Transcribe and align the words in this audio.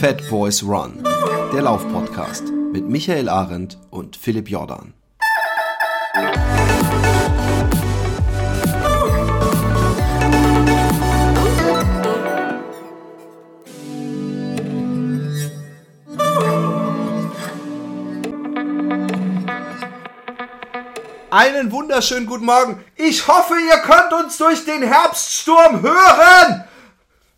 Fat 0.00 0.26
Boys 0.30 0.62
Run, 0.62 1.06
der 1.52 1.60
Laufpodcast 1.60 2.44
mit 2.72 2.88
Michael 2.88 3.28
Arendt 3.28 3.76
und 3.90 4.16
Philipp 4.16 4.48
Jordan. 4.48 4.94
Einen 21.30 21.70
wunderschönen 21.70 22.24
guten 22.24 22.46
Morgen. 22.46 22.82
Ich 22.96 23.28
hoffe, 23.28 23.52
ihr 23.68 23.76
könnt 23.82 24.14
uns 24.14 24.38
durch 24.38 24.64
den 24.64 24.82
Herbststurm 24.82 25.82
hören. 25.82 26.64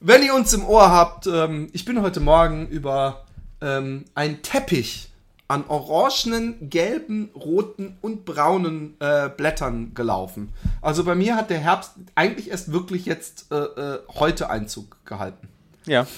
Wenn 0.05 0.25
ihr 0.25 0.35
uns 0.35 0.53
im 0.53 0.67
Ohr 0.67 0.91
habt, 0.91 1.29
ähm, 1.29 1.69
ich 1.73 1.85
bin 1.85 2.03
heute 2.03 2.19
Morgen 2.19 2.67
über 2.67 3.25
ähm, 3.61 4.05
einen 4.17 4.43
Teppich 4.43 5.11
an 5.47 5.65
orangenen, 5.69 6.69
gelben, 6.69 7.31
roten 7.37 7.97
und 8.01 8.25
braunen 8.25 8.97
äh, 8.99 9.29
Blättern 9.29 9.95
gelaufen. 9.95 10.53
Also 10.81 11.05
bei 11.05 11.15
mir 11.15 11.37
hat 11.37 11.51
der 11.51 11.61
Herbst 11.61 11.93
eigentlich 12.17 12.51
erst 12.51 12.73
wirklich 12.73 13.07
jetzt 13.07 13.53
äh, 13.53 13.57
äh, 13.57 13.99
heute 14.19 14.51
Einzug 14.51 14.97
gehalten. 15.05 15.47
Ja, 15.87 16.09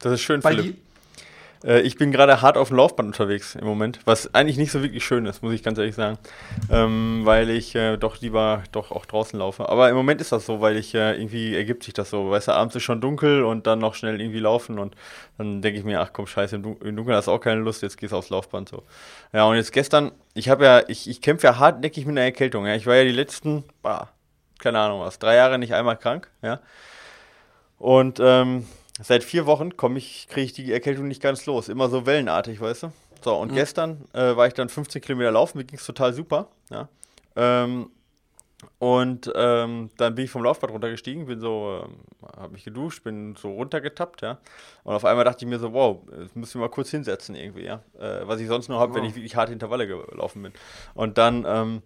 das 0.00 0.14
ist 0.14 0.22
schön, 0.22 0.40
bei 0.40 0.56
Philipp. 0.56 0.78
Äh, 1.66 1.80
ich 1.80 1.96
bin 1.96 2.12
gerade 2.12 2.40
hart 2.40 2.56
auf 2.56 2.68
dem 2.68 2.76
Laufband 2.76 3.08
unterwegs 3.08 3.54
im 3.56 3.66
Moment, 3.66 4.00
was 4.04 4.32
eigentlich 4.34 4.56
nicht 4.56 4.70
so 4.70 4.82
wirklich 4.82 5.04
schön 5.04 5.26
ist, 5.26 5.42
muss 5.42 5.52
ich 5.52 5.62
ganz 5.62 5.78
ehrlich 5.78 5.94
sagen. 5.94 6.18
Ähm, 6.70 7.22
weil 7.24 7.50
ich 7.50 7.74
äh, 7.74 7.96
doch 7.96 8.20
lieber 8.20 8.62
doch 8.72 8.92
auch 8.92 9.04
draußen 9.04 9.38
laufe. 9.38 9.68
Aber 9.68 9.90
im 9.90 9.96
Moment 9.96 10.20
ist 10.20 10.32
das 10.32 10.46
so, 10.46 10.60
weil 10.60 10.76
ich 10.76 10.94
äh, 10.94 11.16
irgendwie 11.16 11.54
ergibt 11.54 11.82
sich 11.82 11.94
das 11.94 12.10
so. 12.10 12.30
Weißt 12.30 12.48
du, 12.48 12.52
abends 12.52 12.76
ist 12.76 12.84
schon 12.84 13.00
dunkel 13.00 13.42
und 13.44 13.66
dann 13.66 13.80
noch 13.80 13.94
schnell 13.94 14.20
irgendwie 14.20 14.40
laufen 14.40 14.78
und 14.78 14.94
dann 15.38 15.60
denke 15.62 15.78
ich 15.78 15.84
mir, 15.84 16.00
ach 16.00 16.12
komm, 16.12 16.26
scheiße, 16.26 16.56
im, 16.56 16.76
im 16.82 16.96
Dunkeln 16.96 17.16
hast 17.16 17.26
du 17.26 17.32
auch 17.32 17.40
keine 17.40 17.60
Lust, 17.60 17.82
jetzt 17.82 17.98
gehst 17.98 18.12
du 18.12 18.16
aufs 18.16 18.30
Laufband 18.30 18.68
so. 18.68 18.84
Ja, 19.32 19.44
und 19.44 19.56
jetzt 19.56 19.72
gestern, 19.72 20.12
ich 20.34 20.48
habe 20.48 20.64
ja, 20.64 20.82
ich, 20.88 21.08
ich 21.08 21.20
kämpfe 21.20 21.48
ja 21.48 21.58
hartnäckig 21.58 22.06
mit 22.06 22.12
einer 22.12 22.24
Erkältung. 22.24 22.66
Ja. 22.66 22.74
Ich 22.74 22.86
war 22.86 22.94
ja 22.96 23.04
die 23.04 23.12
letzten, 23.12 23.64
bah, 23.82 24.10
keine 24.58 24.78
Ahnung 24.78 25.00
was, 25.00 25.18
drei 25.18 25.36
Jahre 25.36 25.58
nicht 25.58 25.74
einmal 25.74 25.96
krank, 25.96 26.30
ja. 26.42 26.60
Und 27.78 28.20
ähm, 28.22 28.66
Seit 29.02 29.24
vier 29.24 29.46
Wochen 29.46 29.76
komme 29.76 29.98
ich, 29.98 30.26
kriege 30.28 30.44
ich 30.44 30.52
die 30.52 30.72
Erkältung 30.72 31.08
nicht 31.08 31.22
ganz 31.22 31.46
los. 31.46 31.68
Immer 31.68 31.88
so 31.88 32.06
wellenartig, 32.06 32.60
weißt 32.60 32.84
du? 32.84 32.92
So, 33.22 33.36
und 33.36 33.50
mhm. 33.50 33.56
gestern 33.56 34.04
äh, 34.12 34.36
war 34.36 34.46
ich 34.46 34.54
dann 34.54 34.68
15 34.68 35.02
Kilometer 35.02 35.32
laufen, 35.32 35.58
mir 35.58 35.64
ging 35.64 35.78
es 35.78 35.86
total 35.86 36.12
super. 36.12 36.48
Ja. 36.70 36.88
Ähm, 37.34 37.90
und 38.78 39.30
ähm, 39.34 39.90
dann 39.96 40.14
bin 40.14 40.24
ich 40.24 40.30
vom 40.30 40.42
Laufbad 40.42 40.70
runtergestiegen, 40.70 41.26
bin 41.26 41.40
so, 41.40 41.82
ähm, 41.84 41.96
habe 42.36 42.54
mich 42.54 42.64
geduscht, 42.64 43.04
bin 43.04 43.36
so 43.36 43.52
runtergetappt, 43.52 44.22
ja. 44.22 44.38
Und 44.82 44.94
auf 44.94 45.04
einmal 45.04 45.24
dachte 45.24 45.44
ich 45.44 45.48
mir 45.48 45.58
so, 45.58 45.72
wow, 45.72 45.98
das 46.10 46.34
müssen 46.34 46.54
wir 46.60 46.66
mal 46.66 46.70
kurz 46.70 46.90
hinsetzen 46.90 47.34
irgendwie, 47.34 47.64
ja. 47.64 47.82
Äh, 47.98 48.26
was 48.26 48.40
ich 48.40 48.48
sonst 48.48 48.68
nur 48.68 48.78
habe, 48.78 48.94
wow. 48.94 48.98
wenn 48.98 49.08
ich 49.08 49.14
wirklich 49.14 49.36
harte 49.36 49.52
Intervalle 49.52 49.86
gelaufen 49.86 50.42
bin. 50.42 50.52
Und 50.94 51.18
dann 51.18 51.44
ähm, 51.46 51.82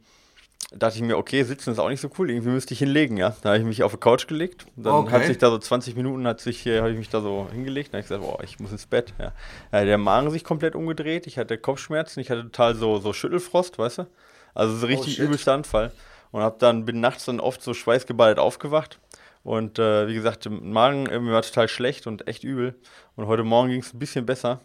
dachte 0.73 0.97
ich 0.97 1.03
mir, 1.03 1.19
okay, 1.19 1.43
sitzen 1.43 1.73
ist 1.73 1.79
auch 1.79 1.89
nicht 1.89 2.01
so 2.01 2.11
cool, 2.19 2.31
irgendwie 2.31 2.51
müsste 2.51 2.75
ich 2.75 2.79
hinlegen, 2.79 3.17
ja. 3.17 3.35
Da 3.43 3.51
habe 3.51 3.59
ich 3.59 3.65
mich 3.65 3.83
auf 3.83 3.93
die 3.93 3.99
Couch 3.99 4.29
gelegt. 4.29 4.67
Dann 4.77 4.95
okay. 4.95 5.13
hat 5.13 5.25
sich 5.25 5.39
da 5.39 5.51
so 5.51 5.59
20 5.59 5.97
Minuten, 5.97 6.27
hat 6.27 6.41
sich, 6.41 6.65
äh, 6.67 6.79
habe 6.79 6.93
ich 6.93 6.99
mich 6.99 7.09
da 7.09 7.21
so 7.21 7.49
hingelegt. 7.51 7.93
Dann 7.93 7.99
habe 7.99 8.03
ich 8.03 8.09
gesagt, 8.09 8.23
boah, 8.23 8.45
ich 8.45 8.61
muss 8.61 8.71
ins 8.71 8.87
Bett. 8.87 9.13
Ja. 9.19 9.33
ja. 9.73 9.85
der 9.85 9.99
Magen 9.99 10.31
sich 10.31 10.45
komplett 10.45 10.75
umgedreht, 10.75 11.27
ich 11.27 11.39
hatte 11.39 11.59
Kopfschmerzen, 11.59 12.21
ich 12.21 12.31
hatte 12.31 12.43
total 12.43 12.75
so, 12.77 12.99
so 12.99 13.13
Schüttelfrost, 13.13 13.79
weißt 13.79 13.99
du? 13.99 14.07
Also 14.55 14.77
so 14.77 14.87
richtig 14.87 15.21
oh, 15.21 15.25
übelster 15.25 15.55
Anfall. 15.55 15.93
Und 16.31 16.43
hab 16.43 16.61
dann, 16.61 16.85
bin 16.85 17.01
nachts 17.01 17.25
dann 17.25 17.41
oft 17.41 17.63
so 17.63 17.75
schweißgeballt 17.75 18.39
aufgewacht. 18.39 19.01
Und 19.43 19.79
äh, 19.79 20.07
wie 20.07 20.15
gesagt, 20.15 20.45
der 20.45 20.53
Magen 20.53 21.05
mir 21.05 21.33
war 21.33 21.43
total 21.43 21.67
schlecht 21.67 22.07
und 22.07 22.29
echt 22.29 22.45
übel. 22.45 22.75
Und 23.17 23.27
heute 23.27 23.43
Morgen 23.43 23.71
ging 23.71 23.81
es 23.81 23.93
ein 23.93 23.99
bisschen 23.99 24.27
besser. 24.27 24.61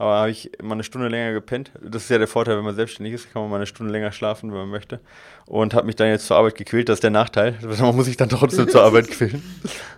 Aber 0.00 0.14
habe 0.14 0.30
ich 0.30 0.50
mal 0.62 0.72
eine 0.72 0.82
Stunde 0.82 1.08
länger 1.08 1.34
gepennt. 1.34 1.72
Das 1.78 2.04
ist 2.04 2.08
ja 2.08 2.16
der 2.16 2.26
Vorteil, 2.26 2.56
wenn 2.56 2.64
man 2.64 2.74
selbstständig 2.74 3.12
ist, 3.12 3.30
kann 3.30 3.42
man 3.42 3.50
mal 3.50 3.56
eine 3.56 3.66
Stunde 3.66 3.92
länger 3.92 4.12
schlafen, 4.12 4.50
wenn 4.50 4.60
man 4.60 4.70
möchte. 4.70 4.98
Und 5.44 5.74
habe 5.74 5.84
mich 5.84 5.94
dann 5.94 6.08
jetzt 6.08 6.26
zur 6.26 6.38
Arbeit 6.38 6.54
gequält. 6.54 6.88
Das 6.88 6.94
ist 6.94 7.02
der 7.02 7.10
Nachteil. 7.10 7.58
Man 7.60 7.94
muss 7.94 8.06
sich 8.06 8.16
dann 8.16 8.30
trotzdem 8.30 8.66
zur 8.66 8.82
Arbeit 8.82 9.08
quälen. 9.08 9.42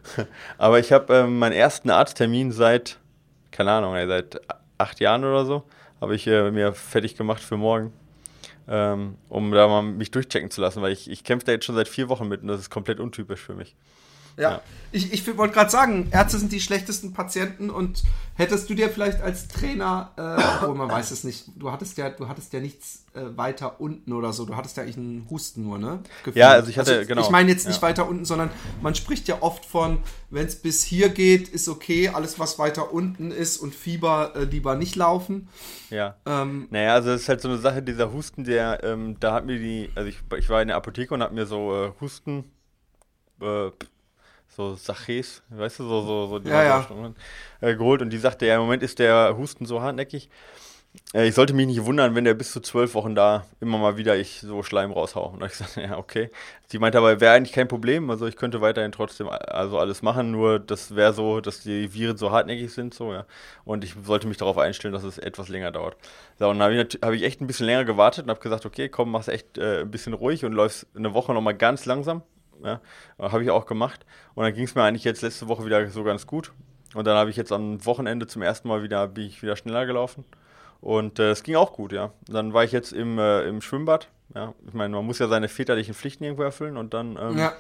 Aber 0.59 0.81
ich 0.81 0.91
habe 0.91 1.15
ähm, 1.15 1.39
meinen 1.39 1.53
ersten 1.53 1.89
Arzttermin 1.89 2.51
seit, 2.51 2.99
keine 3.53 3.71
Ahnung, 3.71 3.95
seit 4.09 4.41
acht 4.77 4.99
Jahren 4.99 5.25
oder 5.25 5.47
so, 5.47 5.63
habe 6.01 6.17
ich 6.17 6.27
äh, 6.27 6.51
mir 6.51 6.73
fertig 6.73 7.17
gemacht 7.17 7.41
für 7.41 7.57
morgen. 7.57 7.93
Ähm, 8.67 9.15
um 9.29 9.53
da 9.53 9.69
mal 9.69 9.83
mich 9.83 10.11
durchchecken 10.11 10.51
zu 10.51 10.61
lassen, 10.63 10.83
weil 10.83 10.91
ich, 10.91 11.09
ich 11.09 11.23
kämpfe 11.23 11.47
da 11.47 11.53
jetzt 11.53 11.65
schon 11.65 11.77
seit 11.77 11.87
vier 11.87 12.09
Wochen 12.09 12.27
mit 12.27 12.43
und 12.43 12.49
das 12.49 12.59
ist 12.59 12.71
komplett 12.71 12.99
untypisch 12.99 13.41
für 13.41 13.55
mich. 13.55 13.77
Ja. 14.37 14.51
ja. 14.51 14.63
Ich, 14.95 15.11
ich 15.11 15.37
wollte 15.39 15.55
gerade 15.55 15.71
sagen, 15.71 16.09
Ärzte 16.11 16.39
sind 16.39 16.53
die 16.53 16.61
schlechtesten 16.61 17.15
Patienten 17.15 17.71
und 17.71 18.03
hättest 18.35 18.69
du 18.69 18.75
dir 18.75 18.91
vielleicht 18.91 19.23
als 19.23 19.49
Trainer, 19.49 20.11
äh, 20.17 20.65
obwohl 20.65 20.75
man 20.75 20.91
weiß 20.91 21.11
es 21.13 21.25
nicht, 21.25 21.47
du 21.57 21.73
hattest 21.73 21.97
ja, 21.97 22.11
du 22.11 22.29
hattest 22.29 22.53
ja 22.53 22.61
nichts 22.61 23.07
äh, 23.15 23.21
weiter 23.37 23.81
unten 23.81 24.13
oder 24.13 24.35
so, 24.35 24.45
du 24.45 24.55
hattest 24.55 24.77
ja 24.77 24.83
eigentlich 24.83 24.99
einen 24.99 25.27
Husten 25.31 25.63
nur, 25.63 25.79
ne? 25.79 26.01
Gefühl. 26.25 26.41
Ja, 26.41 26.51
also 26.51 26.69
ich 26.69 26.79
hatte, 26.79 26.97
also, 26.97 27.09
genau. 27.09 27.23
Ich 27.23 27.31
meine 27.31 27.51
jetzt 27.51 27.67
nicht 27.67 27.77
ja. 27.81 27.83
weiter 27.83 28.07
unten, 28.07 28.27
sondern 28.27 28.51
man 28.83 28.95
spricht 28.95 29.29
ja 29.29 29.39
oft 29.41 29.65
von, 29.65 29.99
wenn 30.29 30.47
es 30.47 30.57
bis 30.57 30.83
hier 30.83 31.09
geht, 31.09 31.49
ist 31.49 31.69
okay, 31.69 32.11
alles 32.11 32.39
was 32.39 32.59
weiter 32.59 32.93
unten 32.93 33.31
ist 33.31 33.57
und 33.57 33.75
Fieber 33.75 34.33
äh, 34.37 34.45
lieber 34.45 34.75
nicht 34.75 34.95
laufen. 34.95 35.49
Ja. 35.89 36.17
Ähm, 36.27 36.69
naja, 36.71 36.95
also 36.95 37.13
es 37.13 37.23
ist 37.23 37.29
halt 37.31 37.41
so 37.41 37.49
eine 37.49 37.59
Sache, 37.59 37.83
dieser 37.83 38.13
Husten, 38.13 38.45
der, 38.45 38.85
ähm, 38.85 39.17
da 39.21 39.33
hat 39.33 39.47
mir 39.47 39.59
die, 39.59 39.91
also 39.95 40.09
ich, 40.09 40.19
ich 40.37 40.51
war 40.51 40.61
in 40.61 40.69
der 40.69 40.77
Apotheke 40.77 41.15
und 41.15 41.23
hab 41.23 41.33
mir 41.33 41.47
so 41.47 41.75
äh, 41.75 41.93
Husten, 41.99 42.45
äh, 43.41 43.71
so 44.57 44.75
Saches, 44.75 45.43
weißt 45.49 45.81
du, 45.81 45.85
so, 45.85 46.03
so, 46.03 46.27
so 46.27 46.39
die 46.39 46.51
ja, 46.51 46.65
ja. 46.65 46.87
Äh, 47.61 47.75
geholt 47.75 48.03
und 48.03 48.11
die 48.11 48.19
sagte, 48.19 48.47
ja, 48.47 48.57
im 48.57 48.63
Moment 48.63 48.83
ist 48.83 48.99
der 48.99 49.37
Husten 49.37 49.67
so 49.67 49.81
hartnäckig. 49.81 50.29
Äh, 51.15 51.29
ich 51.29 51.35
sollte 51.35 51.55
mich 51.55 51.67
nicht 51.67 51.85
wundern, 51.85 52.15
wenn 52.15 52.25
der 52.25 52.35
bis 52.35 52.53
zu 52.53 52.61
zwölf 52.61 52.95
Wochen 52.95 53.15
da 53.15 53.47
immer 53.61 53.79
mal 53.79 53.97
wieder 53.97 54.17
ich 54.17 54.41
so 54.41 54.63
Schleim 54.63 54.93
raushau. 54.93 55.29
Und 55.29 55.43
ich 55.45 55.55
sagte, 55.55 55.81
ja, 55.83 55.97
okay. 55.97 56.31
Sie 56.69 56.79
meinte 56.79 56.99
aber, 56.99 57.21
wäre 57.21 57.35
eigentlich 57.35 57.53
kein 57.53 57.69
Problem, 57.69 58.11
also 58.11 58.27
ich 58.27 58.37
könnte 58.37 58.61
weiterhin 58.61 58.93
trotzdem 58.93 59.29
also 59.29 59.79
alles 59.79 60.03
machen, 60.03 60.31
nur 60.31 60.59
das 60.59 60.95
wäre 60.95 61.13
so, 61.13 61.41
dass 61.41 61.61
die 61.61 61.93
Viren 61.95 62.17
so 62.17 62.31
hartnäckig 62.31 62.73
sind, 62.73 62.95
so, 62.95 63.13
ja. 63.13 63.27
Und 63.65 63.85
ich 63.85 63.95
sollte 64.05 64.27
mich 64.27 64.37
darauf 64.37 64.59
einstellen, 64.59 64.93
dass 64.93 65.05
es 65.05 65.19
etwas 65.19 65.49
länger 65.49 65.71
dauert. 65.71 65.97
So, 66.39 66.49
und 66.49 66.59
dann 66.59 66.73
habe 66.73 66.83
ich, 66.83 66.99
hab 67.03 67.13
ich, 67.13 67.23
echt 67.23 67.41
ein 67.41 67.47
bisschen 67.47 67.67
länger 67.67 67.85
gewartet 67.85 68.25
und 68.25 68.31
habe 68.31 68.41
gesagt, 68.41 68.67
okay, 68.67 68.89
komm, 68.89 69.11
mach's 69.11 69.29
echt 69.29 69.59
äh, 69.59 69.81
ein 69.81 69.91
bisschen 69.91 70.13
ruhig 70.13 70.45
und 70.45 70.53
läufst 70.53 70.87
eine 70.95 71.15
Woche 71.15 71.33
nochmal 71.33 71.55
ganz 71.55 71.87
langsam 71.87 72.23
ja, 72.63 72.81
habe 73.19 73.43
ich 73.43 73.51
auch 73.51 73.67
gemacht. 73.67 74.05
Und 74.35 74.45
dann 74.45 74.55
ging 74.55 74.65
es 74.65 74.75
mir 74.75 74.83
eigentlich 74.83 75.05
jetzt 75.05 75.23
letzte 75.23 75.49
Woche 75.49 75.65
wieder 75.65 75.87
so 75.89 76.05
ganz 76.05 76.27
gut. 76.27 76.53
Und 76.95 77.07
dann 77.07 77.17
habe 77.17 77.31
ich 77.31 77.37
jetzt 77.37 77.53
am 77.53 77.85
Wochenende 77.87 78.27
zum 78.27 78.43
ersten 78.43 78.69
Mal 78.69 78.83
wieder, 78.83 79.09
bin 79.09 79.25
ich 79.25 79.43
wieder 79.43 79.57
schneller 79.57 79.87
gelaufen. 79.87 80.25
Und 80.81 81.19
äh, 81.19 81.31
es 81.31 81.41
äh, 81.41 81.45
ging 81.45 81.57
auch 81.57 81.73
gut, 81.73 81.93
ja. 81.93 82.11
Dann 82.27 82.53
war 82.53 82.65
ich 82.65 82.73
jetzt 82.73 82.93
im, 82.93 83.19
äh, 83.19 83.43
im 83.43 83.63
Schwimmbad. 83.63 84.09
Ja, 84.35 84.55
ich 84.67 84.75
meine, 84.75 84.95
man 84.95 85.05
muss 85.05 85.19
ja 85.19 85.29
seine 85.29 85.49
väterlichen 85.49 85.95
Pflichten 85.95 86.25
irgendwo 86.25 86.43
erfüllen 86.43 86.77
und 86.77 86.95
dann, 86.95 87.19
ähm, 87.21 87.39
ja. 87.39 87.53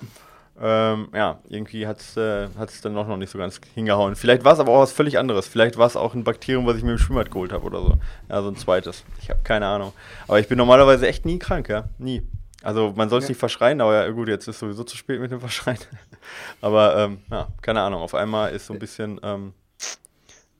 Ähm, 0.60 1.08
ja, 1.14 1.38
irgendwie 1.48 1.86
hat 1.86 2.00
es 2.00 2.16
äh, 2.16 2.48
dann 2.82 2.92
noch, 2.92 3.08
noch 3.08 3.16
nicht 3.16 3.30
so 3.30 3.38
ganz 3.38 3.58
hingehauen. 3.74 4.16
Vielleicht 4.16 4.44
war 4.44 4.52
es 4.52 4.60
aber 4.60 4.72
auch 4.72 4.82
was 4.82 4.92
völlig 4.92 5.18
anderes. 5.18 5.48
Vielleicht 5.48 5.78
war 5.78 5.86
es 5.86 5.96
auch 5.96 6.14
ein 6.14 6.24
Bakterium, 6.24 6.66
was 6.66 6.76
ich 6.76 6.82
mir 6.82 6.92
im 6.92 6.98
Schwimmbad 6.98 7.30
geholt 7.30 7.52
habe 7.52 7.64
oder 7.64 7.80
so. 7.80 7.94
Ja, 8.28 8.42
so 8.42 8.48
ein 8.48 8.56
zweites. 8.56 9.02
Ich 9.20 9.30
habe 9.30 9.40
keine 9.44 9.66
Ahnung. 9.66 9.92
Aber 10.28 10.40
ich 10.40 10.48
bin 10.48 10.58
normalerweise 10.58 11.08
echt 11.08 11.24
nie 11.24 11.38
krank, 11.38 11.68
ja. 11.68 11.84
Nie. 11.98 12.22
Also 12.62 12.92
man 12.96 13.08
soll 13.08 13.18
es 13.18 13.24
ja. 13.24 13.30
nicht 13.30 13.38
verschreien, 13.38 13.80
aber 13.80 13.94
ja, 13.94 14.10
gut, 14.10 14.28
jetzt 14.28 14.48
ist 14.48 14.58
sowieso 14.58 14.84
zu 14.84 14.96
spät 14.96 15.20
mit 15.20 15.30
dem 15.30 15.40
Verschreien. 15.40 15.78
aber 16.60 16.96
ähm, 16.96 17.18
ja, 17.30 17.48
keine 17.60 17.80
Ahnung, 17.80 18.02
auf 18.02 18.14
einmal 18.14 18.52
ist 18.52 18.66
so 18.66 18.72
ein 18.72 18.78
bisschen, 18.78 19.20
ähm, 19.22 19.52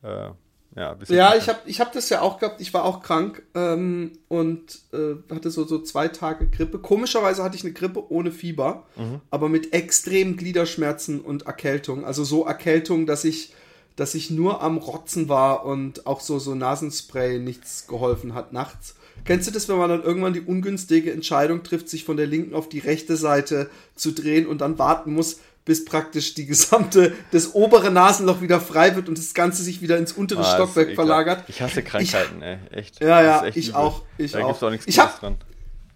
äh, 0.03 0.31
ja, 0.75 0.95
bisschen 0.95 1.17
ja 1.17 1.35
ich 1.35 1.49
habe 1.49 1.61
ich 1.67 1.81
hab 1.81 1.93
das 1.93 2.09
ja 2.09 2.23
auch 2.23 2.39
gehabt, 2.39 2.61
ich 2.61 2.73
war 2.73 2.85
auch 2.85 3.03
krank 3.03 3.43
ähm, 3.55 4.13
und 4.29 4.81
äh, 4.93 5.17
hatte 5.33 5.51
so, 5.51 5.65
so 5.65 5.81
zwei 5.81 6.09
Tage 6.09 6.49
Grippe. 6.49 6.79
Komischerweise 6.79 7.43
hatte 7.45 7.57
ich 7.57 7.65
eine 7.65 7.75
Grippe 7.75 8.11
ohne 8.11 8.33
Fieber, 8.33 8.87
mhm. 8.97 9.21
aber 9.31 9.49
mit 9.49 9.75
extremen 9.75 10.37
Gliederschmerzen 10.37 11.21
und 11.21 11.43
Erkältung. 11.43 12.05
Also 12.05 12.25
so 12.25 12.47
Erkältung, 12.47 13.07
dass 13.07 13.25
ich 13.25 13.55
dass 13.97 14.15
ich 14.15 14.31
nur 14.31 14.63
am 14.63 14.79
Rotzen 14.79 15.29
war 15.29 15.65
und 15.65 16.07
auch 16.07 16.21
so, 16.21 16.39
so 16.39 16.55
Nasenspray 16.55 17.39
nichts 17.39 17.87
geholfen 17.87 18.35
hat 18.35 18.53
nachts. 18.53 18.97
Kennst 19.25 19.47
du 19.47 19.53
das, 19.53 19.69
wenn 19.69 19.77
man 19.77 19.89
dann 19.89 20.03
irgendwann 20.03 20.33
die 20.33 20.41
ungünstige 20.41 21.13
Entscheidung 21.13 21.63
trifft, 21.63 21.89
sich 21.89 22.05
von 22.05 22.17
der 22.17 22.27
linken 22.27 22.55
auf 22.55 22.69
die 22.69 22.81
rechte 22.81 23.17
Seite 23.17 23.71
zu 23.95 24.13
drehen 24.13 24.47
und 24.47 24.61
dann 24.61 24.79
warten 24.79 25.13
muss, 25.13 25.39
bis 25.65 25.85
praktisch 25.85 26.35
die 26.35 26.47
gesamte, 26.47 27.13
das 27.31 27.55
obere 27.55 27.91
Nasenloch 27.91 28.41
wieder 28.41 28.61
frei 28.61 28.97
wird 28.97 29.09
und 29.09 29.17
das 29.17 29.35
Ganze 29.35 29.63
sich 29.63 29.81
wieder 29.81 29.97
ins 29.97 30.13
untere 30.13 30.41
ah, 30.41 30.55
Stockwerk 30.55 30.95
verlagert. 30.95 31.45
Ich 31.49 31.63
hasse 31.63 31.83
Krankheiten, 31.83 32.39
ich, 32.39 32.45
ey, 32.45 32.59
echt. 32.73 33.01
Ja, 33.01 33.23
ja, 33.23 33.47
ich 33.47 33.69
übel. 33.69 33.75
auch. 33.77 34.03
Ich 34.19 34.33
da 34.33 34.45
auch. 34.45 34.61
auch 34.61 34.71
nichts 34.71 34.87
ich 34.87 34.99
hab, 34.99 35.21
dran. 35.21 35.37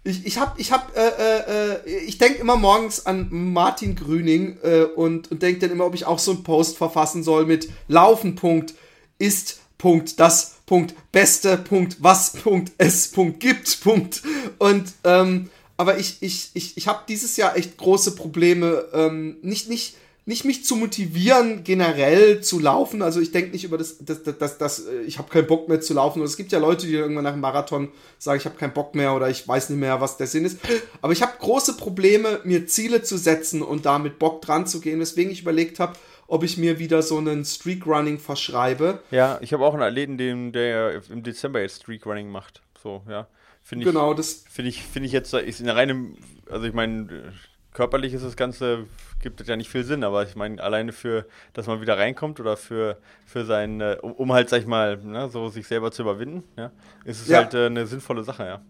Ich, 0.03 0.25
ich 0.25 0.39
hab, 0.39 0.57
ich 0.57 0.71
hab, 0.71 0.95
äh, 0.95 1.01
äh, 1.01 1.73
äh 1.83 1.99
ich 2.05 2.17
denke 2.17 2.39
immer 2.39 2.55
morgens 2.55 3.05
an 3.05 3.27
Martin 3.29 3.95
Grüning 3.95 4.57
äh, 4.63 4.83
und, 4.83 5.29
und 5.31 5.41
denke 5.41 5.59
dann 5.59 5.71
immer, 5.71 5.85
ob 5.85 5.95
ich 5.95 6.05
auch 6.05 6.19
so 6.19 6.31
einen 6.31 6.43
Post 6.43 6.77
verfassen 6.77 7.23
soll 7.23 7.45
mit 7.45 7.69
Laufen. 7.89 8.35
Punkt, 8.35 8.73
ist 9.19 9.59
Punkt, 9.77 10.19
das 10.21 10.56
Punkt, 10.67 10.93
beste 11.11 11.57
Punkt, 11.57 11.97
was 11.99 12.33
Punkt, 12.33 12.73
es 12.77 13.09
Punkt, 13.09 13.39
gibt 13.39 13.81
Punkt. 13.81 14.21
Und 14.59 14.93
ähm, 15.03 15.49
aber 15.77 15.97
ich, 15.97 16.17
ich, 16.21 16.51
ich, 16.53 16.77
ich 16.77 16.87
habe 16.87 16.99
dieses 17.07 17.37
Jahr 17.37 17.57
echt 17.57 17.77
große 17.77 18.15
Probleme, 18.15 18.85
ähm, 18.93 19.37
nicht, 19.41 19.69
nicht 19.69 19.95
nicht 20.27 20.43
mich 20.43 20.65
zu 20.65 20.75
motivieren, 20.75 21.63
generell 21.63 22.41
zu 22.41 22.59
laufen. 22.59 23.01
Also 23.01 23.21
ich 23.21 23.31
denke 23.31 23.51
nicht 23.51 23.63
über 23.63 23.77
das, 23.77 23.95
das, 24.01 24.23
das, 24.23 24.37
das, 24.37 24.57
das 24.57 24.79
äh, 24.85 25.01
ich 25.03 25.19
habe 25.19 25.29
keinen 25.29 25.47
Bock 25.47 25.69
mehr 25.69 25.79
zu 25.79 25.93
laufen. 25.93 26.21
es 26.21 26.35
gibt 26.35 26.51
ja 26.51 26.59
Leute, 26.59 26.85
die 26.85 26.95
irgendwann 26.95 27.23
nach 27.23 27.31
einem 27.31 27.39
Marathon 27.39 27.87
sagen, 28.19 28.37
ich 28.37 28.45
habe 28.45 28.57
keinen 28.57 28.73
Bock 28.73 28.93
mehr 28.93 29.15
oder 29.15 29.29
ich 29.29 29.47
weiß 29.47 29.69
nicht 29.69 29.79
mehr, 29.79 30.01
was 30.01 30.17
der 30.17 30.27
Sinn 30.27 30.43
ist. 30.43 30.59
Aber 31.01 31.13
ich 31.13 31.21
habe 31.21 31.31
große 31.39 31.77
Probleme, 31.77 32.41
mir 32.43 32.67
Ziele 32.67 33.03
zu 33.03 33.17
setzen 33.17 33.61
und 33.61 33.85
damit 33.85 34.19
Bock 34.19 34.41
dran 34.41 34.67
zu 34.67 34.81
gehen, 34.81 34.99
weswegen 34.99 35.31
ich 35.31 35.43
überlegt 35.43 35.79
habe, 35.79 35.93
ob 36.27 36.43
ich 36.43 36.57
mir 36.57 36.79
wieder 36.79 37.01
so 37.01 37.17
einen 37.17 37.45
Streak-Running 37.45 38.19
verschreibe. 38.19 39.01
Ja, 39.11 39.39
ich 39.41 39.53
habe 39.53 39.65
auch 39.65 39.73
einen 39.73 39.83
Athleten, 39.83 40.17
den, 40.17 40.51
der 40.51 41.01
im 41.09 41.23
Dezember 41.23 41.61
jetzt 41.61 41.81
Streak-Running 41.81 42.29
macht. 42.29 42.61
So, 42.81 43.03
ja. 43.09 43.27
Finde 43.63 43.85
ich, 43.85 43.91
genau, 43.91 44.13
das 44.13 44.45
finde 44.49 44.69
ich, 44.69 44.83
finde 44.83 45.07
ich 45.07 45.11
jetzt, 45.11 45.33
ist 45.33 45.59
in 45.59 45.69
reinem, 45.69 46.15
also 46.49 46.65
ich 46.65 46.73
meine, 46.73 47.33
körperlich 47.73 48.13
ist 48.13 48.23
das 48.23 48.37
Ganze, 48.37 48.85
gibt 49.21 49.41
es 49.41 49.47
ja 49.47 49.57
nicht 49.57 49.69
viel 49.69 49.83
Sinn, 49.83 50.03
aber 50.05 50.23
ich 50.23 50.35
meine, 50.35 50.63
alleine 50.63 50.93
für, 50.93 51.25
dass 51.53 51.67
man 51.67 51.81
wieder 51.81 51.97
reinkommt 51.97 52.39
oder 52.39 52.55
für, 52.55 52.97
für 53.25 53.45
sein, 53.45 53.81
äh, 53.81 53.97
um, 54.01 54.13
um, 54.13 54.33
halt, 54.33 54.49
sag 54.49 54.61
ich 54.61 54.67
mal, 54.67 54.97
ne, 54.97 55.29
so 55.29 55.49
sich 55.49 55.67
selber 55.67 55.91
zu 55.91 56.03
überwinden, 56.03 56.43
ja, 56.57 56.71
ist 57.03 57.21
es 57.21 57.27
ja. 57.27 57.39
halt 57.39 57.53
äh, 57.53 57.65
eine 57.65 57.85
sinnvolle 57.87 58.23
Sache, 58.23 58.45
ja. 58.45 58.61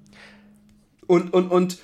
Und, 1.06 1.32
und, 1.34 1.52
und 1.52 1.78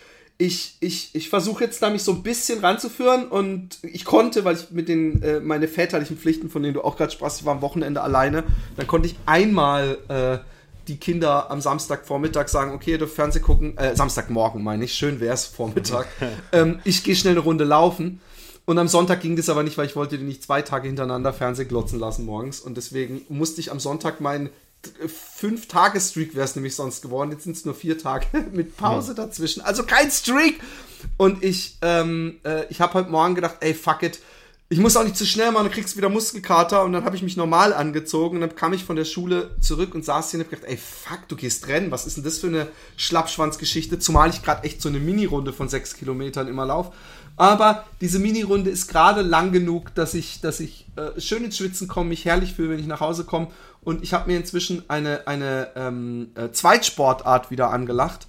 ich, 0.46 0.76
ich, 0.82 1.10
ich 1.14 1.30
versuche 1.30 1.64
jetzt 1.64 1.82
da 1.82 1.90
mich 1.90 2.04
so 2.04 2.12
ein 2.12 2.22
bisschen 2.22 2.60
ranzuführen 2.60 3.30
und 3.30 3.78
ich 3.82 4.04
konnte, 4.04 4.44
weil 4.44 4.58
ich 4.58 4.72
mit 4.72 4.90
den 4.90 5.24
äh, 5.24 5.40
meine 5.40 5.70
väterlichen 5.70 6.18
Pflichten, 6.18 6.50
von 6.50 6.62
denen 6.62 6.74
du 6.74 6.82
auch 6.82 6.98
gerade 6.98 7.12
sprachst, 7.12 7.40
ich 7.40 7.46
war 7.46 7.54
am 7.56 7.62
Wochenende 7.62 8.02
alleine, 8.02 8.44
dann 8.76 8.86
konnte 8.86 9.08
ich 9.08 9.16
einmal 9.26 9.98
äh, 10.10 10.40
die 10.90 10.98
Kinder 10.98 11.50
am 11.50 11.62
Samstagvormittag 11.62 12.50
sagen, 12.50 12.74
okay, 12.74 12.98
du 12.98 13.08
Fernseh 13.08 13.40
gucken, 13.40 13.78
äh, 13.78 13.96
Samstagmorgen 13.96 14.62
meine 14.62 14.84
ich, 14.84 14.94
schön 14.94 15.22
wäre 15.22 15.34
es 15.34 15.46
Vormittag. 15.46 16.08
ähm, 16.52 16.80
ich 16.84 17.06
gehe 17.06 17.16
schnell 17.16 17.36
eine 17.36 17.42
Runde 17.42 17.64
laufen. 17.64 18.20
Und 18.66 18.78
am 18.80 18.88
Sonntag 18.88 19.22
ging 19.22 19.36
das 19.36 19.50
aber 19.50 19.64
nicht, 19.64 19.78
weil 19.78 19.88
ich 19.88 19.96
wollte 19.96 20.18
die 20.18 20.24
nicht 20.24 20.44
zwei 20.44 20.62
Tage 20.62 20.88
hintereinander 20.88 21.34
Fernseh 21.34 21.66
glotzen 21.66 22.00
lassen 22.00 22.26
morgens. 22.26 22.60
Und 22.60 22.76
deswegen 22.76 23.22
musste 23.28 23.60
ich 23.62 23.72
am 23.72 23.80
Sonntag 23.80 24.22
meinen 24.22 24.50
fünf 25.08 25.68
Tage 25.68 26.00
Streak 26.00 26.36
wäre 26.36 26.46
es 26.46 26.56
nämlich 26.56 26.76
sonst 26.76 27.02
geworden. 27.02 27.32
Jetzt 27.32 27.44
sind 27.44 27.56
es 27.56 27.66
nur 27.66 27.76
vier 27.76 27.98
Tage 27.98 28.28
mit 28.52 28.78
Pause 28.78 29.16
dazwischen. 29.16 29.62
Also 29.62 29.84
kein 29.84 30.10
Streak. 30.12 30.60
Und 31.18 31.44
ich, 31.44 31.78
ähm, 31.82 32.40
äh, 32.46 32.66
ich 32.70 32.82
habe 32.82 32.94
heute 32.94 33.10
Morgen 33.10 33.36
gedacht, 33.36 33.58
ey, 33.60 33.74
fuck 33.74 34.04
it 34.04 34.20
ich 34.74 34.80
muss 34.80 34.98
auch 34.98 35.04
nicht 35.04 35.18
zu 35.18 35.28
schnell 35.28 35.52
machen, 35.52 35.66
du 35.66 35.72
kriegst 35.72 35.98
wieder 35.98 36.10
Muskelkater 36.10 36.84
und 36.84 36.94
dann 36.94 37.06
habe 37.06 37.16
ich 37.16 37.22
mich 37.22 37.38
normal 37.38 37.74
angezogen 37.74 38.38
und 38.38 38.42
dann 38.42 38.56
kam 38.56 38.74
ich 38.74 38.84
von 38.84 38.96
der 38.96 39.06
Schule 39.06 39.52
zurück 39.60 39.94
und 39.94 40.04
saß 40.04 40.32
hier 40.32 40.40
und 40.40 40.46
hab 40.46 40.52
gedacht, 40.52 40.68
ey 40.68 40.78
fuck, 40.78 41.28
du 41.28 41.36
gehst 41.36 41.68
rennen, 41.68 41.92
was 41.92 42.08
ist 42.08 42.18
denn 42.18 42.24
das 42.24 42.40
für 42.40 42.48
eine 42.48 42.68
Schlappschwanzgeschichte, 42.98 44.00
zumal 44.00 44.32
ich 44.32 44.42
gerade 44.42 44.64
echt 44.64 44.82
so 44.82 44.90
eine 44.90 45.00
Mini-Runde 45.00 45.54
von 45.54 45.70
sechs 45.70 45.94
Kilometern 45.94 46.48
immer 46.48 46.66
laufe. 46.66 46.92
Aber 47.36 47.86
diese 48.02 48.18
Mini-Runde 48.18 48.72
ist 48.72 48.88
gerade 48.88 49.22
lang 49.22 49.52
genug, 49.52 49.94
dass 49.94 50.16
ich, 50.16 50.42
dass 50.42 50.60
ich 50.60 50.88
äh, 50.96 51.20
schön 51.22 51.44
ins 51.44 51.58
Schwitzen 51.58 51.88
komme, 51.88 52.10
mich 52.10 52.26
herrlich 52.26 52.54
fühle, 52.54 52.70
wenn 52.70 52.80
ich 52.80 52.88
nach 52.88 53.00
Hause 53.00 53.26
komme. 53.26 53.50
Und 53.84 54.04
ich 54.04 54.14
habe 54.14 54.32
mir 54.32 54.38
inzwischen 54.38 54.84
eine, 54.90 55.28
eine 55.28 55.70
ähm, 55.76 56.32
äh, 56.36 56.52
Zweitsportart 56.52 57.52
wieder 57.52 57.72
angelacht. 57.72 58.28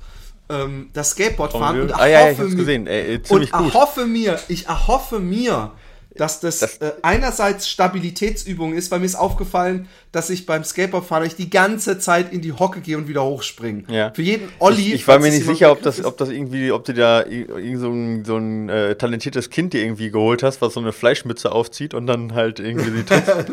Ähm, 0.48 0.90
das 0.92 1.12
Skateboardfahren. 1.12 1.82
Und, 1.82 1.94
ah, 1.94 2.06
ja, 2.06 2.26
ja, 2.26 2.30
ich 2.32 2.38
hab's 2.38 2.56
gesehen. 2.56 2.86
Ey, 2.86 3.20
und 3.28 3.52
erhoffe 3.52 4.06
mir, 4.06 4.38
ich 4.48 4.66
erhoffe 4.66 5.18
mir, 5.18 5.72
dass 6.16 6.40
das, 6.40 6.60
das 6.60 6.76
äh, 6.78 6.92
einerseits 7.02 7.68
Stabilitätsübung 7.68 8.74
ist, 8.74 8.90
weil 8.90 9.00
mir 9.00 9.06
ist 9.06 9.16
aufgefallen, 9.16 9.88
dass 10.12 10.30
ich 10.30 10.46
beim 10.46 10.62
Skateboardfahren 10.62 11.26
ich 11.26 11.34
die 11.34 11.50
ganze 11.50 11.98
Zeit 11.98 12.32
in 12.32 12.40
die 12.40 12.52
Hocke 12.52 12.80
gehe 12.80 12.96
und 12.96 13.08
wieder 13.08 13.24
hochspringe. 13.24 13.84
Ja. 13.88 14.12
Für 14.12 14.22
jeden 14.22 14.48
Olli. 14.60 14.88
Ich, 14.88 14.94
ich 14.94 15.08
war 15.08 15.18
mir 15.18 15.30
nicht 15.30 15.46
sicher, 15.46 15.72
ob 15.72 15.82
das, 15.82 16.04
ob 16.04 16.16
das 16.16 16.28
irgendwie, 16.28 16.70
ob 16.70 16.84
du 16.84 16.94
da 16.94 17.24
irgend 17.24 17.80
so 17.80 17.90
ein, 17.90 18.24
so 18.24 18.36
ein 18.36 18.68
äh, 18.68 18.94
talentiertes 18.94 19.50
Kind 19.50 19.72
dir 19.72 19.82
irgendwie 19.82 20.10
geholt 20.10 20.42
hast, 20.42 20.60
was 20.62 20.74
so 20.74 20.80
eine 20.80 20.92
Fleischmütze 20.92 21.50
aufzieht 21.50 21.94
und 21.94 22.06
dann 22.06 22.34
halt 22.34 22.60
irgendwie 22.60 22.90
sie 22.90 23.02
trifft. 23.04 23.50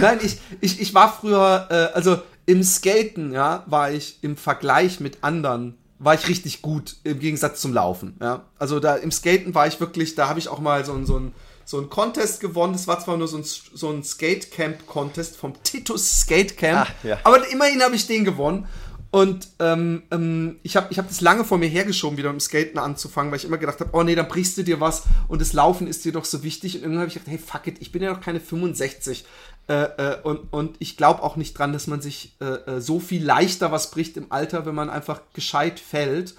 Nein, 0.00 0.18
ich, 0.22 0.38
ich, 0.60 0.80
ich 0.80 0.94
war 0.94 1.12
früher, 1.12 1.66
äh, 1.70 1.96
also 1.96 2.18
im 2.46 2.62
Skaten, 2.62 3.32
ja, 3.32 3.64
war 3.66 3.90
ich 3.90 4.18
im 4.22 4.36
Vergleich 4.36 5.00
mit 5.00 5.18
anderen 5.22 5.74
war 6.04 6.14
ich 6.14 6.28
richtig 6.28 6.62
gut 6.62 6.96
im 7.04 7.18
Gegensatz 7.18 7.60
zum 7.60 7.72
Laufen. 7.72 8.16
Ja? 8.20 8.44
Also 8.58 8.80
da 8.80 8.96
im 8.96 9.10
Skaten 9.10 9.54
war 9.54 9.66
ich 9.66 9.80
wirklich, 9.80 10.14
da 10.14 10.28
habe 10.28 10.38
ich 10.38 10.48
auch 10.48 10.60
mal 10.60 10.84
so, 10.84 10.92
ein, 10.92 11.06
so, 11.06 11.18
ein, 11.18 11.32
so 11.64 11.80
ein 11.80 11.88
Contest 11.88 12.40
gewonnen. 12.40 12.72
Das 12.74 12.86
war 12.86 13.00
zwar 13.00 13.16
nur 13.16 13.28
so 13.28 13.38
ein, 13.38 13.44
so 13.44 13.90
ein 13.90 14.04
Skate-Camp-Contest 14.04 15.36
vom 15.36 15.54
Titus 15.62 16.20
Skate 16.20 16.56
Camp, 16.56 16.88
ah, 16.88 17.06
ja. 17.06 17.18
aber 17.24 17.48
immerhin 17.50 17.82
habe 17.82 17.94
ich 17.94 18.06
den 18.06 18.24
gewonnen. 18.24 18.66
Und 19.14 19.46
ähm, 19.60 20.02
ähm, 20.10 20.58
ich 20.64 20.74
habe 20.74 20.88
ich 20.90 20.98
hab 20.98 21.06
das 21.06 21.20
lange 21.20 21.44
vor 21.44 21.56
mir 21.56 21.68
hergeschoben, 21.68 22.18
wieder 22.18 22.32
mit 22.32 22.40
dem 22.40 22.44
Skaten 22.44 22.78
anzufangen, 22.78 23.30
weil 23.30 23.38
ich 23.38 23.44
immer 23.44 23.58
gedacht 23.58 23.78
habe, 23.78 23.90
oh 23.92 24.02
nee, 24.02 24.16
dann 24.16 24.26
brichst 24.26 24.58
du 24.58 24.64
dir 24.64 24.80
was 24.80 25.04
und 25.28 25.40
das 25.40 25.52
Laufen 25.52 25.86
ist 25.86 26.04
dir 26.04 26.10
doch 26.10 26.24
so 26.24 26.42
wichtig. 26.42 26.74
Und 26.74 26.82
irgendwann 26.82 27.02
habe 27.02 27.08
ich 27.08 27.14
gedacht, 27.14 27.30
hey, 27.30 27.38
fuck 27.38 27.68
it, 27.68 27.76
ich 27.78 27.92
bin 27.92 28.02
ja 28.02 28.12
noch 28.12 28.20
keine 28.20 28.40
65. 28.40 29.24
Äh, 29.66 29.84
äh, 29.84 30.20
und, 30.22 30.52
und 30.52 30.76
ich 30.78 30.96
glaube 30.96 31.22
auch 31.22 31.36
nicht 31.36 31.58
dran, 31.58 31.72
dass 31.72 31.86
man 31.86 32.02
sich 32.02 32.36
äh, 32.40 32.44
äh, 32.44 32.80
so 32.80 33.00
viel 33.00 33.24
leichter 33.24 33.72
was 33.72 33.90
bricht 33.90 34.16
im 34.16 34.30
Alter, 34.30 34.66
wenn 34.66 34.74
man 34.74 34.90
einfach 34.90 35.22
gescheit 35.32 35.80
fällt 35.80 36.34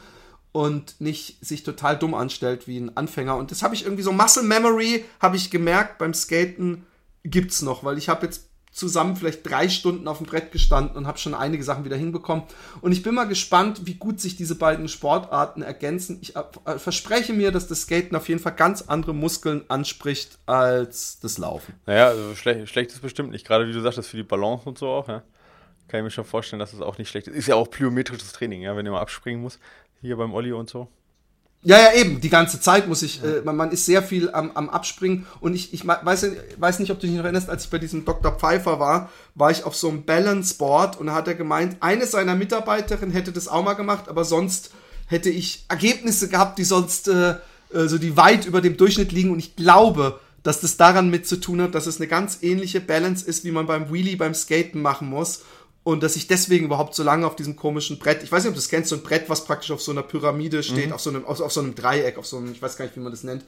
und 0.52 1.02
nicht 1.02 1.44
sich 1.44 1.64
total 1.64 1.98
dumm 1.98 2.14
anstellt 2.14 2.68
wie 2.68 2.78
ein 2.78 2.96
Anfänger. 2.96 3.36
Und 3.36 3.52
das 3.52 3.64
habe 3.64 3.74
ich 3.74 3.84
irgendwie 3.84 4.04
so 4.04 4.12
Muscle 4.12 4.44
Memory, 4.44 5.06
habe 5.20 5.38
ich 5.38 5.50
gemerkt, 5.50 5.98
beim 5.98 6.14
Skaten 6.14 6.86
gibt 7.24 7.52
es 7.52 7.62
noch, 7.64 7.84
weil 7.84 7.98
ich 7.98 8.10
habe 8.10 8.26
jetzt 8.26 8.48
zusammen 8.76 9.16
vielleicht 9.16 9.50
drei 9.50 9.70
Stunden 9.70 10.08
auf 10.08 10.18
dem 10.18 10.28
Brett 10.28 10.52
gestanden 10.52 10.98
und 10.98 11.08
habe 11.08 11.18
schon 11.18 11.34
einige 11.34 11.64
Sachen 11.64 11.86
wieder 11.86 11.96
hinbekommen. 11.96 12.44
Und 12.82 12.92
ich 12.92 13.04
bin 13.04 13.16
mal 13.16 13.24
gespannt, 13.24 13.86
wie 13.86 13.94
gut 13.94 14.20
sich 14.20 14.36
diese 14.36 14.56
beiden 14.56 14.90
Sportarten 14.90 15.62
ergänzen. 15.62 16.20
Ich 16.22 16.36
äh, 16.36 16.78
verspreche 16.78 17.32
mir, 17.32 17.52
dass 17.52 17.68
das 17.68 17.84
Skaten 17.84 18.18
auf 18.18 18.28
jeden 18.28 18.42
Fall 18.42 18.54
ganz 18.54 18.82
andere 18.82 19.14
Muskeln 19.14 19.64
anspricht 19.70 20.38
als 20.46 21.20
das 21.22 21.38
Laufen. 21.38 21.74
Naja, 21.86 22.08
also 22.08 22.36
schlecht, 22.36 22.68
schlecht 22.68 22.92
ist 22.92 23.02
bestimmt 23.02 23.32
nicht. 23.32 23.48
Gerade 23.48 23.66
wie 23.66 23.72
du 23.72 23.80
sagtest, 23.80 24.10
für 24.10 24.18
die 24.18 24.24
Balance 24.24 24.68
und 24.68 24.78
so 24.78 24.90
auch. 24.90 25.08
Ja? 25.08 25.24
Kann 25.88 26.02
ich 26.02 26.04
mir 26.04 26.12
schon 26.12 26.26
vorstellen, 26.26 26.60
dass 26.60 26.74
es 26.74 26.80
das 26.80 26.88
auch 26.88 26.98
nicht 26.98 27.10
schlecht 27.10 27.28
ist. 27.28 27.36
Ist 27.36 27.48
ja 27.48 27.56
auch 27.56 27.70
plyometrisches 27.70 28.34
Training, 28.34 28.62
ja, 28.62 28.76
wenn 28.76 28.86
ihr 28.86 28.92
mal 28.92 29.02
abspringen 29.02 29.42
muss. 29.42 29.58
Hier 30.02 30.18
beim 30.18 30.34
Olli 30.34 30.52
und 30.52 30.70
so. 30.70 30.90
Ja, 31.66 31.80
ja, 31.80 31.94
eben. 31.94 32.22
Die 32.22 32.30
ganze 32.30 32.62
Zeit 32.62 32.88
muss 32.88 33.02
ich, 33.02 33.24
äh, 33.24 33.42
man, 33.44 33.56
man, 33.56 33.72
ist 33.72 33.88
sehr 33.88 34.04
viel 34.04 34.30
am, 34.30 34.52
am 34.52 34.70
Abspringen. 34.70 35.26
Und 35.40 35.56
ich, 35.56 35.74
ich 35.74 35.86
weiß, 35.86 36.28
weiß 36.58 36.80
nicht, 36.80 36.92
ob 36.92 37.00
du 37.00 37.08
dich 37.08 37.16
noch 37.16 37.24
erinnerst, 37.24 37.50
als 37.50 37.66
ich 37.66 37.72
bei 37.72 37.80
diesem 37.80 38.06
Dr. 38.06 38.32
Pfeiffer 38.34 38.80
war, 38.80 39.10
war 39.34 39.50
ich 39.50 39.64
auf 39.64 39.76
so 39.76 39.90
einem 39.90 40.04
Balance 40.04 40.56
Board 40.56 41.00
und 41.00 41.08
da 41.08 41.16
hat 41.16 41.28
er 41.28 41.34
gemeint, 41.34 41.78
eine 41.80 42.06
seiner 42.06 42.36
Mitarbeiterinnen 42.36 43.12
hätte 43.12 43.32
das 43.32 43.48
auch 43.48 43.64
mal 43.64 43.74
gemacht, 43.74 44.10
aber 44.10 44.24
sonst 44.24 44.72
hätte 45.08 45.32
ich 45.32 45.66
Ergebnisse 45.68 46.30
gehabt, 46.30 46.60
die 46.60 46.64
sonst 46.64 47.08
äh, 47.08 47.32
äh, 47.74 47.88
so 47.88 47.98
die 47.98 48.16
weit 48.16 48.46
über 48.46 48.62
dem 48.62 48.78
Durchschnitt 48.78 49.12
liegen. 49.12 49.32
Und 49.32 49.40
ich 49.40 49.56
glaube, 49.56 50.20
dass 50.44 50.62
das 50.62 50.78
daran 50.78 51.10
mit 51.10 51.26
zu 51.28 51.38
tun 51.38 51.62
hat, 51.64 51.74
dass 51.74 51.88
es 51.88 51.98
eine 51.98 52.08
ganz 52.08 52.40
ähnliche 52.44 52.80
Balance 52.80 53.26
ist, 53.26 53.44
wie 53.44 53.52
man 53.52 53.66
beim 53.66 53.92
Wheelie 53.92 54.18
beim 54.18 54.36
Skaten 54.36 54.84
machen 54.84 55.10
muss 55.10 55.42
und 55.86 56.02
dass 56.02 56.16
ich 56.16 56.26
deswegen 56.26 56.66
überhaupt 56.66 56.96
so 56.96 57.04
lange 57.04 57.28
auf 57.28 57.36
diesem 57.36 57.56
komischen 57.56 58.00
Brett, 58.00 58.24
ich 58.24 58.32
weiß 58.32 58.44
nicht, 58.44 58.50
ob 58.50 58.56
du 58.56 58.60
das 58.60 58.70
kennst, 58.70 58.90
so 58.90 58.96
ein 58.96 59.04
Brett, 59.04 59.30
was 59.30 59.46
praktisch 59.46 59.70
auf 59.70 59.84
so 59.84 59.92
einer 59.92 60.02
Pyramide 60.02 60.64
steht, 60.64 60.88
mhm. 60.88 60.94
auf, 60.94 61.00
so 61.00 61.12
einem, 61.12 61.24
auf, 61.26 61.40
auf, 61.40 61.52
so 61.52 61.62
einem 61.62 61.76
Dreieck, 61.76 62.18
auf 62.18 62.26
so 62.26 62.38
einem, 62.38 62.52
ich 62.52 62.62
weiß 62.62 62.76
gar 62.76 62.86
nicht, 62.86 62.98
wie 62.98 63.02
man 63.02 63.12
das 63.12 63.24
nennt. 63.24 63.46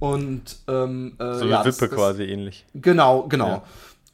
Und 0.00 0.42
ähm, 0.66 1.12
äh, 1.18 1.34
so 1.34 1.42
eine 1.42 1.50
ja, 1.50 1.64
Wippe 1.64 1.86
das, 1.86 1.90
quasi 1.90 2.24
ähnlich. 2.24 2.64
Genau, 2.74 3.28
genau. 3.28 3.46
Ja. 3.46 3.62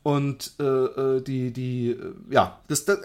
Und 0.06 0.52
äh, 0.60 0.62
äh, 0.62 1.20
die, 1.20 1.52
die, 1.52 1.90
äh, 1.90 2.14
ja, 2.30 2.60
das, 2.68 2.84
das, 2.84 2.98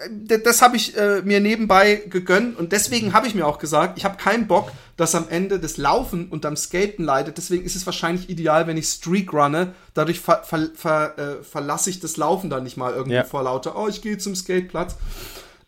das 0.44 0.62
habe 0.62 0.76
ich 0.76 0.96
äh, 0.96 1.20
mir 1.22 1.40
nebenbei 1.40 2.00
gegönnt 2.08 2.56
und 2.56 2.70
deswegen 2.70 3.12
habe 3.12 3.26
ich 3.26 3.34
mir 3.34 3.44
auch 3.44 3.58
gesagt, 3.58 3.98
ich 3.98 4.04
habe 4.04 4.18
keinen 4.18 4.46
Bock, 4.46 4.70
dass 4.96 5.16
am 5.16 5.28
Ende 5.28 5.58
das 5.58 5.78
Laufen 5.78 6.28
und 6.28 6.46
am 6.46 6.54
Skaten 6.54 7.04
leidet. 7.04 7.38
Deswegen 7.38 7.64
ist 7.64 7.74
es 7.74 7.86
wahrscheinlich 7.86 8.30
ideal, 8.30 8.68
wenn 8.68 8.76
ich 8.76 8.86
Streak 8.86 9.32
runne. 9.32 9.74
Dadurch 9.94 10.20
ver, 10.20 10.44
ver, 10.44 10.68
ver, 10.76 11.18
äh, 11.18 11.42
verlasse 11.42 11.90
ich 11.90 11.98
das 11.98 12.18
Laufen 12.18 12.50
dann 12.50 12.62
nicht 12.62 12.76
mal 12.76 12.92
irgendwie 12.92 13.16
ja. 13.16 13.24
vor 13.24 13.42
lauter, 13.42 13.76
oh, 13.76 13.88
ich 13.88 14.00
gehe 14.00 14.18
zum 14.18 14.36
Skateplatz. 14.36 14.94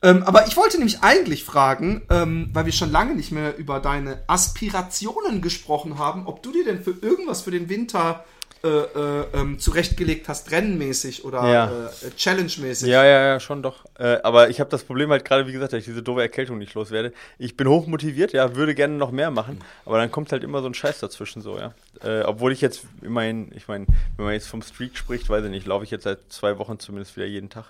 Ähm, 0.02 0.22
aber 0.22 0.46
ich 0.46 0.56
wollte 0.56 0.76
nämlich 0.76 1.02
eigentlich 1.02 1.42
fragen, 1.42 2.02
ähm, 2.10 2.50
weil 2.52 2.66
wir 2.66 2.72
schon 2.72 2.92
lange 2.92 3.16
nicht 3.16 3.32
mehr 3.32 3.56
über 3.56 3.80
deine 3.80 4.22
Aspirationen 4.28 5.40
gesprochen 5.40 5.98
haben, 5.98 6.28
ob 6.28 6.44
du 6.44 6.52
dir 6.52 6.64
denn 6.64 6.80
für 6.80 6.94
irgendwas 7.02 7.42
für 7.42 7.50
den 7.50 7.68
Winter 7.68 8.24
äh, 8.64 8.68
äh, 8.68 9.24
ähm, 9.34 9.58
zurechtgelegt 9.58 10.26
hast, 10.26 10.50
rennenmäßig 10.50 11.26
oder 11.26 11.46
ja. 11.46 11.86
äh, 11.86 12.10
challenge-mäßig. 12.16 12.88
Ja, 12.88 13.04
ja, 13.04 13.26
ja, 13.26 13.40
schon 13.40 13.62
doch. 13.62 13.84
Äh, 13.98 14.20
aber 14.22 14.48
ich 14.48 14.58
habe 14.58 14.70
das 14.70 14.84
Problem 14.84 15.10
halt 15.10 15.26
gerade, 15.26 15.46
wie 15.46 15.52
gesagt, 15.52 15.74
dass 15.74 15.80
ich 15.80 15.84
diese 15.84 16.02
doofe 16.02 16.22
Erkältung 16.22 16.56
nicht 16.56 16.72
loswerde. 16.72 17.12
Ich 17.38 17.58
bin 17.58 17.68
hochmotiviert, 17.68 18.32
ja, 18.32 18.56
würde 18.56 18.74
gerne 18.74 18.94
noch 18.94 19.10
mehr 19.10 19.30
machen, 19.30 19.60
aber 19.84 19.98
dann 19.98 20.10
kommt 20.10 20.32
halt 20.32 20.42
immer 20.42 20.62
so 20.62 20.66
ein 20.66 20.72
Scheiß 20.72 20.98
dazwischen 20.98 21.42
so, 21.42 21.58
ja. 21.58 21.74
Äh, 22.02 22.22
obwohl 22.22 22.52
ich 22.52 22.62
jetzt 22.62 22.86
immerhin, 23.02 23.52
ich 23.54 23.68
meine, 23.68 23.84
wenn 24.16 24.24
man 24.24 24.32
jetzt 24.32 24.48
vom 24.48 24.62
Streak 24.62 24.96
spricht, 24.96 25.28
weiß 25.28 25.44
ich 25.44 25.50
nicht, 25.50 25.66
laufe 25.66 25.84
ich 25.84 25.90
jetzt 25.90 26.04
seit 26.04 26.20
zwei 26.30 26.58
Wochen 26.58 26.78
zumindest 26.78 27.16
wieder 27.16 27.26
jeden 27.26 27.50
Tag. 27.50 27.66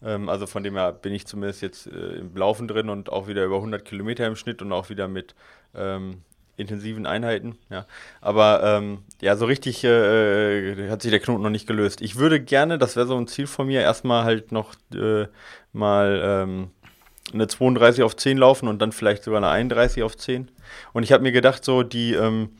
Ähm, 0.00 0.28
also 0.28 0.46
von 0.46 0.62
dem 0.62 0.76
her 0.76 0.92
bin 0.92 1.12
ich 1.12 1.26
zumindest 1.26 1.60
jetzt 1.60 1.88
äh, 1.88 2.18
im 2.18 2.36
Laufen 2.36 2.68
drin 2.68 2.88
und 2.88 3.10
auch 3.10 3.26
wieder 3.26 3.44
über 3.44 3.56
100 3.56 3.84
Kilometer 3.84 4.26
im 4.26 4.36
Schnitt 4.36 4.62
und 4.62 4.72
auch 4.72 4.90
wieder 4.90 5.08
mit 5.08 5.34
ähm, 5.74 6.22
intensiven 6.56 7.06
Einheiten. 7.06 7.56
Ja. 7.70 7.86
Aber 8.20 8.62
ähm, 8.64 8.98
ja, 9.20 9.36
so 9.36 9.46
richtig 9.46 9.84
äh, 9.84 10.72
äh, 10.72 10.90
hat 10.90 11.02
sich 11.02 11.10
der 11.10 11.20
Knoten 11.20 11.42
noch 11.42 11.50
nicht 11.50 11.66
gelöst. 11.66 12.00
Ich 12.00 12.16
würde 12.16 12.40
gerne, 12.40 12.78
das 12.78 12.96
wäre 12.96 13.06
so 13.06 13.16
ein 13.16 13.26
Ziel 13.26 13.46
von 13.46 13.66
mir, 13.66 13.82
erstmal 13.82 14.24
halt 14.24 14.52
noch 14.52 14.74
äh, 14.94 15.26
mal 15.72 16.20
ähm, 16.24 16.70
eine 17.32 17.48
32 17.48 18.02
auf 18.04 18.16
10 18.16 18.38
laufen 18.38 18.68
und 18.68 18.80
dann 18.80 18.92
vielleicht 18.92 19.24
sogar 19.24 19.38
eine 19.38 19.48
31 19.48 20.02
auf 20.02 20.16
10. 20.16 20.50
Und 20.92 21.02
ich 21.02 21.12
habe 21.12 21.22
mir 21.22 21.32
gedacht, 21.32 21.64
so 21.64 21.82
die, 21.82 22.14
ähm, 22.14 22.50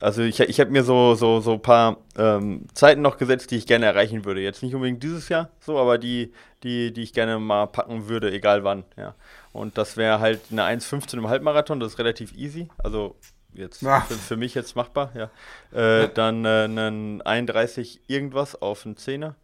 also 0.00 0.22
ich, 0.22 0.40
ich 0.40 0.60
habe 0.60 0.70
mir 0.70 0.82
so, 0.82 1.14
so, 1.14 1.40
so 1.40 1.54
ein 1.54 1.62
paar 1.62 1.98
ähm, 2.16 2.66
Zeiten 2.74 3.02
noch 3.02 3.18
gesetzt, 3.18 3.50
die 3.50 3.56
ich 3.56 3.66
gerne 3.66 3.86
erreichen 3.86 4.24
würde. 4.24 4.40
Jetzt 4.40 4.62
nicht 4.62 4.74
unbedingt 4.74 5.02
dieses 5.02 5.28
Jahr, 5.28 5.50
so, 5.60 5.78
aber 5.78 5.98
die, 5.98 6.32
die, 6.62 6.92
die 6.92 7.02
ich 7.02 7.12
gerne 7.12 7.38
mal 7.38 7.66
packen 7.66 8.08
würde, 8.08 8.32
egal 8.32 8.64
wann. 8.64 8.84
Ja. 8.96 9.14
Und 9.52 9.78
das 9.78 9.96
wäre 9.96 10.20
halt 10.20 10.40
eine 10.50 10.64
1,15 10.64 11.18
im 11.18 11.28
Halbmarathon, 11.28 11.80
das 11.80 11.92
ist 11.92 11.98
relativ 11.98 12.36
easy. 12.36 12.68
Also 12.78 13.16
jetzt 13.58 13.80
für, 13.80 14.00
für, 14.00 14.36
mich 14.36 14.54
jetzt 14.54 14.76
machbar, 14.76 15.12
ja. 15.14 15.30
Äh. 15.78 16.08
Dann 16.14 16.44
äh, 16.44 16.64
einen 16.64 17.22
31 17.22 18.00
irgendwas 18.06 18.60
auf 18.60 18.86
einen 18.86 18.96
Zehner 18.96 19.36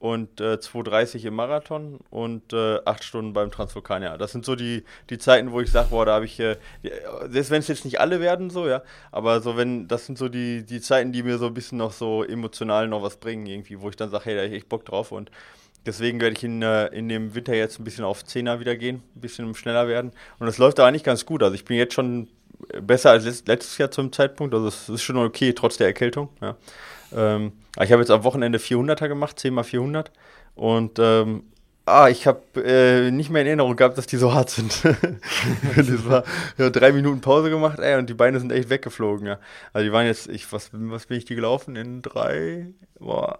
und 0.00 0.40
äh, 0.40 0.54
2,30 0.54 1.26
im 1.26 1.34
Marathon 1.34 2.00
und 2.08 2.54
äh, 2.54 2.78
8 2.84 3.04
Stunden 3.04 3.34
beim 3.34 3.50
Transvulkanier. 3.50 4.16
Das 4.16 4.32
sind 4.32 4.46
so 4.46 4.56
die, 4.56 4.82
die 5.10 5.18
Zeiten, 5.18 5.52
wo 5.52 5.60
ich 5.60 5.70
sage, 5.70 5.88
boah, 5.90 6.06
da 6.06 6.14
habe 6.14 6.24
ich, 6.24 6.40
äh, 6.40 6.56
selbst 7.28 7.50
wenn 7.50 7.60
es 7.60 7.68
jetzt 7.68 7.84
nicht 7.84 8.00
alle 8.00 8.18
werden, 8.18 8.48
so, 8.48 8.66
ja, 8.66 8.82
aber 9.12 9.42
so, 9.42 9.58
wenn, 9.58 9.88
das 9.88 10.06
sind 10.06 10.16
so 10.16 10.30
die, 10.30 10.64
die 10.64 10.80
Zeiten, 10.80 11.12
die 11.12 11.22
mir 11.22 11.36
so 11.36 11.46
ein 11.46 11.54
bisschen 11.54 11.76
noch 11.76 11.92
so 11.92 12.24
emotional 12.24 12.88
noch 12.88 13.02
was 13.02 13.18
bringen, 13.18 13.44
irgendwie, 13.44 13.78
wo 13.78 13.90
ich 13.90 13.96
dann 13.96 14.10
sage, 14.10 14.24
hey, 14.24 14.34
da 14.36 14.40
habe 14.40 14.48
ich 14.48 14.56
echt 14.56 14.70
Bock 14.70 14.86
drauf 14.86 15.12
und 15.12 15.30
deswegen 15.84 16.18
werde 16.18 16.34
ich 16.34 16.44
in, 16.44 16.62
äh, 16.62 16.86
in 16.86 17.10
dem 17.10 17.34
Winter 17.34 17.54
jetzt 17.54 17.78
ein 17.78 17.84
bisschen 17.84 18.06
auf 18.06 18.22
10er 18.22 18.58
wieder 18.58 18.76
gehen, 18.76 19.02
ein 19.14 19.20
bisschen 19.20 19.54
schneller 19.54 19.86
werden 19.86 20.12
und 20.38 20.46
das 20.46 20.56
läuft 20.56 20.80
aber 20.80 20.88
eigentlich 20.88 21.04
ganz 21.04 21.26
gut. 21.26 21.42
Also 21.42 21.54
ich 21.54 21.66
bin 21.66 21.76
jetzt 21.76 21.92
schon 21.92 22.28
besser 22.82 23.10
als 23.10 23.24
letztes 23.46 23.78
Jahr 23.78 23.90
zum 23.90 24.12
Zeitpunkt, 24.12 24.54
also 24.54 24.68
es 24.68 24.88
ist 24.88 25.02
schon 25.02 25.16
okay, 25.16 25.52
trotz 25.52 25.76
der 25.76 25.86
Erkältung, 25.88 26.28
ja. 26.40 26.56
Ähm, 27.12 27.52
ich 27.80 27.92
habe 27.92 28.02
jetzt 28.02 28.10
am 28.10 28.24
Wochenende 28.24 28.58
400er 28.58 29.08
gemacht, 29.08 29.38
10 29.38 29.54
mal 29.54 29.64
400. 29.64 30.10
Und 30.54 30.98
ähm, 30.98 31.44
ah, 31.86 32.08
ich 32.08 32.26
habe 32.26 32.42
äh, 32.56 33.10
nicht 33.10 33.30
mehr 33.30 33.42
in 33.42 33.48
Erinnerung 33.48 33.76
gehabt, 33.76 33.98
dass 33.98 34.06
die 34.06 34.16
so 34.16 34.32
hart 34.34 34.50
sind. 34.50 34.82
das 35.76 36.08
war 36.08 36.24
ja, 36.58 36.70
drei 36.70 36.92
Minuten 36.92 37.20
Pause 37.20 37.50
gemacht, 37.50 37.78
ey, 37.78 37.98
und 37.98 38.08
die 38.08 38.14
Beine 38.14 38.38
sind 38.40 38.52
echt 38.52 38.70
weggeflogen, 38.70 39.26
ja. 39.26 39.38
Also 39.72 39.84
die 39.84 39.92
waren 39.92 40.06
jetzt, 40.06 40.28
ich, 40.28 40.52
was, 40.52 40.70
was 40.72 41.06
bin 41.06 41.18
ich 41.18 41.24
die 41.24 41.34
gelaufen? 41.34 41.76
In 41.76 42.02
drei, 42.02 42.66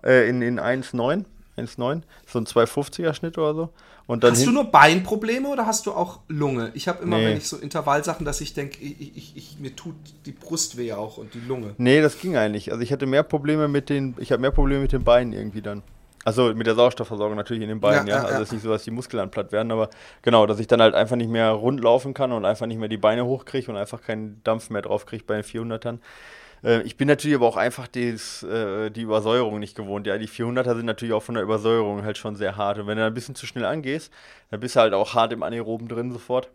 äh, 0.05 0.29
in, 0.29 0.43
in 0.43 0.61
1,9. 0.61 1.25
1,9, 1.57 2.03
so 2.27 2.39
ein 2.39 2.47
250er 2.47 3.13
Schnitt 3.13 3.37
oder 3.37 3.55
so. 3.55 3.71
Und 4.11 4.25
dann 4.25 4.33
hast 4.33 4.45
du 4.45 4.51
nur 4.51 4.65
Beinprobleme 4.65 5.47
oder 5.47 5.67
hast 5.67 5.87
du 5.87 5.93
auch 5.93 6.19
Lunge? 6.27 6.73
Ich 6.75 6.89
habe 6.89 7.01
immer, 7.01 7.19
nee. 7.19 7.27
wenn 7.27 7.37
ich 7.37 7.47
so 7.47 7.57
Intervallsachen, 7.57 8.27
dass 8.27 8.41
ich 8.41 8.55
denke, 8.55 8.77
ich, 8.83 9.17
ich, 9.17 9.37
ich, 9.37 9.59
mir 9.61 9.77
tut 9.77 9.95
die 10.27 10.33
Brust 10.33 10.77
weh 10.77 10.93
auch 10.95 11.17
und 11.17 11.33
die 11.35 11.39
Lunge. 11.39 11.75
Nee, 11.79 12.03
das 12.03 12.19
ging 12.19 12.37
eigentlich. 12.37 12.73
Also 12.73 12.83
ich 12.83 12.91
hatte 12.91 13.07
mehr 13.07 13.23
Probleme 13.23 13.69
mit 13.69 13.89
den, 13.89 14.17
ich 14.19 14.33
habe 14.33 14.41
mehr 14.41 14.51
Probleme 14.51 14.83
mit 14.83 14.91
den 14.91 15.05
Beinen 15.05 15.33
irgendwie 15.33 15.63
dann. 15.63 15.85
Also 16.25 16.53
mit 16.53 16.67
der 16.67 16.75
Sauerstoffversorgung 16.75 17.37
natürlich 17.37 17.63
in 17.63 17.69
den 17.69 17.79
Beinen, 17.79 18.09
ja. 18.09 18.17
ja. 18.17 18.25
Also 18.25 18.43
es 18.43 18.49
ist 18.49 18.53
nicht 18.55 18.63
so, 18.63 18.71
dass 18.71 18.83
die 18.83 18.91
Muskeln 18.91 19.21
dann 19.21 19.31
platt 19.31 19.53
werden, 19.53 19.71
aber 19.71 19.91
genau, 20.23 20.45
dass 20.45 20.59
ich 20.59 20.67
dann 20.67 20.83
halt 20.83 20.97
einfach 20.97 21.15
nicht 21.15 21.31
mehr 21.31 21.53
rund 21.53 21.81
laufen 21.81 22.13
kann 22.13 22.33
und 22.33 22.45
einfach 22.45 22.67
nicht 22.67 22.81
mehr 22.81 22.89
die 22.89 22.97
Beine 22.97 23.27
hochkriege 23.27 23.71
und 23.71 23.77
einfach 23.77 24.03
keinen 24.03 24.41
Dampf 24.43 24.71
mehr 24.71 24.83
drauf 24.83 25.07
kriege 25.07 25.23
bei 25.25 25.41
den 25.41 25.45
400ern. 25.45 25.99
Äh, 26.65 26.83
ich 26.83 26.97
bin 26.97 27.09
natürlich 27.09 27.37
aber 27.37 27.47
auch 27.47 27.57
einfach 27.57 27.89
des, 27.89 28.43
äh, 28.43 28.91
die 28.91 29.03
Übersäuerung 29.03 29.59
nicht 29.59 29.77
gewohnt. 29.77 30.07
Ja, 30.07 30.19
die 30.19 30.29
400er 30.29 30.77
sind 30.77 30.87
natürlich 30.87 31.15
auch 31.15 31.23
von 31.23 31.35
der 31.35 31.45
Übersäuerung 31.45 32.05
halt 32.05 32.19
schon 32.19 32.37
sehr 32.37 32.57
hart. 32.57 32.79
Und 32.79 32.87
wenn 32.87 32.99
du 32.99 33.05
ein 33.05 33.15
bisschen 33.15 33.35
zu 33.35 33.47
schnell 33.47 33.65
angehst, 33.65 34.13
dann 34.51 34.61
bist 34.61 34.77
du 34.77 34.81
halt 34.81 34.95
auch 34.95 35.15
hart 35.15 35.33
im 35.33 35.43
Anaeroben 35.43 35.89
drin 35.89 36.13
sofort. 36.13 36.51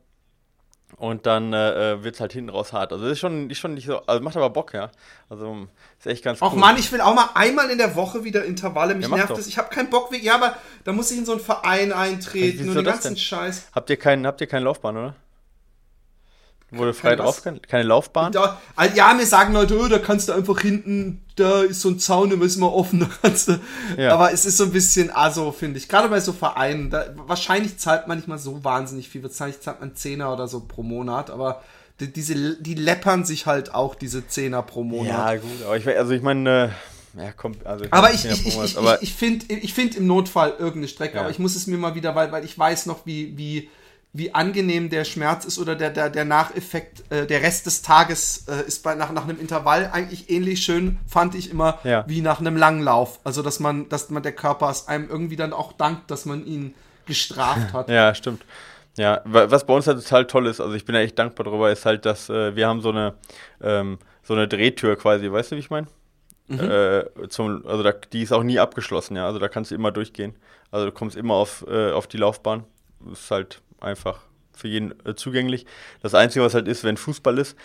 Und 0.97 1.25
dann 1.25 1.51
äh, 1.51 1.93
äh 1.93 2.03
wird 2.03 2.15
es 2.15 2.21
halt 2.21 2.31
hinten 2.31 2.49
raus 2.49 2.71
hart. 2.71 2.93
Also 2.93 3.03
das 3.03 3.13
ist 3.13 3.19
schon, 3.19 3.49
ist 3.49 3.57
schon 3.57 3.73
nicht 3.73 3.87
so, 3.87 4.05
also 4.05 4.23
macht 4.23 4.37
aber 4.37 4.49
Bock, 4.51 4.73
ja. 4.73 4.91
Also 5.29 5.67
ist 5.97 6.07
echt 6.07 6.23
ganz 6.23 6.41
cool. 6.41 6.47
Auch 6.47 6.55
Mann, 6.55 6.77
ich 6.77 6.91
will 6.91 7.01
auch 7.01 7.15
mal 7.15 7.29
einmal 7.33 7.69
in 7.69 7.77
der 7.77 7.95
Woche 7.95 8.23
wieder 8.23 8.45
Intervalle. 8.45 8.95
Mich 8.95 9.07
ja, 9.07 9.15
nervt 9.15 9.31
das. 9.31 9.47
Ich 9.47 9.57
habe 9.57 9.69
keinen 9.69 9.89
Bock. 9.89 10.15
Ja, 10.21 10.35
aber 10.35 10.55
da 10.83 10.93
muss 10.93 11.11
ich 11.11 11.17
in 11.17 11.25
so 11.25 11.33
einen 11.33 11.41
Verein 11.41 11.91
eintreten 11.91 12.69
und 12.69 12.75
den 12.75 12.85
ganzen 12.85 13.09
denn? 13.09 13.17
Scheiß. 13.17 13.69
Habt 13.73 13.89
ihr 13.89 13.97
keinen, 13.97 14.25
habt 14.25 14.39
ihr 14.39 14.47
keinen 14.47 14.63
Laufbahn, 14.63 14.95
oder? 14.95 15.15
Wo 16.71 16.83
du 16.83 16.93
frei 16.93 17.15
drauf 17.15 17.41
kannst? 17.43 17.67
Keine 17.67 17.83
Laufbahn? 17.83 18.31
Da, 18.31 18.59
ja, 18.95 19.13
mir 19.13 19.25
sagen 19.25 19.53
Leute, 19.53 19.79
oh, 19.79 19.87
da 19.87 19.99
kannst 19.99 20.29
du 20.29 20.33
einfach 20.33 20.59
hinten, 20.59 21.23
da 21.35 21.61
ist 21.61 21.81
so 21.81 21.89
ein 21.89 21.99
Zaun, 21.99 22.31
da 22.31 22.43
ist 22.43 22.57
mal 22.57 22.67
offen, 22.67 22.99
da 23.01 23.09
kannst 23.21 23.47
du. 23.47 23.59
Ja. 23.97 24.13
Aber 24.13 24.33
es 24.33 24.45
ist 24.45 24.57
so 24.57 24.65
ein 24.65 24.71
bisschen 24.71 25.11
also 25.11 25.51
finde 25.51 25.77
ich. 25.77 25.87
Gerade 25.87 26.09
bei 26.09 26.19
so 26.19 26.33
Vereinen, 26.33 26.89
da, 26.89 27.05
wahrscheinlich 27.27 27.77
zahlt 27.77 28.07
man 28.07 28.17
nicht 28.17 28.27
mal 28.27 28.39
so 28.39 28.63
wahnsinnig 28.63 29.09
viel. 29.09 29.21
Wahrscheinlich 29.21 29.61
zahlt 29.61 29.79
man 29.79 29.95
Zehner 29.95 30.33
oder 30.33 30.47
so 30.47 30.61
pro 30.61 30.81
Monat, 30.81 31.29
aber 31.29 31.61
die, 31.99 32.11
diese, 32.11 32.55
die 32.61 32.73
läppern 32.73 33.25
sich 33.25 33.45
halt 33.45 33.73
auch, 33.73 33.95
diese 33.95 34.27
Zehner 34.27 34.63
pro 34.63 34.83
Monat. 34.83 35.07
Ja, 35.07 35.35
gut, 35.35 35.63
aber 35.65 35.77
ich, 35.77 35.87
also 35.87 36.11
ich 36.11 36.21
meine, 36.21 36.73
äh, 37.15 37.23
ja, 37.23 37.31
kommt, 37.31 37.65
also 37.65 37.85
ich 37.85 37.93
aber 37.93 38.11
ich, 38.11 38.25
ich, 38.25 38.47
ich, 38.47 38.57
ich, 38.57 38.77
ich 39.01 39.13
finde 39.13 39.45
ich 39.53 39.73
find 39.73 39.95
im 39.95 40.07
Notfall 40.07 40.51
irgendeine 40.51 40.87
Strecke, 40.87 41.15
ja. 41.15 41.21
aber 41.21 41.29
ich 41.29 41.39
muss 41.39 41.55
es 41.55 41.67
mir 41.67 41.77
mal 41.77 41.95
wieder, 41.95 42.15
weil, 42.15 42.31
weil 42.31 42.43
ich 42.43 42.57
weiß 42.57 42.87
noch, 42.87 43.05
wie, 43.05 43.37
wie, 43.37 43.69
wie 44.17 44.33
angenehm 44.33 44.89
der 44.89 45.03
Schmerz 45.03 45.43
ist 45.43 45.59
oder 45.59 45.75
der, 45.75 45.89
der, 45.89 46.09
der 46.09 46.23
Nacheffekt, 46.23 47.11
äh, 47.11 47.27
der 47.27 47.41
Rest 47.41 47.65
des 47.65 47.81
Tages 47.81 48.45
äh, 48.47 48.65
ist 48.65 48.81
bei, 48.81 48.95
nach, 48.95 49.11
nach 49.11 49.25
einem 49.25 49.37
Intervall 49.41 49.89
eigentlich 49.91 50.29
ähnlich 50.29 50.63
schön, 50.63 50.99
fand 51.05 51.35
ich 51.35 51.51
immer, 51.51 51.79
ja. 51.83 52.05
wie 52.07 52.21
nach 52.21 52.39
einem 52.39 52.55
Langlauf. 52.55 53.19
Also, 53.25 53.41
dass 53.41 53.59
man, 53.59 53.89
dass 53.89 54.09
man 54.09 54.23
der 54.23 54.31
Körper 54.31 54.69
es 54.69 54.87
einem 54.87 55.09
irgendwie 55.09 55.35
dann 55.35 55.51
auch 55.51 55.73
dankt, 55.73 56.09
dass 56.11 56.25
man 56.25 56.45
ihn 56.45 56.73
gestraft 57.05 57.73
hat. 57.73 57.89
Ja, 57.95 58.15
stimmt. 58.15 58.45
Ja, 58.97 59.21
was 59.25 59.65
bei 59.65 59.73
uns 59.73 59.85
halt 59.85 60.01
total 60.01 60.25
toll 60.27 60.47
ist, 60.47 60.61
also 60.61 60.73
ich 60.73 60.85
bin 60.85 60.95
ja 60.95 61.01
echt 61.01 61.19
dankbar 61.19 61.43
darüber, 61.43 61.69
ist 61.69 61.85
halt, 61.85 62.05
dass 62.05 62.29
äh, 62.29 62.55
wir 62.55 62.69
haben 62.69 62.79
so 62.79 62.91
eine, 62.91 63.15
ähm, 63.61 63.99
so 64.23 64.33
eine 64.33 64.47
Drehtür 64.47 64.95
quasi, 64.95 65.29
weißt 65.29 65.51
du, 65.51 65.55
wie 65.57 65.59
ich 65.59 65.69
meine? 65.69 65.87
Mhm. 66.47 66.59
Äh, 66.59 67.27
zum, 67.27 67.65
also 67.67 67.83
da, 67.83 67.91
die 67.91 68.21
ist 68.21 68.31
auch 68.31 68.43
nie 68.43 68.59
abgeschlossen, 68.59 69.17
ja. 69.17 69.25
Also 69.25 69.39
da 69.39 69.49
kannst 69.49 69.71
du 69.71 69.75
immer 69.75 69.91
durchgehen. 69.91 70.35
Also 70.71 70.85
du 70.85 70.93
kommst 70.93 71.17
immer 71.17 71.33
auf, 71.33 71.65
äh, 71.67 71.91
auf 71.91 72.07
die 72.07 72.17
Laufbahn. 72.17 72.63
Ist 73.11 73.29
halt 73.29 73.61
einfach 73.85 74.19
für 74.53 74.67
jeden 74.67 74.93
äh, 75.05 75.15
zugänglich. 75.15 75.65
Das 76.01 76.13
Einzige, 76.13 76.43
was 76.43 76.53
halt 76.53 76.67
ist, 76.67 76.83
wenn 76.83 76.97
Fußball 76.97 77.37
ist, 77.37 77.55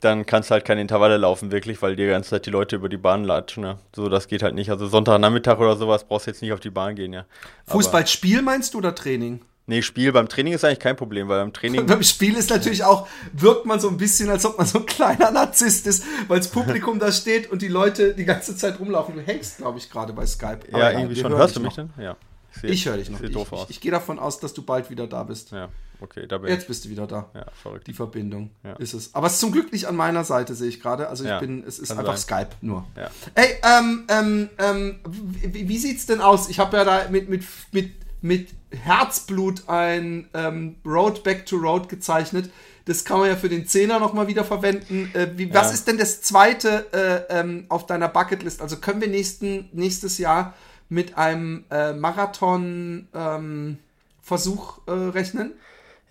dann 0.00 0.26
kannst 0.26 0.50
du 0.50 0.54
halt 0.54 0.64
keine 0.64 0.80
Intervalle 0.80 1.16
laufen, 1.16 1.52
wirklich, 1.52 1.80
weil 1.80 1.94
die 1.94 2.06
ganze 2.06 2.30
Zeit 2.30 2.46
die 2.46 2.50
Leute 2.50 2.76
über 2.76 2.88
die 2.88 2.96
Bahn 2.96 3.24
latschen. 3.24 3.62
Ja. 3.64 3.78
So, 3.94 4.08
das 4.08 4.26
geht 4.26 4.42
halt 4.42 4.54
nicht. 4.54 4.70
Also 4.70 4.86
Sonntagnachmittag 4.86 5.58
oder 5.58 5.76
sowas 5.76 6.04
brauchst 6.04 6.26
du 6.26 6.30
jetzt 6.32 6.42
nicht 6.42 6.52
auf 6.52 6.60
die 6.60 6.70
Bahn 6.70 6.96
gehen, 6.96 7.12
ja. 7.12 7.24
Fußballspiel 7.68 8.42
meinst 8.42 8.74
du 8.74 8.78
oder 8.78 8.94
Training? 8.94 9.40
Nee, 9.66 9.80
Spiel 9.82 10.10
beim 10.10 10.28
Training 10.28 10.54
ist 10.54 10.64
eigentlich 10.64 10.80
kein 10.80 10.96
Problem, 10.96 11.28
weil 11.28 11.40
beim 11.40 11.52
Training. 11.52 11.86
beim 11.86 12.02
Spiel 12.02 12.36
ist 12.36 12.50
natürlich 12.50 12.82
auch, 12.82 13.06
wirkt 13.32 13.64
man 13.64 13.78
so 13.78 13.88
ein 13.88 13.96
bisschen, 13.96 14.28
als 14.28 14.44
ob 14.44 14.58
man 14.58 14.66
so 14.66 14.80
ein 14.80 14.86
kleiner 14.86 15.30
Narzisst 15.30 15.86
ist, 15.86 16.04
weil 16.26 16.38
das 16.38 16.48
Publikum 16.48 16.98
da 16.98 17.12
steht 17.12 17.50
und 17.50 17.62
die 17.62 17.68
Leute 17.68 18.14
die 18.14 18.24
ganze 18.24 18.56
Zeit 18.56 18.80
rumlaufen. 18.80 19.14
Du 19.14 19.20
hängst, 19.20 19.58
glaube 19.58 19.78
ich, 19.78 19.88
gerade 19.88 20.12
bei 20.12 20.26
Skype. 20.26 20.60
Ja, 20.72 20.78
Aber 20.78 20.92
irgendwie 20.94 21.20
schon. 21.20 21.32
Hörst 21.32 21.54
du 21.54 21.60
mich 21.60 21.74
denn? 21.74 21.90
Ja. 21.96 22.16
Sieht, 22.60 22.70
ich 22.70 22.86
höre 22.86 22.96
dich 22.96 23.10
noch. 23.10 23.20
Ich, 23.20 23.30
ich, 23.30 23.70
ich 23.70 23.80
gehe 23.80 23.90
davon 23.90 24.18
aus, 24.18 24.40
dass 24.40 24.52
du 24.52 24.62
bald 24.62 24.90
wieder 24.90 25.06
da 25.06 25.22
bist. 25.22 25.52
Ja, 25.52 25.68
okay, 26.00 26.26
da 26.26 26.38
bin 26.38 26.50
Jetzt 26.50 26.66
bist 26.66 26.84
du 26.84 26.90
wieder 26.90 27.06
da. 27.06 27.30
Ja, 27.34 27.46
verrückt. 27.62 27.86
Die 27.86 27.94
Verbindung 27.94 28.50
ja. 28.62 28.74
ist 28.74 28.92
es. 28.94 29.14
Aber 29.14 29.26
es 29.26 29.34
ist 29.34 29.40
zum 29.40 29.52
Glück 29.52 29.72
nicht 29.72 29.86
an 29.86 29.96
meiner 29.96 30.24
Seite, 30.24 30.54
sehe 30.54 30.68
ich 30.68 30.80
gerade. 30.80 31.08
Also 31.08 31.24
ich 31.24 31.30
ja, 31.30 31.40
bin, 31.40 31.64
es 31.66 31.78
ist 31.78 31.90
einfach 31.90 32.16
sein. 32.16 32.44
Skype 32.44 32.56
nur. 32.60 32.84
Ja. 32.96 33.10
Ey, 33.34 33.56
ähm, 33.62 34.04
ähm, 34.08 34.50
ähm, 34.58 35.00
wie, 35.04 35.68
wie 35.68 35.78
sieht's 35.78 36.06
denn 36.06 36.20
aus? 36.20 36.48
Ich 36.48 36.58
habe 36.58 36.76
ja 36.76 36.84
da 36.84 37.08
mit, 37.08 37.28
mit, 37.28 37.44
mit, 37.72 37.92
mit 38.20 38.48
Herzblut 38.70 39.68
ein 39.68 40.28
ähm, 40.34 40.76
Road 40.84 41.24
Back 41.24 41.46
to 41.46 41.56
Road 41.56 41.88
gezeichnet. 41.88 42.50
Das 42.84 43.04
kann 43.04 43.20
man 43.20 43.28
ja 43.28 43.36
für 43.36 43.48
den 43.48 43.66
Zehner 43.66 44.00
nochmal 44.00 44.26
wieder 44.26 44.44
verwenden. 44.44 45.10
Äh, 45.14 45.30
wie, 45.36 45.54
was 45.54 45.72
ist 45.72 45.86
denn 45.86 45.98
das 45.98 46.20
zweite 46.20 46.92
äh, 46.92 47.40
ähm, 47.40 47.66
auf 47.68 47.86
deiner 47.86 48.08
Bucketlist? 48.08 48.60
Also 48.60 48.78
können 48.78 49.00
wir 49.00 49.08
nächsten, 49.08 49.68
nächstes 49.72 50.18
Jahr 50.18 50.54
mit 50.92 51.16
einem 51.16 51.64
äh, 51.70 51.94
Marathon-Versuch 51.94 54.80
ähm, 54.86 54.88
äh, 55.08 55.10
rechnen? 55.10 55.54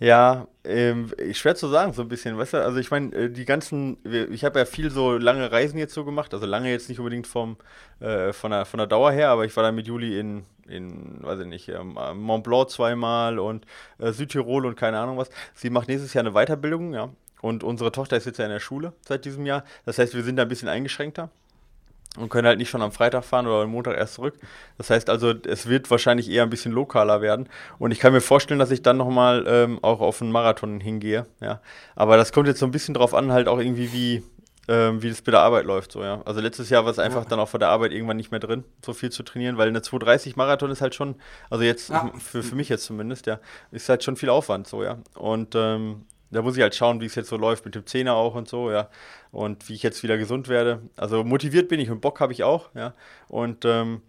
Ja, 0.00 0.48
ähm, 0.64 1.12
schwer 1.32 1.54
zu 1.54 1.68
sagen, 1.68 1.92
so 1.92 2.02
ein 2.02 2.08
bisschen, 2.08 2.36
weißt 2.36 2.54
du, 2.54 2.64
also 2.64 2.78
ich 2.78 2.90
meine, 2.90 3.14
äh, 3.14 3.30
die 3.30 3.44
ganzen, 3.44 3.98
ich 4.04 4.44
habe 4.44 4.58
ja 4.58 4.64
viel 4.64 4.90
so 4.90 5.16
lange 5.16 5.52
Reisen 5.52 5.78
jetzt 5.78 5.94
so 5.94 6.04
gemacht, 6.04 6.34
also 6.34 6.46
lange 6.46 6.68
jetzt 6.68 6.88
nicht 6.88 6.98
unbedingt 6.98 7.28
vom, 7.28 7.58
äh, 8.00 8.32
von, 8.32 8.50
der, 8.50 8.64
von 8.64 8.78
der 8.78 8.88
Dauer 8.88 9.12
her, 9.12 9.28
aber 9.28 9.44
ich 9.44 9.56
war 9.56 9.62
dann 9.62 9.76
mit 9.76 9.86
Juli 9.86 10.18
in, 10.18 10.42
in 10.66 11.22
weiß 11.22 11.38
ich 11.38 11.46
nicht, 11.46 11.68
ähm, 11.68 11.96
Mont 12.14 12.42
Blanc 12.42 12.68
zweimal 12.68 13.38
und 13.38 13.64
äh, 13.98 14.10
Südtirol 14.10 14.66
und 14.66 14.74
keine 14.74 14.98
Ahnung 14.98 15.16
was. 15.16 15.30
Sie 15.54 15.70
macht 15.70 15.86
nächstes 15.86 16.12
Jahr 16.12 16.24
eine 16.24 16.32
Weiterbildung, 16.32 16.92
ja, 16.92 17.08
und 17.40 17.62
unsere 17.62 17.92
Tochter 17.92 18.16
ist 18.16 18.26
jetzt 18.26 18.40
ja 18.40 18.46
in 18.46 18.50
der 18.50 18.58
Schule 18.58 18.94
seit 19.06 19.24
diesem 19.24 19.46
Jahr, 19.46 19.62
das 19.86 19.98
heißt, 19.98 20.16
wir 20.16 20.24
sind 20.24 20.34
da 20.34 20.42
ein 20.42 20.48
bisschen 20.48 20.68
eingeschränkter 20.68 21.30
und 22.18 22.28
können 22.28 22.46
halt 22.46 22.58
nicht 22.58 22.68
schon 22.68 22.82
am 22.82 22.92
Freitag 22.92 23.24
fahren 23.24 23.46
oder 23.46 23.62
am 23.62 23.70
Montag 23.70 23.96
erst 23.96 24.14
zurück. 24.14 24.34
Das 24.76 24.90
heißt 24.90 25.08
also, 25.08 25.32
es 25.46 25.68
wird 25.68 25.90
wahrscheinlich 25.90 26.30
eher 26.30 26.42
ein 26.42 26.50
bisschen 26.50 26.72
lokaler 26.72 27.22
werden. 27.22 27.48
Und 27.78 27.90
ich 27.90 28.00
kann 28.00 28.12
mir 28.12 28.20
vorstellen, 28.20 28.60
dass 28.60 28.70
ich 28.70 28.82
dann 28.82 28.98
nochmal 28.98 29.44
ähm, 29.46 29.78
auch 29.82 30.00
auf 30.00 30.20
einen 30.20 30.30
Marathon 30.30 30.80
hingehe. 30.80 31.26
Ja. 31.40 31.62
Aber 31.96 32.16
das 32.16 32.32
kommt 32.32 32.48
jetzt 32.48 32.60
so 32.60 32.66
ein 32.66 32.70
bisschen 32.70 32.94
drauf 32.94 33.14
an, 33.14 33.32
halt 33.32 33.48
auch 33.48 33.58
irgendwie, 33.58 33.92
wie, 33.94 34.22
ähm, 34.68 35.02
wie 35.02 35.08
das 35.08 35.22
bei 35.22 35.32
der 35.32 35.40
Arbeit 35.40 35.64
läuft. 35.64 35.92
So, 35.92 36.02
ja. 36.02 36.20
Also 36.26 36.42
letztes 36.42 36.68
Jahr 36.68 36.84
war 36.84 36.90
es 36.90 36.98
einfach 36.98 37.22
ja. 37.22 37.28
dann 37.30 37.40
auch 37.40 37.48
vor 37.48 37.60
der 37.60 37.70
Arbeit 37.70 37.92
irgendwann 37.92 38.18
nicht 38.18 38.30
mehr 38.30 38.40
drin, 38.40 38.64
so 38.84 38.92
viel 38.92 39.10
zu 39.10 39.22
trainieren, 39.22 39.56
weil 39.56 39.68
eine 39.68 39.80
230 39.80 40.36
Marathon 40.36 40.70
ist 40.70 40.82
halt 40.82 40.94
schon, 40.94 41.14
also 41.48 41.64
jetzt 41.64 41.88
ja. 41.88 42.12
für, 42.18 42.42
für 42.42 42.54
mich 42.54 42.68
jetzt 42.68 42.84
zumindest, 42.84 43.26
ja, 43.26 43.40
ist 43.70 43.88
halt 43.88 44.04
schon 44.04 44.16
viel 44.16 44.28
Aufwand 44.28 44.66
so, 44.66 44.84
ja. 44.84 44.98
Und 45.14 45.54
ähm, 45.54 46.04
da 46.32 46.42
muss 46.42 46.56
ich 46.56 46.62
halt 46.62 46.74
schauen, 46.74 47.00
wie 47.00 47.06
es 47.06 47.14
jetzt 47.14 47.28
so 47.28 47.36
läuft 47.36 47.64
mit 47.64 47.74
dem 47.74 47.86
Zehner 47.86 48.14
auch 48.14 48.34
und 48.34 48.48
so, 48.48 48.70
ja. 48.70 48.88
Und 49.30 49.68
wie 49.68 49.74
ich 49.74 49.82
jetzt 49.82 50.02
wieder 50.02 50.18
gesund 50.18 50.48
werde. 50.48 50.80
Also 50.96 51.24
motiviert 51.24 51.68
bin 51.68 51.80
ich 51.80 51.90
und 51.90 52.00
Bock 52.00 52.20
habe 52.20 52.32
ich 52.32 52.42
auch, 52.42 52.70
ja. 52.74 52.94
Und 53.28 53.64
ähm, 53.64 54.02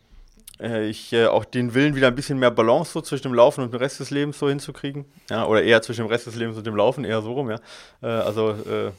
äh, 0.59 0.87
ich 0.87 1.13
äh, 1.13 1.27
auch 1.27 1.45
den 1.45 1.73
Willen 1.73 1.95
wieder 1.95 2.07
ein 2.07 2.15
bisschen 2.15 2.39
mehr 2.39 2.51
Balance 2.51 2.91
so 2.91 3.01
zwischen 3.01 3.23
dem 3.23 3.33
Laufen 3.33 3.63
und 3.63 3.73
dem 3.73 3.79
Rest 3.79 3.99
des 3.99 4.09
Lebens 4.09 4.39
so 4.39 4.49
hinzukriegen. 4.49 5.05
Ja, 5.29 5.45
oder 5.45 5.63
eher 5.63 5.81
zwischen 5.81 6.05
dem 6.05 6.07
Rest 6.07 6.27
des 6.27 6.35
Lebens 6.35 6.57
und 6.57 6.65
dem 6.65 6.75
Laufen, 6.75 7.03
eher 7.03 7.21
so 7.21 7.33
rum, 7.33 7.49
ja. 7.49 7.57
Äh, 8.01 8.07
also 8.07 8.51
äh, 8.51 8.91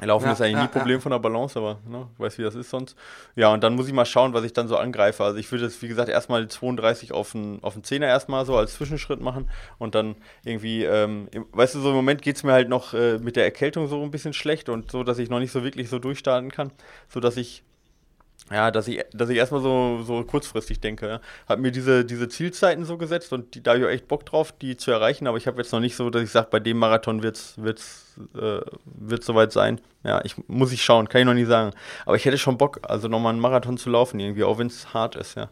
Laufen 0.00 0.26
ja, 0.26 0.32
ist 0.32 0.42
eigentlich 0.42 0.56
ja, 0.56 0.62
nie 0.62 0.68
Problem 0.68 0.96
ja. 0.96 1.00
von 1.00 1.12
der 1.12 1.18
Balance, 1.18 1.58
aber 1.58 1.78
ne, 1.88 2.06
ich 2.12 2.20
weiß, 2.20 2.38
wie 2.38 2.42
das 2.42 2.54
ist 2.54 2.68
sonst. 2.68 2.96
Ja, 3.34 3.52
und 3.52 3.64
dann 3.64 3.74
muss 3.74 3.86
ich 3.86 3.94
mal 3.94 4.04
schauen, 4.04 4.34
was 4.34 4.44
ich 4.44 4.52
dann 4.52 4.68
so 4.68 4.76
angreife. 4.76 5.24
Also 5.24 5.38
ich 5.38 5.50
würde 5.50 5.64
jetzt, 5.64 5.80
wie 5.80 5.88
gesagt, 5.88 6.10
erstmal 6.10 6.46
32 6.46 7.12
auf 7.12 7.32
den, 7.32 7.62
auf 7.62 7.72
den 7.74 7.82
10er 7.82 8.06
erstmal 8.06 8.44
so 8.44 8.56
als 8.56 8.74
Zwischenschritt 8.74 9.20
machen 9.20 9.48
und 9.78 9.94
dann 9.94 10.16
irgendwie, 10.44 10.84
ähm, 10.84 11.28
weißt 11.52 11.76
du, 11.76 11.80
so 11.80 11.90
im 11.90 11.96
Moment 11.96 12.20
geht 12.20 12.36
es 12.36 12.42
mir 12.42 12.52
halt 12.52 12.68
noch 12.68 12.92
äh, 12.92 13.18
mit 13.18 13.36
der 13.36 13.44
Erkältung 13.44 13.88
so 13.88 14.02
ein 14.02 14.10
bisschen 14.10 14.34
schlecht 14.34 14.68
und 14.68 14.90
so, 14.90 15.02
dass 15.02 15.18
ich 15.18 15.30
noch 15.30 15.38
nicht 15.38 15.52
so 15.52 15.64
wirklich 15.64 15.88
so 15.88 15.98
durchstarten 15.98 16.50
kann, 16.50 16.72
so 17.08 17.20
dass 17.20 17.38
ich 17.38 17.62
ja, 18.50 18.70
dass 18.70 18.86
ich, 18.86 19.04
dass 19.12 19.28
ich 19.28 19.36
erstmal 19.36 19.60
so, 19.60 20.02
so 20.02 20.22
kurzfristig 20.22 20.80
denke. 20.80 21.08
Ja. 21.08 21.20
Habe 21.48 21.62
mir 21.62 21.72
diese, 21.72 22.04
diese 22.04 22.28
Zielzeiten 22.28 22.84
so 22.84 22.96
gesetzt 22.96 23.32
und 23.32 23.54
die, 23.54 23.62
da 23.62 23.72
habe 23.72 23.80
ich 23.80 23.86
auch 23.86 23.90
echt 23.90 24.08
Bock 24.08 24.24
drauf, 24.24 24.52
die 24.52 24.76
zu 24.76 24.92
erreichen, 24.92 25.26
aber 25.26 25.36
ich 25.36 25.46
habe 25.46 25.58
jetzt 25.58 25.72
noch 25.72 25.80
nicht 25.80 25.96
so, 25.96 26.10
dass 26.10 26.22
ich 26.22 26.30
sage, 26.30 26.48
bei 26.50 26.60
dem 26.60 26.78
Marathon 26.78 27.22
wird 27.22 27.36
es 27.36 27.54
wird's, 27.56 28.16
äh, 28.34 28.60
wird's 28.84 29.26
soweit 29.26 29.52
sein. 29.52 29.80
Ja, 30.04 30.20
ich 30.24 30.36
muss 30.46 30.70
ich 30.70 30.84
schauen, 30.84 31.08
kann 31.08 31.20
ich 31.20 31.26
noch 31.26 31.34
nicht 31.34 31.48
sagen. 31.48 31.72
Aber 32.04 32.14
ich 32.14 32.24
hätte 32.24 32.38
schon 32.38 32.56
Bock, 32.56 32.78
also 32.82 33.08
nochmal 33.08 33.32
einen 33.32 33.40
Marathon 33.40 33.78
zu 33.78 33.90
laufen, 33.90 34.20
irgendwie, 34.20 34.44
auch 34.44 34.58
wenn 34.58 34.68
es 34.68 34.94
hart 34.94 35.16
ist, 35.16 35.34
ja. 35.36 35.48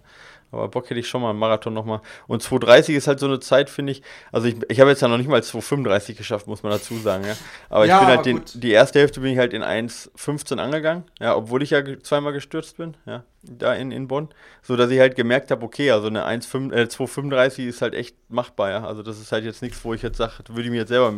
Aber 0.50 0.68
Bock 0.68 0.88
hätte 0.88 1.00
ich 1.00 1.08
schon 1.08 1.22
mal 1.22 1.30
einen 1.30 1.38
Marathon 1.38 1.74
nochmal. 1.74 2.00
Und 2.26 2.42
2,30 2.42 2.94
ist 2.94 3.06
halt 3.06 3.20
so 3.20 3.26
eine 3.26 3.40
Zeit, 3.40 3.70
finde 3.70 3.92
ich. 3.92 4.02
Also 4.32 4.48
ich, 4.48 4.56
ich 4.68 4.80
habe 4.80 4.90
jetzt 4.90 5.02
ja 5.02 5.08
noch 5.08 5.18
nicht 5.18 5.28
mal 5.28 5.40
2,35 5.40 6.14
geschafft, 6.14 6.46
muss 6.46 6.62
man 6.62 6.72
dazu 6.72 6.96
sagen, 6.98 7.24
ja. 7.24 7.34
Aber 7.70 7.86
ja, 7.86 7.94
ich 7.94 8.00
bin 8.00 8.16
halt 8.16 8.26
den, 8.26 8.60
die 8.60 8.70
erste 8.70 9.00
Hälfte 9.00 9.20
bin 9.20 9.32
ich 9.32 9.38
halt 9.38 9.52
in 9.52 9.62
1,15 9.62 10.58
angegangen, 10.58 11.04
ja, 11.20 11.36
obwohl 11.36 11.62
ich 11.62 11.70
ja 11.70 11.82
zweimal 12.02 12.32
gestürzt 12.32 12.76
bin, 12.76 12.96
ja, 13.06 13.24
da 13.42 13.74
in, 13.74 13.90
in 13.90 14.08
Bonn. 14.08 14.28
So 14.62 14.76
dass 14.76 14.90
ich 14.90 15.00
halt 15.00 15.16
gemerkt 15.16 15.50
habe, 15.50 15.64
okay, 15.64 15.90
also 15.90 16.06
eine 16.06 16.26
1,5, 16.26 16.72
äh, 16.72 16.82
2,35 16.84 17.66
ist 17.66 17.82
halt 17.82 17.94
echt 17.94 18.16
machbar, 18.28 18.70
ja. 18.70 18.86
Also 18.86 19.02
das 19.02 19.18
ist 19.20 19.32
halt 19.32 19.44
jetzt 19.44 19.62
nichts, 19.62 19.84
wo 19.84 19.94
ich 19.94 20.02
jetzt 20.02 20.18
sage, 20.18 20.32
würde 20.48 20.62
ich 20.62 20.70
mir 20.70 20.78
jetzt 20.78 20.88
selber 20.88 21.14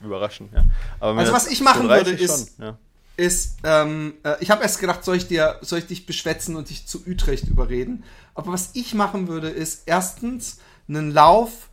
überraschen, 0.00 0.50
ja. 0.54 0.64
Aber 1.00 1.18
also 1.18 1.32
was 1.32 1.46
ich 1.48 1.60
machen 1.60 1.88
würde, 1.88 2.10
ist. 2.10 2.56
Schon, 2.56 2.66
ja 2.66 2.78
ist, 3.16 3.58
ähm, 3.64 4.14
äh, 4.24 4.34
ich 4.40 4.50
habe 4.50 4.62
erst 4.62 4.80
gedacht, 4.80 5.04
soll 5.04 5.16
ich 5.16 5.26
dir, 5.26 5.58
soll 5.62 5.80
ich 5.80 5.86
dich 5.86 6.06
beschwätzen 6.06 6.56
und 6.56 6.70
dich 6.70 6.86
zu 6.86 7.02
Utrecht 7.06 7.48
überreden? 7.48 8.04
Aber 8.34 8.52
was 8.52 8.70
ich 8.74 8.94
machen 8.94 9.28
würde, 9.28 9.48
ist 9.48 9.84
erstens 9.86 10.58
einen 10.88 11.10
Lauf, 11.10 11.70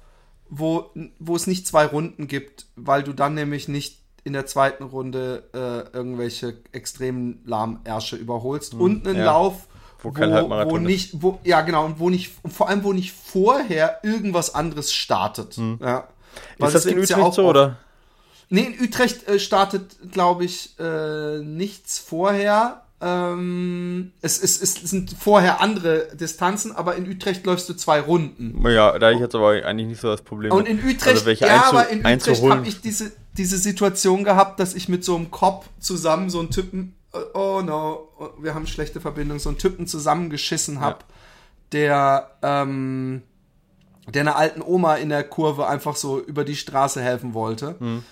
wo, 0.49 0.91
wo 1.19 1.35
es 1.35 1.47
nicht 1.47 1.67
zwei 1.67 1.85
Runden 1.85 2.27
gibt, 2.27 2.67
weil 2.75 3.03
du 3.03 3.13
dann 3.13 3.33
nämlich 3.33 3.67
nicht 3.67 3.99
in 4.23 4.33
der 4.33 4.45
zweiten 4.45 4.83
Runde 4.83 5.49
äh, 5.53 5.95
irgendwelche 5.95 6.57
extremen 6.71 7.41
Lahmärsche 7.45 8.15
überholst. 8.15 8.75
Mhm, 8.75 8.81
und 8.81 9.07
einen 9.07 9.17
ja. 9.17 9.25
Lauf, 9.25 9.67
wo, 10.01 10.13
wo, 10.15 10.71
wo 10.71 10.77
nicht, 10.77 11.21
wo, 11.21 11.39
ja 11.43 11.61
genau, 11.61 11.85
und 11.85 11.99
wo 11.99 12.09
nicht, 12.09 12.33
und 12.43 12.53
vor 12.53 12.69
allem, 12.69 12.83
wo 12.83 12.93
nicht 12.93 13.11
vorher 13.11 13.99
irgendwas 14.03 14.53
anderes 14.55 14.93
startet. 14.93 15.57
Mhm. 15.57 15.79
Ja. 15.81 16.07
Ist 16.57 16.75
das 16.75 16.85
in 16.85 16.97
Utrecht 16.97 17.19
ja 17.19 17.31
so, 17.31 17.47
oder? 17.47 17.77
Nee, 18.49 18.75
in 18.77 18.83
Utrecht 18.83 19.27
äh, 19.27 19.39
startet, 19.39 20.11
glaube 20.11 20.45
ich, 20.45 20.77
äh, 20.79 21.39
nichts 21.39 21.99
vorher. 21.99 22.83
Ähm, 23.03 24.13
es, 24.21 24.41
es, 24.41 24.61
es, 24.61 24.75
sind 24.75 25.13
vorher 25.19 25.59
andere 25.59 26.07
Distanzen, 26.15 26.71
aber 26.71 26.95
in 26.95 27.05
Utrecht 27.09 27.45
läufst 27.45 27.67
du 27.67 27.73
zwei 27.73 27.99
Runden. 27.99 28.65
Ja, 28.69 28.97
da 28.97 29.11
ich 29.11 29.19
jetzt 29.19 29.35
aber 29.35 29.49
eigentlich 29.49 29.87
nicht 29.87 30.01
so 30.01 30.07
das 30.07 30.21
Problem. 30.21 30.53
Und 30.53 30.67
in 30.67 30.79
Utrecht, 30.79 31.27
also 31.27 31.29
ja, 31.31 31.65
aber 31.65 31.89
in 31.89 32.05
Utrecht 32.05 32.41
habe 32.43 32.65
ich 32.65 32.79
diese, 32.79 33.11
diese 33.37 33.57
Situation 33.57 34.23
gehabt, 34.23 34.59
dass 34.61 34.73
ich 34.73 34.87
mit 34.87 35.03
so 35.03 35.17
einem 35.17 35.31
Kopf 35.31 35.67
zusammen 35.79 36.29
so 36.29 36.39
einen 36.39 36.49
Typen, 36.49 36.95
oh 37.33 37.61
no, 37.61 38.07
wir 38.39 38.55
haben 38.55 38.67
schlechte 38.67 39.01
Verbindung, 39.01 39.37
so 39.39 39.49
einen 39.49 39.57
Typen 39.57 39.85
zusammengeschissen 39.85 40.79
habe, 40.79 40.99
ja. 40.99 41.05
der, 41.73 42.31
ähm, 42.41 43.23
der 44.07 44.21
einer 44.21 44.37
alten 44.37 44.61
Oma 44.61 44.95
in 44.95 45.09
der 45.09 45.25
Kurve 45.25 45.67
einfach 45.67 45.97
so 45.97 46.21
über 46.21 46.45
die 46.45 46.55
Straße 46.55 47.01
helfen 47.01 47.33
wollte. 47.33 47.75
Hm. 47.79 48.03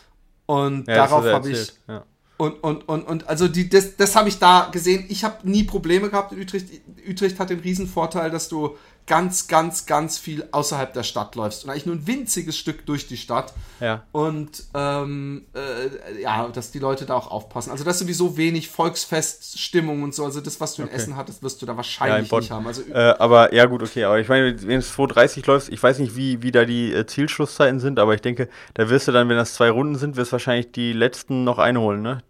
Und 0.52 0.86
ja, 0.88 0.96
darauf 0.96 1.24
habe 1.24 1.50
ich, 1.50 1.72
ja. 1.88 2.04
Und, 2.36 2.62
und, 2.64 2.90
und, 2.90 3.04
und 3.04 3.28
also 3.28 3.48
die, 3.48 3.70
das, 3.70 3.96
das 3.96 4.16
habe 4.18 4.28
ich 4.28 4.38
da 4.38 4.68
gesehen. 4.72 5.06
Ich 5.08 5.24
habe 5.24 5.48
nie 5.50 5.64
Probleme 5.64 6.10
gehabt 6.10 6.34
in 6.34 6.42
Utrecht. 6.42 6.68
Utrecht 7.08 7.40
hat 7.40 7.52
den 7.52 7.60
Riesenvorteil, 7.60 8.32
dass 8.32 8.50
du 8.50 8.76
ganz, 9.08 9.48
ganz, 9.48 9.86
ganz 9.86 10.18
viel 10.18 10.48
außerhalb 10.52 10.94
der 10.94 11.04
Stadt 11.04 11.36
läufst 11.36 11.64
und 11.64 11.70
eigentlich 11.70 11.86
nur 11.86 11.96
ein 11.96 12.08
winziges 12.08 12.58
Stück 12.58 12.86
durch 12.86 13.08
die 13.08 13.18
Stadt. 13.18 13.54
Ja. 13.80 14.04
Und 14.12 14.64
ähm, 14.74 15.46
äh, 15.54 16.22
ja, 16.22 16.48
dass 16.50 16.72
die 16.72 16.80
Leute 16.80 17.06
da 17.06 17.16
auch 17.16 17.30
aufpassen. 17.30 17.72
Also 17.72 17.84
das 17.84 17.96
ist 17.96 18.00
sowieso 18.02 18.38
wenig 18.38 18.70
Volksfeststimmung 18.70 20.04
und 20.04 20.14
so. 20.14 20.24
Also 20.24 20.40
das, 20.40 20.62
was 20.62 20.76
du 20.76 20.84
in 20.84 20.88
okay. 20.88 20.98
Essen 20.98 21.16
hattest, 21.16 21.44
wirst 21.44 21.62
du 21.62 21.66
da 21.66 21.76
wahrscheinlich 21.76 22.32
ja, 22.32 22.40
nicht 22.40 22.52
haben. 22.52 22.68
Also, 22.68 22.84
äh, 22.92 23.16
aber 23.18 23.54
ja 23.54 23.66
gut, 23.66 23.84
okay. 23.84 24.04
Aber 24.04 24.20
ich 24.20 24.30
meine, 24.30 24.62
wenn 24.68 24.80
es 24.80 24.94
2.30 24.94 25.48
läuft, 25.48 25.70
ich 25.70 25.82
weiß 25.82 26.00
nicht, 26.00 26.16
wie, 26.16 26.42
wie 26.42 26.52
da 26.52 26.66
die 26.66 26.94
äh, 26.94 27.06
Zielschlusszeiten 27.06 27.80
sind, 27.80 28.00
aber 28.00 28.14
ich 28.14 28.22
denke, 28.22 28.50
da 28.76 28.90
wirst 28.90 29.08
du 29.08 29.12
dann, 29.12 29.30
wenn 29.30 29.38
das 29.38 29.54
zwei 29.54 29.70
Runden 29.70 29.96
sind, 29.96 30.16
wirst 30.16 30.32
du 30.32 30.34
wahrscheinlich 30.34 30.72
die 30.72 30.94
letzten 30.94 31.44
noch 31.44 31.58
einholen, 31.58 32.02
ne? 32.02 32.24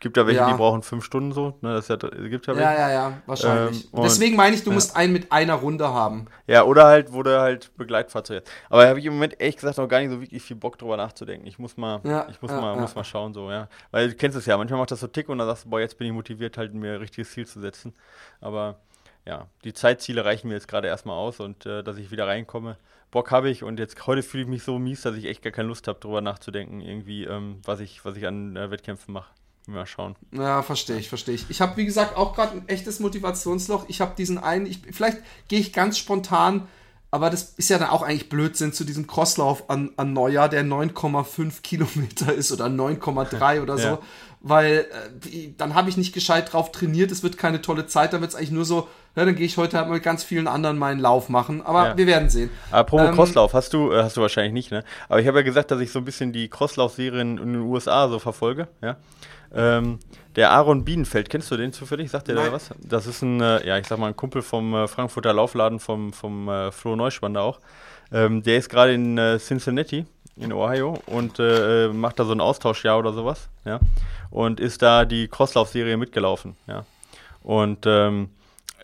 Gibt 0.00 0.16
ja 0.16 0.26
welche, 0.26 0.40
ja. 0.40 0.50
die 0.50 0.56
brauchen 0.56 0.82
fünf 0.82 1.04
Stunden 1.04 1.32
so. 1.32 1.58
Ne, 1.60 1.74
das 1.74 1.88
ja, 1.88 1.96
gibt 1.96 2.46
ja, 2.46 2.56
welche. 2.56 2.62
ja, 2.62 2.72
ja, 2.72 2.90
ja, 2.90 3.22
wahrscheinlich. 3.26 3.84
Ähm, 3.92 4.00
Deswegen 4.02 4.34
meine 4.34 4.56
ich, 4.56 4.64
du 4.64 4.70
ja. 4.70 4.74
musst 4.74 4.96
einen 4.96 5.12
mit 5.12 5.30
einer 5.30 5.54
Runde 5.54 5.88
haben. 5.92 6.26
Ja, 6.46 6.64
oder 6.64 6.86
halt, 6.86 7.12
wo 7.12 7.22
du 7.22 7.38
halt 7.38 7.76
Begleitfahrzeug 7.76 8.42
hast. 8.42 8.52
Aber 8.70 8.82
da 8.82 8.88
habe 8.88 8.98
ich 8.98 9.04
im 9.04 9.12
Moment 9.12 9.38
ehrlich 9.38 9.56
gesagt 9.56 9.76
noch 9.76 9.86
gar 9.88 10.00
nicht 10.00 10.10
so 10.10 10.22
wirklich 10.22 10.42
viel 10.42 10.56
Bock 10.56 10.78
drüber 10.78 10.96
nachzudenken. 10.96 11.46
Ich 11.46 11.58
muss 11.58 11.76
mal, 11.76 12.00
ja, 12.04 12.26
ich 12.30 12.40
muss 12.40 12.50
mal, 12.50 12.80
muss 12.80 12.94
mal 12.94 13.04
schauen 13.04 13.34
so, 13.34 13.50
ja. 13.50 13.68
Weil 13.90 14.08
du 14.08 14.14
kennst 14.14 14.38
es 14.38 14.46
ja, 14.46 14.56
manchmal 14.56 14.80
macht 14.80 14.90
das 14.90 15.00
so 15.00 15.06
Tick 15.06 15.28
und 15.28 15.36
dann 15.36 15.46
sagst 15.46 15.66
du, 15.66 15.68
boah, 15.70 15.80
jetzt 15.80 15.98
bin 15.98 16.06
ich 16.06 16.14
motiviert, 16.14 16.56
halt 16.56 16.72
mir 16.72 16.94
ein 16.94 17.00
richtiges 17.00 17.32
Ziel 17.32 17.46
zu 17.46 17.60
setzen. 17.60 17.92
Aber 18.40 18.76
ja, 19.26 19.48
die 19.64 19.74
Zeitziele 19.74 20.24
reichen 20.24 20.48
mir 20.48 20.54
jetzt 20.54 20.68
gerade 20.68 20.88
erstmal 20.88 21.16
aus 21.16 21.40
und 21.40 21.66
äh, 21.66 21.82
dass 21.82 21.98
ich 21.98 22.10
wieder 22.10 22.26
reinkomme. 22.26 22.78
Bock 23.10 23.30
habe 23.32 23.50
ich 23.50 23.64
und 23.64 23.78
jetzt 23.78 24.06
heute 24.06 24.22
fühle 24.22 24.44
ich 24.44 24.48
mich 24.48 24.62
so 24.62 24.78
mies, 24.78 25.02
dass 25.02 25.16
ich 25.16 25.26
echt 25.26 25.42
gar 25.42 25.52
keine 25.52 25.68
Lust 25.68 25.88
habe, 25.88 26.00
drüber 26.00 26.20
nachzudenken, 26.20 26.80
irgendwie, 26.80 27.24
ähm, 27.24 27.60
was 27.64 27.80
ich, 27.80 28.04
was 28.04 28.16
ich 28.16 28.26
an 28.26 28.56
äh, 28.56 28.70
Wettkämpfen 28.70 29.12
mache. 29.12 29.30
Mal 29.70 29.86
schauen. 29.86 30.16
Ja, 30.32 30.62
verstehe 30.62 30.96
ich, 30.96 31.08
verstehe 31.08 31.34
ich. 31.34 31.46
Ich 31.48 31.60
habe, 31.60 31.76
wie 31.76 31.86
gesagt, 31.86 32.16
auch 32.16 32.34
gerade 32.34 32.58
ein 32.58 32.68
echtes 32.68 33.00
Motivationsloch. 33.00 33.84
Ich 33.88 34.00
habe 34.00 34.14
diesen 34.16 34.38
einen, 34.38 34.66
ich, 34.66 34.80
vielleicht 34.92 35.18
gehe 35.48 35.60
ich 35.60 35.72
ganz 35.72 35.98
spontan, 35.98 36.68
aber 37.10 37.30
das 37.30 37.54
ist 37.56 37.70
ja 37.70 37.78
dann 37.78 37.90
auch 37.90 38.02
eigentlich 38.02 38.28
Blödsinn 38.28 38.72
zu 38.72 38.84
diesem 38.84 39.06
Crosslauf 39.06 39.68
an, 39.68 39.90
an 39.96 40.12
Neujahr, 40.12 40.48
der 40.48 40.64
9,5 40.64 41.62
Kilometer 41.62 42.32
ist 42.32 42.52
oder 42.52 42.66
9,3 42.66 43.62
oder 43.62 43.78
so. 43.78 43.88
Ja. 43.88 43.98
Weil 44.42 44.86
äh, 45.30 45.48
dann 45.58 45.74
habe 45.74 45.90
ich 45.90 45.96
nicht 45.96 46.14
gescheit 46.14 46.52
drauf 46.52 46.72
trainiert, 46.72 47.10
es 47.10 47.22
wird 47.22 47.36
keine 47.36 47.60
tolle 47.60 47.86
Zeit, 47.86 48.12
dann 48.12 48.20
wird 48.22 48.30
es 48.30 48.36
eigentlich 48.36 48.52
nur 48.52 48.64
so, 48.64 48.88
ja, 49.16 49.24
dann 49.24 49.34
gehe 49.34 49.44
ich 49.44 49.56
heute 49.56 49.76
halt 49.76 49.90
mit 49.90 50.02
ganz 50.02 50.22
vielen 50.22 50.46
anderen 50.46 50.78
meinen 50.78 51.00
Lauf 51.00 51.28
machen. 51.28 51.62
Aber 51.62 51.88
ja. 51.88 51.96
wir 51.96 52.06
werden 52.06 52.30
sehen. 52.30 52.48
Apropos 52.70 53.08
ähm, 53.08 53.14
Crosslauf, 53.14 53.54
hast 53.54 53.74
du, 53.74 53.92
äh, 53.92 54.02
hast 54.02 54.16
du 54.16 54.20
wahrscheinlich 54.20 54.52
nicht, 54.52 54.70
ne? 54.70 54.84
Aber 55.08 55.20
ich 55.20 55.26
habe 55.26 55.38
ja 55.38 55.42
gesagt, 55.42 55.72
dass 55.72 55.80
ich 55.80 55.90
so 55.90 55.98
ein 55.98 56.04
bisschen 56.04 56.32
die 56.32 56.48
Crosslauf-Serien 56.48 57.38
in 57.38 57.52
den 57.52 57.62
USA 57.62 58.08
so 58.08 58.18
verfolge, 58.18 58.68
ja. 58.80 58.96
Ähm, 59.54 59.98
der 60.36 60.50
Aaron 60.52 60.84
Bienenfeld, 60.84 61.28
kennst 61.28 61.50
du 61.50 61.56
den 61.56 61.72
zufällig? 61.72 62.10
Sagt 62.10 62.28
der 62.28 62.36
da 62.36 62.52
was? 62.52 62.70
Das 62.78 63.06
ist 63.06 63.22
ein, 63.22 63.40
äh, 63.40 63.66
ja, 63.66 63.78
ich 63.78 63.86
sag 63.86 63.98
mal, 63.98 64.06
ein 64.06 64.16
Kumpel 64.16 64.42
vom 64.42 64.74
äh, 64.74 64.86
Frankfurter 64.86 65.32
Laufladen, 65.32 65.80
vom, 65.80 66.12
vom 66.12 66.48
äh, 66.48 66.70
Flo 66.70 66.94
Neuschwander 66.94 67.42
auch. 67.42 67.60
Ähm, 68.12 68.42
der 68.42 68.58
ist 68.58 68.68
gerade 68.68 68.94
in 68.94 69.18
äh, 69.18 69.38
Cincinnati, 69.38 70.06
in 70.36 70.52
Ohio, 70.52 70.98
und 71.06 71.38
äh, 71.38 71.86
äh, 71.86 71.92
macht 71.92 72.18
da 72.18 72.24
so 72.24 72.32
ein 72.32 72.40
Austauschjahr 72.40 72.98
oder 72.98 73.12
sowas, 73.12 73.48
ja. 73.64 73.80
Und 74.30 74.60
ist 74.60 74.82
da 74.82 75.04
die 75.04 75.26
Crosslauf-Serie 75.26 75.96
mitgelaufen, 75.96 76.56
ja. 76.66 76.84
Und 77.42 77.86
ähm, 77.86 78.30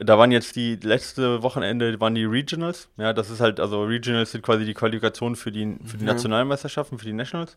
da 0.00 0.18
waren 0.18 0.30
jetzt 0.30 0.56
die 0.56 0.76
letzte 0.76 1.42
Wochenende 1.42 1.98
waren 2.00 2.14
die 2.14 2.24
Regionals. 2.24 2.88
Ja, 2.96 3.12
das 3.12 3.30
ist 3.30 3.40
halt, 3.40 3.61
also 3.61 3.85
Regionals 3.85 4.32
sind 4.32 4.42
quasi 4.42 4.64
die 4.64 4.74
Qualifikationen 4.74 5.37
für 5.37 5.50
die, 5.50 5.76
für 5.85 5.96
die 5.96 6.04
mhm. 6.04 6.11
Nationalmeisterschaften, 6.11 6.98
für 6.98 7.06
die 7.06 7.12
Nationals. 7.12 7.56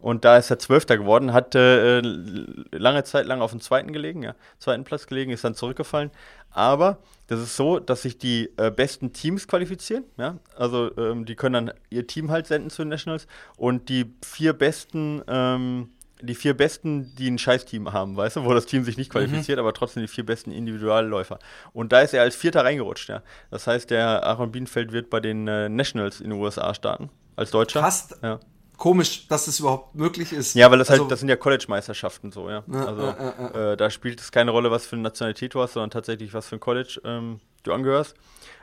Und 0.00 0.24
da 0.24 0.36
ist 0.36 0.50
er 0.50 0.58
Zwölfter 0.58 0.96
geworden, 0.96 1.32
hat 1.32 1.54
äh, 1.54 2.00
lange 2.00 3.04
Zeit 3.04 3.26
lang 3.26 3.40
auf 3.40 3.50
dem 3.50 3.60
zweiten 3.60 3.92
gelegen, 3.92 4.22
ja, 4.22 4.34
zweiten 4.58 4.84
Platz 4.84 5.06
gelegen, 5.06 5.32
ist 5.32 5.44
dann 5.44 5.54
zurückgefallen. 5.54 6.10
Aber 6.50 6.98
das 7.26 7.40
ist 7.40 7.56
so, 7.56 7.78
dass 7.78 8.02
sich 8.02 8.16
die 8.16 8.50
äh, 8.56 8.70
besten 8.70 9.12
Teams 9.12 9.48
qualifizieren, 9.48 10.04
ja. 10.16 10.38
Also 10.56 10.96
ähm, 10.96 11.24
die 11.24 11.34
können 11.34 11.66
dann 11.66 11.76
ihr 11.90 12.06
Team 12.06 12.30
halt 12.30 12.46
senden 12.46 12.70
zu 12.70 12.82
den 12.82 12.90
Nationals 12.90 13.26
und 13.56 13.88
die 13.88 14.14
vier 14.24 14.52
besten 14.52 15.22
ähm, 15.26 15.90
die 16.20 16.34
vier 16.34 16.54
besten, 16.54 17.14
die 17.16 17.30
ein 17.30 17.38
Scheiß-Team 17.38 17.92
haben, 17.92 18.16
weißt 18.16 18.36
du, 18.36 18.44
wo 18.44 18.54
das 18.54 18.66
Team 18.66 18.84
sich 18.84 18.96
nicht 18.96 19.10
qualifiziert, 19.10 19.58
mhm. 19.58 19.64
aber 19.64 19.72
trotzdem 19.72 20.02
die 20.02 20.08
vier 20.08 20.24
besten 20.24 20.50
Individualläufer. 20.50 21.38
Und 21.72 21.92
da 21.92 22.00
ist 22.00 22.14
er 22.14 22.22
als 22.22 22.36
Vierter 22.36 22.64
reingerutscht, 22.64 23.08
ja. 23.08 23.22
Das 23.50 23.66
heißt, 23.66 23.90
der 23.90 24.24
Aaron 24.24 24.52
Bienenfeld 24.52 24.92
wird 24.92 25.10
bei 25.10 25.20
den 25.20 25.46
äh, 25.48 25.68
Nationals 25.68 26.20
in 26.20 26.30
den 26.30 26.40
USA 26.40 26.74
starten, 26.74 27.10
als 27.36 27.50
Deutscher. 27.50 27.80
Fast. 27.80 28.16
Ja. 28.22 28.40
Komisch, 28.76 29.26
dass 29.26 29.46
das 29.46 29.58
überhaupt 29.58 29.96
möglich 29.96 30.32
ist. 30.32 30.54
Ja, 30.54 30.70
weil 30.70 30.78
das 30.78 30.88
halt, 30.88 30.94
also, 30.94 31.04
halt, 31.04 31.12
das 31.12 31.20
sind 31.20 31.28
ja 31.28 31.36
College-Meisterschaften 31.36 32.30
so, 32.30 32.48
ja. 32.48 32.62
ja 32.72 32.86
also 32.86 33.02
ja, 33.02 33.72
äh, 33.72 33.76
da 33.76 33.90
spielt 33.90 34.20
es 34.20 34.30
keine 34.30 34.52
Rolle, 34.52 34.70
was 34.70 34.86
für 34.86 34.94
eine 34.94 35.02
Nationalität 35.02 35.52
du 35.54 35.60
hast, 35.60 35.72
sondern 35.72 35.90
tatsächlich, 35.90 36.32
was 36.32 36.46
für 36.46 36.56
ein 36.56 36.60
College 36.60 37.00
ähm, 37.04 37.40
du 37.64 37.72
angehörst. 37.72 38.14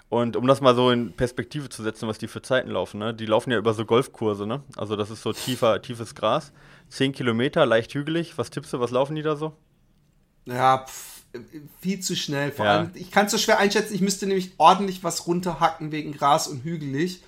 Und 0.07 0.37
um 0.37 0.47
das 0.47 0.61
mal 0.61 0.75
so 0.75 0.91
in 0.91 1.13
Perspektive 1.13 1.67
zu 1.67 1.81
setzen, 1.81 2.07
was 2.07 2.17
die 2.17 2.27
für 2.27 2.41
Zeiten 2.41 2.69
laufen, 2.69 2.99
ne? 2.99 3.13
Die 3.13 3.25
laufen 3.25 3.51
ja 3.51 3.57
über 3.57 3.73
so 3.73 3.85
Golfkurse, 3.85 4.45
ne? 4.45 4.61
Also 4.77 4.95
das 4.95 5.09
ist 5.09 5.23
so 5.23 5.33
tiefer, 5.33 5.81
tiefes 5.81 6.13
Gras. 6.13 6.53
10 6.95 7.12
Kilometer, 7.12 7.65
leicht 7.65 7.93
hügelig. 7.93 8.38
Was 8.38 8.49
tippst 8.49 8.71
du, 8.71 8.79
was 8.79 8.91
laufen 8.91 9.15
die 9.15 9.21
da 9.21 9.36
so? 9.36 9.53
Ja, 10.45 10.86
pff, 10.88 11.23
viel 11.81 11.99
zu 11.99 12.15
schnell. 12.15 12.53
Vor 12.53 12.65
ja. 12.65 12.77
allem, 12.77 12.91
ich 12.93 13.12
kann 13.12 13.25
es 13.25 13.34
so 13.34 13.38
schwer 13.38 13.60
einschätzen, 13.60 13.93
ich 13.93 14.01
müsste 14.01 14.27
nämlich 14.27 14.53
ordentlich 14.58 15.03
was 15.03 15.27
runterhacken 15.27 15.91
wegen 15.91 16.13
Gras 16.13 16.47
und 16.47 16.63
hügelig. 16.63 17.21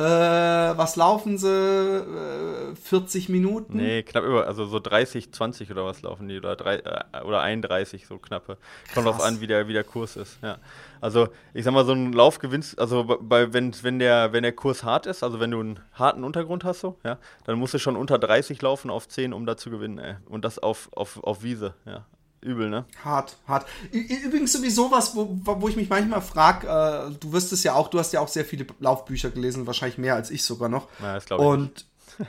Äh, 0.00 0.78
was 0.78 0.96
laufen 0.96 1.36
sie? 1.36 1.48
Äh, 1.48 2.74
40 2.74 3.28
Minuten? 3.28 3.76
Nee, 3.76 4.02
knapp 4.02 4.24
über, 4.24 4.46
also 4.46 4.64
so 4.64 4.78
30, 4.78 5.32
20 5.32 5.70
oder 5.70 5.84
was 5.84 6.00
laufen 6.02 6.28
die 6.28 6.38
oder, 6.38 6.56
drei, 6.56 6.76
äh, 6.76 7.22
oder 7.22 7.40
31, 7.42 8.06
so 8.06 8.18
knappe. 8.18 8.56
Kommt 8.94 9.06
drauf 9.06 9.22
an, 9.22 9.40
wie 9.40 9.46
der, 9.46 9.68
wie 9.68 9.74
der 9.74 9.84
Kurs 9.84 10.16
ist, 10.16 10.38
ja. 10.42 10.58
Also 11.00 11.28
ich 11.52 11.64
sag 11.64 11.72
mal, 11.74 11.84
so 11.84 11.92
ein 11.92 12.12
Lauf 12.12 12.38
gewinnst, 12.38 12.78
also 12.78 13.04
bei, 13.04 13.52
wenn, 13.52 13.74
wenn, 13.82 13.98
der, 13.98 14.32
wenn 14.32 14.42
der 14.42 14.52
Kurs 14.52 14.84
hart 14.84 15.06
ist, 15.06 15.22
also 15.22 15.38
wenn 15.38 15.50
du 15.50 15.60
einen 15.60 15.80
harten 15.92 16.24
Untergrund 16.24 16.64
hast, 16.64 16.80
so, 16.80 16.98
ja, 17.04 17.18
dann 17.44 17.58
musst 17.58 17.74
du 17.74 17.78
schon 17.78 17.96
unter 17.96 18.18
30 18.18 18.62
laufen 18.62 18.90
auf 18.90 19.06
10, 19.06 19.32
um 19.34 19.44
da 19.44 19.56
zu 19.56 19.70
gewinnen, 19.70 19.98
ey. 19.98 20.16
Und 20.26 20.44
das 20.44 20.58
auf, 20.58 20.88
auf, 20.92 21.22
auf 21.22 21.42
Wiese, 21.42 21.74
ja. 21.84 22.06
Übel, 22.42 22.70
ne? 22.70 22.86
Hart, 23.04 23.36
hart. 23.46 23.66
Übrigens 23.92 24.52
sowieso 24.52 24.90
was, 24.90 25.14
wo, 25.14 25.28
wo 25.44 25.68
ich 25.68 25.76
mich 25.76 25.90
manchmal 25.90 26.22
frage, 26.22 26.66
äh, 26.66 27.14
du 27.20 27.32
wirst 27.32 27.52
es 27.52 27.62
ja 27.64 27.74
auch, 27.74 27.88
du 27.88 27.98
hast 27.98 28.12
ja 28.12 28.20
auch 28.20 28.28
sehr 28.28 28.46
viele 28.46 28.66
Laufbücher 28.78 29.30
gelesen, 29.30 29.66
wahrscheinlich 29.66 29.98
mehr 29.98 30.14
als 30.14 30.30
ich 30.30 30.42
sogar 30.42 30.70
noch. 30.70 30.88
Ja, 31.02 31.14
das 31.14 31.26
glaube 31.26 31.42
ich. 31.42 31.48
Und, 31.48 31.86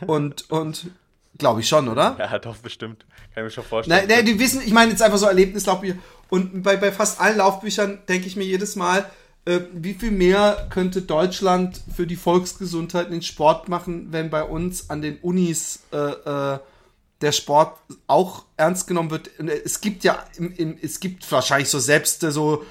und, 0.08 0.52
und, 0.52 0.92
glaube 1.38 1.62
ich 1.62 1.68
schon, 1.68 1.88
oder? 1.88 2.18
Ja, 2.20 2.40
doch, 2.40 2.58
bestimmt. 2.58 3.06
Kann 3.34 3.44
ich 3.44 3.44
mir 3.44 3.52
schon 3.52 3.64
vorstellen. 3.64 4.06
Nein, 4.08 4.18
nein, 4.18 4.26
die 4.26 4.38
wissen, 4.38 4.62
ich 4.62 4.74
meine 4.74 4.92
jetzt 4.92 5.02
einfach 5.02 5.18
so 5.18 5.28
Erlebnislaufbücher. 5.28 5.96
Und 6.30 6.64
bei, 6.64 6.76
bei 6.76 6.92
fast 6.92 7.22
allen 7.22 7.38
Laufbüchern 7.38 8.00
denke 8.10 8.28
ich 8.28 8.36
mir 8.36 8.46
jedes 8.46 8.76
Mal, 8.76 9.10
äh, 9.46 9.62
wie 9.74 9.94
viel 9.94 10.12
mehr 10.12 10.68
könnte 10.70 11.02
Deutschland 11.02 11.82
für 11.96 12.06
die 12.06 12.16
Volksgesundheit 12.16 13.08
in 13.08 13.14
den 13.14 13.22
Sport 13.22 13.70
machen, 13.70 14.08
wenn 14.12 14.30
bei 14.30 14.44
uns 14.44 14.90
an 14.90 15.02
den 15.02 15.18
Unis 15.20 15.84
äh, 15.92 15.98
äh, 15.98 16.60
der 17.22 17.32
Sport 17.32 17.78
auch 18.08 18.46
ernst 18.58 18.88
genommen 18.88 19.12
wird. 19.12 19.30
Es 19.64 19.82
gibt 19.82 20.04
ja, 20.04 20.24
im, 20.38 20.54
im, 20.56 20.78
es 20.82 21.00
gibt 21.00 21.30
wahrscheinlich 21.32 21.70
so 21.70 21.80
selbst 21.80 22.24
äh, 22.24 22.32
so 22.32 22.64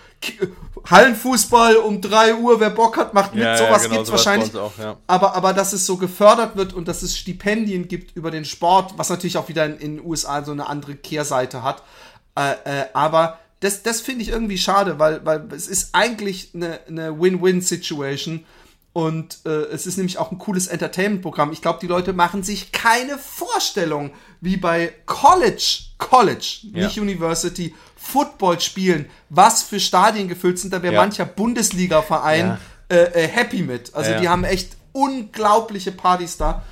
Hallenfußball 0.89 1.77
um 1.77 2.01
3 2.01 2.35
Uhr, 2.35 2.61
wer 2.61 2.71
Bock 2.71 2.97
hat, 2.97 3.15
macht 3.15 3.35
mit. 3.35 3.45
Ja, 3.45 3.57
sowas 3.57 3.83
ja, 3.83 3.89
genau, 3.89 3.95
gibt 3.95 4.07
es 4.07 4.11
wahrscheinlich. 4.11 4.55
Auch, 4.57 4.77
ja. 4.79 4.97
aber, 5.07 5.35
aber 5.35 5.53
dass 5.53 5.73
es 5.73 5.87
so 5.87 5.97
gefördert 5.97 6.57
wird 6.57 6.73
und 6.73 6.89
dass 6.89 7.03
es 7.03 7.17
Stipendien 7.17 7.89
gibt 7.89 8.17
über 8.17 8.31
den 8.31 8.45
Sport, 8.45 8.95
was 8.97 9.09
natürlich 9.09 9.37
auch 9.37 9.49
wieder 9.49 9.65
in, 9.67 9.79
in 9.79 9.97
den 9.97 10.07
USA 10.07 10.45
so 10.45 10.53
eine 10.53 10.69
andere 10.69 10.97
Kehrseite 10.97 11.63
hat. 11.63 11.83
Äh, 12.37 12.53
äh, 12.65 12.87
aber 12.93 13.39
das, 13.61 13.83
das 13.83 14.01
finde 14.01 14.23
ich 14.23 14.31
irgendwie 14.31 14.59
schade, 14.59 14.99
weil, 14.99 15.25
weil 15.25 15.47
es 15.53 15.69
ist 15.69 15.91
eigentlich 15.95 16.51
eine, 16.55 16.81
eine 16.89 17.21
Win-Win-Situation. 17.21 18.45
Und 18.92 19.38
äh, 19.46 19.50
es 19.66 19.87
ist 19.87 19.98
nämlich 19.98 20.18
auch 20.18 20.33
ein 20.33 20.38
cooles 20.38 20.66
Entertainment-Programm. 20.66 21.53
Ich 21.53 21.62
glaube, 21.62 21.79
die 21.81 21.87
Leute 21.87 22.12
machen 22.12 22.42
sich 22.42 22.72
keine 22.72 23.18
Vorstellung, 23.18 24.11
wie 24.40 24.57
bei 24.57 24.92
College, 25.07 25.83
College, 25.98 26.66
ja. 26.72 26.87
nicht 26.87 26.98
University, 26.98 27.74
Football 27.96 28.61
spielen, 28.61 29.07
was 29.29 29.62
für 29.62 29.79
Stadien 29.79 30.29
gefüllt 30.29 30.59
sind. 30.59 30.72
Da 30.72 30.83
wäre 30.83 30.94
ja. 30.94 31.00
mancher 31.00 31.24
Bundesliga-Verein 31.24 32.59
ja. 32.90 32.96
äh, 32.96 33.24
äh, 33.24 33.29
happy 33.29 33.62
mit. 33.62 33.94
Also 33.94 34.18
die 34.18 34.29
haben 34.29 34.42
echt 34.42 34.76
unglaubliche 34.92 35.92
Partys 35.92 36.37
da. 36.37 36.64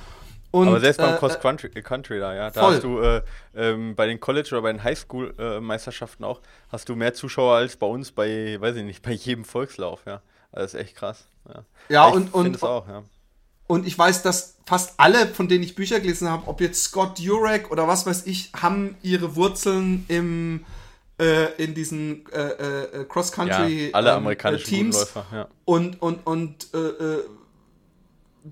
Und, 0.51 0.67
Aber 0.67 0.79
selbst 0.79 0.97
beim 0.97 1.13
äh, 1.13 1.17
Cross 1.17 1.39
Country, 1.39 1.69
äh, 1.75 1.81
Country 1.81 2.19
da, 2.19 2.33
ja, 2.33 2.49
da 2.49 2.61
voll. 2.61 2.73
hast 2.73 2.83
du 2.83 2.99
äh, 2.99 3.21
ähm, 3.55 3.95
bei 3.95 4.07
den 4.07 4.19
College- 4.19 4.49
oder 4.53 4.63
bei 4.63 4.71
den 4.71 4.83
Highschool-Meisterschaften 4.83 6.23
auch, 6.23 6.41
hast 6.69 6.89
du 6.89 6.95
mehr 6.95 7.13
Zuschauer 7.13 7.55
als 7.55 7.77
bei 7.77 7.85
uns 7.85 8.11
bei, 8.11 8.57
weiß 8.59 8.77
ich 8.77 8.83
nicht, 8.83 9.03
bei 9.03 9.11
jedem 9.11 9.45
Volkslauf, 9.45 10.01
ja. 10.07 10.21
Das 10.51 10.73
ist 10.73 10.79
echt 10.79 10.95
krass. 10.95 11.25
Ja, 11.47 11.63
ja 11.89 12.07
und, 12.07 12.33
und, 12.33 12.61
auch, 12.63 12.87
ja. 12.87 13.03
und 13.67 13.87
ich 13.87 13.97
weiß, 13.97 14.23
dass 14.23 14.57
fast 14.65 14.93
alle, 14.97 15.27
von 15.27 15.47
denen 15.47 15.63
ich 15.63 15.75
Bücher 15.75 15.99
gelesen 15.99 16.29
habe, 16.29 16.47
ob 16.47 16.61
jetzt 16.61 16.83
Scott 16.83 17.19
Jurek 17.19 17.71
oder 17.71 17.87
was 17.87 18.05
weiß 18.05 18.25
ich, 18.25 18.51
haben 18.59 18.95
ihre 19.01 19.35
Wurzeln 19.35 20.05
im 20.07 20.65
äh, 21.19 21.51
in 21.63 21.73
diesen 21.73 22.25
äh, 22.31 22.39
äh, 22.39 23.05
Cross-Country 23.05 23.89
ja, 23.89 23.93
alle 23.93 24.11
ähm, 24.11 24.17
amerikanischen 24.17 24.65
Teams 24.65 24.95
Läufer, 24.97 25.25
ja. 25.31 25.47
und 25.65 26.01
und 26.01 26.25
und 26.25 26.67
äh, 26.73 26.77
äh, 26.77 27.23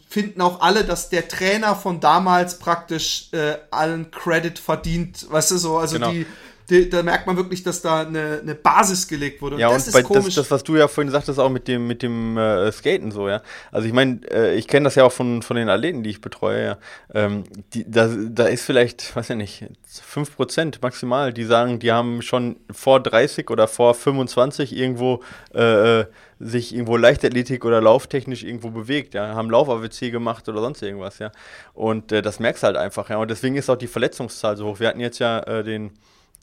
finden 0.10 0.42
auch 0.42 0.60
alle, 0.62 0.84
dass 0.84 1.10
der 1.10 1.28
Trainer 1.28 1.76
von 1.76 2.00
damals 2.00 2.60
praktisch 2.60 3.30
äh, 3.32 3.58
allen 3.72 4.12
Credit 4.12 4.60
verdient, 4.60 5.32
weißt 5.32 5.52
du 5.52 5.58
so, 5.58 5.78
also 5.78 5.96
genau. 5.96 6.12
die 6.12 6.26
die, 6.70 6.90
da 6.90 7.02
merkt 7.02 7.28
man 7.28 7.38
wirklich, 7.38 7.64
dass 7.64 7.82
da 7.82 8.02
eine, 8.02 8.40
eine 8.42 8.56
Basis 8.56 9.08
gelegt 9.08 9.42
wurde. 9.42 9.56
Und 9.56 9.62
ja, 9.62 9.70
das 9.70 9.84
und 9.84 9.88
ist 9.88 9.94
bei, 9.94 10.04
komisch. 10.04 10.36
Das, 10.36 10.36
das, 10.36 10.52
was 10.52 10.64
du 10.64 10.76
ja 10.76 10.88
vorhin 10.88 11.12
sagtest, 11.12 11.40
auch 11.40 11.50
mit 11.50 11.68
dem, 11.68 11.88
mit 11.88 12.02
dem 12.04 12.38
äh, 12.38 12.72
Skaten 12.72 13.12
so, 13.12 13.30
ja. 13.30 13.42
Also 13.72 13.88
ich 13.88 13.94
meine, 13.94 14.20
äh, 14.30 14.56
ich 14.56 14.68
kenne 14.68 14.86
das 14.86 14.96
ja 14.96 15.06
auch 15.06 15.12
von, 15.12 15.42
von 15.42 15.56
den 15.56 15.70
Athleten, 15.70 16.04
die 16.04 16.10
ich 16.10 16.22
betreue, 16.22 16.66
ja. 16.66 16.78
Ähm, 17.14 17.44
die, 17.74 17.90
da, 17.90 18.10
da 18.10 18.48
ist 18.48 18.66
vielleicht, 18.66 19.16
weiß 19.16 19.30
ja 19.30 19.36
nicht, 19.36 19.66
5% 19.88 20.80
maximal, 20.82 21.32
die 21.32 21.46
sagen, 21.46 21.80
die 21.80 21.92
haben 21.92 22.22
schon 22.22 22.58
vor 22.72 23.00
30 23.02 23.50
oder 23.50 23.68
vor 23.68 23.94
25 23.94 24.76
irgendwo 24.76 25.24
äh, 25.54 26.02
äh, 26.02 26.06
sich 26.40 26.74
irgendwo 26.74 26.98
Leichtathletik 26.98 27.66
oder 27.66 27.82
lauftechnisch 27.82 28.44
irgendwo 28.44 28.70
bewegt, 28.70 29.14
ja, 29.14 29.34
haben 29.34 29.50
Lauf-AWC 29.50 30.12
gemacht 30.12 30.48
oder 30.50 30.62
sonst 30.62 30.82
irgendwas, 30.82 31.20
ja. 31.20 31.32
Und 31.74 32.12
äh, 32.12 32.22
das 32.22 32.40
merkst 32.40 32.64
du 32.64 32.68
halt 32.68 32.78
einfach, 32.78 33.10
ja. 33.10 33.18
Und 33.18 33.32
deswegen 33.32 33.56
ist 33.56 33.70
auch 33.70 33.78
die 33.78 33.88
Verletzungszahl 33.88 34.58
so 34.58 34.68
hoch. 34.68 34.80
Wir 34.80 34.90
hatten 34.90 35.00
jetzt 35.00 35.20
ja 35.20 35.40
äh, 35.40 35.64
den 35.64 35.92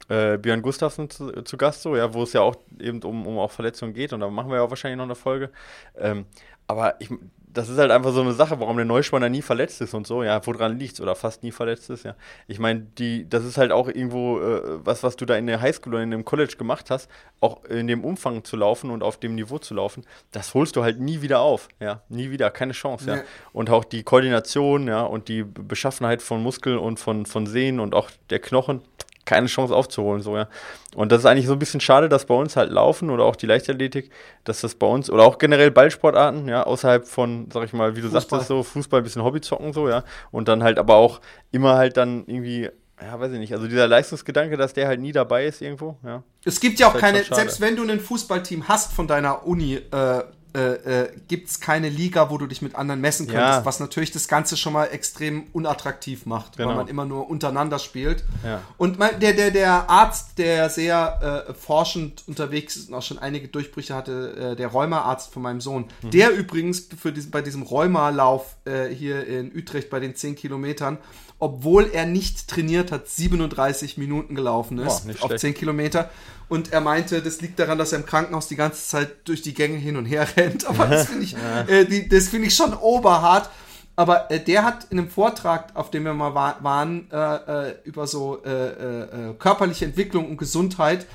äh, 0.09 0.37
Björn 0.39 0.63
Gustafsson 0.63 1.09
zu, 1.11 1.43
zu, 1.43 1.57
Gast, 1.57 1.83
so, 1.83 1.97
ja, 1.97 2.13
wo 2.13 2.23
es 2.23 2.33
ja 2.33 2.43
auch 2.43 2.57
eben 2.79 3.03
um, 3.03 3.27
um 3.27 3.39
auch 3.39 3.51
Verletzungen 3.51 3.95
geht 3.95 4.13
und 4.13 4.21
da 4.21 4.29
machen 4.29 4.51
wir 4.51 4.57
ja 4.57 4.63
auch 4.63 4.71
wahrscheinlich 4.71 4.99
noch 4.99 5.05
eine 5.05 5.15
Folge. 5.15 5.51
Ähm, 5.99 6.27
aber 6.67 7.01
ich, 7.01 7.11
das 7.55 7.69
ist 7.69 7.79
halt 7.79 7.91
einfach 7.91 8.13
so 8.13 8.21
eine 8.21 8.33
Sache, 8.33 8.59
warum 8.59 8.77
der 8.77 8.85
Neuspanner 8.85 9.29
nie 9.29 9.41
verletzt 9.41 9.81
ist 9.81 9.95
und 9.95 10.07
so, 10.07 10.23
ja, 10.23 10.45
woran 10.45 10.79
liegt 10.79 11.01
oder 11.01 11.15
fast 11.15 11.43
nie 11.43 11.53
verletzt 11.53 11.89
ist, 11.89 12.05
ja. 12.05 12.17
Ich 12.49 12.59
meine, 12.59 12.81
die, 12.99 13.29
das 13.29 13.45
ist 13.45 13.59
halt 13.59 13.71
auch 13.71 13.89
irgendwo 13.89 14.41
äh, 14.41 14.85
was, 14.85 15.03
was 15.03 15.17
du 15.17 15.25
da 15.25 15.37
in 15.37 15.47
der 15.47 15.61
Highschool 15.61 15.95
oder 15.95 16.03
in 16.03 16.11
dem 16.11 16.25
College 16.25 16.57
gemacht 16.59 16.91
hast, 16.91 17.09
auch 17.41 17.65
in 17.65 17.87
dem 17.87 18.05
Umfang 18.05 18.45
zu 18.45 18.57
laufen 18.57 18.91
und 18.91 19.03
auf 19.03 19.19
dem 19.19 19.37
Niveau 19.37 19.59
zu 19.59 19.75
laufen, 19.75 20.05
das 20.33 20.53
holst 20.55 20.75
du 20.77 20.83
halt 20.83 21.01
nie 21.01 21.23
wieder 21.23 21.41
auf, 21.41 21.69
ja, 21.81 22.03
nie 22.09 22.31
wieder, 22.31 22.51
keine 22.51 22.73
Chance, 22.73 23.07
ja. 23.07 23.17
ja. 23.17 23.23
Und 23.53 23.71
auch 23.71 23.85
die 23.85 24.03
Koordination, 24.03 24.89
ja, 24.89 25.03
und 25.03 25.29
die 25.29 25.45
Beschaffenheit 25.45 26.23
von 26.23 26.43
Muskeln 26.43 26.79
und 26.79 26.99
von, 26.99 27.25
von 27.25 27.47
Sehnen 27.47 27.79
und 27.79 27.95
auch 27.95 28.11
der 28.31 28.41
Knochen, 28.41 28.83
keine 29.25 29.47
Chance 29.47 29.75
aufzuholen, 29.75 30.23
so, 30.23 30.37
ja. 30.37 30.49
Und 30.95 31.11
das 31.13 31.21
ist 31.21 31.27
eigentlich 31.27 31.47
so 31.47 31.55
ein 31.55 31.59
bisschen 31.59 31.81
schade, 31.81 32.09
dass 32.09 32.27
bei 32.27 32.35
uns 32.35 32.57
halt 32.57 32.71
Laufen 32.71 33.11
oder 33.11 33.25
auch 33.25 33.37
die 33.37 33.47
Leichtathletik, 33.47 34.11
dass 34.45 34.61
das 34.61 34.75
bei 34.75 34.87
uns, 34.87 35.11
oder 35.11 35.25
auch 35.25 35.39
generell 35.39 35.71
Ballsportarten, 35.71 36.49
ja, 36.49 36.65
außerhalb 36.65 37.07
von, 37.07 37.49
sag 37.53 37.65
ich 37.65 37.73
mal, 37.73 37.97
wie 37.97 38.01
du 38.01 38.09
Fußball. 38.09 38.21
sagtest, 38.23 38.49
so 38.49 38.63
Fußball, 38.63 39.01
ein 39.01 39.05
bisschen 39.05 39.25
Hobbyzocken, 39.25 39.73
so, 39.73 39.89
ja. 39.89 40.05
Und 40.31 40.49
dann 40.49 40.63
halt 40.63 40.79
aber 40.79 40.97
auch 40.97 41.21
immer 41.51 41.77
halt 41.77 41.97
dann 41.97 42.25
irgendwie 42.27 42.71
ja, 43.03 43.19
weiß 43.19 43.33
ich 43.33 43.39
nicht. 43.39 43.53
Also 43.53 43.67
dieser 43.67 43.89
Leistungsgedanke, 43.89 44.57
dass 44.57 44.73
der 44.73 44.87
halt 44.87 45.01
nie 45.01 45.13
dabei 45.13 45.47
ist 45.47 45.61
irgendwo, 45.61 45.99
ja. 46.05 46.23
Es 46.45 46.61
gibt 46.61 46.79
ja 46.79 46.89
auch 46.89 46.93
halt 46.93 47.03
keine, 47.03 47.25
selbst 47.25 47.61
wenn 47.61 47.77
du 47.77 47.83
ein 47.83 48.01
Fußballteam 48.01 48.69
hast 48.69 48.93
von 48.93 49.09
deiner 49.09 49.47
Uni, 49.47 49.75
äh, 49.75 50.23
äh, 50.55 51.03
äh, 51.03 51.13
gibt 51.27 51.49
es 51.49 51.61
keine 51.61 51.89
Liga, 51.89 52.31
wo 52.31 52.39
du 52.39 52.47
dich 52.47 52.63
mit 52.63 52.77
anderen 52.77 53.01
messen 53.01 53.27
könntest, 53.27 53.59
ja. 53.59 53.65
was 53.65 53.81
natürlich 53.81 54.13
das 54.13 54.29
Ganze 54.29 54.57
schon 54.57 54.73
mal 54.73 54.87
extrem 54.87 55.49
unattraktiv 55.53 56.27
macht, 56.27 56.57
genau. 56.57 56.69
weil 56.69 56.77
man 56.77 56.89
immer 56.89 57.05
nur 57.05 57.29
untereinander 57.29 57.81
spielt. 57.81 58.23
Ja. 58.45 58.63
Und 58.79 58.99
mein, 58.99 59.19
der, 59.19 59.33
der, 59.33 59.51
der 59.51 59.91
Arzt, 59.91 60.39
der 60.39 60.71
sehr 60.71 61.47
äh, 61.49 61.55
forschend 61.55 62.23
unterwegs 62.29 62.77
ist 62.77 62.89
und 62.89 62.95
auch 62.95 63.03
schon 63.03 63.19
einige 63.19 63.49
Durchbrüche 63.49 63.95
hatte, 63.95 64.53
äh, 64.53 64.57
der 64.57 64.69
Rheumaarzt 64.69 65.33
von 65.33 65.43
meinem 65.43 65.61
Sohn, 65.61 65.87
mhm. 66.03 66.11
der 66.11 66.31
übrigens 66.33 66.89
für 67.01 67.13
diesen, 67.13 67.33
bei 67.33 67.43
diesem 67.43 67.63
Rheumalauf 67.63 68.57
äh, 68.65 68.87
hier 68.87 69.27
in 69.27 69.51
Utrecht 69.57 69.91
bei 69.91 69.99
den 69.99 70.15
10 70.15 70.37
Kilometern 70.37 70.99
obwohl 71.45 71.91
er 71.93 72.07
nicht 72.07 72.49
trainiert 72.49 72.91
hat, 72.91 73.07
37 73.07 73.99
Minuten 73.99 74.35
gelaufen 74.35 74.79
ist 74.79 75.07
Boah, 75.21 75.27
auf 75.27 75.37
10 75.37 75.53
Kilometer. 75.53 76.09
Und 76.49 76.73
er 76.73 76.81
meinte, 76.81 77.21
das 77.21 77.43
liegt 77.43 77.59
daran, 77.59 77.77
dass 77.77 77.93
er 77.93 77.99
im 77.99 78.07
Krankenhaus 78.07 78.49
die 78.49 78.57
ganze 78.57 78.89
Zeit 78.89 79.29
durch 79.29 79.43
die 79.43 79.53
Gänge 79.53 79.77
hin 79.77 79.99
und 79.99 80.07
her 80.07 80.27
rennt. 80.39 80.65
Aber 80.65 80.87
das 80.87 81.09
finde 81.09 81.25
ich, 81.25 81.37
äh, 81.37 82.21
find 82.21 82.47
ich 82.47 82.57
schon 82.57 82.73
oberhart. 82.73 83.51
Aber 83.95 84.31
äh, 84.31 84.41
der 84.41 84.65
hat 84.65 84.87
in 84.89 84.99
einem 84.99 85.11
Vortrag, 85.11 85.77
auf 85.77 85.91
dem 85.91 86.05
wir 86.05 86.15
mal 86.15 86.35
wa 86.35 86.57
waren, 86.61 87.11
äh, 87.11 87.17
äh 87.17 87.75
über 87.85 88.07
so 88.07 88.43
äh, 88.43 88.51
äh, 88.51 89.35
körperliche 89.39 89.85
Entwicklung 89.85 90.31
und 90.31 90.39
Gesundheit 90.39 91.07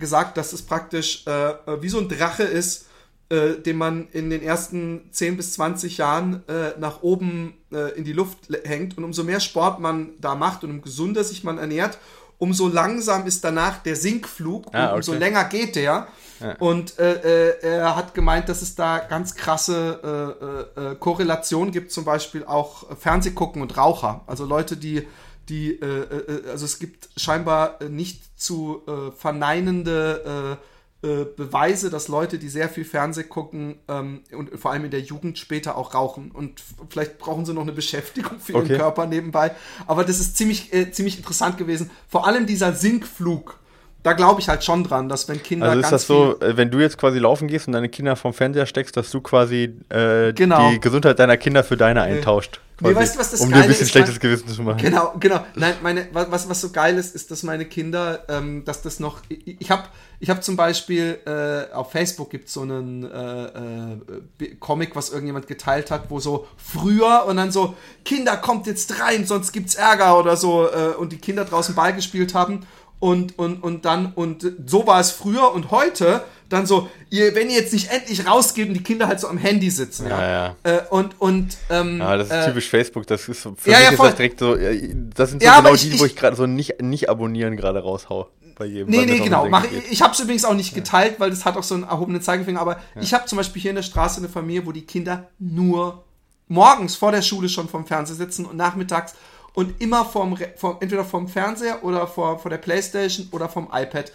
gesagt, 0.00 0.36
dass 0.36 0.52
es 0.52 0.62
praktisch 0.62 1.24
wie 1.24 1.88
so 1.88 1.98
ein 1.98 2.08
Drache 2.08 2.42
ist, 2.42 2.88
äh, 3.32 3.58
den 3.62 3.78
man 3.78 4.08
in 4.12 4.28
den 4.28 4.42
ersten 4.42 5.08
10 5.10 5.38
bis 5.38 5.54
20 5.54 5.96
Jahren 5.96 6.46
äh, 6.48 6.78
nach 6.78 7.02
oben 7.02 7.54
äh, 7.72 7.96
in 7.96 8.04
die 8.04 8.12
Luft 8.12 8.38
hängt. 8.64 8.98
Und 8.98 9.04
umso 9.04 9.24
mehr 9.24 9.40
Sport 9.40 9.80
man 9.80 10.10
da 10.20 10.34
macht 10.34 10.64
und 10.64 10.70
umso 10.70 10.82
gesunder 10.82 11.24
sich 11.24 11.42
man 11.42 11.56
ernährt, 11.56 11.98
umso 12.36 12.68
langsam 12.68 13.26
ist 13.26 13.42
danach 13.42 13.82
der 13.82 13.96
Sinkflug 13.96 14.66
ah, 14.74 14.88
und 14.88 14.96
umso 14.96 15.14
länger 15.14 15.44
geht 15.44 15.76
der. 15.76 16.08
Ja. 16.40 16.56
Und 16.58 16.98
äh, 16.98 17.54
äh, 17.54 17.62
er 17.62 17.96
hat 17.96 18.12
gemeint, 18.12 18.50
dass 18.50 18.60
es 18.60 18.74
da 18.74 18.98
ganz 18.98 19.34
krasse 19.34 20.66
äh, 20.76 20.80
äh, 20.80 20.94
Korrelationen 20.96 21.72
gibt, 21.72 21.90
zum 21.90 22.04
Beispiel 22.04 22.44
auch 22.44 22.96
Fernsehgucken 22.98 23.62
und 23.62 23.78
Raucher. 23.78 24.24
Also 24.26 24.44
Leute, 24.44 24.76
die 24.76 25.06
die, 25.48 25.72
äh, 25.80 25.86
äh, 25.86 26.50
also 26.50 26.66
es 26.66 26.78
gibt 26.78 27.08
scheinbar 27.16 27.78
nicht 27.88 28.38
zu 28.38 28.82
äh, 28.86 29.10
verneinende 29.12 30.58
äh, 31.02 31.24
Beweise, 31.24 31.90
dass 31.90 32.06
Leute, 32.06 32.38
die 32.38 32.48
sehr 32.48 32.68
viel 32.68 32.84
Fernseh 32.84 33.24
gucken 33.24 33.80
ähm, 33.88 34.22
und 34.30 34.56
vor 34.56 34.70
allem 34.70 34.84
in 34.84 34.92
der 34.92 35.00
Jugend 35.00 35.36
später 35.36 35.76
auch 35.76 35.94
rauchen. 35.94 36.30
Und 36.30 36.62
vielleicht 36.90 37.18
brauchen 37.18 37.44
sie 37.44 37.52
noch 37.52 37.62
eine 37.62 37.72
Beschäftigung 37.72 38.38
für 38.38 38.52
ihren 38.52 38.66
okay. 38.66 38.76
Körper 38.76 39.06
nebenbei. 39.06 39.50
Aber 39.88 40.04
das 40.04 40.20
ist 40.20 40.36
ziemlich, 40.36 40.72
äh, 40.72 40.92
ziemlich 40.92 41.16
interessant 41.16 41.58
gewesen. 41.58 41.90
Vor 42.08 42.26
allem 42.26 42.46
dieser 42.46 42.72
Sinkflug. 42.72 43.58
Da 44.02 44.14
glaube 44.14 44.40
ich 44.40 44.48
halt 44.48 44.64
schon 44.64 44.82
dran, 44.84 45.08
dass 45.08 45.28
wenn 45.28 45.42
Kinder. 45.42 45.68
Also 45.68 45.80
ist 45.80 45.92
das 45.92 46.06
so, 46.06 46.40
äh, 46.40 46.56
wenn 46.56 46.70
du 46.70 46.80
jetzt 46.80 46.98
quasi 46.98 47.18
laufen 47.18 47.46
gehst 47.46 47.68
und 47.68 47.72
deine 47.72 47.88
Kinder 47.88 48.16
vom 48.16 48.32
Fernseher 48.32 48.66
steckst, 48.66 48.96
dass 48.96 49.10
du 49.10 49.20
quasi 49.20 49.74
äh, 49.90 50.32
genau. 50.32 50.70
die 50.70 50.80
Gesundheit 50.80 51.18
deiner 51.18 51.36
Kinder 51.36 51.62
für 51.62 51.76
deine 51.76 52.02
eintauscht? 52.02 52.60
Nee, 52.80 52.96
weißt 52.96 53.14
du, 53.14 53.20
was 53.20 53.30
das 53.30 53.40
um 53.40 53.48
dir 53.48 53.56
ein 53.56 53.68
bisschen 53.68 53.84
ist, 53.84 53.90
schlechtes 53.90 54.18
Gewissen 54.18 54.48
zu 54.48 54.62
machen. 54.62 54.78
Genau, 54.78 55.14
genau. 55.20 55.44
Nein, 55.54 55.74
meine, 55.82 56.08
was, 56.12 56.48
was 56.48 56.60
so 56.60 56.70
geil 56.70 56.98
ist, 56.98 57.14
ist, 57.14 57.30
dass 57.30 57.44
meine 57.44 57.64
Kinder, 57.64 58.24
ähm, 58.28 58.64
dass 58.64 58.82
das 58.82 58.98
noch. 58.98 59.20
Ich, 59.28 59.60
ich 59.60 59.70
habe 59.70 59.84
ich 60.18 60.30
hab 60.30 60.42
zum 60.42 60.56
Beispiel 60.56 61.18
äh, 61.24 61.72
auf 61.72 61.92
Facebook 61.92 62.30
gibt 62.30 62.48
es 62.48 62.54
so 62.54 62.62
einen 62.62 63.04
äh, 63.04 64.44
äh, 64.44 64.54
Comic, 64.58 64.96
was 64.96 65.10
irgendjemand 65.10 65.46
geteilt 65.46 65.92
hat, 65.92 66.10
wo 66.10 66.18
so 66.18 66.48
früher 66.56 67.24
und 67.28 67.36
dann 67.36 67.52
so, 67.52 67.76
Kinder, 68.04 68.36
kommt 68.36 68.66
jetzt 68.66 69.00
rein, 69.00 69.26
sonst 69.26 69.52
gibt's 69.52 69.76
Ärger 69.76 70.18
oder 70.18 70.36
so, 70.36 70.66
äh, 70.66 70.96
und 70.98 71.12
die 71.12 71.18
Kinder 71.18 71.44
draußen 71.44 71.76
Ball 71.76 71.92
gespielt 71.92 72.34
haben 72.34 72.66
und, 73.02 73.36
und, 73.36 73.64
und 73.64 73.84
dann, 73.84 74.12
und 74.14 74.46
so 74.64 74.86
war 74.86 75.00
es 75.00 75.10
früher 75.10 75.52
und 75.52 75.72
heute 75.72 76.22
dann 76.48 76.66
so, 76.66 76.88
ihr, 77.10 77.34
wenn 77.34 77.50
ihr 77.50 77.56
jetzt 77.56 77.72
nicht 77.72 77.90
endlich 77.90 78.28
rausgeht 78.28 78.68
und 78.68 78.74
die 78.74 78.82
Kinder 78.84 79.08
halt 79.08 79.18
so 79.18 79.26
am 79.26 79.38
Handy 79.38 79.70
sitzen, 79.70 80.08
ja. 80.08 80.20
ja, 80.20 80.30
ja. 80.30 80.56
Äh, 80.76 80.82
und, 80.88 81.20
und, 81.20 81.56
ähm, 81.68 81.98
Ja, 81.98 82.16
das 82.16 82.28
ist 82.28 82.32
äh, 82.32 82.46
typisch 82.46 82.68
Facebook, 82.70 83.04
das 83.08 83.28
ist 83.28 83.42
so, 83.42 83.56
für 83.58 83.72
ja, 83.72 83.78
mich 83.78 83.86
ja, 83.86 83.92
ist 83.94 83.98
das 83.98 84.14
direkt 84.14 84.38
so, 84.38 84.54
das 84.54 85.30
sind 85.30 85.42
so 85.42 85.48
ja, 85.48 85.58
genau 85.58 85.74
ich, 85.74 85.90
die, 85.90 85.98
wo 85.98 86.04
ich 86.04 86.14
gerade 86.14 86.36
so 86.36 86.46
nicht, 86.46 86.80
nicht 86.80 87.10
abonnieren 87.10 87.56
gerade 87.56 87.80
raushau. 87.80 88.28
Bei 88.56 88.66
jedem, 88.66 88.88
nee, 88.88 89.04
nee, 89.04 89.18
genau. 89.18 89.48
Mach, 89.48 89.64
ich 89.64 89.90
ich 89.90 90.02
habe 90.02 90.12
es 90.12 90.20
übrigens 90.20 90.44
auch 90.44 90.54
nicht 90.54 90.72
geteilt, 90.72 91.18
weil 91.18 91.30
das 91.30 91.44
hat 91.44 91.56
auch 91.56 91.64
so 91.64 91.74
einen 91.74 91.82
erhobenen 91.82 92.22
Zeigefinger, 92.22 92.60
aber 92.60 92.78
ich 93.00 93.12
habe 93.14 93.26
zum 93.26 93.36
Beispiel 93.36 93.62
hier 93.62 93.70
in 93.72 93.76
der 93.76 93.82
Straße 93.82 94.18
eine 94.18 94.28
Familie, 94.28 94.64
wo 94.64 94.70
die 94.70 94.86
Kinder 94.86 95.28
nur 95.40 96.04
morgens 96.46 96.94
vor 96.94 97.10
der 97.10 97.22
Schule 97.22 97.48
schon 97.48 97.68
vom 97.68 97.84
Fernseher 97.84 98.14
sitzen 98.14 98.44
und 98.44 98.56
nachmittags 98.56 99.14
und 99.54 99.80
immer 99.80 100.04
vom, 100.04 100.36
vom 100.56 100.76
entweder 100.80 101.04
vom 101.04 101.28
Fernseher 101.28 101.84
oder 101.84 102.06
vor, 102.06 102.38
vor 102.38 102.50
der 102.50 102.58
Playstation 102.58 103.28
oder 103.32 103.48
vom 103.48 103.68
iPad. 103.72 104.12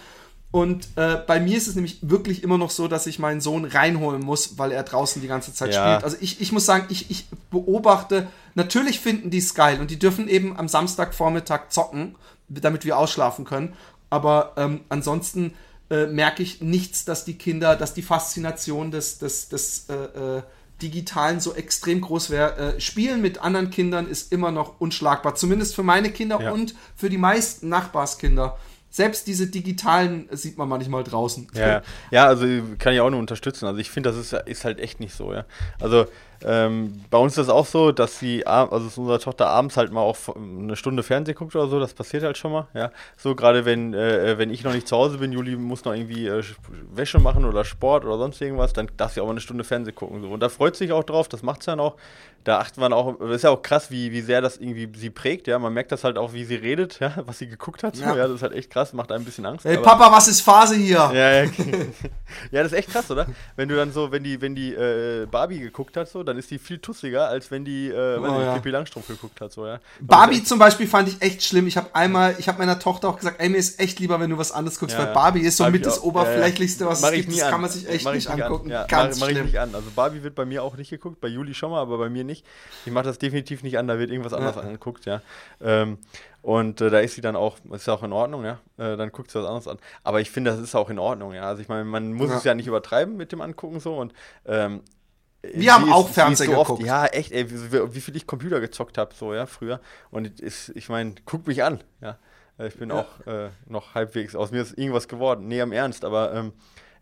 Und 0.50 0.88
äh, 0.95 1.17
bei 1.28 1.39
mir 1.39 1.58
ist 1.58 1.67
es 1.67 1.76
nämlich 1.76 2.00
wirklich 2.02 2.41
immer 2.41 2.58
noch 2.58 2.69
so, 2.69 2.88
dass 2.88 3.06
ich 3.06 3.19
meinen 3.19 3.41
Sohn 3.41 3.65
reinholen 3.65 4.21
muss, 4.21 4.58
weil 4.58 4.71
er 4.71 4.84
draußen 4.84 5.21
die 5.21 5.28
ganze 5.28 5.54
Zeit 5.54 5.73
ja. 5.73 5.82
spielt. 5.82 6.04
Also 6.04 6.17
ich, 6.21 6.39
ich 6.41 6.52
muss 6.52 6.65
sagen, 6.65 6.86
ich, 6.89 7.12
ich 7.12 7.28
beobachte, 7.52 8.28
natürlich 8.56 9.00
finden 9.00 9.30
die 9.30 9.39
es 9.39 9.54
geil 9.54 9.80
und 9.82 9.91
die 9.91 10.00
dürfen 10.00 10.28
eben 10.30 10.58
am 10.58 10.67
Samstagvormittag 10.67 11.69
zocken, 11.69 12.15
damit 12.47 12.86
wir 12.86 12.97
ausschlafen 12.97 13.43
können. 13.43 13.73
Aber 14.10 14.54
ähm, 14.56 14.82
ansonsten 14.88 15.54
äh, 15.89 16.08
merke 16.08 16.43
ich 16.43 16.62
nichts, 16.62 17.04
dass 17.04 17.26
die 17.26 17.38
Kinder, 17.38 17.76
dass 17.76 17.93
die 17.93 18.02
Faszination 18.02 18.89
des, 18.89 19.19
des, 19.19 19.50
des 19.50 19.88
äh, 19.89 20.38
äh 20.38 20.41
Digitalen 20.81 21.39
so 21.39 21.53
extrem 21.53 22.01
groß 22.01 22.29
wäre. 22.29 22.75
Äh, 22.75 22.81
Spielen 22.81 23.21
mit 23.21 23.39
anderen 23.39 23.69
Kindern 23.71 24.07
ist 24.07 24.31
immer 24.31 24.51
noch 24.51 24.79
unschlagbar. 24.79 25.35
Zumindest 25.35 25.75
für 25.75 25.83
meine 25.83 26.11
Kinder 26.11 26.39
ja. 26.41 26.51
und 26.51 26.75
für 26.95 27.09
die 27.09 27.17
meisten 27.17 27.69
Nachbarskinder. 27.69 28.57
Selbst 28.89 29.27
diese 29.27 29.47
digitalen 29.47 30.27
sieht 30.31 30.57
man 30.57 30.69
manchmal 30.69 31.03
draußen. 31.03 31.47
Ja, 31.53 31.81
ja 32.09 32.25
also 32.25 32.45
kann 32.79 32.93
ich 32.93 33.01
auch 33.01 33.09
nur 33.09 33.19
unterstützen. 33.19 33.65
Also 33.65 33.79
ich 33.79 33.91
finde, 33.91 34.11
das 34.11 34.17
ist, 34.17 34.33
ist 34.33 34.65
halt 34.65 34.79
echt 34.79 34.99
nicht 34.99 35.13
so, 35.13 35.33
ja. 35.33 35.45
Also 35.79 36.05
ähm, 36.43 37.02
bei 37.10 37.17
uns 37.17 37.34
ist 37.34 37.45
es 37.45 37.50
auch 37.50 37.65
so, 37.65 37.91
dass 37.91 38.19
sie, 38.19 38.45
also 38.45 39.02
unsere 39.02 39.19
Tochter 39.19 39.47
abends 39.47 39.78
halt 39.78 39.91
mal 39.91 40.02
auch 40.02 40.17
eine 40.36 40.76
Stunde 40.76 41.04
Fernsehen 41.04 41.36
guckt 41.36 41.56
oder 41.56 41.67
so, 41.67 41.80
das 41.80 41.93
passiert 41.93 42.23
halt 42.23 42.38
schon 42.38 42.52
mal, 42.52 42.67
ja. 42.73 42.91
So 43.15 43.36
gerade 43.36 43.65
wenn, 43.65 43.93
äh, 43.93 44.38
wenn 44.38 44.50
ich 44.50 44.63
noch 44.63 44.73
nicht 44.73 44.88
zu 44.88 44.95
Hause 44.95 45.17
bin, 45.17 45.32
Juli 45.32 45.56
muss 45.56 45.86
noch 45.86 45.93
irgendwie 45.93 46.28
äh, 46.28 46.43
Wäsche 46.93 47.19
machen 47.19 47.45
oder 47.45 47.65
Sport 47.65 48.06
oder 48.06 48.17
sonst 48.17 48.41
irgendwas, 48.41 48.73
dann 48.73 48.89
darf 48.97 49.13
sie 49.13 49.21
auch 49.21 49.26
mal 49.26 49.32
eine 49.32 49.41
Stunde 49.41 49.63
Fernsehen 49.63 49.95
gucken. 49.95 50.21
So. 50.21 50.30
Und 50.30 50.41
da 50.41 50.50
freut 50.50 50.76
sie 50.76 50.86
sich 50.86 50.93
auch 50.93 51.04
drauf, 51.04 51.28
das 51.28 51.43
macht 51.43 51.63
sie 51.63 51.71
dann 51.71 51.80
auch. 51.80 51.95
Da 52.43 52.60
achtet 52.60 52.78
man 52.78 52.93
auch, 52.93 53.19
das 53.19 53.38
ist 53.38 53.43
ja 53.43 53.50
auch 53.50 53.62
krass, 53.62 53.91
wie, 53.91 54.13
wie 54.13 54.21
sehr 54.21 54.39
das 54.39 54.56
irgendwie 54.56 54.89
sie 54.95 55.10
prägt, 55.10 55.47
ja. 55.47 55.60
Man 55.60 55.73
merkt 55.73 55.91
das 55.91 56.04
halt 56.04 56.17
auch, 56.17 56.32
wie 56.34 56.45
sie 56.45 56.56
redet, 56.56 57.00
ja, 57.00 57.13
was 57.26 57.39
sie 57.39 57.47
geguckt 57.47 57.84
hat. 57.84 57.95
So. 57.95 58.04
Ja. 58.04 58.15
ja 58.15 58.23
das 58.28 58.38
ist 58.38 58.41
halt 58.41 58.54
echt 58.54 58.69
krass, 58.69 58.93
macht 58.93 59.12
einem 59.12 59.23
ein 59.23 59.26
bisschen 59.26 59.45
Angst. 59.45 59.65
Hey 59.65 59.78
Papa, 59.78 60.12
was 60.12 60.28
ist 60.28 60.41
Phase 60.41 60.76
hier? 60.76 61.12
Ja, 61.13 61.43
ja, 61.43 61.43
ja, 62.52 62.63
das 62.63 62.71
ist 62.71 62.78
echt 62.78 62.89
krass, 62.89 63.12
oder? 63.12 63.28
Wenn 63.56 63.67
du 63.67 63.76
dann 63.76 63.91
so, 63.91 64.12
wenn 64.12 64.23
die, 64.23 64.39
wenn 64.41 64.56
die 64.56 64.73
äh, 64.73 65.26
Barbie 65.30 65.60
geguckt 65.60 65.97
hat, 65.97 66.08
so, 66.08 66.23
dann 66.27 66.37
ist 66.37 66.51
die 66.51 66.59
viel 66.59 66.79
tussiger, 66.79 67.27
als 67.27 67.51
wenn 67.51 67.65
die, 67.65 67.89
äh, 67.89 68.17
oh, 68.17 68.25
ja. 68.25 68.55
Pippi 68.55 68.69
Langstrumpf 68.69 69.07
geguckt 69.07 69.41
hat. 69.41 69.51
So, 69.51 69.65
ja. 69.65 69.79
Barbie 69.99 70.43
zum 70.43 70.59
Beispiel 70.59 70.87
fand 70.87 71.09
ich 71.09 71.21
echt 71.21 71.43
schlimm. 71.43 71.67
Ich 71.67 71.77
habe 71.77 71.93
einmal, 71.93 72.35
ich 72.37 72.47
habe 72.47 72.59
meiner 72.59 72.79
Tochter 72.79 73.09
auch 73.09 73.17
gesagt, 73.17 73.39
ey, 73.39 73.49
mir 73.49 73.57
ist 73.57 73.79
echt 73.79 73.99
lieber, 73.99 74.19
wenn 74.19 74.29
du 74.29 74.37
was 74.37 74.51
anderes 74.51 74.79
guckst, 74.79 74.97
ja, 74.97 75.05
weil 75.05 75.13
Barbie 75.13 75.41
ist 75.41 75.57
so 75.57 75.69
mit 75.69 75.85
das 75.85 76.01
Oberflächlichste, 76.01 76.85
was 76.85 77.03
es 77.03 77.11
gibt. 77.11 77.31
Das 77.31 77.41
an. 77.43 77.51
kann 77.51 77.61
man 77.61 77.69
sich 77.69 77.89
echt 77.89 78.05
mach 78.05 78.13
nicht 78.13 78.29
angucken. 78.29 78.71
An. 78.71 78.87
Ganz 78.87 79.19
mach, 79.19 79.27
mach 79.27 79.35
ich 79.35 79.43
nicht 79.43 79.59
an. 79.59 79.73
Also 79.73 79.89
Barbie 79.95 80.23
wird 80.23 80.35
bei 80.35 80.45
mir 80.45 80.63
auch 80.63 80.77
nicht 80.77 80.89
geguckt, 80.89 81.21
bei 81.21 81.27
Juli 81.27 81.53
schon 81.53 81.71
mal, 81.71 81.81
aber 81.81 81.97
bei 81.97 82.09
mir 82.09 82.23
nicht. 82.23 82.45
Ich 82.85 82.91
mache 82.91 83.05
das 83.05 83.19
definitiv 83.19 83.63
nicht 83.63 83.77
an, 83.77 83.87
da 83.87 83.99
wird 83.99 84.11
irgendwas 84.11 84.33
anderes 84.33 84.57
angeguckt, 84.57 85.05
ja. 85.05 85.21
Ähm, 85.61 85.97
und 86.47 86.79
äh, 86.79 86.89
da 86.89 86.99
ist 86.99 87.15
sie 87.15 87.21
dann 87.21 87.35
auch, 87.35 87.57
ist 87.73 87.87
ja 87.87 87.93
auch 87.93 88.03
in 88.03 88.13
Ordnung, 88.13 88.45
ja. 88.45 88.59
Äh, 88.77 88.95
dann 88.95 89.11
guckt 89.11 89.31
sie 89.31 89.39
was 89.39 89.45
anderes 89.45 89.67
an. 89.67 89.79
Aber 90.03 90.21
ich 90.21 90.31
finde, 90.31 90.51
das 90.51 90.59
ist 90.59 90.75
auch 90.75 90.89
in 90.89 90.97
Ordnung, 90.97 91.33
ja. 91.33 91.43
Also 91.43 91.61
ich 91.61 91.67
meine, 91.67 91.83
man 91.83 92.13
muss 92.13 92.29
ja. 92.29 92.37
es 92.37 92.43
ja 92.45 92.53
nicht 92.53 92.67
übertreiben 92.67 93.17
mit 93.17 93.33
dem 93.33 93.41
Angucken 93.41 93.81
so. 93.81 93.97
Und 93.97 94.13
ähm, 94.45 94.81
wir 95.53 95.73
haben 95.73 95.91
auch 95.91 96.10
Fernsehen 96.10 96.51
so 96.51 96.60
geguckt. 96.60 96.83
ja, 96.83 97.05
echt, 97.05 97.31
ey, 97.31 97.49
wie, 97.49 97.95
wie, 97.95 98.01
viel 98.01 98.15
ich 98.15 98.27
Computer 98.27 98.60
gezockt 98.60 98.97
habe, 98.97 99.13
so, 99.13 99.33
ja, 99.33 99.45
früher. 99.45 99.79
Und 100.12 100.39
ist, 100.39 100.71
ich 100.75 100.89
meine, 100.89 101.15
guck 101.25 101.47
mich 101.47 101.63
an, 101.63 101.83
ja. 102.01 102.17
Ich 102.60 102.75
bin 102.79 102.89
ja. 102.89 103.01
auch 103.01 103.27
äh, 103.27 103.49
noch 103.67 103.93
halbwegs, 103.93 104.36
aus 104.36 104.49
mir 104.49 104.63
ist 104.63 104.77
irgendwas 104.77 105.07
geworden. 105.07 105.47
Nee, 105.47 105.62
am 105.62 105.71
Ernst, 105.71 106.03
aber 106.03 106.33
ähm, 106.33 106.53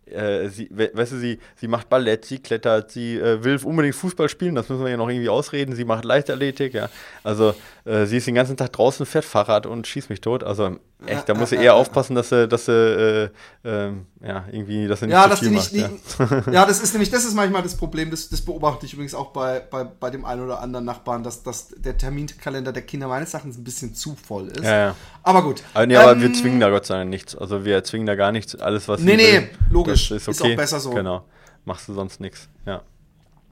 äh, 0.05 0.49
sie, 0.49 0.69
weißt 0.69 1.13
du, 1.13 1.17
sie, 1.17 1.39
sie 1.55 1.67
macht 1.67 1.89
Ballett, 1.89 2.25
sie 2.25 2.39
klettert, 2.39 2.91
sie 2.91 3.17
äh, 3.17 3.43
will 3.43 3.59
unbedingt 3.63 3.95
Fußball 3.95 4.29
spielen, 4.29 4.55
das 4.55 4.69
müssen 4.69 4.83
wir 4.83 4.91
ja 4.91 4.97
noch 4.97 5.09
irgendwie 5.09 5.29
ausreden. 5.29 5.75
Sie 5.75 5.85
macht 5.85 6.05
Leichtathletik, 6.05 6.73
ja. 6.73 6.89
Also 7.23 7.55
äh, 7.85 8.05
sie 8.05 8.17
ist 8.17 8.27
den 8.27 8.35
ganzen 8.35 8.57
Tag 8.57 8.73
draußen, 8.73 9.05
fährt 9.05 9.25
Fahrrad 9.25 9.65
und 9.65 9.87
schießt 9.87 10.09
mich 10.09 10.21
tot. 10.21 10.43
Also 10.43 10.77
echt, 11.05 11.29
da 11.29 11.33
muss 11.33 11.49
sie 11.49 11.57
eher 11.57 11.75
aufpassen, 11.75 12.15
dass 12.15 12.29
sie, 12.29 12.47
dass 12.47 12.65
sie 12.65 12.71
äh, 12.71 13.29
ähm, 13.63 14.07
ja, 14.21 14.45
irgendwie, 14.51 14.87
dass 14.87 14.99
sie 14.99 15.07
nicht 15.07 15.13
ja, 15.13 15.27
dass 15.27 15.39
viel 15.39 15.51
nicht, 15.51 15.73
macht. 15.73 16.45
ja. 16.47 16.51
ja, 16.51 16.65
das 16.65 16.79
ist 16.79 16.93
nämlich, 16.93 17.09
das 17.09 17.25
ist 17.25 17.35
manchmal 17.35 17.63
das 17.63 17.75
Problem, 17.75 18.11
das, 18.11 18.29
das 18.29 18.41
beobachte 18.41 18.85
ich 18.85 18.93
übrigens 18.93 19.13
auch 19.13 19.31
bei, 19.31 19.59
bei, 19.59 19.83
bei 19.83 20.09
dem 20.09 20.25
einen 20.25 20.43
oder 20.43 20.61
anderen 20.61 20.85
Nachbarn, 20.85 21.23
dass, 21.23 21.43
dass 21.43 21.69
der 21.69 21.97
Terminkalender 21.97 22.71
der 22.71 22.83
Kinder 22.83 23.07
meines 23.07 23.33
Erachtens 23.33 23.57
ein 23.57 23.63
bisschen 23.63 23.93
zu 23.93 24.15
voll 24.15 24.47
ist. 24.47 24.63
Ja, 24.63 24.77
ja. 24.77 24.95
Aber 25.23 25.43
gut. 25.43 25.63
Aber, 25.73 25.85
nee, 25.85 25.95
ähm, 25.95 26.01
aber 26.01 26.21
wir 26.21 26.33
zwingen 26.33 26.59
da 26.59 26.69
Gott 26.69 26.85
sei 26.85 26.97
Dank 26.97 27.09
nichts. 27.09 27.35
Also 27.35 27.65
wir 27.65 27.83
zwingen 27.83 28.07
da 28.07 28.15
gar 28.15 28.31
nichts. 28.31 28.55
Alles, 28.55 28.87
was 28.87 29.01
Nee, 29.01 29.17
nee, 29.17 29.33
will, 29.33 29.49
logisch. 29.69 30.11
Ist, 30.11 30.27
okay. 30.27 30.31
ist 30.31 30.41
auch 30.41 30.55
besser 30.55 30.79
so. 30.79 30.91
Genau. 30.91 31.25
Machst 31.65 31.87
du 31.87 31.93
sonst 31.93 32.19
nichts. 32.19 32.47
Ja. 32.65 32.81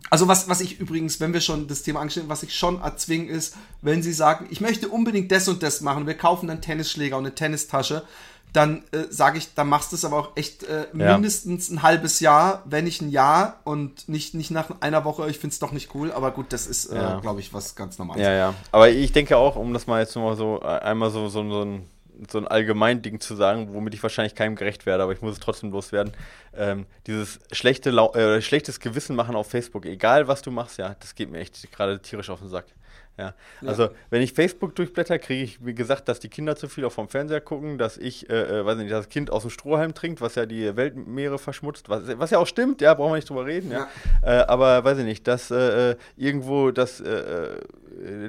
Also 0.10 0.28
was, 0.28 0.50
was 0.50 0.62
ich 0.62 0.80
übrigens, 0.80 1.20
wenn 1.20 1.34
wir 1.34 1.42
schon 1.42 1.68
das 1.68 1.82
Thema 1.84 2.02
angestellt 2.02 2.30
was 2.30 2.44
ich 2.44 2.56
schon 2.56 2.82
erzwingen 2.82 3.30
ist, 3.30 3.56
wenn 3.82 4.04
sie 4.04 4.14
sagen, 4.14 4.48
ich 4.50 4.62
möchte 4.62 4.90
unbedingt 4.90 5.32
das 5.32 5.48
und 5.48 5.64
das 5.64 5.82
machen, 5.82 6.08
wir 6.08 6.16
kaufen 6.16 6.48
dann 6.48 6.62
Tennisschläger 6.62 7.18
und 7.18 7.26
eine 7.26 7.36
Tennistasche, 7.36 8.04
dann 8.54 8.84
äh, 8.92 9.06
sage 9.10 9.40
ich, 9.40 9.56
dann 9.56 9.68
machst 9.68 9.92
du 9.92 9.96
es 9.96 10.06
aber 10.06 10.18
auch 10.18 10.38
echt 10.38 10.64
äh, 10.64 10.86
ja. 10.94 11.14
mindestens 11.14 11.70
ein 11.70 11.82
halbes 11.82 12.20
Jahr, 12.20 12.62
wenn 12.66 12.84
nicht 12.84 13.02
ein 13.02 13.10
Jahr 13.10 13.60
und 13.64 14.08
nicht, 14.08 14.36
nicht 14.36 14.52
nach 14.52 14.70
einer 14.82 15.04
Woche, 15.06 15.28
ich 15.30 15.40
finde 15.40 15.54
es 15.54 15.60
doch 15.60 15.72
nicht 15.72 15.96
cool, 15.96 16.12
aber 16.12 16.30
gut, 16.32 16.54
das 16.54 16.68
ist, 16.68 16.86
äh, 16.86 16.96
ja. 16.96 17.20
glaube 17.20 17.40
ich, 17.40 17.52
was 17.52 17.76
ganz 17.76 17.98
Normales. 17.98 18.22
Ja, 18.22 18.32
ja. 18.32 18.54
Aber 18.72 18.90
ich 18.90 19.12
denke 19.12 19.38
auch, 19.38 19.56
um 19.56 19.74
das 19.74 19.88
mal 19.88 20.02
jetzt 20.02 20.16
nochmal 20.16 20.36
so 20.36 20.62
äh, 20.62 20.68
einmal 20.68 21.10
so, 21.10 21.28
so, 21.30 21.50
so 21.50 21.62
ein 21.64 21.90
so 22.30 22.38
ein 22.38 22.48
allgemein 22.48 23.02
Ding 23.02 23.20
zu 23.20 23.36
sagen, 23.36 23.74
womit 23.74 23.94
ich 23.94 24.04
wahrscheinlich 24.04 24.36
keinem 24.36 24.56
gerecht 24.56 24.86
werde, 24.86 25.04
aber 25.04 25.14
ich 25.14 25.22
muss 25.22 25.34
es 25.34 25.40
trotzdem 25.40 25.72
loswerden. 25.72 26.14
Ähm, 26.56 26.86
dieses 27.08 27.40
schlechte 27.52 27.90
äh, 27.90 28.42
schlechtes 28.42 28.80
Gewissen 28.80 29.16
machen 29.16 29.36
auf 29.36 29.50
Facebook, 29.50 29.86
egal 29.86 30.28
was 30.28 30.42
du 30.42 30.52
machst, 30.52 30.78
ja, 30.78 30.96
das 31.00 31.16
geht 31.16 31.32
mir 31.32 31.40
echt 31.40 31.72
gerade 31.72 32.00
tierisch 32.02 32.30
auf 32.30 32.40
den 32.40 32.50
Sack. 32.50 32.66
Ja. 33.18 33.36
Also, 33.64 33.84
ja. 33.84 33.92
wenn 34.10 34.24
ich 34.24 34.34
Facebook 34.34 34.76
durchblätter, 34.76 35.20
kriege 35.20 35.44
ich, 35.44 35.64
wie 35.64 35.76
gesagt, 35.76 36.08
dass 36.08 36.20
die 36.20 36.30
Kinder 36.30 36.56
zu 36.56 36.68
viel 36.68 36.84
auf 36.84 36.94
vom 36.94 37.10
Fernseher 37.10 37.42
gucken, 37.42 37.78
dass 37.78 37.98
ich, 37.98 38.28
äh, 38.30 38.60
äh, 38.60 38.66
weiß 38.66 38.78
nicht, 38.78 38.92
das 38.92 39.08
Kind 39.08 39.30
aus 39.30 39.44
dem 39.44 39.52
Strohhalm 39.52 39.94
trinkt, 39.94 40.20
was 40.20 40.34
ja 40.34 40.48
die 40.48 40.76
Weltmeere 40.76 41.38
verschmutzt, 41.38 41.90
was, 41.90 42.04
was 42.18 42.32
ja 42.32 42.40
auch 42.40 42.48
stimmt, 42.48 42.82
ja, 42.82 42.94
brauchen 42.96 43.12
wir 43.12 43.18
nicht 43.18 43.30
drüber 43.30 43.46
reden, 43.46 43.72
ja. 43.72 43.88
ja. 44.24 44.42
Äh, 44.42 44.46
aber 44.48 44.84
weiß 44.84 44.98
ich 44.98 45.06
nicht, 45.06 45.28
dass 45.28 45.52
äh, 45.52 45.92
äh 45.92 45.96
irgendwo 46.18 46.72
das 46.72 47.02
äh, 47.02 47.60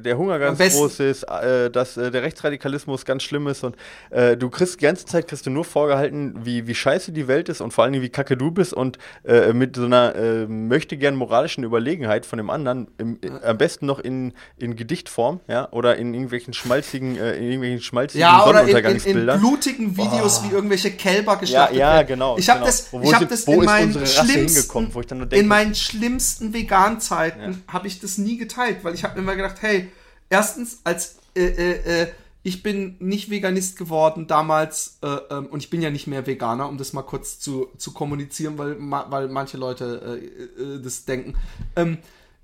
der 0.05 0.19
Hunger 0.19 0.39
ganz 0.39 0.59
groß 0.59 1.01
ist, 1.01 1.23
äh, 1.25 1.71
dass 1.71 1.97
äh, 1.97 2.11
der 2.11 2.23
Rechtsradikalismus 2.23 3.05
ganz 3.05 3.23
schlimm 3.23 3.47
ist 3.47 3.65
und 3.65 3.77
äh, 4.11 4.37
du 4.37 4.51
kriegst 4.51 4.81
die 4.81 4.85
ganze 4.85 5.07
Zeit 5.07 5.29
kriegst 5.29 5.47
du 5.47 5.51
nur 5.51 5.65
vorgehalten, 5.65 6.35
wie, 6.45 6.67
wie 6.67 6.75
scheiße 6.75 7.13
die 7.13 7.29
Welt 7.29 7.49
ist 7.49 7.61
und 7.61 7.73
vor 7.73 7.85
allen 7.85 7.93
Dingen 7.93 8.05
wie 8.05 8.11
kacke 8.11 8.37
du 8.37 8.51
bist 8.51 8.75
und 8.75 8.99
äh, 9.25 9.53
mit 9.53 9.77
so 9.77 9.85
einer 9.85 10.15
äh, 10.15 10.47
möchte 10.47 10.97
gern 10.97 11.17
moralischen 11.17 11.65
Überlegenheit 11.65 12.27
von 12.27 12.37
dem 12.37 12.51
anderen, 12.51 12.89
im, 12.99 13.19
am 13.43 13.59
besten 13.59 13.87
noch 13.87 13.99
in, 13.99 14.33
in 14.59 14.77
Gedichtform, 14.77 15.41
ja, 15.49 15.71
oder 15.73 15.97
in 15.97 16.15
irgendwelchen 16.15 16.53
schmalzigen, 16.53 17.17
äh, 17.17 17.37
in 17.37 17.45
irgendwelchen 17.45 17.81
schmalzigen 17.81 18.21
ja, 18.21 18.47
oder 18.47 18.65
in, 18.65 18.77
in, 18.77 19.29
in 19.29 19.39
blutigen 19.39 19.97
Videos, 19.97 20.43
oh. 20.43 20.49
wie 20.49 20.55
irgendwelche 20.55 20.91
Kälber 20.91 21.37
geschlachtet 21.37 21.77
ja, 21.77 21.97
ja, 21.97 22.03
genau. 22.03 22.37
Ich 22.39 22.49
habe 22.49 22.61
genau. 22.61 22.67
das, 22.67 22.93
ich 23.03 23.15
hab 23.15 23.29
das 23.29 23.45
in 23.45 23.65
meinen 23.65 24.07
schlimmsten, 24.07 25.29
in 25.31 25.49
meinen 25.49 25.75
schlimmsten 25.75 26.53
Vegan-Zeiten 26.53 27.41
ja. 27.67 27.73
habe 27.73 27.87
ich 27.87 28.01
das 28.01 28.19
nie 28.19 28.37
geteilt, 28.37 28.79
weil 28.83 28.95
ich 28.95 29.05
habe 29.05 29.19
immer 29.19 29.35
gedacht, 29.37 29.54
hey, 29.63 29.91
erstens, 30.31 30.81
als 30.85 31.17
äh, 31.37 31.47
äh, 31.47 32.03
äh, 32.03 32.07
ich 32.43 32.63
bin 32.63 32.97
nicht 32.99 33.31
Veganist 33.31 33.79
geworden 33.79 34.27
damals 34.27 34.99
äh, 35.03 35.07
ähm, 35.07 35.47
und 35.47 35.63
ich 35.63 35.71
bin 35.71 35.81
ja 35.81 35.91
nicht 35.91 36.07
mehr 36.07 36.27
Veganer, 36.27 36.69
um 36.69 36.77
das 36.77 36.93
mal 36.93 37.03
kurz 37.03 37.41
zu, 37.41 37.69
zu 37.79 37.93
kommunizieren, 37.93 38.59
weil, 38.59 38.75
ma, 38.75 39.07
weil 39.09 39.29
manche 39.29 39.57
Leute 39.57 40.21
äh, 40.21 40.63
äh, 40.63 40.83
das 40.83 41.07
denken. 41.07 41.37
Ähm, 41.75 41.99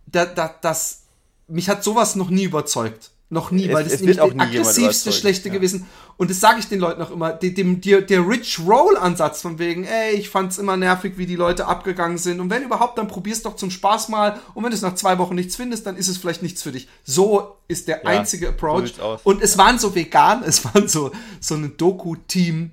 da, 0.06 0.24
da, 0.24 0.54
das, 0.62 1.02
mich 1.48 1.68
hat 1.68 1.84
sowas 1.84 2.16
noch 2.16 2.30
nie 2.30 2.44
überzeugt. 2.44 3.10
Noch 3.32 3.52
nie, 3.52 3.68
es, 3.68 3.72
weil 3.72 3.84
das 3.84 3.92
ist 3.92 4.00
nämlich 4.00 4.16
der 4.16 4.40
aggressivste 4.40 5.12
Schlechte 5.12 5.48
ja. 5.48 5.54
gewesen. 5.54 5.86
Und 6.16 6.30
das 6.30 6.40
sage 6.40 6.58
ich 6.58 6.66
den 6.66 6.80
Leuten 6.80 7.00
auch 7.00 7.12
immer. 7.12 7.32
Dem, 7.32 7.80
der, 7.80 8.00
der 8.02 8.28
Rich 8.28 8.58
Roll-Ansatz 8.66 9.40
von 9.40 9.60
wegen, 9.60 9.84
ey, 9.84 10.16
ich 10.16 10.28
fand's 10.28 10.58
immer 10.58 10.76
nervig, 10.76 11.12
wie 11.16 11.26
die 11.26 11.36
Leute 11.36 11.68
abgegangen 11.68 12.18
sind. 12.18 12.40
Und 12.40 12.50
wenn 12.50 12.64
überhaupt, 12.64 12.98
dann 12.98 13.06
probier's 13.06 13.42
doch 13.42 13.54
zum 13.54 13.70
Spaß 13.70 14.08
mal. 14.08 14.40
Und 14.54 14.64
wenn 14.64 14.70
du 14.70 14.76
es 14.76 14.82
nach 14.82 14.96
zwei 14.96 15.16
Wochen 15.18 15.36
nichts 15.36 15.54
findest, 15.54 15.86
dann 15.86 15.96
ist 15.96 16.08
es 16.08 16.18
vielleicht 16.18 16.42
nichts 16.42 16.60
für 16.64 16.72
dich. 16.72 16.88
So 17.04 17.56
ist 17.68 17.86
der 17.86 18.02
ja, 18.02 18.10
einzige 18.10 18.48
Approach. 18.48 18.94
So 18.96 19.20
und 19.22 19.40
es 19.40 19.56
waren 19.56 19.78
so 19.78 19.94
vegan, 19.94 20.42
es 20.46 20.64
waren 20.64 20.88
so, 20.88 21.12
so 21.38 21.54
ein 21.54 21.76
Doku-Team 21.76 22.72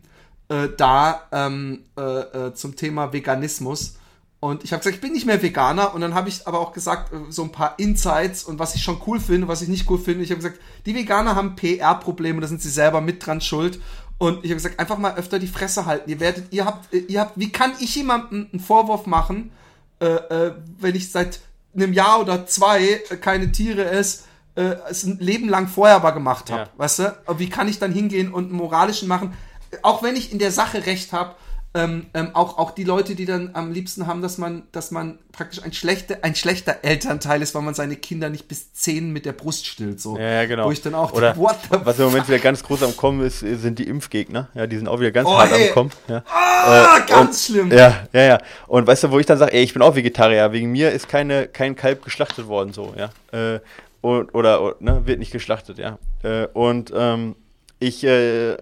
äh, 0.49 0.69
da 0.75 1.27
ähm, 1.31 1.83
äh, 1.95 2.01
äh, 2.01 2.53
zum 2.55 2.75
Thema 2.75 3.13
Veganismus. 3.13 3.96
Und 4.39 4.63
ich 4.63 4.71
habe 4.71 4.80
gesagt, 4.80 4.95
ich 4.95 5.02
bin 5.02 5.13
nicht 5.13 5.26
mehr 5.26 5.41
Veganer. 5.41 5.93
Und 5.93 6.02
dann 6.02 6.13
habe 6.13 6.30
ich 6.30 6.47
aber 6.47 6.60
auch 6.60 6.71
gesagt, 6.71 7.12
äh, 7.12 7.17
so 7.30 7.43
ein 7.43 7.52
paar 7.52 7.76
Insights 7.78 8.43
und 8.43 8.60
was 8.60 8.76
ich 8.76 8.84
schon 8.84 9.02
cool 9.08 9.19
finde, 9.19 9.47
was 9.47 9.62
ich 9.62 9.69
nicht 9.69 9.89
cool 9.89 9.97
finde. 9.97 10.23
Ich 10.23 10.30
habe 10.30 10.41
gesagt, 10.41 10.60
die 10.86 10.95
Veganer 10.95 11.36
haben 11.36 11.56
PR-Probleme, 11.56 12.41
da 12.41 12.47
sind 12.47 12.62
sie 12.62 12.69
selber 12.69 13.02
mit 13.02 13.26
dran 13.26 13.41
schuld. 13.41 13.80
Und 14.19 14.43
ich 14.43 14.52
habe 14.52 14.56
gesagt, 14.56 14.80
einfach 14.80 14.97
mal 14.97 15.15
öfter 15.15 15.39
die 15.39 15.47
Fresse 15.47 15.86
halten. 15.86 16.10
Ihr 16.10 16.19
werdet, 16.19 16.52
ihr 16.52 16.65
habt, 16.65 16.93
äh, 16.93 17.00
ihr 17.00 17.21
habt, 17.21 17.34
wie 17.36 17.52
kann 17.52 17.73
ich 17.80 17.95
jemandem 17.95 18.47
einen 18.52 18.60
Vorwurf 18.60 19.06
machen, 19.06 19.52
äh, 20.00 20.06
äh, 20.06 20.54
wenn 20.80 20.95
ich 20.95 21.12
seit 21.12 21.39
einem 21.76 21.93
Jahr 21.93 22.19
oder 22.19 22.45
zwei 22.45 23.02
keine 23.21 23.52
Tiere 23.52 23.86
esse, 23.86 24.23
äh, 24.56 24.76
es 24.89 25.04
ein 25.04 25.17
Leben 25.19 25.50
lang 25.50 25.67
vorher 25.67 25.95
aber 25.95 26.12
gemacht 26.12 26.52
habe, 26.52 26.63
ja. 26.63 26.69
weißt 26.78 27.00
du? 27.00 27.17
Wie 27.38 27.50
kann 27.50 27.67
ich 27.67 27.80
dann 27.80 27.91
hingehen 27.91 28.32
und 28.32 28.45
einen 28.45 28.56
moralischen 28.56 29.08
machen? 29.08 29.34
Auch 29.82 30.02
wenn 30.02 30.15
ich 30.15 30.32
in 30.32 30.39
der 30.39 30.52
Sache 30.52 30.86
recht 30.86 31.13
habe, 31.13 31.36
ähm, 31.77 32.07
ähm, 32.13 32.31
auch, 32.33 32.57
auch 32.57 32.71
die 32.71 32.83
Leute, 32.83 33.13
die 33.13 33.25
dann 33.25 33.51
am 33.53 33.71
liebsten 33.71 34.07
haben, 34.07 34.21
dass 34.21 34.37
man, 34.37 34.63
dass 34.71 34.89
man 34.89 35.19
praktisch 35.31 35.63
ein 35.63 35.71
schlechter, 35.71 36.17
ein 36.23 36.33
schlechter 36.33 36.77
Elternteil 36.81 37.41
ist, 37.41 37.53
weil 37.53 37.61
man 37.61 37.75
seine 37.75 37.95
Kinder 37.95 38.29
nicht 38.29 38.47
bis 38.47 38.73
zehn 38.73 39.13
mit 39.13 39.25
der 39.25 39.33
Brust 39.33 39.67
stillt. 39.67 40.01
So. 40.01 40.17
Ja, 40.17 40.41
ja 40.41 40.45
genau. 40.45 40.65
Wo 40.65 40.71
ich 40.71 40.81
dann 40.81 40.95
auch 40.95 41.13
Oder 41.13 41.35
was 41.37 41.99
im 41.99 42.05
Moment 42.05 42.27
wieder 42.27 42.39
ganz 42.39 42.63
groß 42.63 42.81
am 42.83 42.97
Kommen 42.97 43.25
ist, 43.25 43.39
sind 43.39 43.77
die 43.77 43.87
Impfgegner. 43.87 44.49
Ja, 44.55 44.65
die 44.65 44.77
sind 44.77 44.87
auch 44.87 44.99
wieder 44.99 45.11
ganz 45.11 45.29
oh, 45.29 45.37
hart 45.37 45.51
ey. 45.51 45.67
am 45.67 45.73
Kommen. 45.73 45.91
Ja. 46.07 46.23
Ah, 46.25 46.97
äh, 46.97 47.09
ganz 47.09 47.47
und, 47.47 47.55
schlimm. 47.55 47.71
Ja, 47.71 48.07
ja, 48.11 48.21
ja. 48.21 48.37
Und 48.65 48.87
weißt 48.87 49.03
du, 49.03 49.11
wo 49.11 49.19
ich 49.19 49.27
dann 49.27 49.37
sage, 49.37 49.53
ey, 49.53 49.63
ich 49.63 49.73
bin 49.73 49.83
auch 49.83 49.95
Vegetarier, 49.95 50.51
wegen 50.51 50.71
mir 50.71 50.91
ist 50.91 51.07
keine, 51.07 51.47
kein 51.47 51.75
Kalb 51.75 52.03
geschlachtet 52.03 52.47
worden, 52.47 52.73
so, 52.73 52.95
ja. 52.97 53.09
Äh, 53.31 53.59
und, 54.01 54.33
oder, 54.33 54.61
oder 54.63 54.75
ne, 54.79 55.01
wird 55.05 55.19
nicht 55.19 55.31
geschlachtet, 55.31 55.77
ja. 55.77 55.99
Äh, 56.23 56.47
und 56.53 56.91
ähm, 56.95 57.35
ich, 57.79 58.03
äh, 58.03 58.57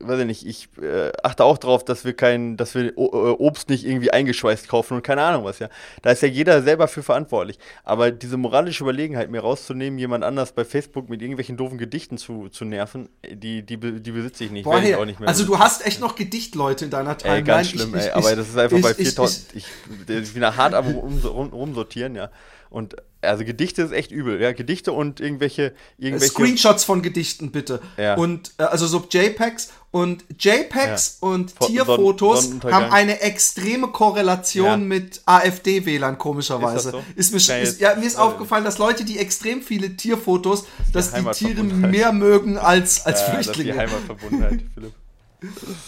weiß 0.00 0.20
ich 0.20 0.26
nicht, 0.26 0.46
ich 0.46 0.68
äh, 0.82 1.10
achte 1.22 1.44
auch 1.44 1.58
darauf, 1.58 1.84
dass 1.84 2.04
wir 2.04 2.12
kein, 2.12 2.56
dass 2.56 2.74
wir 2.74 2.86
äh, 2.86 2.92
Obst 2.96 3.68
nicht 3.68 3.86
irgendwie 3.86 4.10
eingeschweißt 4.10 4.68
kaufen 4.68 4.94
und 4.94 5.02
keine 5.02 5.22
Ahnung 5.22 5.44
was, 5.44 5.58
ja. 5.58 5.68
Da 6.02 6.10
ist 6.10 6.22
ja 6.22 6.28
jeder 6.28 6.62
selber 6.62 6.88
für 6.88 7.02
verantwortlich. 7.02 7.58
Aber 7.84 8.10
diese 8.10 8.36
moralische 8.36 8.84
Überlegenheit, 8.84 9.30
mir 9.30 9.40
rauszunehmen, 9.40 9.98
jemand 9.98 10.24
anders 10.24 10.52
bei 10.52 10.64
Facebook 10.64 11.08
mit 11.08 11.22
irgendwelchen 11.22 11.56
doofen 11.56 11.78
Gedichten 11.78 12.18
zu, 12.18 12.48
zu 12.48 12.64
nerven, 12.64 13.08
die, 13.28 13.62
die, 13.62 13.76
die 13.78 14.12
besitze 14.12 14.44
ich 14.44 14.50
nicht. 14.50 14.64
Boah, 14.64 14.80
hey, 14.80 14.90
ich 14.90 14.96
auch 14.96 15.04
nicht 15.04 15.20
mehr 15.20 15.28
also 15.28 15.44
du 15.44 15.58
hast 15.58 15.86
echt 15.86 16.00
noch 16.00 16.14
Gedichtleute 16.14 16.84
in 16.84 16.90
deiner 16.90 17.16
Timeline. 17.16 17.40
Ey, 17.40 17.44
ganz 17.44 17.68
schlimm, 17.68 17.94
ich, 17.94 18.04
ey, 18.04 18.10
aber 18.10 18.36
das 18.36 18.48
ist 18.48 18.58
einfach 18.58 18.76
ich, 18.76 18.82
bei 18.82 18.94
4000, 18.94 19.46
ich, 19.54 19.66
ich, 20.06 20.16
ich, 20.16 20.32
bin 20.32 20.42
da 20.42 20.56
hart 20.56 20.74
am 20.74 20.86
rum, 20.86 21.20
rum, 21.24 21.48
rumsortieren, 21.50 22.14
ja. 22.14 22.30
Und 22.70 22.96
also 23.22 23.44
Gedichte 23.44 23.82
ist 23.82 23.92
echt 23.92 24.12
übel, 24.12 24.40
ja. 24.40 24.52
Gedichte 24.52 24.92
und 24.92 25.20
irgendwelche, 25.20 25.74
irgendwelche 25.98 26.32
Screenshots 26.32 26.84
von 26.84 27.02
Gedichten 27.02 27.50
bitte. 27.50 27.80
Ja. 27.96 28.14
Und 28.14 28.52
äh, 28.58 28.62
also 28.64 28.86
so 28.86 29.04
JPEGs 29.10 29.70
und 29.90 30.24
JPEGs 30.38 31.18
ja. 31.20 31.28
und 31.28 31.58
Tierfotos 31.60 32.44
Son 32.44 32.62
haben 32.72 32.92
eine 32.92 33.20
extreme 33.20 33.88
Korrelation 33.88 34.66
ja. 34.66 34.76
mit 34.76 35.20
AfD-Wählern, 35.26 36.16
komischerweise. 36.16 36.90
Ist, 37.16 37.30
so? 37.32 37.36
ist, 37.36 37.48
mir, 37.48 37.62
ist, 37.62 37.80
ja, 37.80 37.94
mir 37.96 38.06
ist 38.06 38.18
aufgefallen, 38.18 38.64
dass 38.64 38.78
Leute, 38.78 39.04
die 39.04 39.18
extrem 39.18 39.62
viele 39.62 39.96
Tierfotos, 39.96 40.64
das 40.92 41.10
dass 41.10 41.36
die 41.36 41.44
Tiere 41.44 41.62
mehr 41.62 42.12
mögen 42.12 42.56
als, 42.56 43.04
als 43.04 43.22
Flüchtlinge. 43.22 43.74
Das 43.74 43.84
ist 43.84 43.90
die 43.90 43.96
Heimatverbundenheit, 43.96 44.60
Philipp. 44.74 44.92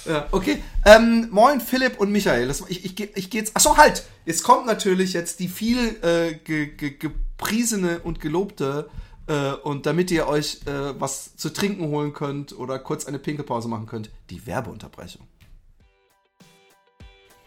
Ja, 0.07 0.29
okay. 0.31 0.63
Ähm, 0.85 1.29
moin 1.31 1.61
Philipp 1.61 2.01
und 2.01 2.11
Michael. 2.11 2.49
Das, 2.49 2.63
ich, 2.69 2.85
ich, 2.85 3.17
ich 3.17 3.31
gehe 3.31 3.41
jetzt. 3.41 3.57
Achso, 3.57 3.77
halt! 3.77 4.05
Jetzt 4.25 4.43
kommt 4.43 4.67
natürlich 4.67 5.13
jetzt 5.13 5.41
die 5.41 5.49
viel 5.49 5.97
äh, 6.03 6.35
ge, 6.35 6.67
ge, 6.67 6.91
gepriesene 6.91 8.01
und 8.01 8.21
gelobte. 8.21 8.89
Äh, 9.27 9.53
und 9.53 9.87
damit 9.87 10.11
ihr 10.11 10.27
euch 10.27 10.61
äh, 10.67 11.01
was 11.01 11.37
zu 11.37 11.53
trinken 11.53 11.89
holen 11.89 12.13
könnt 12.13 12.57
oder 12.59 12.79
kurz 12.79 13.07
eine 13.07 13.19
Pinkelpause 13.19 13.69
machen 13.69 13.87
könnt, 13.87 14.11
die 14.31 14.47
Werbeunterbrechung. 14.47 15.27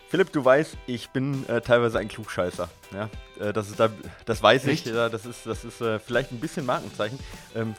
Philipp, 0.09 0.31
du 0.31 0.45
weißt, 0.45 0.77
ich 0.87 1.09
bin 1.09 1.47
äh, 1.49 1.59
teilweise 1.61 1.99
ein 1.99 2.07
Klugscheißer. 2.07 2.69
Ja? 2.93 3.09
Äh, 3.39 3.51
das, 3.51 3.69
ist 3.69 3.79
da, 3.79 3.89
das 4.25 4.41
weiß 4.41 4.67
Echt? 4.67 4.85
ich. 4.85 4.93
Ja, 4.93 5.09
das 5.09 5.25
ist, 5.25 5.45
das 5.45 5.65
ist 5.65 5.81
äh, 5.81 5.99
vielleicht 5.99 6.31
ein 6.31 6.39
bisschen 6.39 6.65
Markenzeichen. 6.65 7.19
Ähm, 7.53 7.75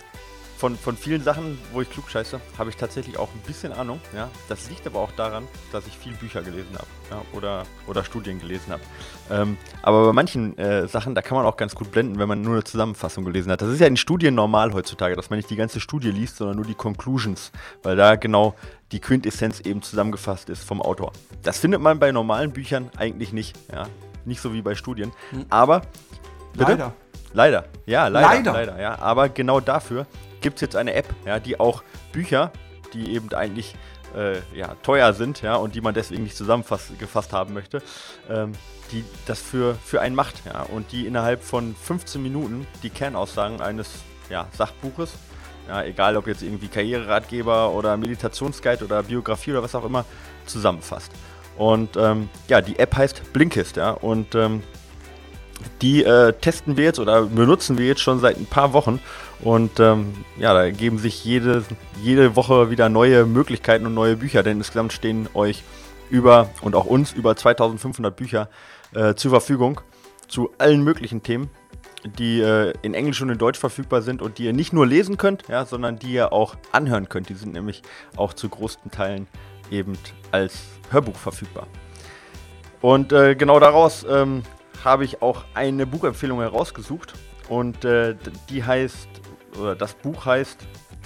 von, 0.57 0.77
von 0.77 0.97
vielen 0.97 1.23
Sachen, 1.23 1.59
wo 1.73 1.83
ich 1.83 1.91
klug 1.91 2.09
scheiße, 2.09 2.41
habe 2.59 2.71
ich 2.71 2.77
tatsächlich 2.77 3.19
auch 3.19 3.29
ein 3.35 3.41
bisschen 3.47 3.73
Ahnung. 3.73 4.01
Ja? 4.15 4.31
Das 4.49 4.69
liegt 4.71 4.87
aber 4.87 5.01
auch 5.01 5.13
daran, 5.13 5.47
dass 5.71 5.87
ich 5.87 5.97
viel 5.97 6.13
Bücher 6.15 6.43
gelesen 6.43 6.75
habe 6.75 6.87
ja? 7.11 7.23
oder, 7.33 7.65
oder 7.87 8.05
Studien 8.05 8.41
gelesen 8.41 8.73
habe. 8.73 8.83
Ähm, 9.31 9.59
aber 9.83 10.07
bei 10.07 10.13
manchen 10.13 10.57
äh, 10.59 10.89
Sachen, 10.89 11.15
da 11.15 11.23
kann 11.23 11.37
man 11.37 11.47
auch 11.47 11.57
ganz 11.57 11.75
gut 11.75 11.91
blenden, 11.91 12.19
wenn 12.19 12.29
man 12.29 12.41
nur 12.41 12.55
eine 12.55 12.65
Zusammenfassung 12.65 13.25
gelesen 13.25 13.53
hat. 13.53 13.61
Das 13.61 13.69
ist 13.69 13.81
ja 13.81 13.87
in 13.87 13.97
Studien 13.97 14.35
normal 14.35 14.73
heutzutage, 14.73 15.15
dass 15.15 15.29
man 15.31 15.39
nicht 15.39 15.51
die 15.51 15.57
ganze 15.57 15.81
Studie 15.81 16.11
liest, 16.11 16.37
sondern 16.37 16.57
nur 16.57 16.65
die 16.65 16.75
Conclusions, 16.75 17.53
weil 17.83 17.97
da 17.97 18.17
genau 18.17 18.55
die 18.93 19.01
Quintessenz 19.01 19.61
eben 19.61 19.83
zusammengefasst 19.83 20.49
ist 20.49 20.65
vom 20.65 20.81
Autor. 20.81 21.13
Das 21.43 21.59
findet 21.59 21.81
man 21.81 21.99
bei 21.99 22.13
normalen 22.13 22.53
Büchern 22.53 22.91
eigentlich 22.97 23.33
nicht. 23.33 23.57
Ja? 23.71 23.89
Nicht 24.25 24.41
so 24.41 24.55
wie 24.55 24.63
bei 24.63 24.75
Studien. 24.75 25.13
Hm. 25.31 25.47
Aber. 25.51 25.83
Bitte? 26.53 26.71
Leider. 26.71 26.95
Leider, 27.33 27.67
ja, 27.85 28.09
leider, 28.09 28.29
leider, 28.29 28.53
leider, 28.53 28.81
ja. 28.81 28.99
Aber 28.99 29.29
genau 29.29 29.61
dafür 29.61 30.07
gibt 30.47 30.59
es 30.59 30.61
jetzt 30.61 30.77
eine 30.77 30.95
App, 30.95 31.13
ja, 31.25 31.41
die 31.41 31.59
auch 31.59 31.83
Bücher, 32.13 32.53
die 32.95 33.17
eben 33.17 33.33
eigentlich 33.35 33.75
äh, 34.15 34.37
ja, 34.57 34.77
teuer 34.85 35.13
sind 35.13 35.43
ja, 35.43 35.57
und 35.57 35.75
die 35.75 35.81
man 35.81 35.93
deswegen 35.93 36.23
nicht 36.23 36.37
zusammengefasst 36.37 37.33
haben 37.33 37.53
möchte, 37.53 37.83
ähm, 38.31 38.53
die 38.93 39.03
das 39.27 39.43
für, 39.43 39.75
für 39.75 40.01
einen 40.01 40.15
macht 40.15 40.37
ja, 40.47 40.63
und 40.63 40.93
die 40.93 41.05
innerhalb 41.05 41.43
von 41.43 41.75
15 41.75 42.23
Minuten 42.23 42.65
die 42.85 42.91
Kernaussagen 42.91 43.61
eines 43.61 43.91
ja, 44.31 44.47
Sachbuches, 44.57 45.15
ja, 45.67 45.83
egal 45.83 46.17
ob 46.17 46.29
jetzt 46.29 46.43
irgendwie 46.43 46.69
Karriereratgeber 46.69 47.73
oder 47.73 47.97
Meditationsguide 47.97 48.85
oder 48.85 49.03
Biografie 49.03 49.51
oder 49.51 49.65
was 49.65 49.75
auch 49.75 49.85
immer, 49.85 50.05
zusammenfasst. 50.47 51.11
Und 51.57 51.97
ähm, 51.97 52.29
ja, 52.47 52.61
die 52.61 52.79
App 52.79 52.95
heißt 52.97 53.33
Blinkist, 53.33 53.79
ja, 53.79 53.91
und 53.91 54.37
ähm, 54.37 54.63
die 55.83 56.05
äh, 56.05 56.33
testen 56.33 56.77
wir 56.77 56.85
jetzt 56.85 56.99
oder 56.99 57.23
benutzen 57.23 57.79
wir 57.79 57.87
jetzt 57.87 58.01
schon 58.01 58.21
seit 58.21 58.37
ein 58.37 58.47
paar 58.47 58.73
Wochen 58.73 59.01
und 59.41 59.81
ähm, 59.81 60.15
ja, 60.39 60.55
da 60.55 60.71
geben 60.71 60.99
sich 60.99 61.25
jede, 61.25 61.65
jede 62.03 62.37
Woche 62.37 62.71
wieder 62.71 62.89
neue 62.89 63.27
Möglichkeiten 63.27 63.87
und 63.87 63.95
neue 63.95 64.17
Bücher, 64.17 64.43
denn 64.43 64.59
insgesamt 64.59 64.93
stehen 64.93 65.29
euch 65.35 65.63
über 66.11 66.49
und 66.63 66.75
auch 66.75 66.87
uns 66.87 67.13
über 67.13 67.37
2500 67.37 68.15
Bücher 68.15 68.49
äh, 68.95 69.15
zur 69.15 69.31
Verfügung 69.31 69.81
zu 70.29 70.51
allen 70.59 70.83
möglichen 70.83 71.23
Themen, 71.23 71.51
die 72.19 72.41
äh, 72.41 72.73
in 72.83 72.95
Englisch 72.95 73.21
und 73.23 73.31
in 73.31 73.39
Deutsch 73.39 73.59
verfügbar 73.59 74.03
sind 74.03 74.23
und 74.23 74.39
die 74.39 74.45
ihr 74.45 74.53
nicht 74.53 74.73
nur 74.73 74.87
lesen 74.87 75.17
könnt, 75.17 75.45
ja, 75.49 75.65
sondern 75.65 75.99
die 75.99 76.13
ihr 76.13 76.33
auch 76.33 76.57
anhören 76.73 77.09
könnt. 77.09 77.29
Die 77.29 77.35
sind 77.35 77.53
nämlich 77.53 77.83
auch 78.17 78.33
zu 78.33 78.49
großen 78.49 78.91
Teilen 78.91 79.27
eben 79.71 79.99
als 80.31 80.65
Hörbuch 80.91 81.17
verfügbar. 81.17 81.67
Und 82.81 83.13
äh, 83.13 83.35
genau 83.35 83.59
daraus 83.59 84.07
ähm, 84.09 84.43
habe 84.87 85.05
ich 85.05 85.21
auch 85.21 85.45
eine 85.53 85.85
Buchempfehlung 85.85 86.41
herausgesucht 86.41 87.15
und 87.49 87.85
äh, 87.85 88.15
die 88.49 88.65
heißt 88.65 89.09
oder 89.59 89.75
das 89.75 89.95
Buch 89.95 90.25
heißt 90.25 90.59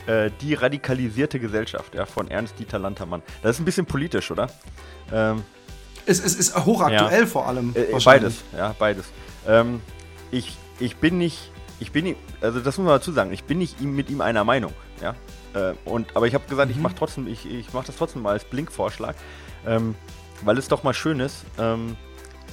äh, 0.07 0.31
Die 0.41 0.55
radikalisierte 0.55 1.41
Gesellschaft 1.41 1.95
ja, 1.95 2.05
von 2.05 2.29
Ernst 2.29 2.59
Dieter 2.59 2.79
Lantermann. 2.79 3.23
Das 3.43 3.57
ist 3.57 3.61
ein 3.61 3.65
bisschen 3.65 3.87
politisch, 3.87 4.31
oder? 4.31 4.51
Ähm, 5.13 5.43
es, 6.05 6.23
es, 6.23 6.35
ist 6.35 6.57
hochaktuell 6.57 7.21
ja, 7.21 7.27
vor 7.27 7.47
allem. 7.47 7.75
Äh, 7.75 7.99
beides, 8.05 8.43
ja, 8.57 8.75
beides. 8.79 9.07
Ähm, 9.49 9.81
ich, 10.31 10.57
ich 10.79 10.97
bin 10.97 11.17
nicht, 11.19 11.51
ich 11.79 11.91
bin, 11.91 12.17
also 12.43 12.61
das 12.61 12.77
muss 12.77 12.87
man 12.87 12.97
dazu 12.97 13.13
sagen, 13.13 13.33
ich 13.33 13.45
bin 13.45 13.59
nicht 13.59 13.81
mit 13.81 14.11
ihm 14.11 14.21
einer 14.21 14.45
Meinung, 14.45 14.75
ja. 15.03 15.15
Äh, 15.55 15.75
und, 15.85 16.17
aber 16.17 16.27
ich 16.27 16.35
habe 16.35 16.47
gesagt, 16.49 16.71
mhm. 16.71 16.77
ich 16.77 16.83
mache 16.83 16.95
trotzdem, 16.97 17.27
ich, 17.27 17.51
ich 17.51 17.73
mache 17.73 17.87
das 17.87 17.97
trotzdem 17.97 18.23
mal 18.23 18.33
als 18.33 18.45
Blinkvorschlag, 18.45 19.17
ähm, 19.67 19.95
weil 20.43 20.59
es 20.59 20.69
doch 20.69 20.83
mal 20.83 20.95
schön 20.95 21.21
ist, 21.21 21.45
ähm, 21.59 21.97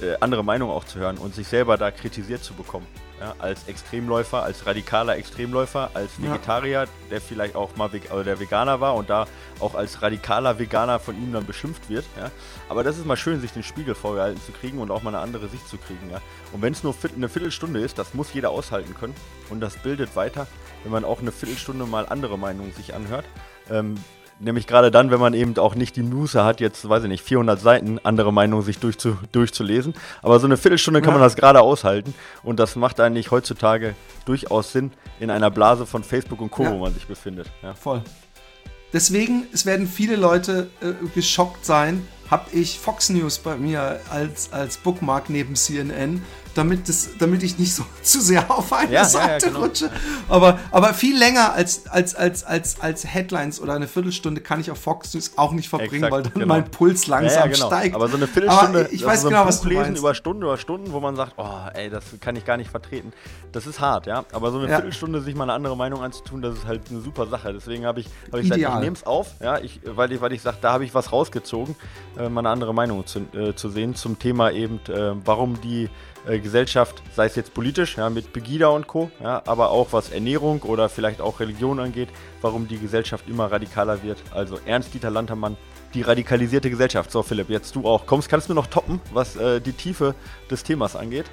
äh, 0.02 0.16
andere 0.20 0.44
Meinungen 0.44 0.72
auch 0.72 0.84
zu 0.84 0.98
hören 0.98 1.18
und 1.18 1.34
sich 1.34 1.48
selber 1.48 1.76
da 1.76 1.90
kritisiert 1.90 2.42
zu 2.42 2.54
bekommen 2.54 2.86
ja, 3.20 3.34
als 3.38 3.66
Extremläufer, 3.66 4.42
als 4.42 4.66
radikaler 4.66 5.16
Extremläufer, 5.16 5.90
als 5.94 6.20
Vegetarier, 6.20 6.84
ja. 6.84 6.86
der 7.10 7.20
vielleicht 7.20 7.56
auch 7.56 7.74
mal 7.76 7.92
Ve 7.92 8.00
oder 8.12 8.24
der 8.24 8.40
Veganer 8.40 8.80
war 8.80 8.94
und 8.94 9.10
da 9.10 9.26
auch 9.60 9.74
als 9.74 10.02
radikaler 10.02 10.58
Veganer 10.58 10.98
von 11.00 11.16
ihm 11.16 11.32
dann 11.32 11.46
beschimpft 11.46 11.88
wird. 11.88 12.04
Ja. 12.16 12.30
Aber 12.68 12.84
das 12.84 12.98
ist 12.98 13.06
mal 13.06 13.16
schön, 13.16 13.40
sich 13.40 13.52
den 13.52 13.62
Spiegel 13.62 13.94
vorgehalten 13.94 14.40
zu 14.40 14.52
kriegen 14.52 14.78
und 14.78 14.90
auch 14.90 15.02
mal 15.02 15.14
eine 15.14 15.22
andere 15.22 15.48
Sicht 15.48 15.68
zu 15.68 15.78
kriegen. 15.78 16.10
Ja. 16.10 16.20
Und 16.52 16.62
wenn 16.62 16.72
es 16.72 16.82
nur 16.82 16.94
eine 17.16 17.28
Viertelstunde 17.28 17.80
ist, 17.80 17.98
das 17.98 18.14
muss 18.14 18.32
jeder 18.32 18.50
aushalten 18.50 18.94
können 18.94 19.14
und 19.50 19.60
das 19.60 19.76
bildet 19.76 20.14
weiter, 20.16 20.46
wenn 20.82 20.92
man 20.92 21.04
auch 21.04 21.20
eine 21.20 21.32
Viertelstunde 21.32 21.86
mal 21.86 22.06
andere 22.06 22.38
Meinungen 22.38 22.72
sich 22.72 22.94
anhört. 22.94 23.24
Ähm, 23.70 23.96
nämlich 24.40 24.66
gerade 24.66 24.90
dann, 24.90 25.10
wenn 25.10 25.20
man 25.20 25.34
eben 25.34 25.56
auch 25.58 25.74
nicht 25.74 25.96
die 25.96 26.02
Muße 26.02 26.44
hat, 26.44 26.60
jetzt, 26.60 26.88
weiß 26.88 27.04
ich 27.04 27.08
nicht, 27.08 27.22
400 27.22 27.60
Seiten 27.60 27.98
andere 28.02 28.32
Meinungen 28.32 28.62
sich 28.62 28.78
durchzu, 28.78 29.16
durchzulesen. 29.32 29.94
Aber 30.22 30.40
so 30.40 30.46
eine 30.46 30.56
Viertelstunde 30.56 31.00
kann 31.00 31.10
ja. 31.10 31.18
man 31.18 31.22
das 31.22 31.36
gerade 31.36 31.60
aushalten. 31.60 32.14
Und 32.42 32.58
das 32.60 32.76
macht 32.76 33.00
eigentlich 33.00 33.30
heutzutage 33.30 33.94
durchaus 34.24 34.72
Sinn 34.72 34.92
in 35.20 35.30
einer 35.30 35.50
Blase 35.50 35.86
von 35.86 36.04
Facebook 36.04 36.40
und 36.40 36.50
Co., 36.50 36.64
ja. 36.64 36.72
wo 36.72 36.78
man 36.78 36.94
sich 36.94 37.06
befindet. 37.06 37.50
Ja. 37.62 37.74
Voll. 37.74 38.02
Deswegen, 38.92 39.46
es 39.52 39.66
werden 39.66 39.86
viele 39.86 40.16
Leute 40.16 40.70
äh, 40.80 40.92
geschockt 41.14 41.64
sein, 41.64 42.06
habe 42.30 42.46
ich 42.52 42.78
Fox 42.78 43.10
News 43.10 43.38
bei 43.38 43.56
mir 43.56 44.00
als, 44.10 44.52
als 44.52 44.78
Bookmark 44.78 45.30
neben 45.30 45.56
CNN 45.56 46.22
damit, 46.58 46.88
das, 46.88 47.10
damit 47.18 47.42
ich 47.42 47.58
nicht 47.58 47.74
so 47.74 47.84
zu 48.02 48.20
sehr 48.20 48.50
auf 48.50 48.72
eine 48.72 48.92
ja, 48.92 49.04
Seite 49.04 49.46
ja, 49.46 49.52
genau. 49.52 49.64
rutsche. 49.64 49.90
Aber, 50.28 50.58
aber 50.70 50.92
viel 50.92 51.16
länger 51.16 51.52
als, 51.52 51.86
als, 51.86 52.14
als, 52.14 52.44
als, 52.44 52.80
als 52.80 53.06
Headlines 53.06 53.60
oder 53.60 53.74
eine 53.74 53.86
Viertelstunde 53.86 54.40
kann 54.40 54.60
ich 54.60 54.70
auf 54.70 54.78
Fox 54.78 55.14
News 55.14 55.32
auch 55.36 55.52
nicht 55.52 55.68
verbringen, 55.68 56.04
Exakt, 56.04 56.12
weil 56.12 56.22
dann 56.24 56.32
genau. 56.32 56.46
mein 56.46 56.70
Puls 56.70 57.06
langsam 57.06 57.50
genau. 57.50 57.66
steigt. 57.66 57.94
Aber 57.94 58.08
so 58.08 58.16
eine 58.16 58.26
Viertelstunde, 58.26 58.80
aber 58.80 58.92
ich 58.92 59.04
weiß 59.04 59.22
so 59.22 59.28
genau, 59.28 59.46
was 59.46 59.60
du 59.60 59.68
lesen 59.68 59.82
meinst. 59.82 60.00
über 60.00 60.14
Stunden 60.14 60.44
oder 60.44 60.58
Stunden, 60.58 60.92
wo 60.92 61.00
man 61.00 61.16
sagt, 61.16 61.34
oh, 61.36 61.46
ey, 61.74 61.88
das 61.88 62.04
kann 62.20 62.36
ich 62.36 62.44
gar 62.44 62.56
nicht 62.56 62.70
vertreten. 62.70 63.12
Das 63.52 63.66
ist 63.66 63.80
hart, 63.80 64.06
ja. 64.06 64.24
Aber 64.32 64.50
so 64.50 64.58
eine 64.58 64.68
Viertelstunde 64.68 65.20
sich 65.20 65.34
mal 65.34 65.44
eine 65.44 65.52
andere 65.52 65.76
Meinung 65.76 66.02
anzutun, 66.02 66.42
das 66.42 66.58
ist 66.58 66.66
halt 66.66 66.82
eine 66.90 67.00
super 67.00 67.26
Sache. 67.26 67.52
Deswegen 67.52 67.86
habe 67.86 68.00
ich, 68.00 68.06
hab 68.30 68.40
ich 68.40 68.50
gesagt, 68.50 68.60
ich 68.60 68.80
nehme 68.80 68.96
es 68.96 69.06
auf, 69.06 69.34
ja, 69.40 69.58
ich, 69.58 69.80
weil 69.84 70.12
ich, 70.12 70.20
weil 70.20 70.32
ich 70.32 70.42
sage, 70.42 70.58
da 70.60 70.72
habe 70.72 70.84
ich 70.84 70.94
was 70.94 71.12
rausgezogen, 71.12 71.76
äh, 72.18 72.28
mal 72.28 72.40
eine 72.40 72.50
andere 72.50 72.74
Meinung 72.74 73.06
zu, 73.06 73.20
äh, 73.32 73.54
zu 73.54 73.68
sehen 73.68 73.94
zum 73.94 74.18
Thema 74.18 74.50
eben, 74.50 74.80
äh, 74.88 75.14
warum 75.24 75.60
die 75.60 75.88
äh, 76.28 76.38
Gesellschaft, 76.38 77.02
sei 77.16 77.26
es 77.26 77.34
jetzt 77.36 77.54
politisch, 77.54 77.96
ja, 77.96 78.10
mit 78.10 78.32
Pegida 78.32 78.68
und 78.68 78.86
Co., 78.86 79.10
ja, 79.20 79.42
aber 79.46 79.70
auch 79.70 79.92
was 79.92 80.10
Ernährung 80.10 80.62
oder 80.62 80.88
vielleicht 80.88 81.20
auch 81.20 81.40
Religion 81.40 81.80
angeht, 81.80 82.08
warum 82.42 82.68
die 82.68 82.78
Gesellschaft 82.78 83.28
immer 83.28 83.50
radikaler 83.50 84.02
wird. 84.02 84.18
Also 84.32 84.58
Ernst-Dieter 84.64 85.10
Lantermann, 85.10 85.56
die 85.94 86.02
radikalisierte 86.02 86.68
Gesellschaft. 86.70 87.10
So, 87.10 87.22
Philipp, 87.22 87.48
jetzt 87.50 87.74
du 87.74 87.86
auch. 87.86 88.06
Kommst, 88.06 88.28
kannst 88.28 88.50
du 88.50 88.54
noch 88.54 88.66
toppen, 88.66 89.00
was 89.12 89.36
äh, 89.36 89.60
die 89.60 89.72
Tiefe 89.72 90.14
des 90.50 90.62
Themas 90.62 90.96
angeht? 90.96 91.26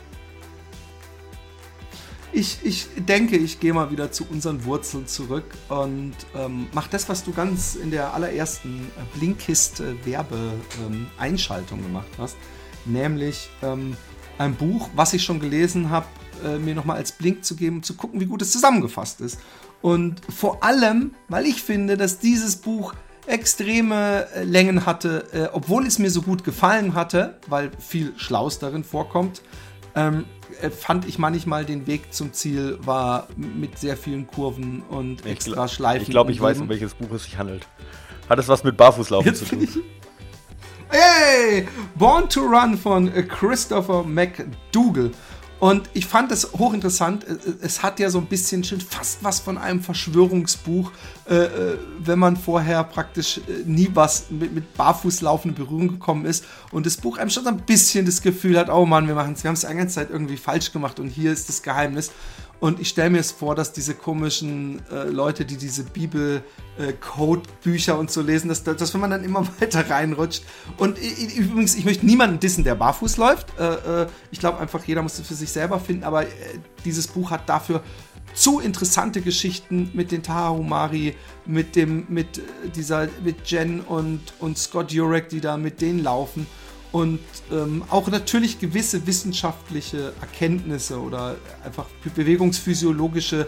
Ich, 2.32 2.60
ich 2.64 2.88
denke, 2.98 3.36
ich 3.38 3.60
gehe 3.62 3.74
mal 3.74 3.92
wieder 3.92 4.12
zu 4.12 4.26
unseren 4.30 4.66
Wurzeln 4.66 5.08
zurück 5.08 5.46
und 5.70 6.14
ähm, 6.36 6.68
mach 6.74 6.88
das, 6.88 7.08
was 7.08 7.24
du 7.24 7.32
ganz 7.32 7.76
in 7.76 7.92
der 7.92 8.14
allerersten 8.14 8.92
Blinkist-Werbe-Einschaltung 9.14 11.80
ähm, 11.80 11.86
gemacht 11.86 12.10
hast. 12.18 12.36
Nämlich 12.84 13.50
ähm, 13.64 13.96
ein 14.38 14.56
Buch, 14.56 14.90
was 14.96 15.14
ich 15.14 15.24
schon 15.24 15.40
gelesen 15.40 15.90
habe, 15.90 16.08
äh, 16.44 16.58
mir 16.58 16.76
nochmal 16.76 16.98
als 16.98 17.12
Blink 17.12 17.46
zu 17.46 17.56
geben, 17.56 17.84
zu 17.84 17.96
gucken, 17.96 18.20
wie 18.20 18.26
gut 18.26 18.42
es 18.42 18.52
zusammengefasst 18.52 19.22
ist. 19.22 19.40
Und 19.82 20.22
vor 20.36 20.64
allem, 20.64 21.12
weil 21.28 21.46
ich 21.46 21.62
finde, 21.62 21.98
dass 21.98 22.20
dieses 22.20 22.56
Buch 22.58 22.94
extreme 23.28 24.28
äh, 24.36 24.44
Längen 24.44 24.86
hatte, 24.86 25.28
äh, 25.32 25.48
obwohl 25.54 25.86
es 25.86 26.00
mir 26.00 26.10
so 26.10 26.22
gut 26.22 26.44
gefallen 26.44 26.94
hatte, 26.94 27.40
weil 27.48 27.72
viel 27.80 28.14
Schlaus 28.18 28.60
darin 28.60 28.84
vorkommt, 28.84 29.42
ähm, 29.96 30.26
äh, 30.62 30.70
fand 30.70 31.08
ich 31.08 31.18
manchmal 31.18 31.66
den 31.66 31.88
Weg 31.88 32.14
zum 32.14 32.34
Ziel 32.34 32.78
war 32.82 33.28
mit 33.36 33.80
sehr 33.80 33.98
vielen 33.98 34.28
Kurven 34.28 34.82
und 34.90 35.26
extra 35.26 35.68
Schleifen. 35.68 36.04
Ich 36.04 36.10
glaube, 36.10 36.32
ich 36.32 36.42
weiß, 36.42 36.60
um 36.60 36.70
welches 36.70 36.94
Buch 36.94 37.12
es 37.12 37.24
sich 37.24 37.38
handelt. 37.38 37.68
Hat 38.30 38.40
es 38.40 38.48
was 38.48 38.64
mit 38.64 38.78
Barfußlaufen 38.78 39.28
Jetzt 39.28 39.46
zu 39.48 39.56
tun? 39.56 39.68
Hey! 40.98 41.68
Born 41.96 42.30
to 42.30 42.40
Run 42.40 42.78
von 42.78 43.14
äh, 43.14 43.24
Christopher 43.24 44.04
McDougall. 44.04 45.12
Und 45.60 45.90
ich 45.94 46.06
fand 46.06 46.32
das 46.32 46.54
hochinteressant. 46.54 47.26
Äh, 47.26 47.34
äh, 47.34 47.38
es 47.62 47.84
hat 47.84 48.00
ja 48.00 48.10
so 48.10 48.20
ein 48.20 48.28
bisschen 48.28 48.64
schon 48.64 48.80
fast 48.80 49.22
was 49.22 49.42
von 49.42 49.58
einem 49.58 49.82
Verschwörungsbuch, 49.82 50.94
äh, 51.26 51.48
wenn 52.00 52.18
man 52.18 52.38
vorher 52.38 52.82
praktisch 52.86 53.42
nie 53.66 53.90
was 53.94 54.30
mit, 54.30 54.54
mit 54.54 54.74
Barfußlaufen 54.76 55.52
in 55.52 55.56
Berührung 55.56 55.88
gekommen 55.90 56.26
ist. 56.26 56.46
Und 56.72 56.86
das 56.86 56.96
Buch 56.96 57.18
einem 57.18 57.30
schon 57.30 57.44
so 57.44 57.50
ein 57.50 57.58
bisschen 57.58 58.06
das 58.06 58.22
Gefühl 58.22 58.58
hat, 58.58 58.70
oh 58.70 58.86
Mann, 58.86 59.06
wir 59.10 59.16
wir 59.16 59.24
haben 59.24 59.34
es 59.34 59.42
die 59.42 59.68
ganze 59.68 59.96
Zeit 59.96 60.12
irgendwie 60.12 60.38
falsch 60.38 60.72
gemacht 60.72 61.02
und 61.02 61.10
hier 61.10 61.34
ist 61.34 61.50
das 61.50 61.62
Geheimnis. 61.62 62.12
Und 62.60 62.80
ich 62.80 62.90
stelle 62.90 63.10
mir 63.10 63.20
es 63.20 63.32
vor, 63.32 63.56
dass 63.56 63.74
diese 63.74 63.94
komischen 63.94 64.82
äh, 64.90 65.10
Leute, 65.10 65.46
die 65.46 65.58
diese 65.58 65.84
Bibel-Code-Bücher 65.84 67.94
äh, 67.94 67.98
und 67.98 68.12
so 68.12 68.22
lesen, 68.22 68.48
dass, 68.48 68.64
dass 68.64 68.94
wenn 68.94 69.02
man 69.02 69.12
dann 69.12 69.24
immer 69.24 69.46
weiter 69.60 69.90
reinrutscht. 69.90 70.44
Und 70.78 70.98
ich, 70.98 71.36
übrigens, 71.36 71.76
ich 71.76 71.86
möchte 71.86 72.06
niemanden 72.06 72.40
dissen, 72.40 72.64
der 72.64 72.76
barfuß 72.76 73.18
läuft. 73.18 73.48
Äh, 73.60 74.04
äh 74.04 74.08
ich 74.32 74.40
glaube 74.40 74.60
einfach, 74.60 74.84
jeder 74.86 75.02
muss 75.02 75.20
es 75.20 75.28
für 75.28 75.36
sich 75.36 75.52
selber 75.52 75.80
finden. 75.80 76.04
Aber 76.04 76.24
äh, 76.24 76.28
dieses 76.86 77.08
Buch 77.08 77.32
hat 77.32 77.50
dafür 77.50 77.82
zu 78.34 78.60
interessante 78.60 79.22
Geschichten 79.22 79.92
mit 79.94 80.12
den 80.12 80.24
Tahumari, 80.24 81.16
mit 81.46 81.76
dem, 81.76 82.06
mit 82.10 82.38
äh, 82.38 82.42
dieser, 82.76 83.08
mit 83.24 83.48
Jen 83.48 83.82
und, 83.82 84.22
und 84.40 84.58
Scott 84.58 84.92
Jurek, 84.92 85.30
die 85.30 85.42
da 85.42 85.58
mit 85.58 85.82
denen 85.82 86.04
laufen 86.04 86.48
und 86.96 87.20
ähm, 87.52 87.84
auch 87.90 88.08
natürlich 88.08 88.58
gewisse 88.58 89.06
wissenschaftliche 89.06 90.14
Erkenntnisse 90.22 90.98
oder 90.98 91.36
einfach 91.66 91.88
bewegungsphysiologische 92.16 93.48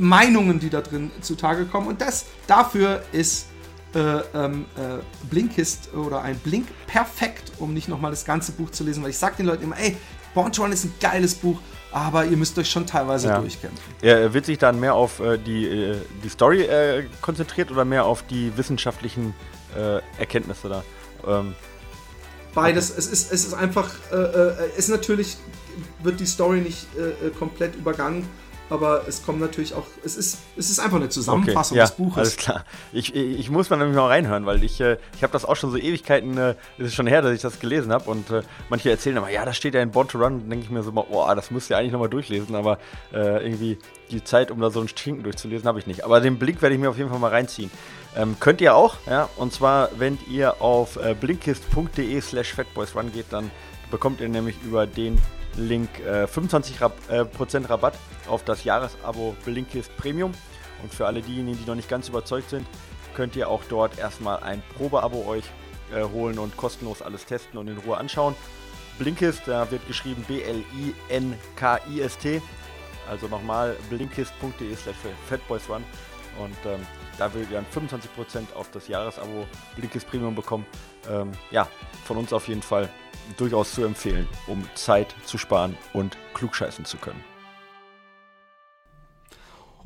Meinungen, 0.00 0.58
die 0.58 0.68
da 0.68 0.80
drin 0.80 1.12
zutage 1.20 1.64
kommen. 1.66 1.86
Und 1.86 2.00
das 2.00 2.26
dafür 2.48 3.04
ist 3.12 3.46
äh, 3.94 4.00
ähm, 4.34 4.64
äh, 4.76 4.98
Blinkist 5.30 5.94
oder 5.94 6.22
ein 6.22 6.36
Blink 6.40 6.66
perfekt, 6.88 7.52
um 7.60 7.72
nicht 7.72 7.86
nochmal 7.86 8.10
das 8.10 8.24
ganze 8.24 8.50
Buch 8.50 8.70
zu 8.70 8.82
lesen, 8.82 9.04
weil 9.04 9.10
ich 9.10 9.18
sage 9.18 9.36
den 9.36 9.46
Leuten 9.46 9.62
immer, 9.62 9.78
ey, 9.78 9.96
Born 10.34 10.50
to 10.50 10.62
Run 10.62 10.72
ist 10.72 10.82
ein 10.82 10.94
geiles 11.00 11.36
Buch, 11.36 11.60
aber 11.92 12.24
ihr 12.24 12.36
müsst 12.36 12.58
euch 12.58 12.68
schon 12.68 12.84
teilweise 12.84 13.28
ja. 13.28 13.38
durchkämpfen. 13.38 13.94
Er 14.02 14.34
wird 14.34 14.46
sich 14.46 14.58
dann 14.58 14.80
mehr 14.80 14.94
auf 14.94 15.20
äh, 15.20 15.38
die, 15.38 15.66
äh, 15.66 15.98
die 16.24 16.28
Story 16.28 16.62
äh, 16.62 17.04
konzentriert 17.20 17.70
oder 17.70 17.84
mehr 17.84 18.06
auf 18.06 18.24
die 18.26 18.50
wissenschaftlichen 18.56 19.34
äh, 19.76 20.00
Erkenntnisse 20.18 20.68
da? 20.68 20.84
Ähm, 21.28 21.54
Beides. 22.54 22.90
Es 22.96 23.06
ist, 23.06 23.32
es 23.32 23.44
ist 23.44 23.54
einfach, 23.54 23.90
äh, 24.12 24.16
äh, 24.16 24.52
es 24.76 24.88
natürlich 24.88 25.36
wird 26.02 26.18
die 26.20 26.26
Story 26.26 26.60
nicht 26.60 26.86
äh, 26.96 27.28
äh, 27.28 27.30
komplett 27.30 27.76
übergangen, 27.76 28.26
aber 28.70 29.06
es 29.08 29.24
kommt 29.24 29.40
natürlich 29.40 29.74
auch, 29.74 29.86
es 30.04 30.16
ist, 30.16 30.38
es 30.56 30.70
ist 30.70 30.78
einfach 30.78 30.96
eine 30.96 31.08
Zusammenfassung 31.08 31.76
okay, 31.76 31.78
ja, 31.78 31.84
des 31.86 31.96
Buches. 31.96 32.18
Alles 32.18 32.36
klar. 32.36 32.64
Ich, 32.92 33.14
ich 33.14 33.50
muss 33.50 33.68
mal 33.68 33.76
nämlich 33.76 33.96
mal 33.96 34.06
reinhören, 34.06 34.46
weil 34.46 34.62
ich, 34.62 34.80
äh, 34.80 34.96
ich 35.16 35.22
habe 35.22 35.32
das 35.32 35.44
auch 35.44 35.56
schon 35.56 35.70
so 35.70 35.76
Ewigkeiten, 35.76 36.38
äh, 36.38 36.54
es 36.78 36.86
ist 36.86 36.94
schon 36.94 37.06
her, 37.06 37.20
dass 37.20 37.32
ich 37.32 37.42
das 37.42 37.58
gelesen 37.58 37.92
habe 37.92 38.08
und 38.08 38.30
äh, 38.30 38.42
manche 38.68 38.90
erzählen 38.90 39.16
immer, 39.16 39.28
ja, 39.28 39.44
da 39.44 39.52
steht 39.52 39.74
ja 39.74 39.82
in 39.82 39.90
Born 39.90 40.08
to 40.08 40.18
Run, 40.18 40.48
denke 40.48 40.64
ich 40.64 40.70
mir 40.70 40.82
so, 40.82 40.92
boah, 40.92 41.34
das 41.34 41.50
müsst 41.50 41.70
ihr 41.70 41.76
eigentlich 41.76 41.92
nochmal 41.92 42.08
durchlesen, 42.08 42.54
aber 42.54 42.78
äh, 43.12 43.44
irgendwie 43.44 43.78
die 44.10 44.22
Zeit, 44.22 44.50
um 44.50 44.60
da 44.60 44.70
so 44.70 44.80
ein 44.80 44.88
Schinken 44.88 45.24
durchzulesen, 45.24 45.66
habe 45.66 45.78
ich 45.78 45.86
nicht. 45.86 46.04
Aber 46.04 46.20
den 46.20 46.38
Blick 46.38 46.62
werde 46.62 46.74
ich 46.74 46.80
mir 46.80 46.90
auf 46.90 46.96
jeden 46.96 47.10
Fall 47.10 47.18
mal 47.18 47.30
reinziehen. 47.30 47.70
Ähm, 48.16 48.36
könnt 48.40 48.60
ihr 48.60 48.74
auch, 48.74 48.96
ja, 49.08 49.28
und 49.36 49.52
zwar, 49.52 49.90
wenn 49.98 50.18
ihr 50.28 50.60
auf 50.60 50.96
äh, 50.96 51.14
blinkist.de 51.14 52.20
slash 52.20 52.54
fatboysrun 52.54 53.12
geht, 53.12 53.26
dann 53.30 53.50
bekommt 53.90 54.20
ihr 54.20 54.28
nämlich 54.28 54.56
über 54.64 54.86
den 54.86 55.18
Link 55.56 55.88
äh, 56.00 56.24
25% 56.24 56.80
Rab 56.80 56.96
äh, 57.08 57.24
Rabatt 57.66 57.94
auf 58.28 58.44
das 58.44 58.64
Jahresabo 58.64 59.34
Blinkist 59.44 59.96
Premium. 59.96 60.32
Und 60.82 60.94
für 60.94 61.06
alle 61.06 61.20
diejenigen, 61.20 61.58
die 61.58 61.66
noch 61.66 61.74
nicht 61.74 61.88
ganz 61.88 62.08
überzeugt 62.08 62.50
sind, 62.50 62.66
könnt 63.14 63.36
ihr 63.36 63.48
auch 63.48 63.62
dort 63.68 63.98
erstmal 63.98 64.42
ein 64.42 64.62
Probeabo 64.76 65.26
euch 65.26 65.44
äh, 65.94 66.02
holen 66.02 66.38
und 66.38 66.56
kostenlos 66.56 67.02
alles 67.02 67.26
testen 67.26 67.58
und 67.58 67.68
in 67.68 67.76
Ruhe 67.78 67.98
anschauen. 67.98 68.34
Blinkist, 68.98 69.42
da 69.46 69.70
wird 69.70 69.86
geschrieben 69.86 70.24
B-L-I-N-K-I-S-T. 70.28 70.72
Also 73.08 73.28
nochmal 73.28 73.76
blinkist.de 73.88 74.76
slash 74.76 74.96
fatboysrun. 75.28 75.82
Und 76.38 76.56
ähm, 76.64 76.86
da 77.18 77.32
würdet 77.34 77.50
ihr 77.50 77.56
dann 77.56 77.66
25% 77.88 78.54
auf 78.54 78.70
das 78.70 78.88
Jahresabo 78.88 79.46
Blinkist 79.76 80.08
Premium 80.08 80.34
bekommen. 80.34 80.64
Ähm, 81.10 81.32
ja, 81.50 81.66
von 82.04 82.16
uns 82.18 82.32
auf 82.32 82.48
jeden 82.48 82.62
Fall 82.62 82.88
durchaus 83.36 83.72
zu 83.72 83.84
empfehlen, 83.84 84.28
um 84.46 84.64
Zeit 84.74 85.14
zu 85.24 85.38
sparen 85.38 85.76
und 85.92 86.16
klugscheißen 86.34 86.84
zu 86.84 86.96
können. 86.96 87.22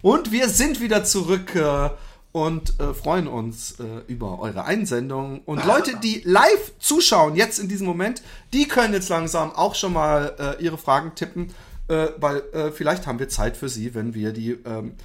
Und 0.02 0.32
wir 0.32 0.50
sind 0.50 0.80
wieder 0.80 1.04
zurück 1.04 1.54
äh, 1.54 1.88
und 2.32 2.78
äh, 2.80 2.92
freuen 2.92 3.26
uns 3.26 3.78
äh, 3.78 3.84
über 4.06 4.38
eure 4.40 4.64
Einsendungen. 4.64 5.40
Und 5.46 5.64
Leute, 5.66 5.96
die 6.02 6.20
live 6.24 6.72
zuschauen, 6.78 7.36
jetzt 7.36 7.58
in 7.58 7.68
diesem 7.68 7.86
Moment, 7.86 8.22
die 8.52 8.68
können 8.68 8.92
jetzt 8.92 9.08
langsam 9.08 9.52
auch 9.52 9.74
schon 9.74 9.92
mal 9.92 10.34
äh, 10.38 10.62
ihre 10.62 10.76
Fragen 10.76 11.14
tippen, 11.14 11.54
äh, 11.88 12.08
weil 12.18 12.42
äh, 12.52 12.70
vielleicht 12.70 13.06
haben 13.06 13.18
wir 13.18 13.28
Zeit 13.28 13.56
für 13.56 13.68
sie, 13.68 13.94
wenn 13.94 14.14
wir 14.14 14.32
die 14.32 14.58
ähm, 14.66 14.96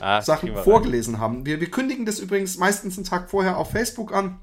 ah, 0.00 0.22
Sachen 0.22 0.56
vorgelesen 0.56 1.16
rein. 1.16 1.20
haben. 1.20 1.46
Wir, 1.46 1.60
wir 1.60 1.70
kündigen 1.70 2.06
das 2.06 2.18
übrigens 2.18 2.56
meistens 2.56 2.96
einen 2.96 3.04
Tag 3.04 3.30
vorher 3.30 3.58
auf 3.58 3.72
Facebook 3.72 4.14
an, 4.14 4.38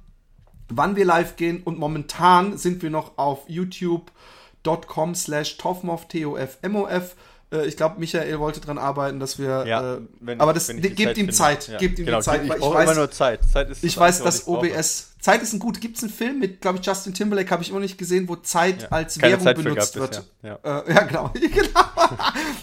wann 0.77 0.95
wir 0.95 1.05
live 1.05 1.35
gehen. 1.35 1.61
Und 1.63 1.79
momentan 1.79 2.57
sind 2.57 2.81
wir 2.81 2.89
noch 2.89 3.17
auf 3.17 3.47
youtube.com 3.47 5.15
slash 5.15 5.57
tofmof, 5.57 6.07
T-O-F-M-O-F. 6.07 7.15
Äh, 7.51 7.65
ich 7.65 7.77
glaube, 7.77 7.99
Michael 7.99 8.39
wollte 8.39 8.61
daran 8.61 8.77
arbeiten, 8.77 9.19
dass 9.19 9.39
wir. 9.39 9.65
Ja, 9.67 9.95
äh, 9.95 10.01
wenn, 10.19 10.39
aber 10.39 10.53
das 10.53 10.67
gebt 10.67 11.17
ihm 11.17 11.31
Zeit. 11.31 11.67
Ja. 11.67 11.77
Gebt 11.77 11.99
ihm 11.99 12.05
genau, 12.05 12.19
die 12.19 12.23
Zeit. 12.23 12.43
Ich, 12.45 12.53
ich 12.53 12.61
weiß, 12.61 12.83
immer 12.83 12.95
nur 12.95 13.11
Zeit. 13.11 13.41
Zeit 13.43 13.69
ist 13.69 13.83
ich 13.83 13.97
weiß, 13.97 14.23
dass 14.23 14.47
OBS. 14.47 15.09
Zeit 15.19 15.43
ist 15.43 15.53
ein 15.53 15.59
gut. 15.59 15.79
Gibt 15.81 15.97
es 15.97 16.03
einen 16.03 16.11
Film 16.11 16.39
mit, 16.39 16.61
glaube 16.61 16.79
ich, 16.79 16.85
Justin 16.85 17.13
Timberlake, 17.13 17.51
habe 17.51 17.61
ich 17.61 17.69
immer 17.69 17.79
nicht 17.79 17.97
gesehen, 17.97 18.27
wo 18.27 18.37
Zeit 18.37 18.83
ja. 18.83 18.87
als 18.89 19.21
Währung 19.21 19.43
Zeit 19.43 19.57
benutzt 19.57 19.95
wird. 19.95 20.23
Ja. 20.41 20.55
Äh, 20.63 20.93
ja, 20.93 21.03
genau. 21.03 21.29
genau. 21.33 21.81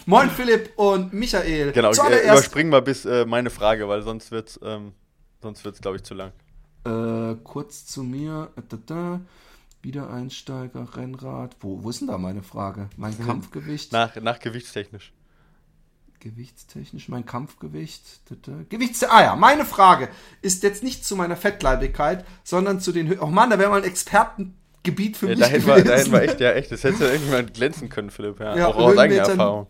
Moin 0.06 0.28
Philipp 0.30 0.72
und 0.76 1.12
Michael. 1.12 1.70
Genau, 1.70 1.92
äh, 1.92 2.24
überspringen 2.24 2.72
wir 2.72 2.80
bis 2.80 3.04
äh, 3.04 3.24
meine 3.26 3.50
Frage, 3.50 3.88
weil 3.88 4.02
sonst 4.02 4.32
wird 4.32 4.58
ähm, 4.64 4.92
Sonst 5.40 5.64
wird 5.64 5.76
es, 5.76 5.80
glaube 5.80 5.96
ich, 5.96 6.02
zu 6.02 6.14
lang. 6.14 6.32
Äh, 6.88 7.36
kurz 7.44 7.86
zu 7.86 8.02
mir. 8.02 8.50
Da. 8.86 9.20
Wiedereinsteiger, 9.82 10.96
Rennrad. 10.96 11.56
Wo, 11.60 11.82
wo 11.82 11.90
ist 11.90 12.00
denn 12.00 12.08
da 12.08 12.18
meine 12.18 12.42
Frage? 12.42 12.88
Mein. 12.96 13.16
Kampfgewicht? 13.26 13.92
Nach, 13.92 14.14
nach 14.16 14.40
gewichtstechnisch. 14.40 15.12
Gewichtstechnisch, 16.20 17.08
mein 17.08 17.24
Kampfgewicht. 17.24 18.02
Gewichts. 18.70 19.04
Ah 19.04 19.22
ja, 19.22 19.36
meine 19.36 19.64
Frage 19.64 20.08
ist 20.42 20.64
jetzt 20.64 20.82
nicht 20.82 21.04
zu 21.04 21.14
meiner 21.14 21.36
Fettleibigkeit, 21.36 22.24
sondern 22.42 22.80
zu 22.80 22.90
den. 22.90 23.20
Oh 23.20 23.26
Mann, 23.26 23.50
da 23.50 23.58
wäre 23.58 23.70
mal 23.70 23.82
ein 23.82 23.88
Expertengebiet 23.88 25.16
für 25.16 25.26
ja, 25.26 25.36
mich. 25.36 25.40
Da 25.40 25.46
hätten 25.46 26.12
wir 26.12 26.22
echt, 26.22 26.40
ja, 26.40 26.52
echt. 26.52 26.72
Das 26.72 26.82
hätte 26.82 27.04
irgendjemand 27.04 27.54
glänzen 27.54 27.88
können, 27.88 28.10
Philipp. 28.10 28.40
Ja, 28.40 28.56
ja 28.56 28.66
auch 28.66 28.76
aus 28.76 28.98
eigener 28.98 29.28
Erfahrung. 29.28 29.68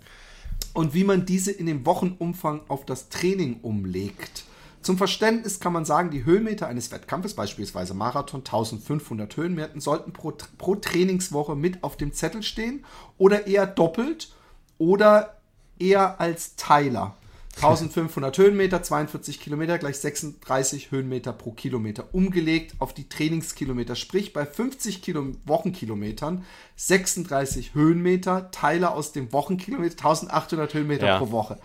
Und 0.73 0.95
wie 0.95 1.05
man 1.05 1.27
diese 1.27 1.51
in 1.51 1.67
dem 1.67 1.85
Wochenumfang 1.85 2.63
auf 2.69 2.87
das 2.87 3.11
Training 3.11 3.61
umlegt. 3.61 4.45
Zum 4.83 4.97
Verständnis 4.97 5.61
kann 5.61 5.73
man 5.73 5.85
sagen, 5.85 6.11
die 6.11 6.25
Höhenmeter 6.25 6.67
eines 6.67 6.91
Wettkampfes, 6.93 7.35
beispielsweise 7.35 7.95
Marathon, 7.95 8.41
1500 8.41 9.37
Höhenmeter, 9.37 9.81
sollten 9.81 10.13
pro, 10.13 10.33
pro 10.57 10.77
Trainingswoche 10.77 11.57
mit 11.57 11.83
auf 11.83 11.97
dem 11.97 12.13
Zettel 12.13 12.43
stehen 12.43 12.85
oder 13.19 13.47
eher 13.47 13.67
doppelt 13.67 14.33
oder 14.79 15.37
eher 15.79 16.21
als 16.21 16.57
Teiler. 16.57 17.17
1500 17.59 18.39
Höhenmeter, 18.39 18.83
42 18.83 19.41
Kilometer 19.41 19.79
gleich 19.79 19.99
36 19.99 20.93
Höhenmeter 20.93 21.33
pro 21.33 21.51
Kilometer. 21.51 22.05
Umgelegt 22.13 22.77
auf 22.79 22.95
die 22.95 23.09
Trainingskilometer. 23.09 23.97
Sprich, 23.97 24.33
bei 24.33 24.47
50 24.47 25.03
Kilo 25.03 25.33
Wochenkilometern 25.45 26.45
36 26.77 27.75
Höhenmeter, 27.75 28.53
Teile 28.53 28.93
aus 28.93 29.11
dem 29.13 29.33
Wochenkilometer, 29.33 29.97
1800 29.97 30.73
Höhenmeter 30.75 31.07
ja. 31.07 31.19
pro 31.19 31.33
Woche. 31.33 31.59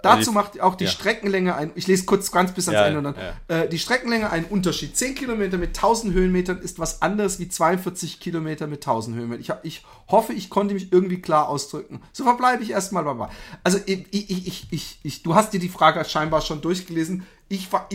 Dazu 0.00 0.30
macht 0.30 0.60
auch 0.60 0.76
die 0.76 0.84
ja. 0.84 0.90
Streckenlänge 0.90 1.56
ein, 1.56 1.72
ich 1.74 1.88
lese 1.88 2.04
kurz 2.04 2.30
ganz 2.30 2.52
bis 2.52 2.68
ans 2.68 2.80
ja, 2.80 2.86
Ende 2.86 2.98
und 2.98 3.04
dann, 3.04 3.14
äh, 3.48 3.68
die 3.68 3.80
Streckenlänge 3.80 4.30
einen 4.30 4.44
Unterschied. 4.44 4.96
10 4.96 5.16
Kilometer 5.16 5.58
mit 5.58 5.70
1000 5.70 6.14
Höhenmetern 6.14 6.58
ist 6.58 6.78
was 6.78 7.02
anderes 7.02 7.40
wie 7.40 7.48
42 7.48 8.20
Kilometer 8.20 8.68
mit 8.68 8.86
1000 8.86 9.16
Höhenmetern. 9.16 9.40
Ich, 9.40 9.78
ich 9.78 9.84
hoffe, 10.06 10.32
ich 10.34 10.50
konnte 10.50 10.74
mich 10.74 10.92
irgendwie 10.92 11.20
klar 11.20 11.48
ausdrücken. 11.48 12.00
So 12.12 12.22
verbleibe 12.22 12.62
ich 12.62 12.70
erstmal 12.70 13.04
dabei. 13.04 13.28
Also, 13.64 13.78
ich, 13.86 14.06
ich, 14.12 14.72
ich, 14.72 14.98
ich, 15.02 15.22
du 15.24 15.34
hast 15.34 15.52
dir 15.52 15.60
die 15.60 15.68
Frage 15.68 16.04
scheinbar 16.04 16.42
schon 16.42 16.60
durchgelesen. 16.60 17.26
Ich 17.48 17.72
war, 17.72 17.88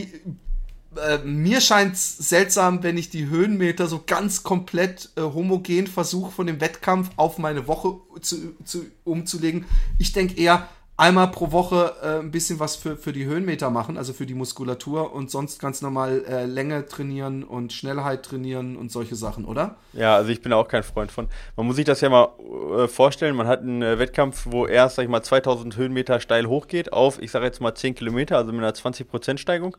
äh, 0.97 1.19
mir 1.19 1.61
scheint 1.61 1.93
es 1.93 2.17
seltsam, 2.17 2.83
wenn 2.83 2.97
ich 2.97 3.09
die 3.09 3.27
Höhenmeter 3.27 3.87
so 3.87 4.03
ganz 4.05 4.43
komplett 4.43 5.09
äh, 5.15 5.21
homogen 5.21 5.87
versuche, 5.87 6.31
von 6.31 6.47
dem 6.47 6.61
Wettkampf 6.61 7.11
auf 7.15 7.37
meine 7.37 7.67
Woche 7.67 7.95
zu, 8.21 8.55
zu, 8.65 8.85
umzulegen. 9.03 9.65
Ich 9.97 10.11
denke 10.11 10.35
eher, 10.35 10.67
einmal 10.95 11.31
pro 11.31 11.51
Woche 11.51 11.95
äh, 12.03 12.19
ein 12.19 12.31
bisschen 12.31 12.59
was 12.59 12.75
für, 12.75 12.97
für 12.97 13.13
die 13.13 13.25
Höhenmeter 13.25 13.69
machen, 13.69 13.97
also 13.97 14.13
für 14.13 14.25
die 14.25 14.35
Muskulatur 14.35 15.13
und 15.13 15.31
sonst 15.31 15.59
ganz 15.59 15.81
normal 15.81 16.23
äh, 16.25 16.45
Länge 16.45 16.85
trainieren 16.85 17.43
und 17.43 17.73
Schnellheit 17.73 18.23
trainieren 18.23 18.77
und 18.77 18.91
solche 18.91 19.15
Sachen, 19.15 19.45
oder? 19.45 19.77
Ja, 19.93 20.15
also 20.15 20.29
ich 20.29 20.41
bin 20.41 20.53
auch 20.53 20.67
kein 20.67 20.83
Freund 20.83 21.11
von. 21.11 21.29
Man 21.55 21.65
muss 21.65 21.77
sich 21.77 21.85
das 21.85 22.01
ja 22.01 22.09
mal 22.09 22.29
äh, 22.77 22.87
vorstellen, 22.87 23.35
man 23.35 23.47
hat 23.47 23.61
einen 23.61 23.81
äh, 23.81 23.97
Wettkampf, 23.97 24.45
wo 24.49 24.67
erst, 24.67 24.97
sag 24.97 25.03
ich 25.03 25.09
mal, 25.09 25.23
2000 25.23 25.75
Höhenmeter 25.77 26.19
steil 26.19 26.45
hochgeht 26.45 26.93
auf, 26.93 27.19
ich 27.19 27.31
sage 27.31 27.45
jetzt 27.45 27.59
mal 27.59 27.73
10 27.73 27.95
Kilometer, 27.95 28.37
also 28.37 28.51
mit 28.51 28.61
einer 28.61 28.73
20% 28.73 29.37
Steigung. 29.39 29.75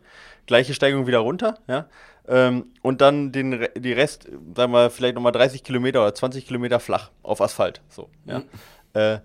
Gleiche 0.46 0.74
Steigung 0.74 1.06
wieder 1.06 1.20
runter, 1.20 1.58
ja. 1.68 1.86
Ähm, 2.26 2.66
und 2.80 3.02
dann 3.02 3.32
den, 3.32 3.68
die 3.76 3.92
Rest, 3.92 4.28
sagen 4.56 4.72
wir 4.72 4.90
vielleicht 4.90 5.14
nochmal 5.14 5.32
30 5.32 5.62
Kilometer 5.62 6.00
oder 6.00 6.14
20 6.14 6.46
Kilometer 6.46 6.80
flach 6.80 7.10
auf 7.22 7.40
Asphalt, 7.40 7.82
so, 7.88 8.08
ja. 8.24 8.40
Mhm. 8.40 9.20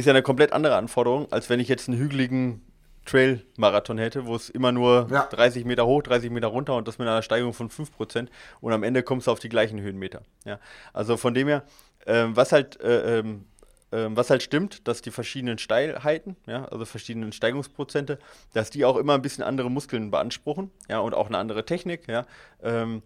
Ist 0.00 0.06
ja 0.06 0.12
eine 0.12 0.22
komplett 0.22 0.54
andere 0.54 0.76
Anforderung, 0.76 1.30
als 1.30 1.50
wenn 1.50 1.60
ich 1.60 1.68
jetzt 1.68 1.86
einen 1.86 1.98
hügeligen 1.98 2.62
Trail-Marathon 3.04 3.98
hätte, 3.98 4.24
wo 4.24 4.34
es 4.34 4.48
immer 4.48 4.72
nur 4.72 5.08
ja. 5.10 5.26
30 5.26 5.66
Meter 5.66 5.84
hoch, 5.84 6.02
30 6.02 6.30
Meter 6.30 6.46
runter 6.46 6.74
und 6.74 6.88
das 6.88 6.98
mit 6.98 7.06
einer 7.06 7.20
Steigung 7.20 7.52
von 7.52 7.68
5% 7.68 8.28
und 8.62 8.72
am 8.72 8.82
Ende 8.82 9.02
kommst 9.02 9.26
du 9.26 9.30
auf 9.30 9.40
die 9.40 9.50
gleichen 9.50 9.78
Höhenmeter. 9.78 10.22
Ja. 10.46 10.58
Also 10.94 11.18
von 11.18 11.34
dem 11.34 11.48
her, 11.48 11.64
äh, 12.06 12.24
was 12.28 12.52
halt 12.52 12.80
äh, 12.80 13.18
ähm, 13.18 13.44
äh, 13.90 14.06
was 14.08 14.30
halt 14.30 14.42
stimmt, 14.42 14.88
dass 14.88 15.02
die 15.02 15.10
verschiedenen 15.10 15.58
Steilheiten, 15.58 16.36
ja, 16.46 16.64
also 16.64 16.86
verschiedenen 16.86 17.32
Steigungsprozente, 17.32 18.18
dass 18.54 18.70
die 18.70 18.86
auch 18.86 18.96
immer 18.96 19.12
ein 19.12 19.22
bisschen 19.22 19.44
andere 19.44 19.70
Muskeln 19.70 20.10
beanspruchen, 20.10 20.70
ja, 20.88 21.00
und 21.00 21.12
auch 21.12 21.26
eine 21.26 21.36
andere 21.36 21.66
Technik, 21.66 22.08
ja. 22.08 22.24
Ähm, 22.62 23.02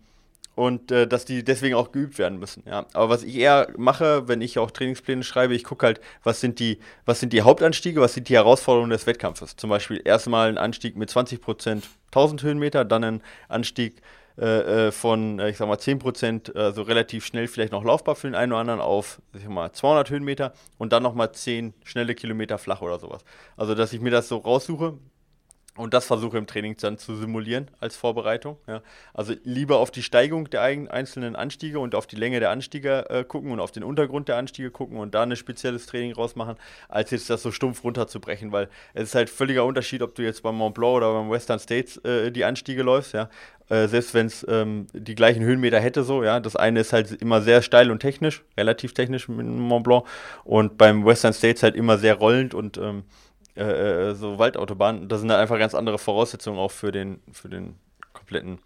und 0.55 0.91
äh, 0.91 1.07
dass 1.07 1.25
die 1.25 1.45
deswegen 1.45 1.75
auch 1.75 1.93
geübt 1.93 2.19
werden 2.19 2.39
müssen. 2.39 2.63
Ja. 2.67 2.87
Aber 2.93 3.09
was 3.09 3.23
ich 3.23 3.37
eher 3.37 3.69
mache, 3.77 4.29
wenn 4.29 4.41
ich 4.41 4.59
auch 4.59 4.71
Trainingspläne 4.71 5.23
schreibe, 5.23 5.55
ich 5.55 5.65
gucke 5.65 5.87
halt, 5.87 6.01
was 6.23 6.41
sind, 6.41 6.59
die, 6.61 6.79
was 7.05 7.21
sind 7.21 7.33
die 7.33 7.43
Hauptanstiege, 7.43 8.01
was 8.01 8.15
sind 8.15 8.29
die 8.29 8.35
Herausforderungen 8.35 8.91
des 8.91 9.07
Wettkampfes. 9.07 9.57
Zum 9.57 9.71
Beispiel 9.71 10.01
erstmal 10.05 10.49
ein 10.49 10.59
Anstieg 10.59 10.97
mit 10.97 11.11
20 11.11 11.41
Prozent 11.41 11.89
1000 12.07 12.43
Höhenmeter, 12.43 12.85
dann 12.85 13.05
ein 13.05 13.23
Anstieg 13.49 14.01
äh, 14.39 14.89
äh 14.89 14.93
von, 14.93 15.39
äh, 15.39 15.51
ich 15.51 15.57
sag 15.57 15.69
mal, 15.69 15.79
10 15.79 15.99
Prozent, 15.99 16.55
also 16.55 16.83
relativ 16.83 17.25
schnell 17.25 17.49
vielleicht 17.49 17.73
noch 17.73 17.85
laufbar 17.85 18.15
für 18.15 18.29
den 18.29 18.35
einen 18.35 18.53
oder 18.53 18.61
anderen 18.61 18.81
auf, 18.81 19.21
ich 19.33 19.43
sag 19.43 19.51
mal, 19.51 19.73
200 19.73 20.11
Höhenmeter 20.11 20.53
und 20.79 20.93
dann 20.93 21.03
nochmal 21.03 21.33
10 21.33 21.75
schnelle 21.85 22.15
Kilometer 22.15 22.59
flach 22.59 22.83
oder 22.83 22.99
sowas. 22.99 23.25
Also, 23.57 23.75
dass 23.75 23.93
ich 23.93 24.01
mir 24.01 24.11
das 24.11 24.29
so 24.29 24.39
raussuche, 24.39 24.99
und 25.77 25.93
das 25.93 26.07
versuche 26.07 26.39
im 26.39 26.47
Training 26.47 26.77
dann 26.81 26.99
zu 26.99 27.16
simulieren 27.16 27.68
als 27.81 27.97
Vorbereitung. 27.97 28.59
Ja. 28.68 28.83
Also 29.12 29.35
lieber 29.43 29.79
auf 29.79 29.91
die 29.91 30.03
Steigung 30.03 30.49
der 30.51 30.62
einzelnen 30.62 31.35
Anstiege 31.35 31.81
und 31.81 31.95
auf 31.95 32.07
die 32.07 32.16
Länge 32.16 32.39
der 32.39 32.51
Anstiege 32.51 33.11
äh, 33.11 33.25
gucken 33.25 33.51
und 33.51 33.59
auf 33.59 33.72
den 33.72 33.83
Untergrund 33.83 34.29
der 34.29 34.37
Anstiege 34.37 34.70
gucken 34.70 34.99
und 34.99 35.14
da 35.14 35.25
ein 35.25 35.35
spezielles 35.35 35.87
Training 35.87 36.12
rausmachen, 36.12 36.57
als 36.89 37.11
jetzt 37.11 37.29
das 37.29 37.43
so 37.43 37.51
stumpf 37.51 37.83
runterzubrechen, 37.83 38.53
weil 38.53 38.68
es 38.93 39.05
ist 39.05 39.14
halt 39.16 39.31
völliger 39.31 39.64
Unterschied, 39.64 40.03
ob 40.03 40.14
du 40.14 40.22
jetzt 40.22 40.43
beim 40.43 40.55
Mont 40.55 40.75
Blanc 40.75 40.95
oder 40.97 41.12
beim 41.12 41.31
Western 41.31 41.59
States 41.59 41.97
äh, 41.99 42.31
die 42.31 42.45
Anstiege 42.45 42.83
läufst, 42.83 43.14
ja. 43.14 43.29
Äh, 43.68 43.89
selbst 43.89 44.12
wenn 44.12 44.27
es 44.27 44.47
ähm, 44.49 44.87
die 44.93 45.14
gleichen 45.14 45.43
Höhenmeter 45.43 45.81
hätte, 45.81 46.05
so, 46.05 46.22
ja. 46.22 46.39
Das 46.39 46.55
eine 46.55 46.81
ist 46.81 46.93
halt 46.93 47.11
immer 47.11 47.43
sehr 47.43 47.62
steil 47.62 47.91
und 47.91 47.99
technisch, 47.99 48.45
relativ 48.57 48.95
technisch 48.95 49.29
mit 49.29 49.41
dem 49.41 49.59
Mont 49.59 49.85
Blanc 49.85 50.05
und 50.45 50.79
beim 50.79 51.05
Western 51.05 51.33
States 51.33 51.62
halt 51.62 51.75
immer 51.75 51.99
sehr 51.99 52.14
rollend 52.14 52.55
und 52.55 52.77
ähm, 52.77 53.05
äh, 53.57 54.11
äh, 54.11 54.15
so 54.15 54.39
Waldautobahnen, 54.39 55.09
da 55.09 55.19
sind 55.19 55.29
da 55.29 55.39
einfach 55.39 55.59
ganz 55.59 55.75
andere 55.75 55.99
Voraussetzungen 55.99 56.59
auch 56.59 56.71
für 56.71 56.93
den, 56.93 57.21
für 57.33 57.49
den 57.49 57.77
kompletten, 58.13 58.59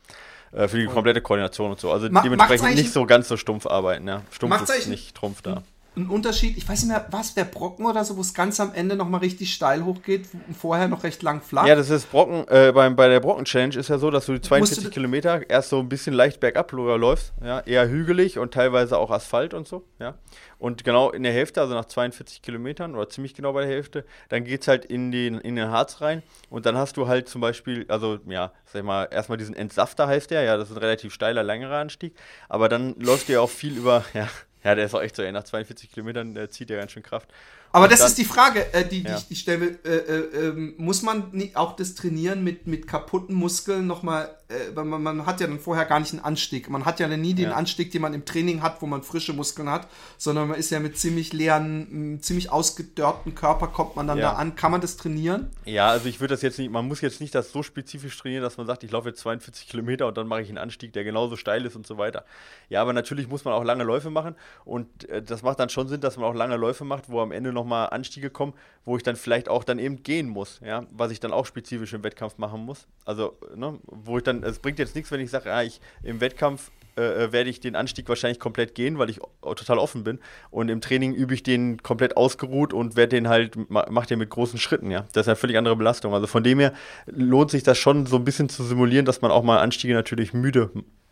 äh, 0.53 0.69
für 0.69 0.79
die 0.79 0.87
komplette 0.87 1.21
Koordination 1.21 1.71
und 1.71 1.81
so. 1.81 1.91
Also 1.93 2.09
Ma 2.11 2.23
dementsprechend 2.23 2.75
nicht 2.75 2.93
so 2.93 3.07
ganz 3.07 3.29
so 3.29 3.37
stumpf 3.37 3.67
arbeiten, 3.67 4.07
ja. 4.09 4.23
Stumpf 4.31 4.61
ist 4.63 4.89
nicht 4.89 5.15
Trumpf 5.15 5.43
da 5.43 5.63
ein 5.99 6.09
Unterschied, 6.09 6.57
ich 6.57 6.69
weiß 6.69 6.83
nicht 6.83 6.93
mehr, 6.93 7.07
was, 7.11 7.35
der 7.35 7.45
Brocken 7.45 7.87
oder 7.87 8.05
so, 8.05 8.17
wo 8.17 8.21
es 8.21 8.35
ganz 8.35 8.61
am 8.61 8.73
Ende 8.73 8.97
nochmal 8.97 9.21
richtig 9.21 9.53
steil 9.53 9.85
hochgeht 9.85 10.29
und 10.47 10.57
vorher 10.57 10.89
noch 10.89 11.05
recht 11.05 11.23
lang 11.23 11.41
flach? 11.43 11.67
Ja, 11.67 11.75
das 11.75 11.91
ist 11.91 12.11
Brocken, 12.11 12.47
äh, 12.49 12.73
beim, 12.73 12.97
bei 12.97 13.09
der 13.09 13.21
Brocken-Challenge 13.21 13.77
ist 13.77 13.89
ja 13.89 13.99
so, 13.99 14.11
dass 14.11 14.27
du 14.27 14.35
die 14.35 14.41
42 14.41 14.85
du 14.85 14.91
Kilometer 14.91 15.49
erst 15.49 15.71
so 15.71 15.79
ein 15.79 15.89
bisschen 15.89 16.15
leicht 16.15 16.41
bergab 16.41 16.73
läufst, 16.73 17.33
ja, 17.43 17.61
eher 17.61 17.89
hügelig 17.89 18.39
und 18.39 18.53
teilweise 18.55 18.99
auch 18.99 19.11
Asphalt 19.11 19.55
und 19.55 19.67
so, 19.67 19.85
ja. 19.99 20.15
Und 20.59 20.85
genau 20.85 21.11
in 21.11 21.23
der 21.23 21.33
Hälfte, 21.33 21.61
also 21.61 21.75
nach 21.75 21.85
42 21.85 22.43
Kilometern 22.43 22.95
oder 22.97 23.09
ziemlich 23.09 23.35
genau 23.35 23.53
bei 23.53 23.61
der 23.61 23.71
Hälfte, 23.71 24.05
dann 24.29 24.45
geht 24.45 24.63
es 24.63 24.69
halt 24.69 24.85
in 24.85 25.13
den, 25.13 25.39
in 25.39 25.55
den 25.55 25.71
Harz 25.71 26.01
rein 26.01 26.23
und 26.51 26.67
dann 26.67 26.77
hast 26.77 26.97
du 26.97 27.07
halt 27.07 27.29
zum 27.29 27.41
Beispiel, 27.41 27.87
also 27.89 28.19
ja, 28.27 28.53
sag 28.65 28.81
ich 28.81 28.85
mal, 28.85 29.09
erstmal 29.11 29.39
diesen 29.39 29.55
Entsafter 29.55 30.09
heißt 30.09 30.31
der, 30.31 30.43
ja, 30.43 30.57
das 30.57 30.71
ist 30.71 30.77
ein 30.77 30.81
relativ 30.81 31.15
steiler, 31.15 31.43
längerer 31.43 31.79
Anstieg, 31.79 32.15
aber 32.49 32.69
dann 32.69 32.95
läuft 32.99 33.29
dir 33.29 33.41
auch 33.41 33.51
viel 33.51 33.77
über, 33.77 34.05
ja, 34.15 34.29
ja, 34.65 34.75
der 34.75 34.87
ist 34.87 34.95
auch 34.95 35.03
echt 35.03 35.17
so, 35.17 35.23
ey, 35.23 35.33
nach 35.33 35.45
42 35.45 35.91
Kilometern 35.91 36.35
der 36.35 36.51
zieht 36.51 36.71
der 36.71 36.79
ganz 36.79 36.93
schön 36.93 37.03
Kraft. 37.03 37.29
Aber 37.71 37.85
und 37.85 37.93
das 37.93 38.01
dann, 38.01 38.09
ist 38.09 38.19
die 38.19 38.25
Frage, 38.25 38.73
äh, 38.73 38.85
die, 38.85 39.03
die 39.03 39.09
ja. 39.09 39.19
ich, 39.19 39.27
ich 39.31 39.41
stelle. 39.41 39.79
Äh, 39.85 39.97
äh, 39.97 40.49
ähm, 40.49 40.75
muss 40.79 41.03
man 41.03 41.33
auch 41.55 41.77
das 41.77 41.95
Trainieren 41.95 42.43
mit, 42.43 42.67
mit 42.67 42.87
kaputten 42.87 43.35
Muskeln 43.35 43.87
nochmal, 43.87 44.35
äh, 44.49 44.73
man, 44.73 45.03
man 45.03 45.27
hat 45.27 45.41
ja 45.41 45.47
dann 45.47 45.59
vorher 45.59 45.85
gar 45.85 46.01
nicht 46.01 46.13
einen 46.13 46.25
Anstieg. 46.25 46.71
Man 46.71 46.85
hat 46.87 47.01
ja 47.01 47.09
nie 47.09 47.35
den 47.35 47.51
ja. 47.51 47.57
Anstieg, 47.57 47.91
den 47.91 48.03
man 48.03 48.15
im 48.15 48.25
Training 48.25 48.63
hat, 48.63 48.81
wo 48.81 48.87
man 48.87 49.03
frische 49.03 49.33
Muskeln 49.33 49.71
hat, 49.71 49.89
sondern 50.17 50.49
man 50.49 50.59
ist 50.59 50.71
ja 50.71 50.81
mit 50.81 50.99
ziemlich 50.99 51.33
leeren, 51.33 52.19
ziemlich 52.23 52.51
ausgedörrten 52.51 53.35
Körper, 53.35 53.69
kommt 53.69 53.97
man 53.97 54.07
dann 54.07 54.19
ja. 54.19 54.33
da 54.33 54.37
an. 54.37 54.57
Kann 54.57 54.73
man 54.73 54.81
das 54.81 54.97
trainieren? 54.97 55.51
Ja, 55.65 55.89
also 55.89 56.09
ich 56.09 56.21
würde 56.21 56.35
das 56.35 56.43
jetzt 56.43 56.59
nicht, 56.59 56.71
man 56.71 56.89
muss 56.89 57.01
jetzt 57.01 57.21
nicht 57.21 57.35
das 57.35 57.53
so 57.53 57.63
spezifisch 57.63 58.17
trainieren, 58.17 58.43
dass 58.43 58.57
man 58.57 58.67
sagt, 58.67 58.85
ich 58.85 58.91
laufe 58.91 59.09
jetzt 59.09 59.21
42 59.21 59.69
Kilometer 59.69 60.07
und 60.07 60.17
dann 60.17 60.27
mache 60.27 60.43
ich 60.43 60.49
einen 60.49 60.59
Anstieg, 60.59 60.93
der 60.95 61.05
genauso 61.05 61.37
steil 61.37 61.67
ist 61.67 61.77
und 61.77 61.87
so 61.87 61.99
weiter. 61.99 62.25
Ja, 62.71 62.81
aber 62.81 62.93
natürlich 62.93 63.29
muss 63.29 63.45
man 63.45 63.55
auch 63.55 63.65
lange 63.65 63.85
Läufe 63.85 64.11
machen 64.11 64.35
und 64.65 65.09
äh, 65.09 65.23
das 65.23 65.43
macht 65.43 65.61
dann 65.61 65.69
schon 65.69 65.89
Sinn, 65.89 66.01
dass 66.01 66.17
man 66.17 66.25
auch 66.25 66.35
lange 66.35 66.57
Läufe 66.57 66.85
macht, 66.85 67.11
wo 67.11 67.21
am 67.21 67.33
Ende 67.33 67.53
nochmal 67.53 67.91
Anstiege 67.91 68.31
kommen, 68.31 68.55
wo 68.85 68.97
ich 68.97 69.03
dann 69.03 69.17
vielleicht 69.17 69.49
auch 69.49 69.65
dann 69.65 69.79
eben 69.79 70.03
gehen 70.03 70.29
muss, 70.29 70.61
ja, 70.65 70.87
was 70.91 71.11
ich 71.11 71.21
dann 71.21 71.33
auch 71.33 71.45
spezifisch 71.45 71.93
im 71.93 72.03
Wettkampf 72.03 72.39
machen 72.39 72.65
muss. 72.65 72.87
Also, 73.05 73.39
ne, 73.55 73.79
wo 73.85 74.17
ich 74.19 74.25
dann, 74.25 74.38
es 74.43 74.59
bringt 74.59 74.79
jetzt 74.79 74.95
nichts, 74.95 75.11
wenn 75.11 75.21
ich 75.21 75.31
sage, 75.31 75.49
ja, 75.49 75.63
ich 75.63 75.81
im 76.03 76.21
Wettkampf 76.21 76.71
äh, 76.99 77.25
äh, 77.25 77.33
werde 77.33 77.49
ich 77.49 77.61
den 77.61 77.77
Anstieg 77.77 78.09
wahrscheinlich 78.09 78.41
komplett 78.41 78.75
gehen, 78.75 78.99
weil 78.99 79.09
ich 79.09 79.21
total 79.43 79.79
offen 79.79 80.03
bin. 80.03 80.19
Und 80.51 80.69
im 80.69 80.81
Training 80.81 81.15
übe 81.15 81.33
ich 81.33 81.45
den 81.45 81.81
komplett 81.81 82.17
ausgeruht 82.17 82.73
und 82.73 82.97
werde 82.97 83.15
den 83.15 83.29
halt, 83.29 83.71
mache 83.71 84.09
den 84.09 84.19
mit 84.19 84.31
großen 84.31 84.59
Schritten, 84.59 84.91
ja. 84.91 85.07
Das 85.13 85.23
ist 85.23 85.29
eine 85.29 85.37
völlig 85.37 85.57
andere 85.57 85.77
Belastung. 85.77 86.13
Also 86.13 86.27
von 86.27 86.43
dem 86.43 86.59
her 86.59 86.73
lohnt 87.07 87.53
sich 87.53 87.63
das 87.63 87.79
schon 87.79 88.07
so 88.07 88.17
ein 88.17 88.25
bisschen 88.25 88.49
zu 88.49 88.65
simulieren, 88.65 89.07
dass 89.07 89.21
man 89.21 89.31
auch 89.31 89.45
mal 89.45 89.59
Anstiege 89.59 89.95
natürlich 89.95 90.33
müde 90.33 90.71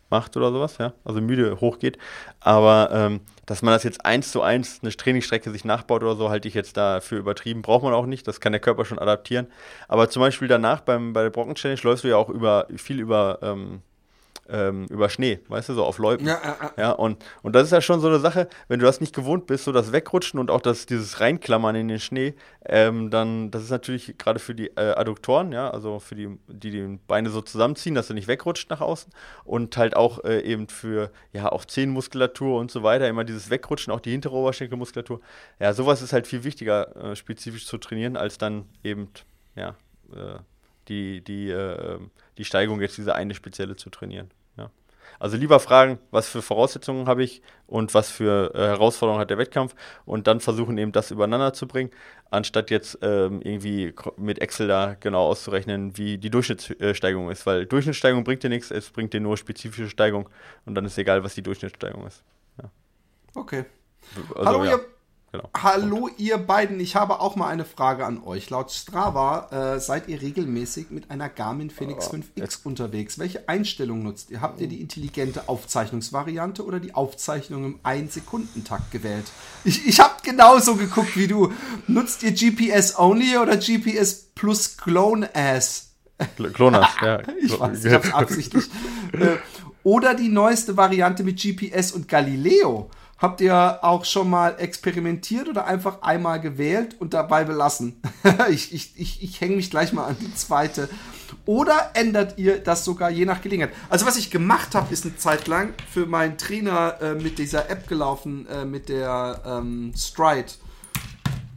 macht 0.09 0.37
oder 0.37 0.51
sowas, 0.51 0.77
ja, 0.77 0.93
also 1.03 1.21
müde 1.21 1.59
hochgeht. 1.59 1.97
Aber 2.39 2.89
ähm, 2.91 3.21
dass 3.45 3.61
man 3.61 3.73
das 3.73 3.83
jetzt 3.83 4.05
eins 4.05 4.31
zu 4.31 4.41
eins 4.41 4.79
eine 4.81 4.91
Trainingsstrecke 4.91 5.51
sich 5.51 5.65
nachbaut 5.65 6.03
oder 6.03 6.15
so, 6.15 6.29
halte 6.29 6.47
ich 6.47 6.53
jetzt 6.53 6.77
dafür 6.77 7.19
übertrieben. 7.19 7.61
Braucht 7.61 7.83
man 7.83 7.93
auch 7.93 8.05
nicht, 8.05 8.27
das 8.27 8.39
kann 8.39 8.51
der 8.51 8.61
Körper 8.61 8.85
schon 8.85 8.99
adaptieren. 8.99 9.47
Aber 9.87 10.09
zum 10.09 10.21
Beispiel 10.21 10.47
danach 10.47 10.81
beim, 10.81 11.13
bei 11.13 11.23
der 11.23 11.29
Brocken 11.29 11.55
Challenge 11.55 11.79
läufst 11.83 12.03
du 12.03 12.09
ja 12.09 12.17
auch 12.17 12.29
über 12.29 12.67
viel 12.75 12.99
über 12.99 13.39
ähm, 13.41 13.81
ähm, 14.49 14.85
über 14.89 15.09
Schnee, 15.09 15.39
weißt 15.47 15.69
du, 15.69 15.73
so 15.73 15.85
auf 15.85 15.97
Läupen. 15.97 16.27
Ja, 16.27 16.39
ja, 16.43 16.71
ja. 16.77 16.91
und, 16.91 17.23
und 17.41 17.53
das 17.53 17.63
ist 17.65 17.71
ja 17.71 17.81
schon 17.81 17.99
so 17.99 18.07
eine 18.07 18.19
Sache, 18.19 18.47
wenn 18.67 18.79
du 18.79 18.85
das 18.85 19.01
nicht 19.01 19.15
gewohnt 19.15 19.47
bist, 19.47 19.65
so 19.65 19.71
das 19.71 19.91
Wegrutschen 19.91 20.39
und 20.39 20.51
auch 20.51 20.61
das, 20.61 20.85
dieses 20.85 21.19
Reinklammern 21.19 21.75
in 21.75 21.87
den 21.87 21.99
Schnee, 21.99 22.35
ähm, 22.65 23.09
dann, 23.09 23.51
das 23.51 23.63
ist 23.63 23.69
natürlich 23.69 24.17
gerade 24.17 24.39
für 24.39 24.55
die 24.55 24.67
äh, 24.67 24.93
Adduktoren, 24.95 25.51
ja, 25.51 25.69
also 25.69 25.99
für 25.99 26.15
die, 26.15 26.37
die 26.47 26.71
die 26.71 26.99
Beine 27.07 27.29
so 27.29 27.41
zusammenziehen, 27.41 27.95
dass 27.95 28.07
du 28.07 28.13
nicht 28.13 28.27
wegrutscht 28.27 28.69
nach 28.69 28.81
außen 28.81 29.11
und 29.43 29.75
halt 29.77 29.95
auch 29.95 30.23
äh, 30.23 30.41
eben 30.41 30.67
für, 30.67 31.11
ja, 31.33 31.51
auch 31.51 31.65
Zehenmuskulatur 31.65 32.59
und 32.59 32.71
so 32.71 32.83
weiter, 32.83 33.07
immer 33.07 33.23
dieses 33.23 33.49
Wegrutschen, 33.49 33.93
auch 33.93 33.99
die 33.99 34.11
hintere 34.11 34.35
Oberschenkelmuskulatur. 34.35 35.21
Ja, 35.59 35.73
sowas 35.73 36.01
ist 36.01 36.13
halt 36.13 36.27
viel 36.27 36.43
wichtiger, 36.43 36.95
äh, 36.95 37.15
spezifisch 37.15 37.65
zu 37.65 37.77
trainieren, 37.77 38.17
als 38.17 38.37
dann 38.37 38.65
eben, 38.83 39.09
ja, 39.55 39.75
äh, 40.13 40.39
die, 40.87 41.21
die, 41.21 41.49
äh, 41.49 41.99
die 42.37 42.45
Steigung 42.45 42.81
jetzt 42.81 42.97
diese 42.97 43.15
eine 43.15 43.33
spezielle 43.33 43.75
zu 43.75 43.89
trainieren. 43.89 44.31
Also 45.19 45.37
lieber 45.37 45.59
fragen, 45.59 45.99
was 46.11 46.29
für 46.29 46.41
Voraussetzungen 46.41 47.07
habe 47.07 47.23
ich 47.23 47.41
und 47.65 47.93
was 47.93 48.09
für 48.09 48.53
äh, 48.53 48.59
Herausforderungen 48.59 49.21
hat 49.21 49.29
der 49.29 49.37
Wettkampf 49.37 49.75
und 50.05 50.27
dann 50.27 50.39
versuchen 50.39 50.77
eben 50.77 50.91
das 50.91 51.11
übereinander 51.11 51.53
zu 51.53 51.67
bringen, 51.67 51.91
anstatt 52.29 52.69
jetzt 52.71 52.99
ähm, 53.01 53.41
irgendwie 53.41 53.93
mit 54.17 54.39
Excel 54.39 54.67
da 54.67 54.95
genau 54.99 55.27
auszurechnen, 55.27 55.97
wie 55.97 56.17
die 56.17 56.29
Durchschnittssteigung 56.29 57.29
ist, 57.31 57.45
weil 57.45 57.65
Durchschnittssteigung 57.65 58.23
bringt 58.23 58.43
dir 58.43 58.49
nichts, 58.49 58.71
es 58.71 58.89
bringt 58.89 59.13
dir 59.13 59.21
nur 59.21 59.37
spezifische 59.37 59.89
Steigung 59.89 60.29
und 60.65 60.75
dann 60.75 60.85
ist 60.85 60.97
egal, 60.97 61.23
was 61.23 61.35
die 61.35 61.43
Durchschnittssteigung 61.43 62.05
ist. 62.05 62.23
Ja. 62.61 62.69
Okay. 63.35 63.65
Also, 64.35 64.45
Hallo, 64.45 64.63
ja. 64.63 64.71
ihr 64.71 64.85
Genau. 65.37 65.49
Hallo 65.55 66.09
ihr 66.17 66.37
beiden, 66.37 66.79
ich 66.79 66.95
habe 66.95 67.19
auch 67.19 67.35
mal 67.35 67.47
eine 67.49 67.65
Frage 67.65 68.05
an 68.05 68.23
euch. 68.23 68.49
Laut 68.49 68.71
Strava 68.71 69.75
äh, 69.75 69.79
seid 69.79 70.07
ihr 70.07 70.21
regelmäßig 70.21 70.89
mit 70.89 71.11
einer 71.11 71.29
Garmin 71.29 71.69
Phoenix 71.69 72.09
5X 72.09 72.59
unterwegs. 72.63 73.19
Welche 73.19 73.47
Einstellung 73.47 74.01
nutzt 74.01 74.31
ihr? 74.31 74.41
Habt 74.41 74.59
ihr 74.61 74.67
die 74.67 74.81
intelligente 74.81 75.47
Aufzeichnungsvariante 75.47 76.65
oder 76.65 76.79
die 76.79 76.95
Aufzeichnung 76.95 77.65
im 77.65 77.79
1-Sekundentakt 77.81 78.91
gewählt? 78.91 79.25
Ich, 79.63 79.85
ich 79.85 79.99
habe 79.99 80.15
genauso 80.23 80.75
geguckt 80.75 81.15
wie 81.15 81.27
du. 81.27 81.53
Nutzt 81.87 82.23
ihr 82.23 82.31
GPS 82.31 82.97
Only 82.97 83.37
oder 83.37 83.57
GPS 83.57 84.29
plus 84.33 84.75
Clone 84.77 85.29
Ass? 85.35 85.91
Clonas, 86.53 86.87
ja. 87.01 87.21
ich 87.39 87.59
weiß, 87.59 87.85
ich 87.85 87.93
hab's 87.93 88.11
absichtlich. 88.13 88.65
Äh, 89.11 89.37
oder 89.83 90.15
die 90.15 90.29
neueste 90.29 90.77
Variante 90.77 91.23
mit 91.23 91.39
GPS 91.39 91.91
und 91.91 92.07
Galileo. 92.07 92.89
Habt 93.19 93.41
ihr 93.41 93.79
auch 93.81 94.05
schon 94.05 94.29
mal 94.29 94.55
experimentiert 94.59 95.49
oder 95.49 95.65
einfach 95.65 96.03
einmal 96.03 96.39
gewählt 96.39 96.95
und 96.99 97.15
dabei 97.15 97.45
belassen? 97.45 97.99
ich 98.49 98.73
ich, 98.73 98.93
ich, 98.95 99.23
ich 99.23 99.41
hänge 99.41 99.55
mich 99.55 99.71
gleich 99.71 99.91
mal 99.91 100.05
an 100.05 100.17
die 100.21 100.33
zweite. 100.35 100.87
Oder 101.47 101.91
ändert 101.95 102.37
ihr 102.37 102.59
das 102.59 102.85
sogar 102.85 103.09
je 103.09 103.25
nach 103.25 103.41
Gelegenheit? 103.41 103.73
Also 103.89 104.05
was 104.05 104.17
ich 104.17 104.29
gemacht 104.29 104.75
habe, 104.75 104.93
ist 104.93 105.05
eine 105.05 105.17
Zeit 105.17 105.47
lang 105.47 105.73
für 105.91 106.05
meinen 106.05 106.37
Trainer 106.37 107.01
äh, 107.01 107.15
mit 107.15 107.39
dieser 107.39 107.71
App 107.71 107.87
gelaufen, 107.87 108.45
äh, 108.47 108.65
mit 108.65 108.87
der 108.87 109.41
ähm, 109.45 109.93
Stride. 109.97 110.51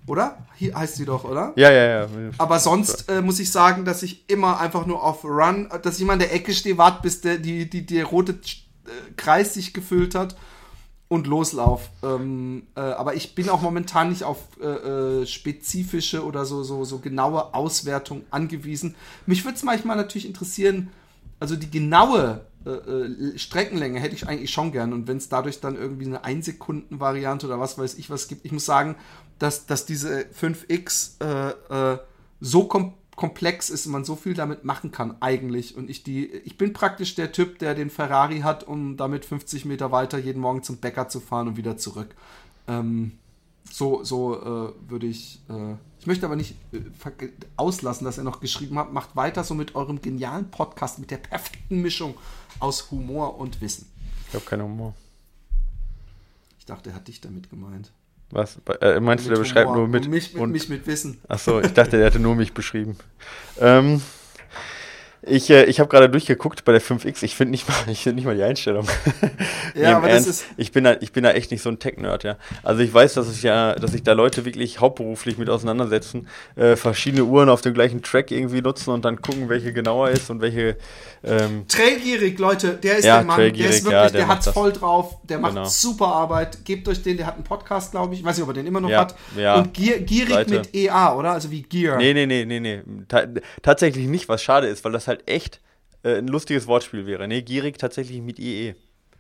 Oder? 0.07 0.39
Hier 0.55 0.75
heißt 0.75 0.97
sie 0.97 1.05
doch, 1.05 1.25
oder? 1.25 1.53
Ja, 1.57 1.71
ja, 1.71 2.01
ja. 2.01 2.09
Aber 2.39 2.59
sonst 2.59 3.11
äh, 3.11 3.21
muss 3.21 3.39
ich 3.39 3.53
sagen, 3.53 3.85
dass 3.85 4.03
ich 4.03 4.29
immer 4.31 4.59
einfach 4.61 4.87
nur 4.87 5.03
auf 5.03 5.25
Run, 5.25 5.69
dass 5.83 5.97
ich 5.97 6.03
immer 6.03 6.15
in 6.15 6.21
der 6.21 6.33
Ecke 6.33 6.55
stehe, 6.55 6.79
warte, 6.79 7.03
bis 7.03 7.21
der, 7.21 7.37
die, 7.37 7.69
die, 7.69 7.85
der 7.85 8.07
rote 8.07 8.33
äh, 8.33 9.13
Kreis 9.17 9.55
sich 9.55 9.75
gefüllt 9.75 10.15
hat 10.15 10.37
und 11.11 11.27
Loslauf. 11.27 11.91
Ähm, 12.05 12.69
äh, 12.77 12.81
aber 12.81 13.15
ich 13.15 13.35
bin 13.35 13.49
auch 13.51 13.61
momentan 13.61 14.11
nicht 14.11 14.23
auf 14.23 14.39
äh, 14.61 14.67
äh, 14.67 15.27
spezifische 15.27 16.25
oder 16.25 16.45
so, 16.45 16.63
so, 16.63 16.85
so 16.85 17.01
genaue 17.01 17.53
Auswertung 17.53 18.23
angewiesen. 18.31 18.95
Mich 19.27 19.45
würde 19.45 19.57
es 19.57 19.65
manchmal 19.65 19.97
natürlich 19.97 20.25
interessieren, 20.25 20.91
also 21.41 21.57
die 21.57 21.69
genaue 21.69 22.43
äh, 22.65 22.71
äh 22.71 23.39
Streckenlänge 23.39 23.99
hätte 23.99 24.15
ich 24.15 24.29
eigentlich 24.29 24.53
schon 24.53 24.71
gern. 24.71 24.93
Und 24.93 25.09
wenn 25.09 25.17
es 25.17 25.29
dadurch 25.29 25.61
dann 25.61 25.75
irgendwie 25.75 26.07
eine 26.07 26.25
1-Sekunden-Variante 26.25 27.47
oder 27.47 27.59
was 27.59 27.77
weiß 27.77 27.95
ich 27.95 28.09
was 28.09 28.29
gibt, 28.29 28.45
ich 28.45 28.53
muss 28.53 28.65
sagen, 28.65 28.95
dass, 29.41 29.67
dass 29.67 29.87
diese 29.87 30.27
5X 30.41 31.19
äh, 31.25 31.99
so 32.41 32.65
komplett 32.69 33.01
komplex 33.21 33.69
ist 33.69 33.85
und 33.85 33.93
man 33.93 34.03
so 34.03 34.17
viel 34.17 34.33
damit 34.33 34.65
machen 34.65 34.93
kann 34.93 35.21
eigentlich. 35.21 35.77
Und 35.77 35.91
ich 35.91 36.03
die, 36.03 36.27
ich 36.27 36.57
bin 36.57 36.73
praktisch 36.73 37.17
der 37.17 37.33
Typ, 37.33 37.59
der 37.59 37.75
den 37.75 37.91
Ferrari 37.91 38.41
hat, 38.41 38.65
um 38.65 38.97
damit 38.97 39.27
50 39.27 39.67
Meter 39.67 39.93
weiter 39.93 40.17
jeden 40.17 40.41
Morgen 40.41 40.63
zum 40.63 40.79
Bäcker 40.79 41.07
zu 41.11 41.21
fahren 41.21 41.47
und 41.47 41.59
wieder 41.59 41.77
zurück. 41.77 42.15
Ähm, 42.67 43.13
so 43.71 44.03
so 44.05 44.41
äh, 44.41 44.91
würde 44.91 45.07
ich. 45.07 45.39
Äh, 45.51 45.75
ich 45.99 46.07
möchte 46.07 46.25
aber 46.25 46.35
nicht 46.35 46.57
äh, 46.73 46.81
auslassen, 47.59 48.07
dass 48.07 48.17
er 48.17 48.25
noch 48.25 48.41
geschrieben 48.41 48.79
hat. 48.79 48.91
Macht 48.91 49.15
weiter 49.17 49.45
so 49.45 49.55
mit 49.55 49.75
eurem 49.75 50.01
genialen 50.01 50.51
Podcast 50.51 50.99
mit 50.99 51.11
der 51.11 51.19
perfekten 51.19 51.83
Mischung 51.83 52.15
aus 52.59 52.91
Humor 52.91 53.39
und 53.39 53.61
Wissen. 53.61 53.87
Ich 54.29 54.35
habe 54.35 54.47
keinen 54.47 54.63
Humor. 54.63 54.95
Ich 56.59 56.65
dachte, 56.65 56.89
er 56.89 56.97
hat 56.97 57.07
dich 57.07 57.21
damit 57.21 57.51
gemeint. 57.51 57.93
Was? 58.31 58.59
Äh, 58.81 59.01
meinst 59.01 59.27
du, 59.27 59.31
der 59.31 59.39
beschreibt 59.39 59.73
nur 59.73 59.89
mit. 59.89 60.05
Und 60.05 60.11
mich, 60.11 60.33
mit, 60.33 60.43
und, 60.43 60.53
mich 60.53 60.69
mit 60.69 60.87
Wissen. 60.87 61.19
Achso, 61.29 61.61
ich 61.61 61.73
dachte, 61.73 61.97
der 61.97 62.07
hätte 62.07 62.21
nur 62.21 62.35
mich 62.35 62.53
beschrieben. 62.53 62.97
Ähm, 63.63 64.01
ich, 65.23 65.51
äh, 65.51 65.65
ich 65.65 65.81
habe 65.81 65.89
gerade 65.91 66.09
durchgeguckt 66.09 66.65
bei 66.65 66.73
der 66.73 66.81
5X. 66.81 67.23
Ich 67.23 67.35
finde 67.37 67.51
nicht, 67.51 67.69
mal, 67.69 67.75
find 67.95 68.17
nicht 68.17 68.25
mal 68.25 68.37
die 68.37 68.43
Einstellung. 68.43 68.87
Ja, 69.75 69.99
aber 69.99 70.11
Ernst, 70.11 70.29
das 70.29 70.41
ist. 70.41 70.47
Ich 70.57 70.73
bin, 70.73 70.83
da, 70.83 70.97
ich 71.01 71.13
bin 71.13 71.23
da 71.23 71.31
echt 71.31 71.53
nicht 71.53 71.63
so 71.63 71.69
ein 71.69 71.79
Tech-Nerd, 71.79 72.25
ja. 72.25 72.37
Also 72.65 72.83
ich 72.83 72.93
weiß, 72.93 73.15
dass 73.15 73.31
ich 73.31 73.45
ja, 73.45 73.75
dass 73.75 73.93
sich 73.93 74.03
da 74.03 74.15
Leute 74.15 74.45
wirklich 74.45 74.81
hauptberuflich 74.81 75.39
mit 75.39 75.49
auseinandersetzen, 75.49 76.27
äh, 76.57 76.75
verschiedene 76.75 77.25
Uhren 77.25 77.49
auf 77.49 77.61
dem 77.61 77.73
gleichen 77.73 78.03
Track 78.03 78.33
irgendwie 78.33 78.63
nutzen 78.63 78.91
und 78.91 79.05
dann 79.05 79.23
gucken, 79.23 79.49
welche 79.49 79.73
genauer 79.73 80.11
ist 80.11 80.29
und 80.29 80.41
welche. 80.41 80.77
Ähm 81.23 81.67
Trailgierig, 81.69 82.39
Leute, 82.39 82.75
der 82.75 82.99
ist 82.99 83.05
ja, 83.05 83.19
der 83.19 83.27
Mann, 83.27 83.39
der 83.39 83.49
ist 83.49 83.85
wirklich, 83.85 83.93
ja, 83.93 84.03
der, 84.03 84.11
der 84.11 84.29
hat's 84.29 84.49
voll 84.49 84.73
drauf, 84.73 85.19
der 85.23 85.39
macht 85.39 85.55
genau. 85.55 85.67
super 85.67 86.09
Arbeit. 86.09 86.65
Gebt 86.65 86.89
euch 86.89 87.03
den, 87.03 87.17
der 87.17 87.27
hat 87.27 87.37
einen 87.37 87.45
Podcast, 87.45 87.93
glaube 87.93 88.15
ich. 88.15 88.21
Ich 88.21 88.27
weiß 88.27 88.37
nicht, 88.37 88.43
ob 88.43 88.51
er 88.51 88.55
den 88.55 88.67
immer 88.67 88.81
noch 88.81 88.91
ja, 88.91 89.01
hat. 89.03 89.15
Ja. 89.37 89.57
Und 89.57 89.73
gier, 89.73 90.01
gierig 90.01 90.35
Seite. 90.35 90.55
mit 90.55 90.75
EA, 90.75 91.15
oder? 91.15 91.33
Also 91.33 91.51
wie 91.51 91.63
Gear. 91.63 91.97
Nee, 91.99 92.13
nee, 92.13 92.27
nee, 92.27 92.45
nee, 92.45 92.59
nee. 92.59 92.83
Ta 93.07 93.23
tatsächlich 93.63 94.07
nicht, 94.07 94.29
was 94.29 94.43
schade 94.43 94.67
ist, 94.67 94.85
weil 94.85 94.93
das 94.93 95.07
halt 95.11 95.29
echt 95.29 95.61
äh, 96.03 96.17
ein 96.17 96.29
lustiges 96.29 96.67
Wortspiel 96.67 97.07
wäre. 97.07 97.29
Nee, 97.29 97.43
gierig 97.43 97.79
tatsächlich 97.79 98.23
mit 98.23 98.39
IE. 98.39 98.75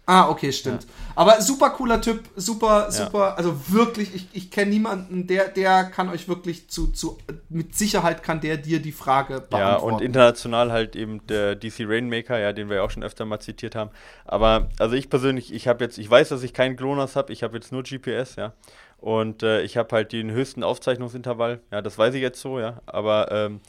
Ah, 0.06 0.28
okay, 0.28 0.50
stimmt. 0.50 0.82
Ja. 0.82 0.88
Aber 1.14 1.40
super 1.40 1.70
cooler 1.70 2.00
Typ, 2.00 2.24
super, 2.34 2.90
super, 2.90 3.28
ja. 3.28 3.34
also 3.34 3.54
wirklich, 3.68 4.12
ich, 4.12 4.26
ich 4.32 4.50
kenne 4.50 4.70
niemanden, 4.70 5.28
der, 5.28 5.46
der 5.46 5.84
kann 5.84 6.08
euch 6.08 6.26
wirklich 6.26 6.68
zu, 6.68 6.88
zu, 6.88 7.16
mit 7.48 7.76
Sicherheit 7.76 8.24
kann 8.24 8.40
der 8.40 8.56
dir 8.56 8.80
die 8.80 8.90
Frage 8.90 9.34
beantworten. 9.34 9.60
Ja, 9.60 9.76
und 9.76 10.00
international 10.00 10.72
halt 10.72 10.96
eben 10.96 11.24
der 11.28 11.54
DC 11.54 11.82
Rainmaker, 11.86 12.40
ja, 12.40 12.52
den 12.52 12.68
wir 12.68 12.78
ja 12.78 12.82
auch 12.82 12.90
schon 12.90 13.04
öfter 13.04 13.24
mal 13.24 13.38
zitiert 13.38 13.76
haben. 13.76 13.90
Aber, 14.24 14.70
also 14.80 14.96
ich 14.96 15.10
persönlich, 15.10 15.52
ich 15.54 15.68
habe 15.68 15.84
jetzt, 15.84 15.96
ich 15.96 16.10
weiß, 16.10 16.30
dass 16.30 16.42
ich 16.42 16.54
keinen 16.54 16.74
GLONASS 16.74 17.14
habe, 17.14 17.32
ich 17.32 17.44
habe 17.44 17.56
jetzt 17.56 17.70
nur 17.70 17.84
GPS, 17.84 18.34
ja. 18.34 18.52
Und 18.98 19.44
äh, 19.44 19.62
ich 19.62 19.76
habe 19.76 19.94
halt 19.94 20.10
den 20.10 20.32
höchsten 20.32 20.64
Aufzeichnungsintervall, 20.64 21.60
ja, 21.70 21.82
das 21.82 21.98
weiß 21.98 22.14
ich 22.14 22.20
jetzt 22.20 22.40
so, 22.40 22.58
ja. 22.58 22.80
Aber, 22.86 23.30
ähm, 23.30 23.60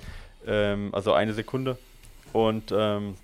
ähm, 0.48 0.90
also 0.92 1.14
eine 1.14 1.34
Sekunde. 1.34 1.78
Und 2.34 2.74
ähm, 2.76 3.16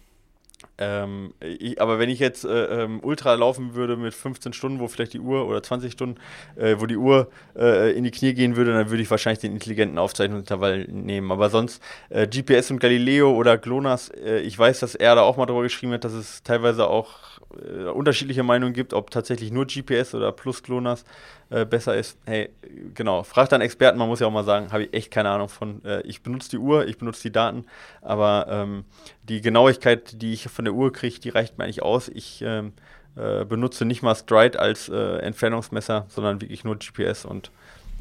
ähm, 0.80 1.34
ich, 1.40 1.82
aber 1.82 1.98
wenn 2.00 2.10
ich 2.10 2.20
jetzt 2.20 2.46
äh, 2.46 2.84
ähm, 2.84 3.00
Ultra 3.02 3.34
laufen 3.34 3.74
würde 3.74 3.98
mit 3.98 4.14
15 4.14 4.54
Stunden, 4.54 4.80
wo 4.80 4.88
vielleicht 4.88 5.14
die 5.14 5.20
Uhr 5.20 5.48
oder 5.48 5.62
20 5.64 5.92
Stunden, 5.92 6.20
äh, 6.56 6.76
wo 6.80 6.86
die 6.86 6.98
Uhr 6.98 7.30
äh, 7.56 7.96
in 7.98 8.04
die 8.04 8.12
Knie 8.12 8.34
gehen 8.34 8.56
würde, 8.56 8.74
dann 8.74 8.90
würde 8.90 9.02
ich 9.02 9.10
wahrscheinlich 9.10 9.40
den 9.40 9.54
intelligenten 9.54 9.98
Aufzeichnungsintervall 9.98 10.86
nehmen. 10.86 11.32
Aber 11.32 11.50
sonst 11.50 11.82
äh, 12.10 12.28
GPS 12.28 12.72
und 12.72 12.80
Galileo 12.80 13.36
oder 13.36 13.58
GLONASS, 13.58 14.10
äh, 14.10 14.40
ich 14.40 14.58
weiß, 14.58 14.80
dass 14.80 14.94
er 14.96 15.16
da 15.16 15.22
auch 15.22 15.38
mal 15.38 15.48
drüber 15.48 15.64
geschrieben 15.64 15.94
hat, 15.94 16.04
dass 16.04 16.14
es 16.14 16.44
teilweise 16.44 16.88
auch 16.88 17.40
äh, 17.66 17.86
unterschiedliche 17.86 18.44
Meinungen 18.44 18.74
gibt, 18.74 18.94
ob 18.94 19.10
tatsächlich 19.10 19.52
nur 19.52 19.66
GPS 19.66 20.14
oder 20.14 20.32
plus 20.32 20.62
GLONASS 20.62 21.06
äh, 21.50 21.66
besser 21.66 21.96
ist. 21.96 22.18
Hey, 22.26 22.50
genau, 22.94 23.24
fragt 23.24 23.52
dann 23.52 23.62
Experten, 23.62 23.98
man 23.98 24.08
muss 24.08 24.20
ja 24.20 24.28
auch 24.28 24.32
mal 24.32 24.44
sagen, 24.44 24.72
habe 24.72 24.84
ich 24.84 24.94
echt 24.94 25.12
keine 25.12 25.30
Ahnung 25.30 25.50
von. 25.50 25.84
Äh, 25.86 26.02
ich 26.02 26.22
benutze 26.22 26.50
die 26.50 26.58
Uhr, 26.58 26.86
ich 26.88 26.98
benutze 26.98 27.22
die 27.24 27.32
Daten, 27.32 27.66
aber 28.02 28.48
ähm, 28.50 28.86
die 29.24 29.42
Genauigkeit, 29.42 30.22
die 30.22 30.34
ich 30.34 30.44
von 30.50 30.66
der 30.66 30.74
Uhr 30.74 30.92
kriege, 30.92 31.20
die 31.20 31.30
reicht 31.30 31.58
mir 31.58 31.64
eigentlich 31.64 31.84
aus. 31.84 32.10
Ich 32.10 32.42
ähm, 32.42 32.74
äh, 33.16 33.46
benutze 33.46 33.86
nicht 33.86 34.02
mal 34.02 34.16
Stride 34.16 34.60
als 34.60 34.90
äh, 34.90 35.18
Entfernungsmesser, 35.20 36.06
sondern 36.10 36.42
wirklich 36.42 36.64
nur 36.64 36.78
GPS 36.78 37.26
und 37.26 37.52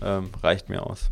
ähm, 0.03 0.31
reicht 0.43 0.69
mir 0.69 0.85
aus. 0.85 1.11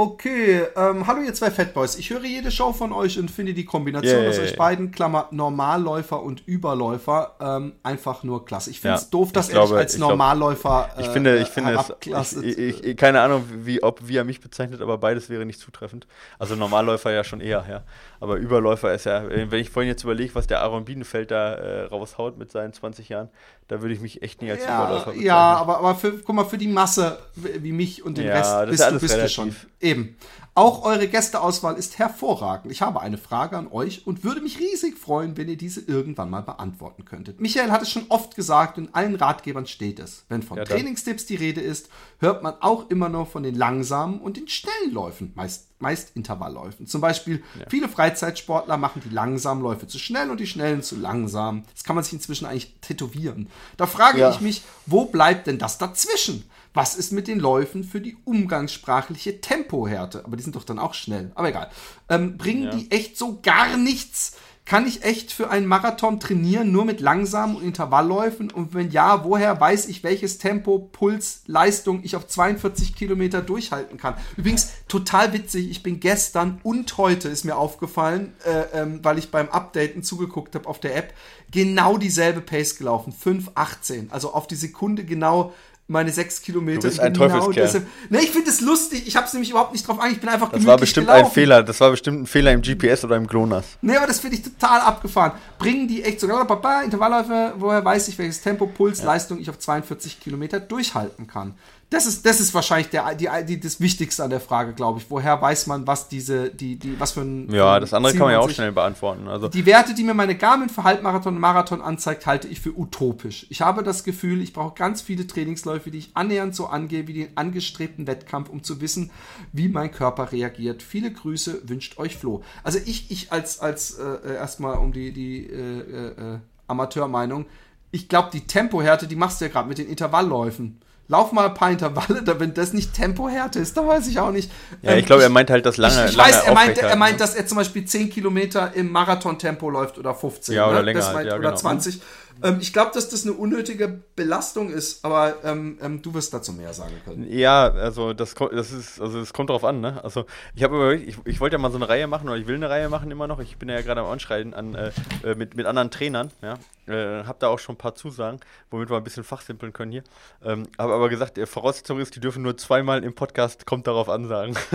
Okay, 0.00 0.62
ähm, 0.76 1.08
hallo 1.08 1.22
ihr 1.22 1.34
zwei 1.34 1.50
Fatboys. 1.50 1.96
Ich 1.96 2.10
höre 2.10 2.22
jede 2.22 2.52
Show 2.52 2.72
von 2.72 2.92
euch 2.92 3.18
und 3.18 3.32
finde 3.32 3.52
die 3.52 3.64
Kombination 3.64 4.20
yeah, 4.20 4.30
aus 4.30 4.38
euch 4.38 4.56
beiden, 4.56 4.92
Klammer 4.92 5.26
Normalläufer 5.32 6.22
und 6.22 6.46
Überläufer, 6.46 7.34
ähm, 7.40 7.72
einfach 7.82 8.22
nur 8.22 8.44
klasse. 8.44 8.70
Ich 8.70 8.80
finde 8.80 8.98
es 8.98 9.02
ja, 9.02 9.08
doof, 9.10 9.32
dass 9.32 9.48
er 9.48 9.60
als 9.60 9.98
Normalläufer 9.98 10.90
glaub, 10.94 11.04
Ich 11.04 11.12
finde, 11.12 11.38
ich 11.38 11.48
finde 11.48 11.84
es, 12.14 12.32
ich, 12.36 12.84
ich, 12.84 12.96
keine 12.96 13.22
Ahnung, 13.22 13.42
wie, 13.52 13.82
ob, 13.82 14.06
wie 14.06 14.16
er 14.16 14.22
mich 14.22 14.40
bezeichnet, 14.40 14.82
aber 14.82 14.98
beides 14.98 15.30
wäre 15.30 15.44
nicht 15.44 15.58
zutreffend. 15.58 16.06
Also 16.38 16.54
Normalläufer 16.54 17.10
ja 17.10 17.24
schon 17.24 17.40
eher, 17.40 17.66
ja. 17.68 17.82
Aber 18.20 18.36
Überläufer 18.36 18.94
ist 18.94 19.06
ja, 19.06 19.24
wenn 19.28 19.52
ich 19.54 19.70
vorhin 19.70 19.88
jetzt 19.90 20.04
überlege, 20.04 20.32
was 20.36 20.46
der 20.46 20.60
Aaron 20.60 20.84
Bienenfeld 20.84 21.32
da 21.32 21.54
äh, 21.54 21.82
raushaut 21.86 22.38
mit 22.38 22.52
seinen 22.52 22.72
20 22.72 23.08
Jahren, 23.08 23.30
da 23.68 23.82
würde 23.82 23.94
ich 23.94 24.00
mich 24.00 24.22
echt 24.22 24.40
nie 24.40 24.50
als 24.50 24.64
ja, 24.64 24.82
Überläufer 24.82 25.04
bezeichnen. 25.06 25.26
Ja, 25.26 25.56
aber, 25.56 25.78
aber 25.78 25.94
für, 25.94 26.18
guck 26.18 26.34
mal, 26.34 26.44
für 26.44 26.58
die 26.58 26.68
Masse 26.68 27.18
wie 27.34 27.72
mich 27.72 28.02
und 28.02 28.16
den 28.16 28.26
ja, 28.26 28.34
Rest 28.34 28.70
bist, 28.70 28.80
ja 28.80 28.90
du, 28.90 28.98
bist 28.98 29.16
du 29.16 29.28
schon. 29.28 29.54
Eben. 29.80 30.16
Auch 30.58 30.84
eure 30.84 31.06
Gästeauswahl 31.06 31.76
ist 31.76 32.00
hervorragend. 32.00 32.72
Ich 32.72 32.82
habe 32.82 33.00
eine 33.00 33.16
Frage 33.16 33.56
an 33.56 33.68
euch 33.70 34.08
und 34.08 34.24
würde 34.24 34.40
mich 34.40 34.58
riesig 34.58 34.98
freuen, 34.98 35.36
wenn 35.36 35.48
ihr 35.48 35.56
diese 35.56 35.80
irgendwann 35.82 36.30
mal 36.30 36.40
beantworten 36.40 37.04
könntet. 37.04 37.40
Michael 37.40 37.70
hat 37.70 37.82
es 37.82 37.92
schon 37.92 38.06
oft 38.08 38.34
gesagt, 38.34 38.76
in 38.76 38.92
allen 38.92 39.14
Ratgebern 39.14 39.68
steht 39.68 40.00
es. 40.00 40.24
Wenn 40.28 40.42
von 40.42 40.58
ja, 40.58 40.64
Trainingstipps 40.64 41.26
die 41.26 41.36
Rede 41.36 41.60
ist, 41.60 41.90
hört 42.18 42.42
man 42.42 42.54
auch 42.58 42.90
immer 42.90 43.08
nur 43.08 43.26
von 43.26 43.44
den 43.44 43.54
langsamen 43.54 44.20
und 44.20 44.36
den 44.36 44.48
schnellen 44.48 44.92
Läufen, 44.92 45.30
meist, 45.36 45.68
meist 45.78 46.16
Intervallläufen. 46.16 46.88
Zum 46.88 47.00
Beispiel, 47.00 47.44
ja. 47.56 47.66
viele 47.68 47.88
Freizeitsportler 47.88 48.78
machen 48.78 49.00
die 49.04 49.14
langsamen 49.14 49.62
Läufe 49.62 49.86
zu 49.86 50.00
schnell 50.00 50.28
und 50.28 50.40
die 50.40 50.48
schnellen 50.48 50.82
zu 50.82 50.96
langsam. 50.96 51.62
Das 51.72 51.84
kann 51.84 51.94
man 51.94 52.02
sich 52.02 52.14
inzwischen 52.14 52.46
eigentlich 52.46 52.74
tätowieren. 52.80 53.48
Da 53.76 53.86
frage 53.86 54.20
ja. 54.20 54.30
ich 54.30 54.40
mich, 54.40 54.62
wo 54.86 55.06
bleibt 55.06 55.46
denn 55.46 55.58
das 55.58 55.78
dazwischen? 55.78 56.48
Was 56.74 56.94
ist 56.94 57.12
mit 57.12 57.28
den 57.28 57.40
Läufen 57.40 57.82
für 57.82 58.00
die 58.00 58.16
umgangssprachliche 58.24 59.40
Tempohärte? 59.40 60.24
Aber 60.24 60.36
die 60.36 60.42
sind 60.42 60.54
doch 60.54 60.64
dann 60.64 60.78
auch 60.78 60.94
schnell. 60.94 61.32
Aber 61.34 61.48
egal. 61.48 61.70
Ähm, 62.08 62.36
bringen 62.36 62.64
ja. 62.64 62.70
die 62.70 62.90
echt 62.90 63.16
so 63.16 63.40
gar 63.42 63.76
nichts? 63.76 64.36
Kann 64.68 64.86
ich 64.86 65.02
echt 65.02 65.32
für 65.32 65.48
einen 65.48 65.64
Marathon 65.64 66.20
trainieren, 66.20 66.70
nur 66.72 66.84
mit 66.84 67.00
langsamen 67.00 67.62
Intervallläufen? 67.62 68.50
Und 68.50 68.74
wenn 68.74 68.90
ja, 68.90 69.24
woher 69.24 69.58
weiß 69.58 69.86
ich, 69.86 70.04
welches 70.04 70.36
Tempo, 70.36 70.90
Puls, 70.92 71.40
Leistung 71.46 72.00
ich 72.02 72.16
auf 72.16 72.26
42 72.26 72.94
Kilometer 72.94 73.40
durchhalten 73.40 73.96
kann? 73.96 74.12
Übrigens, 74.36 74.72
total 74.86 75.32
witzig, 75.32 75.70
ich 75.70 75.82
bin 75.82 76.00
gestern 76.00 76.60
und 76.64 76.98
heute 76.98 77.30
ist 77.30 77.46
mir 77.46 77.56
aufgefallen, 77.56 78.34
äh, 78.44 78.82
ähm, 78.82 79.00
weil 79.02 79.16
ich 79.16 79.30
beim 79.30 79.48
Updaten 79.48 80.02
zugeguckt 80.02 80.54
habe 80.54 80.68
auf 80.68 80.80
der 80.80 80.96
App, 80.96 81.14
genau 81.50 81.96
dieselbe 81.96 82.42
Pace 82.42 82.76
gelaufen, 82.76 83.14
5,18. 83.14 84.10
Also 84.10 84.34
auf 84.34 84.48
die 84.48 84.54
Sekunde 84.54 85.06
genau 85.06 85.54
meine 85.88 86.12
sechs 86.12 86.42
Kilometer. 86.42 86.80
Du 86.80 86.86
bist 86.88 87.00
ein 87.00 87.12
genau 87.14 87.28
Teufelskerl. 87.28 87.66
Deshalb, 87.66 87.86
ne, 88.10 88.20
ich 88.20 88.30
finde 88.30 88.50
es 88.50 88.60
lustig. 88.60 89.06
Ich 89.06 89.16
habe 89.16 89.26
es 89.26 89.32
nämlich 89.32 89.50
überhaupt 89.50 89.72
nicht 89.72 89.88
drauf 89.88 89.98
an. 89.98 90.12
Ich 90.12 90.20
bin 90.20 90.28
einfach 90.28 90.50
Das 90.52 90.64
war 90.66 90.76
bestimmt 90.76 91.06
gelaufen. 91.06 91.26
ein 91.26 91.32
Fehler. 91.32 91.62
Das 91.62 91.80
war 91.80 91.90
bestimmt 91.90 92.20
ein 92.22 92.26
Fehler 92.26 92.52
im 92.52 92.60
GPS 92.60 93.04
oder 93.04 93.16
im 93.16 93.26
GLONASS. 93.26 93.64
Ne, 93.80 93.96
aber 93.96 94.06
das 94.06 94.20
finde 94.20 94.36
ich 94.36 94.42
total 94.42 94.80
abgefahren. 94.80 95.32
Bringen 95.58 95.88
die 95.88 96.04
echt 96.04 96.20
sogar 96.20 96.46
Papa 96.46 96.82
Intervallläufe, 96.82 97.54
woher 97.56 97.82
weiß 97.84 98.08
ich, 98.08 98.18
welches 98.18 98.42
Tempo, 98.42 98.66
Puls, 98.66 98.98
ja. 99.00 99.06
Leistung 99.06 99.38
ich 99.40 99.48
auf 99.48 99.58
42 99.58 100.20
Kilometer 100.20 100.60
durchhalten 100.60 101.26
kann. 101.26 101.54
Das 101.90 102.04
ist, 102.04 102.26
das 102.26 102.38
ist 102.38 102.52
wahrscheinlich 102.52 102.90
der, 102.90 103.14
die, 103.14 103.28
die, 103.46 103.60
das 103.60 103.80
Wichtigste 103.80 104.22
an 104.22 104.28
der 104.28 104.40
Frage, 104.40 104.74
glaube 104.74 104.98
ich. 105.00 105.10
Woher 105.10 105.40
weiß 105.40 105.68
man, 105.68 105.86
was 105.86 106.06
diese, 106.06 106.50
die, 106.50 106.76
die, 106.76 107.00
was 107.00 107.12
für 107.12 107.22
ein. 107.22 107.50
Ja, 107.50 107.80
das 107.80 107.94
andere 107.94 108.12
Ziel 108.12 108.18
kann 108.18 108.26
man 108.26 108.34
ja 108.34 108.40
auch 108.40 108.50
schnell 108.50 108.72
beantworten. 108.72 109.26
Also. 109.26 109.48
Die 109.48 109.64
Werte, 109.64 109.94
die 109.94 110.04
mir 110.04 110.12
meine 110.12 110.36
Garmin 110.36 110.68
für 110.68 110.84
Halbmarathon 110.84 111.36
und 111.36 111.40
Marathon 111.40 111.80
anzeigt, 111.80 112.26
halte 112.26 112.46
ich 112.46 112.60
für 112.60 112.78
utopisch. 112.78 113.46
Ich 113.48 113.62
habe 113.62 113.82
das 113.82 114.04
Gefühl, 114.04 114.42
ich 114.42 114.52
brauche 114.52 114.74
ganz 114.74 115.00
viele 115.00 115.26
Trainingsläufe, 115.26 115.90
die 115.90 115.98
ich 115.98 116.10
annähernd 116.12 116.54
so 116.54 116.66
angehe 116.66 117.06
wie 117.08 117.14
den 117.14 117.36
angestrebten 117.38 118.06
Wettkampf, 118.06 118.50
um 118.50 118.62
zu 118.62 118.82
wissen, 118.82 119.10
wie 119.52 119.68
mein 119.68 119.90
Körper 119.90 120.30
reagiert. 120.30 120.82
Viele 120.82 121.10
Grüße 121.10 121.62
wünscht 121.70 121.98
euch 121.98 122.18
Flo. 122.18 122.42
Also 122.64 122.78
ich, 122.84 123.10
ich 123.10 123.32
als, 123.32 123.60
als 123.60 123.98
äh, 123.98 124.34
erstmal 124.34 124.76
um 124.76 124.92
die, 124.92 125.12
die 125.12 125.46
äh, 125.46 125.80
äh, 125.80 126.34
äh 126.34 126.38
Amateurmeinung, 126.66 127.46
ich 127.92 128.10
glaube, 128.10 128.28
die 128.30 128.46
Tempohärte, 128.46 129.06
die 129.06 129.16
machst 129.16 129.40
du 129.40 129.46
ja 129.46 129.50
gerade 129.50 129.66
mit 129.66 129.78
den 129.78 129.88
Intervallläufen 129.88 130.82
lauf 131.08 131.32
mal 131.32 131.46
ein 131.46 131.54
paar 131.54 131.70
Intervalle, 131.70 132.22
da 132.22 132.38
wenn 132.38 132.54
das 132.54 132.72
nicht 132.72 132.94
Tempohärte 132.94 133.58
ist, 133.58 133.76
da 133.76 133.86
weiß 133.86 134.06
ich 134.08 134.20
auch 134.20 134.30
nicht. 134.30 134.50
Ja, 134.82 134.96
ich 134.96 135.06
glaube, 135.06 135.22
er 135.22 135.30
meint 135.30 135.50
halt 135.50 135.66
das 135.66 135.76
lange. 135.76 136.04
Ich, 136.04 136.10
ich 136.10 136.16
lange 136.16 136.30
weiß, 136.30 136.42
er 136.44 136.54
meint, 136.54 136.78
er 136.78 136.96
meint, 136.96 137.12
ne? 137.14 137.18
dass 137.18 137.34
er 137.34 137.46
zum 137.46 137.56
Beispiel 137.56 137.84
10 137.84 138.10
Kilometer 138.10 138.74
im 138.74 138.92
Marathon-Tempo 138.92 139.70
läuft 139.70 139.98
oder 139.98 140.14
15. 140.14 140.54
Ja, 140.54 140.68
oder 140.68 140.80
ne? 140.80 140.92
länger. 140.92 141.12
Meint, 141.12 141.26
ja, 141.26 141.34
oder 141.34 141.48
genau. 141.48 141.56
20. 141.56 142.00
Ähm, 142.42 142.58
ich 142.60 142.72
glaube, 142.72 142.92
dass 142.94 143.08
das 143.08 143.24
eine 143.24 143.32
unnötige 143.32 144.00
Belastung 144.14 144.70
ist, 144.70 145.04
aber 145.04 145.36
ähm, 145.44 145.78
ähm, 145.82 146.02
du 146.02 146.14
wirst 146.14 146.32
dazu 146.32 146.52
mehr 146.52 146.72
sagen 146.72 146.94
können. 147.04 147.26
Ja, 147.30 147.68
also 147.68 148.12
das, 148.12 148.34
das 148.34 148.72
ist, 148.72 149.00
also 149.00 149.20
es 149.20 149.32
kommt 149.32 149.50
darauf 149.50 149.64
an, 149.64 149.80
ne? 149.80 150.02
Also 150.04 150.24
ich 150.54 150.62
habe 150.62 150.96
ich, 150.96 151.16
ich 151.24 151.40
wollte 151.40 151.56
ja 151.56 151.58
mal 151.58 151.70
so 151.70 151.78
eine 151.78 151.88
Reihe 151.88 152.06
machen 152.06 152.28
oder 152.28 152.38
ich 152.38 152.46
will 152.46 152.54
eine 152.54 152.70
Reihe 152.70 152.88
machen 152.88 153.10
immer 153.10 153.26
noch. 153.26 153.40
Ich 153.40 153.56
bin 153.56 153.68
ja 153.68 153.80
gerade 153.80 154.02
am 154.02 154.06
Anschreien 154.06 154.54
an, 154.54 154.74
äh, 154.74 154.92
äh, 155.24 155.34
mit, 155.34 155.56
mit 155.56 155.66
anderen 155.66 155.90
Trainern, 155.90 156.30
ja. 156.42 156.58
Äh, 156.86 157.24
hab 157.24 157.38
da 157.40 157.48
auch 157.48 157.58
schon 157.58 157.74
ein 157.74 157.78
paar 157.78 157.94
Zusagen, 157.94 158.40
womit 158.70 158.88
wir 158.88 158.96
ein 158.96 159.04
bisschen 159.04 159.24
fachsimpeln 159.24 159.72
können 159.72 159.92
hier. 159.92 160.04
Ähm, 160.42 160.68
habe 160.78 160.92
aber 160.98 161.08
gesagt, 161.08 161.36
die 161.36 161.46
Voraussetzung 161.46 162.00
ist, 162.00 162.16
die 162.16 162.20
dürfen 162.20 162.42
nur 162.42 162.56
zweimal 162.56 163.04
im 163.04 163.14
Podcast 163.14 163.66
kommt 163.66 163.86
darauf 163.86 164.08
an 164.08 164.26
sagen. 164.28 164.56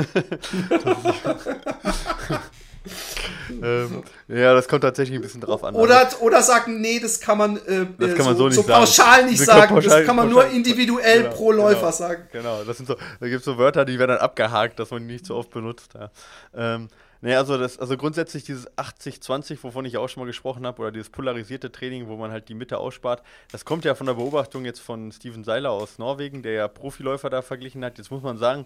ähm, 3.61 4.03
ja, 4.28 4.53
das 4.53 4.67
kommt 4.67 4.84
tatsächlich 4.84 5.17
ein 5.17 5.21
bisschen 5.21 5.41
drauf 5.41 5.63
an. 5.63 5.76
Oder, 5.76 6.09
oder 6.21 6.41
sagen, 6.41 6.82
nee, 6.82 6.99
das 6.99 7.19
kann 7.19 7.38
man, 7.38 7.57
äh, 7.57 7.86
das 7.97 8.15
kann 8.15 8.26
man 8.26 8.36
so, 8.36 8.43
so, 8.43 8.47
nicht 8.47 8.55
so 8.55 8.63
pauschal 8.63 9.26
nicht 9.26 9.43
sagen. 9.43 9.76
Pauschal, 9.76 9.99
das 9.99 10.05
kann 10.05 10.15
man 10.15 10.30
pauschal, 10.30 10.47
nur 10.47 10.55
individuell 10.55 11.24
genau, 11.24 11.36
pro 11.36 11.51
Läufer 11.51 11.80
genau, 11.80 11.91
sagen. 11.91 12.28
Genau, 12.32 12.63
das 12.63 12.78
sind 12.78 12.88
so, 12.88 12.95
da 12.95 13.28
gibt 13.28 13.39
es 13.39 13.45
so 13.45 13.57
Wörter, 13.57 13.86
die 13.86 13.99
werden 13.99 14.11
dann 14.11 14.19
abgehakt, 14.19 14.80
dass 14.80 14.91
man 14.91 15.07
die 15.07 15.13
nicht 15.13 15.26
so 15.26 15.36
oft 15.36 15.49
benutzt. 15.49 15.93
Ja. 15.93 16.09
Ähm, 16.55 16.88
Nee, 17.24 17.36
also, 17.36 17.57
das, 17.57 17.80
also 17.80 17.95
grundsätzlich 17.95 18.43
dieses 18.43 18.69
80-20, 18.78 19.59
wovon 19.61 19.86
ich 19.86 19.95
auch 19.95 20.09
schon 20.09 20.24
mal 20.24 20.28
gesprochen 20.28 20.67
habe, 20.67 20.82
oder 20.82 20.91
dieses 20.91 21.09
polarisierte 21.09 21.71
Training, 21.71 22.09
wo 22.09 22.17
man 22.17 22.32
halt 22.32 22.49
die 22.49 22.53
Mitte 22.53 22.78
ausspart, 22.78 23.24
das 23.49 23.63
kommt 23.63 23.86
ja 23.86 23.95
von 23.95 24.07
der 24.07 24.15
Beobachtung 24.15 24.65
jetzt 24.65 24.82
von 24.82 25.09
Steven 25.09 25.45
Seiler 25.45 25.71
aus 25.71 25.99
Norwegen, 25.99 26.43
der 26.43 26.51
ja 26.51 26.67
Profiläufer 26.67 27.30
da 27.30 27.41
verglichen 27.41 27.86
hat. 27.86 27.97
Jetzt 27.97 28.11
muss 28.11 28.24
man 28.24 28.38
sagen, 28.38 28.65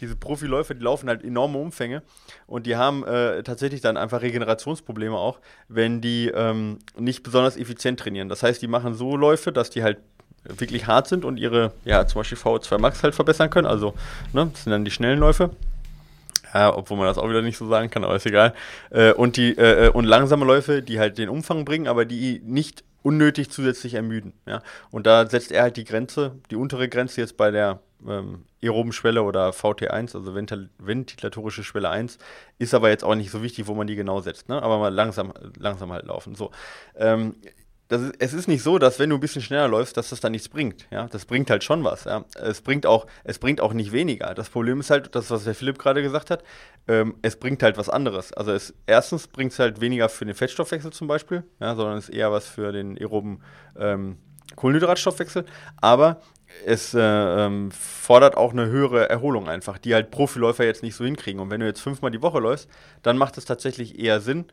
diese 0.00 0.14
Profiläufer, 0.14 0.74
die 0.74 0.84
laufen 0.84 1.08
halt 1.08 1.24
enorme 1.24 1.58
Umfänge 1.58 2.04
und 2.46 2.66
die 2.66 2.76
haben 2.76 3.04
äh, 3.04 3.42
tatsächlich 3.42 3.80
dann 3.80 3.96
einfach 3.96 4.22
Regenerationsprobleme 4.22 5.16
auch, 5.16 5.40
wenn 5.66 6.00
die 6.00 6.28
ähm, 6.28 6.78
nicht 6.96 7.24
besonders 7.24 7.56
effizient 7.56 7.98
trainieren. 7.98 8.28
Das 8.28 8.44
heißt, 8.44 8.62
die 8.62 8.68
machen 8.68 8.94
so 8.94 9.16
Läufe, 9.16 9.50
dass 9.50 9.68
die 9.68 9.82
halt 9.82 9.98
wirklich 10.44 10.86
hart 10.86 11.08
sind 11.08 11.24
und 11.24 11.38
ihre, 11.38 11.72
ja, 11.84 12.06
zum 12.06 12.20
Beispiel 12.20 12.38
VO2 12.38 12.78
Max 12.78 13.02
halt 13.02 13.16
verbessern 13.16 13.50
können. 13.50 13.66
Also, 13.66 13.94
ne, 14.32 14.48
das 14.52 14.62
sind 14.62 14.70
dann 14.70 14.84
die 14.84 14.92
schnellen 14.92 15.18
Läufe. 15.18 15.50
Ja, 16.56 16.74
obwohl 16.74 16.96
man 16.96 17.06
das 17.06 17.18
auch 17.18 17.28
wieder 17.28 17.42
nicht 17.42 17.58
so 17.58 17.68
sagen 17.68 17.90
kann, 17.90 18.02
aber 18.02 18.16
ist 18.16 18.24
egal. 18.24 18.54
Äh, 18.90 19.12
und, 19.12 19.36
die, 19.36 19.56
äh, 19.58 19.86
äh, 19.86 19.90
und 19.90 20.04
langsame 20.04 20.46
Läufe, 20.46 20.82
die 20.82 20.98
halt 20.98 21.18
den 21.18 21.28
Umfang 21.28 21.66
bringen, 21.66 21.86
aber 21.86 22.06
die 22.06 22.40
nicht 22.44 22.82
unnötig 23.02 23.50
zusätzlich 23.50 23.94
ermüden. 23.94 24.32
Ja? 24.46 24.62
Und 24.90 25.06
da 25.06 25.28
setzt 25.28 25.52
er 25.52 25.62
halt 25.62 25.76
die 25.76 25.84
Grenze, 25.84 26.32
die 26.50 26.56
untere 26.56 26.88
Grenze 26.88 27.20
jetzt 27.20 27.36
bei 27.36 27.50
der 27.50 27.80
ähm, 28.08 28.44
aeroben 28.62 28.92
Schwelle 28.92 29.22
oder 29.22 29.50
VT1, 29.50 30.16
also 30.16 30.34
ventil 30.34 30.70
ventilatorische 30.78 31.62
Schwelle 31.62 31.90
1, 31.90 32.18
ist 32.58 32.74
aber 32.74 32.88
jetzt 32.88 33.04
auch 33.04 33.14
nicht 33.14 33.30
so 33.30 33.42
wichtig, 33.42 33.66
wo 33.66 33.74
man 33.74 33.86
die 33.86 33.96
genau 33.96 34.20
setzt. 34.22 34.48
Ne? 34.48 34.62
Aber 34.62 34.78
mal 34.78 34.92
langsam, 34.92 35.32
langsam 35.58 35.92
halt 35.92 36.06
laufen. 36.06 36.34
So. 36.34 36.50
Ähm, 36.96 37.36
ist, 37.88 38.14
es 38.18 38.32
ist 38.32 38.48
nicht 38.48 38.62
so, 38.62 38.78
dass 38.78 38.98
wenn 38.98 39.10
du 39.10 39.16
ein 39.16 39.20
bisschen 39.20 39.42
schneller 39.42 39.68
läufst, 39.68 39.96
dass 39.96 40.10
das 40.10 40.20
dann 40.20 40.32
nichts 40.32 40.48
bringt. 40.48 40.86
Ja, 40.90 41.06
das 41.06 41.24
bringt 41.24 41.50
halt 41.50 41.62
schon 41.62 41.84
was. 41.84 42.04
Ja? 42.04 42.24
Es 42.34 42.60
bringt 42.60 42.84
auch, 42.84 43.06
es 43.22 43.38
bringt 43.38 43.60
auch 43.60 43.72
nicht 43.72 43.92
weniger. 43.92 44.34
Das 44.34 44.50
Problem 44.50 44.80
ist 44.80 44.90
halt, 44.90 45.14
das 45.14 45.30
was 45.30 45.44
der 45.44 45.54
Philipp 45.54 45.78
gerade 45.78 46.02
gesagt 46.02 46.30
hat, 46.30 46.42
ähm, 46.88 47.14
es 47.22 47.36
bringt 47.36 47.62
halt 47.62 47.78
was 47.78 47.88
anderes. 47.88 48.32
Also 48.32 48.52
es, 48.52 48.74
erstens 48.86 49.28
bringt 49.28 49.52
es 49.52 49.58
halt 49.60 49.80
weniger 49.80 50.08
für 50.08 50.24
den 50.24 50.34
Fettstoffwechsel 50.34 50.92
zum 50.92 51.06
Beispiel, 51.06 51.44
ja, 51.60 51.76
sondern 51.76 51.98
es 51.98 52.08
ist 52.08 52.14
eher 52.14 52.32
was 52.32 52.48
für 52.48 52.72
den 52.72 52.98
aeroben 52.98 53.40
ähm, 53.78 54.18
Kohlenhydratstoffwechsel. 54.56 55.44
Aber 55.80 56.20
es 56.64 56.92
äh, 56.94 57.00
ähm, 57.00 57.70
fordert 57.70 58.36
auch 58.36 58.52
eine 58.52 58.66
höhere 58.66 59.08
Erholung 59.08 59.48
einfach, 59.48 59.78
die 59.78 59.94
halt 59.94 60.10
Profiläufer 60.10 60.64
jetzt 60.64 60.82
nicht 60.82 60.96
so 60.96 61.04
hinkriegen. 61.04 61.40
Und 61.40 61.50
wenn 61.50 61.60
du 61.60 61.66
jetzt 61.66 61.80
fünfmal 61.80 62.10
die 62.10 62.22
Woche 62.22 62.40
läufst, 62.40 62.68
dann 63.02 63.16
macht 63.16 63.38
es 63.38 63.44
tatsächlich 63.44 63.98
eher 63.98 64.20
Sinn, 64.20 64.46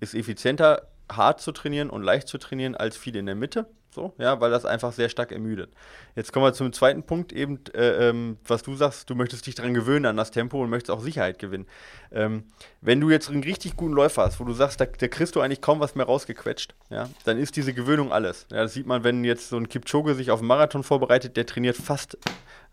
ist 0.00 0.14
effizienter 0.14 0.88
hart 1.10 1.40
zu 1.40 1.52
trainieren 1.52 1.90
und 1.90 2.02
leicht 2.02 2.28
zu 2.28 2.38
trainieren 2.38 2.74
als 2.74 2.96
viel 2.96 3.16
in 3.16 3.26
der 3.26 3.34
Mitte. 3.34 3.66
So, 3.90 4.14
ja, 4.18 4.40
weil 4.40 4.50
das 4.50 4.66
einfach 4.66 4.92
sehr 4.92 5.08
stark 5.08 5.32
ermüdet. 5.32 5.72
Jetzt 6.14 6.32
kommen 6.32 6.44
wir 6.44 6.52
zum 6.52 6.72
zweiten 6.72 7.04
Punkt, 7.04 7.32
eben, 7.32 7.60
äh, 7.74 8.08
ähm, 8.08 8.36
was 8.46 8.62
du 8.62 8.76
sagst, 8.76 9.08
du 9.08 9.14
möchtest 9.14 9.46
dich 9.46 9.54
daran 9.54 9.72
gewöhnen 9.72 10.04
an 10.04 10.16
das 10.16 10.30
Tempo 10.30 10.62
und 10.62 10.68
möchtest 10.68 10.90
auch 10.90 11.00
Sicherheit 11.00 11.38
gewinnen. 11.38 11.66
Ähm, 12.12 12.44
wenn 12.80 13.00
du 13.00 13.10
jetzt 13.10 13.28
einen 13.28 13.42
richtig 13.42 13.76
guten 13.76 13.94
Läufer 13.94 14.22
hast, 14.22 14.40
wo 14.40 14.44
du 14.44 14.52
sagst, 14.52 14.80
da, 14.80 14.86
da, 14.86 15.08
kriegst 15.08 15.36
du 15.36 15.40
eigentlich 15.40 15.60
kaum 15.60 15.80
was 15.80 15.94
mehr 15.94 16.06
rausgequetscht, 16.06 16.74
ja, 16.90 17.08
dann 17.24 17.38
ist 17.38 17.56
diese 17.56 17.72
Gewöhnung 17.74 18.12
alles. 18.12 18.46
Ja, 18.50 18.62
das 18.62 18.74
sieht 18.74 18.86
man, 18.86 19.04
wenn 19.04 19.24
jetzt 19.24 19.48
so 19.48 19.56
ein 19.56 19.68
Kipchoge 19.68 20.14
sich 20.14 20.30
auf 20.30 20.40
einen 20.40 20.48
Marathon 20.48 20.82
vorbereitet, 20.82 21.36
der 21.36 21.46
trainiert 21.46 21.76
fast 21.76 22.18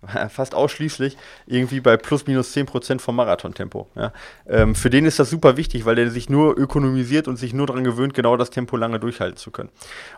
fast 0.30 0.56
ausschließlich 0.56 1.18
irgendwie 1.46 1.80
bei 1.80 1.98
plus 1.98 2.28
minus 2.28 2.56
10% 2.56 3.00
vom 3.00 3.16
Marathontempo. 3.16 3.88
Ja. 3.96 4.14
Ähm, 4.48 4.76
für 4.76 4.90
den 4.90 5.06
ist 5.06 5.20
das 5.20 5.30
super 5.30 5.58
wichtig, 5.58 5.86
weil 5.86 5.96
der 5.96 6.10
sich 6.12 6.30
nur 6.30 6.58
ökonomisiert 6.58 7.28
und 7.28 7.38
sich 7.38 7.54
nur 7.54 7.68
daran 7.68 7.84
gewöhnt, 7.84 8.14
genau 8.14 8.38
das 8.38 8.50
Tempo 8.50 8.78
lange 8.78 9.00
durchhalten 9.00 9.38
zu 9.38 9.52
können. 9.52 9.70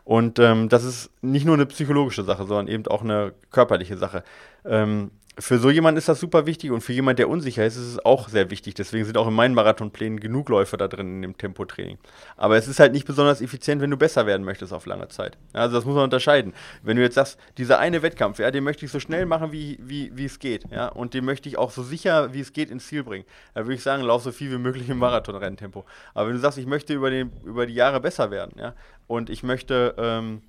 Und 0.03 0.39
ähm, 0.39 0.69
das 0.69 0.83
ist 0.83 1.09
nicht 1.21 1.45
nur 1.45 1.55
eine 1.55 1.65
psychologische 1.65 2.23
Sache, 2.23 2.45
sondern 2.45 2.67
eben 2.67 2.87
auch 2.87 3.01
eine 3.01 3.33
körperliche 3.51 3.97
Sache. 3.97 4.23
Ähm, 4.65 5.11
für 5.39 5.59
so 5.59 5.69
jemanden 5.69 5.97
ist 5.99 6.09
das 6.09 6.19
super 6.19 6.45
wichtig 6.47 6.71
und 6.71 6.81
für 6.81 6.93
jemanden, 6.93 7.17
der 7.17 7.29
unsicher 7.29 7.65
ist, 7.65 7.75
ist 7.75 7.85
es 7.85 8.05
auch 8.05 8.27
sehr 8.27 8.49
wichtig. 8.49 8.73
Deswegen 8.73 9.05
sind 9.05 9.17
auch 9.17 9.27
in 9.27 9.33
meinen 9.33 9.53
Marathonplänen 9.53 10.19
genug 10.19 10.49
Läufe 10.49 10.77
da 10.77 10.87
drin 10.87 11.17
in 11.17 11.21
dem 11.21 11.37
Tempotraining. 11.37 11.99
Aber 12.37 12.57
es 12.57 12.67
ist 12.67 12.79
halt 12.79 12.91
nicht 12.91 13.05
besonders 13.05 13.41
effizient, 13.41 13.81
wenn 13.81 13.91
du 13.91 13.97
besser 13.97 14.25
werden 14.25 14.43
möchtest 14.43 14.73
auf 14.73 14.87
lange 14.87 15.07
Zeit. 15.09 15.37
Also 15.53 15.75
das 15.75 15.85
muss 15.85 15.93
man 15.93 16.05
unterscheiden. 16.05 16.53
Wenn 16.81 16.97
du 16.97 17.03
jetzt 17.03 17.15
sagst, 17.15 17.37
dieser 17.57 17.77
eine 17.77 18.01
Wettkampf, 18.01 18.39
ja, 18.39 18.49
den 18.49 18.63
möchte 18.63 18.85
ich 18.85 18.91
so 18.91 18.99
schnell 18.99 19.27
machen, 19.27 19.51
wie, 19.51 19.77
wie, 19.81 20.11
wie 20.15 20.25
es 20.25 20.39
geht, 20.39 20.63
ja, 20.71 20.87
und 20.87 21.13
den 21.13 21.23
möchte 21.23 21.49
ich 21.49 21.57
auch 21.57 21.69
so 21.69 21.83
sicher, 21.83 22.33
wie 22.33 22.39
es 22.39 22.51
geht, 22.51 22.71
ins 22.71 22.87
Ziel 22.87 23.03
bringen, 23.03 23.25
dann 23.53 23.65
würde 23.65 23.75
ich 23.75 23.83
sagen, 23.83 24.03
lauf 24.03 24.23
so 24.23 24.31
viel 24.31 24.51
wie 24.51 24.57
möglich 24.57 24.89
im 24.89 24.97
Marathonrenntempo. 24.97 25.85
Aber 26.15 26.27
wenn 26.27 26.35
du 26.35 26.39
sagst, 26.39 26.57
ich 26.57 26.65
möchte 26.65 26.93
über, 26.93 27.11
den, 27.11 27.31
über 27.45 27.67
die 27.67 27.75
Jahre 27.75 27.99
besser 27.99 28.31
werden, 28.31 28.53
ja, 28.57 28.73
und 29.05 29.29
ich 29.29 29.43
möchte 29.43 29.93
ähm, 29.97 30.41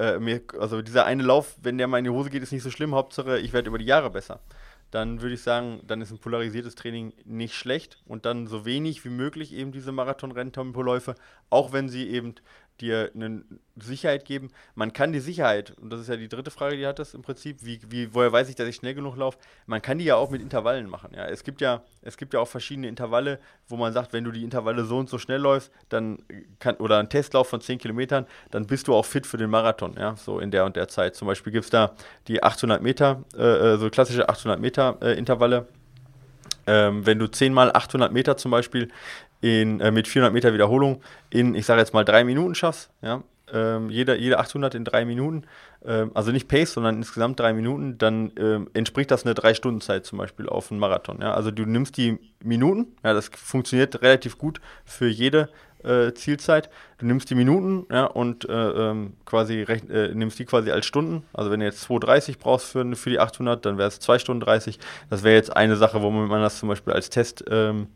äh, 0.00 0.18
mir, 0.18 0.40
also 0.58 0.80
dieser 0.80 1.04
eine 1.04 1.22
Lauf, 1.22 1.56
wenn 1.62 1.76
der 1.76 1.86
mal 1.86 1.98
in 1.98 2.04
die 2.04 2.10
Hose 2.10 2.30
geht, 2.30 2.42
ist 2.42 2.52
nicht 2.52 2.62
so 2.62 2.70
schlimm. 2.70 2.94
Hauptsache, 2.94 3.38
ich 3.38 3.52
werde 3.52 3.68
über 3.68 3.78
die 3.78 3.84
Jahre 3.84 4.10
besser. 4.10 4.40
Dann 4.90 5.20
würde 5.20 5.34
ich 5.34 5.42
sagen, 5.42 5.80
dann 5.86 6.00
ist 6.00 6.10
ein 6.10 6.18
polarisiertes 6.18 6.74
Training 6.74 7.12
nicht 7.24 7.54
schlecht 7.54 7.98
und 8.06 8.24
dann 8.24 8.46
so 8.46 8.64
wenig 8.64 9.04
wie 9.04 9.10
möglich 9.10 9.52
eben 9.52 9.72
diese 9.72 9.92
Marathon-Renntempoläufe, 9.92 11.14
auch 11.50 11.72
wenn 11.72 11.88
sie 11.88 12.08
eben 12.08 12.34
dir 12.80 13.10
eine 13.14 13.42
Sicherheit 13.76 14.24
geben. 14.24 14.50
Man 14.74 14.92
kann 14.92 15.12
die 15.12 15.20
Sicherheit, 15.20 15.72
und 15.80 15.90
das 15.90 16.00
ist 16.00 16.08
ja 16.08 16.16
die 16.16 16.28
dritte 16.28 16.50
Frage, 16.50 16.76
die 16.76 16.86
hat 16.86 16.98
das 16.98 17.14
im 17.14 17.22
Prinzip, 17.22 17.64
wie, 17.64 17.80
wie, 17.88 18.14
woher 18.14 18.32
weiß 18.32 18.48
ich, 18.48 18.56
dass 18.56 18.68
ich 18.68 18.76
schnell 18.76 18.94
genug 18.94 19.16
laufe? 19.16 19.38
Man 19.66 19.82
kann 19.82 19.98
die 19.98 20.04
ja 20.04 20.16
auch 20.16 20.30
mit 20.30 20.42
Intervallen 20.42 20.88
machen. 20.88 21.10
Ja. 21.14 21.26
Es, 21.26 21.44
gibt 21.44 21.60
ja, 21.60 21.82
es 22.02 22.16
gibt 22.16 22.34
ja 22.34 22.40
auch 22.40 22.48
verschiedene 22.48 22.88
Intervalle, 22.88 23.38
wo 23.68 23.76
man 23.76 23.92
sagt, 23.92 24.12
wenn 24.12 24.24
du 24.24 24.30
die 24.30 24.44
Intervalle 24.44 24.84
so 24.84 24.98
und 24.98 25.08
so 25.08 25.18
schnell 25.18 25.40
läufst, 25.40 25.70
dann 25.88 26.18
kann, 26.58 26.76
oder 26.76 26.98
einen 26.98 27.08
Testlauf 27.08 27.48
von 27.48 27.60
10 27.60 27.78
Kilometern, 27.78 28.26
dann 28.50 28.66
bist 28.66 28.88
du 28.88 28.94
auch 28.94 29.04
fit 29.04 29.26
für 29.26 29.36
den 29.36 29.50
Marathon, 29.50 29.94
ja, 29.98 30.16
so 30.16 30.38
in 30.38 30.50
der 30.50 30.64
und 30.64 30.76
der 30.76 30.88
Zeit. 30.88 31.14
Zum 31.14 31.26
Beispiel 31.26 31.52
gibt 31.52 31.64
es 31.64 31.70
da 31.70 31.94
die 32.28 32.42
800 32.42 32.82
Meter, 32.82 33.24
äh, 33.36 33.74
äh, 33.74 33.76
so 33.78 33.90
klassische 33.90 34.28
800 34.28 34.60
Meter 34.60 34.98
äh, 35.02 35.18
Intervalle. 35.18 35.66
Ähm, 36.66 37.06
wenn 37.06 37.18
du 37.18 37.26
10 37.26 37.54
mal 37.54 37.72
800 37.72 38.12
Meter 38.12 38.36
zum 38.36 38.50
Beispiel 38.50 38.90
in, 39.40 39.80
äh, 39.80 39.90
mit 39.90 40.08
400 40.08 40.32
Meter 40.32 40.52
Wiederholung 40.52 41.02
in, 41.30 41.54
ich 41.54 41.66
sage 41.66 41.80
jetzt 41.80 41.94
mal, 41.94 42.04
drei 42.04 42.24
Minuten 42.24 42.54
schaffst, 42.54 42.90
ja, 43.02 43.22
ähm, 43.52 43.90
jeder, 43.90 44.16
jede 44.16 44.38
800 44.38 44.74
in 44.74 44.84
drei 44.84 45.04
Minuten, 45.04 45.44
ähm, 45.84 46.10
also 46.14 46.32
nicht 46.32 46.48
Pace, 46.48 46.72
sondern 46.72 46.96
insgesamt 46.96 47.40
drei 47.40 47.52
Minuten, 47.52 47.98
dann 47.98 48.32
ähm, 48.36 48.70
entspricht 48.74 49.10
das 49.10 49.24
eine 49.24 49.34
Drei-Stunden-Zeit 49.34 50.06
zum 50.06 50.18
Beispiel 50.18 50.48
auf 50.48 50.70
einen 50.70 50.80
Marathon. 50.80 51.20
Ja? 51.20 51.34
Also 51.34 51.50
du 51.50 51.64
nimmst 51.64 51.96
die 51.96 52.18
Minuten, 52.42 52.88
ja, 53.04 53.12
das 53.12 53.28
funktioniert 53.28 54.02
relativ 54.02 54.38
gut 54.38 54.60
für 54.84 55.08
jede 55.08 55.48
äh, 55.82 56.12
Zielzeit. 56.12 56.68
Du 56.98 57.06
nimmst 57.06 57.30
die 57.30 57.34
Minuten 57.34 57.86
ja, 57.90 58.04
und 58.04 58.48
äh, 58.48 58.52
ähm, 58.52 59.14
quasi 59.24 59.62
äh, 59.62 60.14
nimmst 60.14 60.38
die 60.38 60.44
quasi 60.44 60.70
als 60.70 60.86
Stunden. 60.86 61.24
Also 61.32 61.50
wenn 61.50 61.60
du 61.60 61.66
jetzt 61.66 61.84
2,30 61.88 62.38
brauchst 62.38 62.66
für, 62.66 62.94
für 62.96 63.10
die 63.10 63.18
800, 63.18 63.64
dann 63.64 63.78
wäre 63.78 63.88
es 63.88 63.98
2 64.00 64.18
Stunden 64.18 64.40
30. 64.40 64.78
Das 65.08 65.22
wäre 65.22 65.34
jetzt 65.34 65.56
eine 65.56 65.76
Sache, 65.76 66.02
wo 66.02 66.10
man 66.10 66.42
das 66.42 66.58
zum 66.58 66.68
Beispiel 66.68 66.92
als 66.92 67.08
Test 67.08 67.44
ähm, 67.48 67.88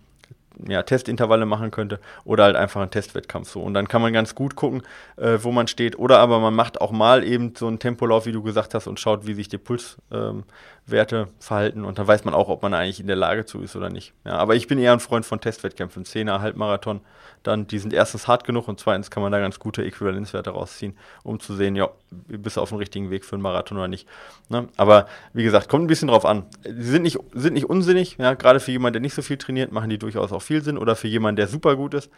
ja, 0.69 0.83
Testintervalle 0.83 1.47
machen 1.47 1.71
könnte 1.71 2.01
oder 2.25 2.45
halt 2.45 2.57
einfach 2.57 2.81
einen 2.81 2.91
Testwettkampf 2.91 3.51
so. 3.51 3.63
Und 3.63 3.75
dann 3.75 3.89
kann 3.89 4.03
man 4.03 4.13
ganz 4.13 4.35
gut 4.35 4.57
gucken, 4.57 4.83
äh, 5.17 5.39
wo 5.41 5.53
man 5.53 5.67
steht. 5.67 5.99
Oder 5.99 6.19
aber 6.19 6.41
man 6.41 6.55
macht 6.55 6.81
auch 6.81 6.93
mal 6.93 7.25
eben 7.25 7.55
so 7.57 7.67
einen 7.67 7.79
Tempolauf, 7.79 8.27
wie 8.27 8.33
du 8.33 8.43
gesagt 8.43 8.75
hast, 8.75 8.87
und 8.87 9.01
schaut, 9.01 9.27
wie 9.27 9.35
sich 9.35 9.49
die 9.49 9.59
Pulswerte 9.59 10.01
ähm, 10.13 10.45
verhalten. 10.87 11.85
Und 11.85 11.99
dann 11.99 12.07
weiß 12.07 12.25
man 12.25 12.35
auch, 12.35 12.49
ob 12.49 12.63
man 12.63 12.75
eigentlich 12.75 13.01
in 13.01 13.07
der 13.07 13.17
Lage 13.17 13.47
zu 13.47 13.61
ist 13.63 13.75
oder 13.75 13.91
nicht. 13.91 14.13
Ja, 14.25 14.35
aber 14.35 14.55
ich 14.55 14.67
bin 14.67 14.79
eher 14.79 14.93
ein 14.93 15.01
Freund 15.01 15.25
von 15.25 15.41
Testwettkämpfen. 15.41 16.05
Zehner, 16.05 16.41
Halbmarathon, 16.41 17.01
dann, 17.43 17.67
die 17.67 17.79
sind 17.79 17.93
erstens 17.93 18.29
hart 18.29 18.45
genug 18.45 18.69
und 18.69 18.81
zweitens 18.81 19.11
kann 19.11 19.23
man 19.23 19.33
da 19.33 19.39
ganz 19.39 19.59
gute 19.59 19.85
Äquivalenzwerte 19.85 20.51
rausziehen, 20.51 20.97
um 21.23 21.41
zu 21.41 21.55
sehen, 21.55 21.77
ja, 21.77 21.91
bist 22.11 22.57
du 22.57 22.61
auf 22.61 22.69
dem 22.69 22.79
richtigen 22.79 23.11
Weg 23.11 23.25
für 23.25 23.37
einen 23.37 23.43
Marathon 23.43 23.79
oder 23.79 23.89
nicht. 23.89 24.09
Ne? 24.49 24.69
Aber 24.77 25.07
wie 25.33 25.45
gesagt, 25.45 25.69
kommt 25.69 25.85
ein 25.85 25.89
bisschen 25.89 26.09
drauf 26.09 26.25
an. 26.25 26.47
Sie 26.65 26.91
sind 26.91 27.03
nicht, 27.03 27.19
sind 27.33 27.55
nicht 27.55 27.69
unsinnig, 27.69 28.17
ja, 28.19 28.35
gerade 28.35 28.61
für 28.61 28.73
jemanden, 28.73 28.95
der 28.95 29.03
nicht 29.03 29.15
so 29.15 29.23
viel 29.23 29.39
trainiert, 29.39 29.73
machen 29.73 29.91
die 29.91 29.99
durchaus 29.99 30.33
auch 30.33 30.43
viel 30.43 30.63
Sinn 30.63 30.79
oder 30.79 30.97
für 30.97 31.09
jemanden, 31.09 31.37
der 31.37 31.49
super 31.49 31.77
gut 31.77 31.95
ist. 31.95 32.11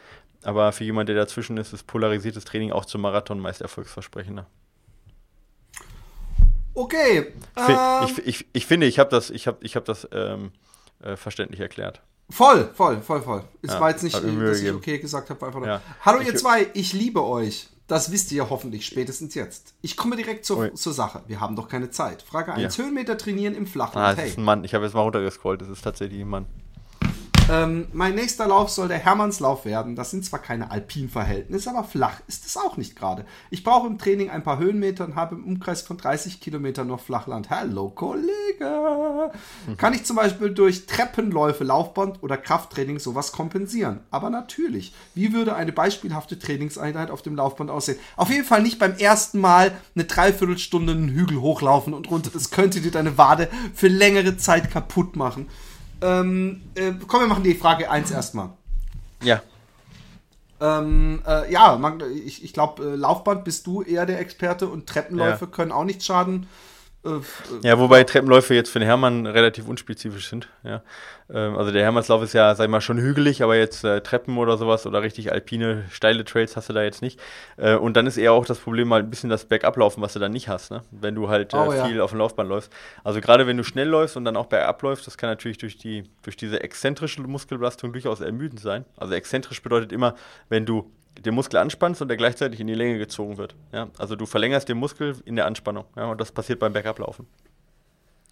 Aber 0.43 0.73
für 0.73 0.85
jemanden, 0.85 1.15
der 1.15 1.25
dazwischen 1.25 1.57
ist, 1.57 1.73
ist 1.73 1.87
polarisiertes 1.87 2.45
Training 2.45 2.73
auch 2.73 2.85
zum 2.85 3.01
Marathon 3.01 3.39
meist 3.39 3.63
erfolgsversprechender. 3.63 4.47
Okay. 6.77 7.33
Ich, 7.57 7.69
ähm, 7.69 8.05
ich, 8.05 8.27
ich, 8.27 8.47
ich, 8.53 8.67
finde, 8.67 8.87
ich 8.87 8.99
habe 8.99 9.11
das, 9.11 9.31
ich 9.31 9.47
hab, 9.47 9.65
ich 9.65 9.77
hab 9.77 9.87
das 9.87 10.07
ähm, 10.13 10.53
äh, 11.03 11.17
verständlich 11.17 11.61
erklärt. 11.61 12.03
Voll, 12.29 12.71
voll, 12.75 13.01
voll, 13.01 13.23
voll. 13.23 13.45
Es 13.63 13.73
ja, 13.73 13.81
war 13.81 13.91
jetzt 13.91 14.03
nicht, 14.03 14.15
dass 14.15 14.61
ich 14.61 14.73
okay 14.73 14.99
gesagt 14.99 15.31
habe, 15.31 15.47
einfach 15.47 15.61
nur. 15.61 15.69
Ja. 15.69 15.81
Hallo 16.03 16.21
ihr 16.21 16.35
zwei, 16.37 16.69
ich 16.75 16.93
liebe 16.93 17.25
euch. 17.25 17.69
Das 17.87 18.11
wisst 18.11 18.33
ihr 18.33 18.39
ja 18.39 18.51
hoffentlich 18.51 18.85
spätestens 18.85 19.35
jetzt. 19.35 19.75
Ich 19.81 19.97
komme 19.97 20.17
direkt 20.17 20.45
zur, 20.45 20.75
zur 20.75 20.93
Sache. 20.93 21.23
Wir 21.29 21.41
haben 21.41 21.55
doch 21.55 21.69
keine 21.69 21.91
Zeit. 21.91 22.23
Frage 22.23 22.53
1. 22.53 22.77
Ja. 22.77 22.85
Höhenmeter 22.85 23.17
trainieren 23.17 23.55
im 23.55 23.69
Flachland. 23.69 24.05
Ah, 24.05 24.11
das 24.11 24.19
hey. 24.19 24.29
ist 24.31 24.39
ein 24.39 24.45
Mann. 24.45 24.65
Ich 24.65 24.75
habe 24.75 24.85
jetzt 24.85 24.95
mal 24.95 25.03
runtergescrollt. 25.03 25.63
Das 25.63 25.69
ist 25.69 25.83
tatsächlich 25.83 26.21
ein 26.21 26.29
Mann. 26.29 26.47
Ähm, 27.49 27.87
mein 27.93 28.17
nächster 28.17 28.49
Lauf 28.49 28.71
soll 28.71 28.89
der 28.89 28.99
Hermannslauf 28.99 29.65
werden. 29.65 29.95
Das 29.95 30.11
sind 30.11 30.25
zwar 30.25 30.41
keine 30.41 30.73
Alpinverhältnisse, 30.73 31.71
aber 31.71 31.85
flach 31.85 32.21
ist 32.27 32.45
es 32.45 32.57
auch 32.57 32.77
nicht 32.77 32.97
gerade. 32.97 33.25
Ich 33.51 33.63
brauche 33.63 33.87
im 33.87 33.99
Training 33.99 34.31
ein 34.31 34.43
paar 34.43 34.59
Höhenmeter 34.59 35.05
und 35.05 35.15
habe 35.15 35.37
im 35.37 35.45
Umkreis 35.45 35.83
von 35.83 35.97
30 35.97 36.41
Kilometern 36.41 36.89
noch 36.89 36.99
Flachland. 36.99 37.49
Hallo 37.51 37.91
Kollege! 37.91 39.31
Mhm. 39.67 39.77
Kann 39.77 39.95
ich 39.95 40.05
zum 40.05 40.17
Beispiel 40.17 40.51
durch 40.51 40.87
Treppenläufe, 40.87 41.63
Laufband 41.63 42.21
oder 42.25 42.37
Krafttraining 42.37 42.99
sowas 42.99 43.31
kompensieren? 43.31 44.01
Aber 44.11 44.29
natürlich. 44.29 44.93
Wie 45.15 45.33
würde 45.33 45.55
eine 45.55 45.73
beispielhafte 45.73 46.41
Trainingseinheit 46.41 47.13
auf 47.13 47.23
dem 47.23 47.37
Laufband 47.37 47.71
aussehen? 47.71 47.99
Auf 48.17 48.31
jeden 48.31 48.45
Fall 48.45 48.63
nicht 48.63 48.81
beim 48.81 48.97
ersten 48.97 49.39
Mal 49.39 49.71
eine 49.95 50.05
Dreiviertelstunde 50.05 50.95
einen 50.95 51.11
Hügel 51.11 51.41
hochlaufen 51.41 51.95
und 51.95 52.11
runter. 52.11 52.31
Das 52.33 52.51
könnte 52.51 52.81
dir 52.81 52.91
deine 52.91 53.19
Wade 53.19 53.49
für 53.73 53.89
längere 53.89 54.37
Zeit 54.37 54.73
kaputt 54.73 55.15
machen. 55.15 55.47
Ähm, 56.01 56.63
äh, 56.75 56.93
komm, 57.07 57.21
wir 57.21 57.27
machen 57.29 57.45
die 57.45 57.55
Frage 57.55 57.91
1 57.91 58.11
erstmal. 58.11 58.51
Ja. 59.23 59.43
Ähm, 60.61 61.23
äh, 61.27 61.53
ja, 61.53 61.77
man, 61.77 62.03
ich, 62.25 62.43
ich 62.43 62.53
glaube, 62.53 62.83
äh, 62.83 62.97
Laufband 62.97 63.45
bist 63.45 63.67
du 63.67 63.83
eher 63.83 64.07
der 64.07 64.21
Experte 64.21 64.69
und 64.69 64.87
Treppenläufe 64.87 65.45
ja. 65.45 65.51
können 65.51 65.73
auch 65.73 65.85
nichts 65.85 66.07
schaden. 66.07 66.49
Äh, 67.05 67.21
ja, 67.63 67.79
wobei 67.79 68.05
Treppenläufe 68.05 68.55
jetzt 68.55 68.71
für 68.71 68.79
den 68.79 68.87
Hermann 68.87 69.27
relativ 69.27 69.69
unspezifisch 69.69 70.29
sind. 70.29 70.49
Ja. 70.65 70.83
Ähm, 71.29 71.57
also 71.57 71.73
der 71.73 71.83
Hermannslauf 71.83 72.23
ist 72.23 72.33
ja, 72.33 72.55
sag 72.55 72.65
ich 72.65 72.71
mal, 72.71 72.81
schon 72.81 72.99
hügelig, 72.99 73.43
aber 73.43 73.57
jetzt 73.57 73.85
äh, 73.85 74.01
Treppen 74.01 74.39
oder 74.39 74.57
sowas 74.57 74.87
oder 74.87 75.03
richtig 75.03 75.33
alpine, 75.33 75.85
steile 75.91 76.25
Trails 76.25 76.57
hast 76.57 76.69
du 76.69 76.73
da 76.73 76.83
jetzt 76.83 77.03
nicht. 77.03 77.21
Äh, 77.57 77.77
und 77.77 77.97
dann 77.97 78.07
ist 78.07 78.17
eher 78.17 78.33
auch 78.33 78.47
das 78.47 78.59
Problem 78.59 78.89
mal 78.89 79.01
ein 79.01 79.11
bisschen 79.11 79.31
das 79.31 79.45
Bergablaufen, 79.45 80.03
was 80.03 80.13
du 80.13 80.19
dann 80.19 80.33
nicht 80.33 80.49
hast, 80.49 80.71
ne? 80.71 80.83
wenn 80.91 81.15
du 81.15 81.29
halt 81.29 81.53
äh, 81.55 81.57
oh, 81.57 81.71
viel 81.71 81.97
ja. 81.97 82.03
auf 82.03 82.11
dem 82.11 82.19
Laufband 82.19 82.49
läufst. 82.49 82.73
Also 83.05 83.21
gerade 83.21 83.47
wenn 83.47 83.57
du 83.57 83.65
schnell 83.65 83.89
läufst 83.89 84.17
und 84.17 84.25
dann 84.25 84.37
auch 84.37 84.47
bergab 84.47 84.83
läufst, 84.83 85.07
das 85.07 85.19
kann 85.19 85.31
natürlich 85.31 85.59
durch, 85.59 85.79
die, 85.79 86.05
durch 86.23 86.37
diese 86.37 86.63
exzentrische 86.63 87.23
Muskelbelastung 87.23 87.93
durchaus 87.93 88.21
ermüdend 88.21 88.61
sein. 88.61 88.85
Also 88.97 89.15
exzentrisch 89.15 89.63
bedeutet 89.63 89.93
immer, 89.93 90.15
wenn 90.49 90.67
du 90.67 90.91
den 91.19 91.35
Muskel 91.35 91.59
anspannst 91.59 92.03
und 92.03 92.09
der 92.09 92.17
gleichzeitig 92.17 92.61
in 92.61 92.67
die 92.67 92.75
Länge 92.75 92.99
gezogen 92.99 93.39
wird. 93.39 93.55
Ja? 93.73 93.89
Also 93.99 94.17
du 94.17 94.27
verlängerst 94.27 94.69
den 94.69 94.79
Muskel 94.79 95.17
in 95.25 95.37
der 95.37 95.47
Anspannung. 95.47 95.85
Ja? 95.97 96.07
Und 96.07 96.21
das 96.21 96.33
passiert 96.33 96.59
beim 96.59 96.73
Bergablaufen. 96.73 97.27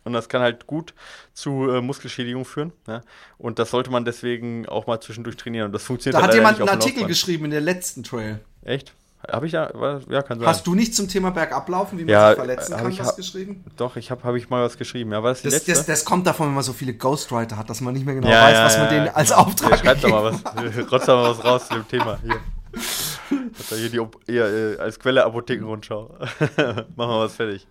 Und 0.05 0.13
das 0.13 0.29
kann 0.29 0.43
halt 0.43 0.67
gut 0.67 0.93
zu 1.33 1.71
äh, 1.71 1.81
Muskelschädigung 1.81 2.45
führen. 2.45 2.73
Ja? 2.87 3.01
Und 3.39 3.59
das 3.59 3.71
sollte 3.71 3.91
man 3.91 4.05
deswegen 4.05 4.69
auch 4.69 4.87
mal 4.87 5.01
zwischendurch 5.01 5.37
trainieren. 5.37 5.67
Und 5.67 5.73
das 5.73 5.85
funktioniert 5.85 6.23
Da 6.23 6.27
hat 6.27 6.35
jemand 6.35 6.61
einen 6.61 6.69
Artikel 6.69 7.07
geschrieben 7.07 7.47
in 7.47 7.51
der 7.51 7.63
letzten 7.63 8.03
Trail. 8.03 8.41
Echt? 8.63 8.95
Habe 9.31 9.47
ich 9.47 9.53
ja, 9.53 9.71
ja, 10.11 10.23
kann 10.23 10.39
sein. 10.39 10.49
Hast 10.49 10.67
du 10.67 10.75
nicht 10.75 10.95
zum 10.95 11.09
Thema 11.09 11.31
Bergablaufen, 11.31 11.99
wie 11.99 12.05
man 12.05 12.13
ja, 12.13 12.29
sich 12.29 12.37
verletzen 12.37 12.77
kann, 12.77 12.99
was 12.99 13.17
geschrieben? 13.17 13.65
Doch, 13.77 13.97
ich 13.97 14.11
habe 14.11 14.23
hab 14.23 14.35
ich 14.35 14.51
mal 14.51 14.63
was 14.63 14.77
geschrieben. 14.77 15.13
Ja, 15.13 15.23
war 15.23 15.31
das, 15.31 15.43
die 15.43 15.49
das, 15.49 15.65
das, 15.65 15.87
das, 15.87 16.05
kommt 16.05 16.27
davon, 16.27 16.49
wenn 16.49 16.55
man 16.55 16.63
so 16.63 16.73
viele 16.73 16.95
Ghostwriter 16.95 17.57
hat, 17.57 17.71
dass 17.71 17.81
man 17.81 17.95
nicht 17.95 18.05
mehr 18.05 18.17
genau 18.17 18.29
ja, 18.29 18.43
weiß, 18.43 18.59
was 18.59 18.79
man 18.79 18.89
denen 18.91 19.09
als 19.09 19.33
Auftrag 19.33 19.71
ja, 19.71 19.77
Schreibt 19.79 20.05
doch 20.05 20.11
mal 20.11 20.25
was, 20.25 20.45
rotzt 20.93 21.09
doch 21.09 21.23
mal 21.23 21.31
was 21.31 21.45
raus 21.45 21.69
zu 21.69 21.75
dem 21.75 21.89
Thema. 21.89 22.19
Hier. 22.23 22.39
Hat 23.31 23.71
da 23.71 23.77
hier 23.77 23.91
die, 23.91 24.33
eher, 24.33 24.47
äh, 24.47 24.77
als 24.79 24.99
Quelle 24.99 25.25
Apothekenrundschau. 25.25 26.17
Machen 26.57 26.87
wir 26.97 27.21
was 27.21 27.37
fertig. 27.37 27.67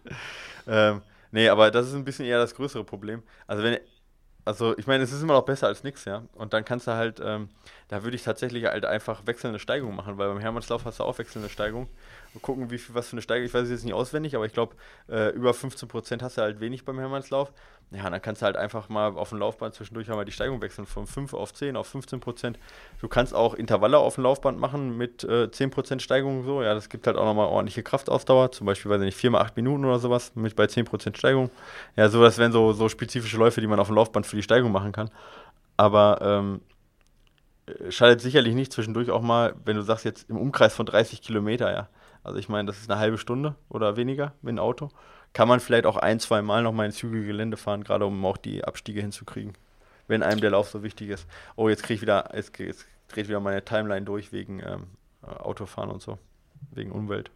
Ähm, 0.67 1.01
nee, 1.31 1.49
aber 1.49 1.71
das 1.71 1.87
ist 1.87 1.93
ein 1.93 2.03
bisschen 2.03 2.25
eher 2.25 2.39
das 2.39 2.55
größere 2.55 2.83
Problem. 2.83 3.23
Also 3.47 3.63
wenn, 3.63 3.77
also 4.45 4.77
ich 4.77 4.87
meine, 4.87 5.03
es 5.03 5.11
ist 5.11 5.21
immer 5.21 5.33
noch 5.33 5.45
besser 5.45 5.67
als 5.67 5.83
nichts, 5.83 6.05
ja. 6.05 6.23
Und 6.33 6.53
dann 6.53 6.65
kannst 6.65 6.87
du 6.87 6.91
halt, 6.91 7.21
ähm, 7.23 7.49
da 7.87 8.03
würde 8.03 8.15
ich 8.15 8.23
tatsächlich 8.23 8.65
halt 8.65 8.85
einfach 8.85 9.25
wechselnde 9.25 9.59
Steigung 9.59 9.95
machen, 9.95 10.17
weil 10.17 10.29
beim 10.29 10.39
Hermannslauf 10.39 10.85
hast 10.85 10.99
du 10.99 11.03
auch 11.03 11.17
wechselnde 11.17 11.49
Steigung 11.49 11.87
gucken, 12.41 12.71
wie 12.71 12.77
viel, 12.77 12.95
was 12.95 13.07
für 13.09 13.13
eine 13.13 13.21
Steigerung. 13.21 13.45
Ich 13.45 13.53
weiß 13.53 13.63
es 13.63 13.69
jetzt 13.69 13.85
nicht 13.85 13.93
auswendig, 13.93 14.35
aber 14.35 14.45
ich 14.45 14.53
glaube, 14.53 14.75
äh, 15.09 15.29
über 15.29 15.51
15% 15.51 16.21
hast 16.21 16.37
du 16.37 16.41
halt 16.41 16.59
wenig 16.59 16.85
beim 16.85 16.99
Hermannslauf. 16.99 17.51
Ja, 17.91 18.09
dann 18.09 18.21
kannst 18.21 18.41
du 18.41 18.47
halt 18.47 18.57
einfach 18.57 18.89
mal 18.89 19.09
auf 19.09 19.29
dem 19.29 19.37
Laufband 19.37 19.75
zwischendurch 19.75 20.07
mal 20.07 20.25
die 20.25 20.31
Steigung 20.31 20.61
wechseln, 20.63 20.87
von 20.87 21.05
5 21.05 21.35
auf 21.35 21.53
10 21.53 21.75
auf 21.75 21.93
15%. 21.93 22.55
Du 22.99 23.07
kannst 23.07 23.35
auch 23.35 23.53
Intervalle 23.53 23.99
auf 23.99 24.15
dem 24.15 24.23
Laufband 24.23 24.59
machen 24.59 24.97
mit 24.97 25.23
äh, 25.23 25.45
10% 25.45 25.99
Steigung 25.99 26.43
so. 26.43 26.63
Ja, 26.63 26.73
das 26.73 26.89
gibt 26.89 27.05
halt 27.05 27.17
auch 27.17 27.25
nochmal 27.25 27.47
ordentliche 27.47 27.83
Kraftausdauer. 27.83 28.51
Zum 28.51 28.65
Beispiel, 28.65 28.89
weiß 28.89 29.01
ich 29.01 29.05
nicht, 29.05 29.17
4 29.17 29.29
mal 29.29 29.41
8 29.41 29.55
Minuten 29.57 29.85
oder 29.85 29.99
sowas 29.99 30.31
mit 30.33 30.55
bei 30.55 30.65
10% 30.65 31.15
Steigung. 31.15 31.51
Ja, 31.95 32.09
sowas 32.09 32.39
wären 32.39 32.51
so, 32.51 32.73
so 32.73 32.89
spezifische 32.89 33.37
Läufe, 33.37 33.61
die 33.61 33.67
man 33.67 33.79
auf 33.79 33.87
dem 33.87 33.95
Laufband 33.95 34.25
für 34.25 34.37
die 34.37 34.43
Steigung 34.43 34.71
machen 34.71 34.91
kann. 34.91 35.11
Aber 35.77 36.19
ähm, 36.21 36.61
schadet 37.89 38.21
sicherlich 38.21 38.55
nicht 38.55 38.73
zwischendurch 38.73 39.11
auch 39.11 39.21
mal, 39.21 39.53
wenn 39.65 39.75
du 39.75 39.83
sagst, 39.83 40.03
jetzt 40.03 40.31
im 40.31 40.37
Umkreis 40.37 40.73
von 40.73 40.87
30 40.87 41.21
Kilometer, 41.21 41.71
ja 41.71 41.89
also 42.23 42.39
ich 42.39 42.49
meine, 42.49 42.67
das 42.67 42.79
ist 42.79 42.89
eine 42.89 42.99
halbe 42.99 43.17
Stunde 43.17 43.55
oder 43.69 43.97
weniger 43.97 44.33
mit 44.41 44.51
dem 44.51 44.59
Auto. 44.59 44.89
kann 45.33 45.47
man 45.47 45.59
vielleicht 45.59 45.85
auch 45.85 45.97
ein, 45.97 46.19
zwei 46.19 46.41
Mal 46.41 46.63
noch 46.63 46.71
mal 46.73 46.85
ins 46.85 47.01
hügelige 47.01 47.27
Gelände 47.27 47.57
fahren, 47.57 47.83
gerade 47.83 48.05
um 48.05 48.23
auch 48.25 48.37
die 48.37 48.63
Abstiege 48.63 49.01
hinzukriegen, 49.01 49.53
wenn 50.07 50.23
einem 50.23 50.41
der 50.41 50.51
Lauf 50.51 50.69
so 50.69 50.83
wichtig 50.83 51.09
ist. 51.09 51.27
Oh, 51.55 51.69
jetzt 51.69 51.83
kriege 51.83 51.95
ich 51.95 52.01
wieder, 52.01 52.29
jetzt, 52.35 52.57
jetzt 52.59 52.85
dreht 53.07 53.27
wieder 53.27 53.39
meine 53.39 53.65
Timeline 53.65 54.05
durch 54.05 54.31
wegen 54.31 54.59
ähm, 54.59 54.87
Autofahren 55.21 55.89
und 55.89 56.01
so, 56.01 56.17
wegen 56.71 56.91
Umwelt. 56.91 57.31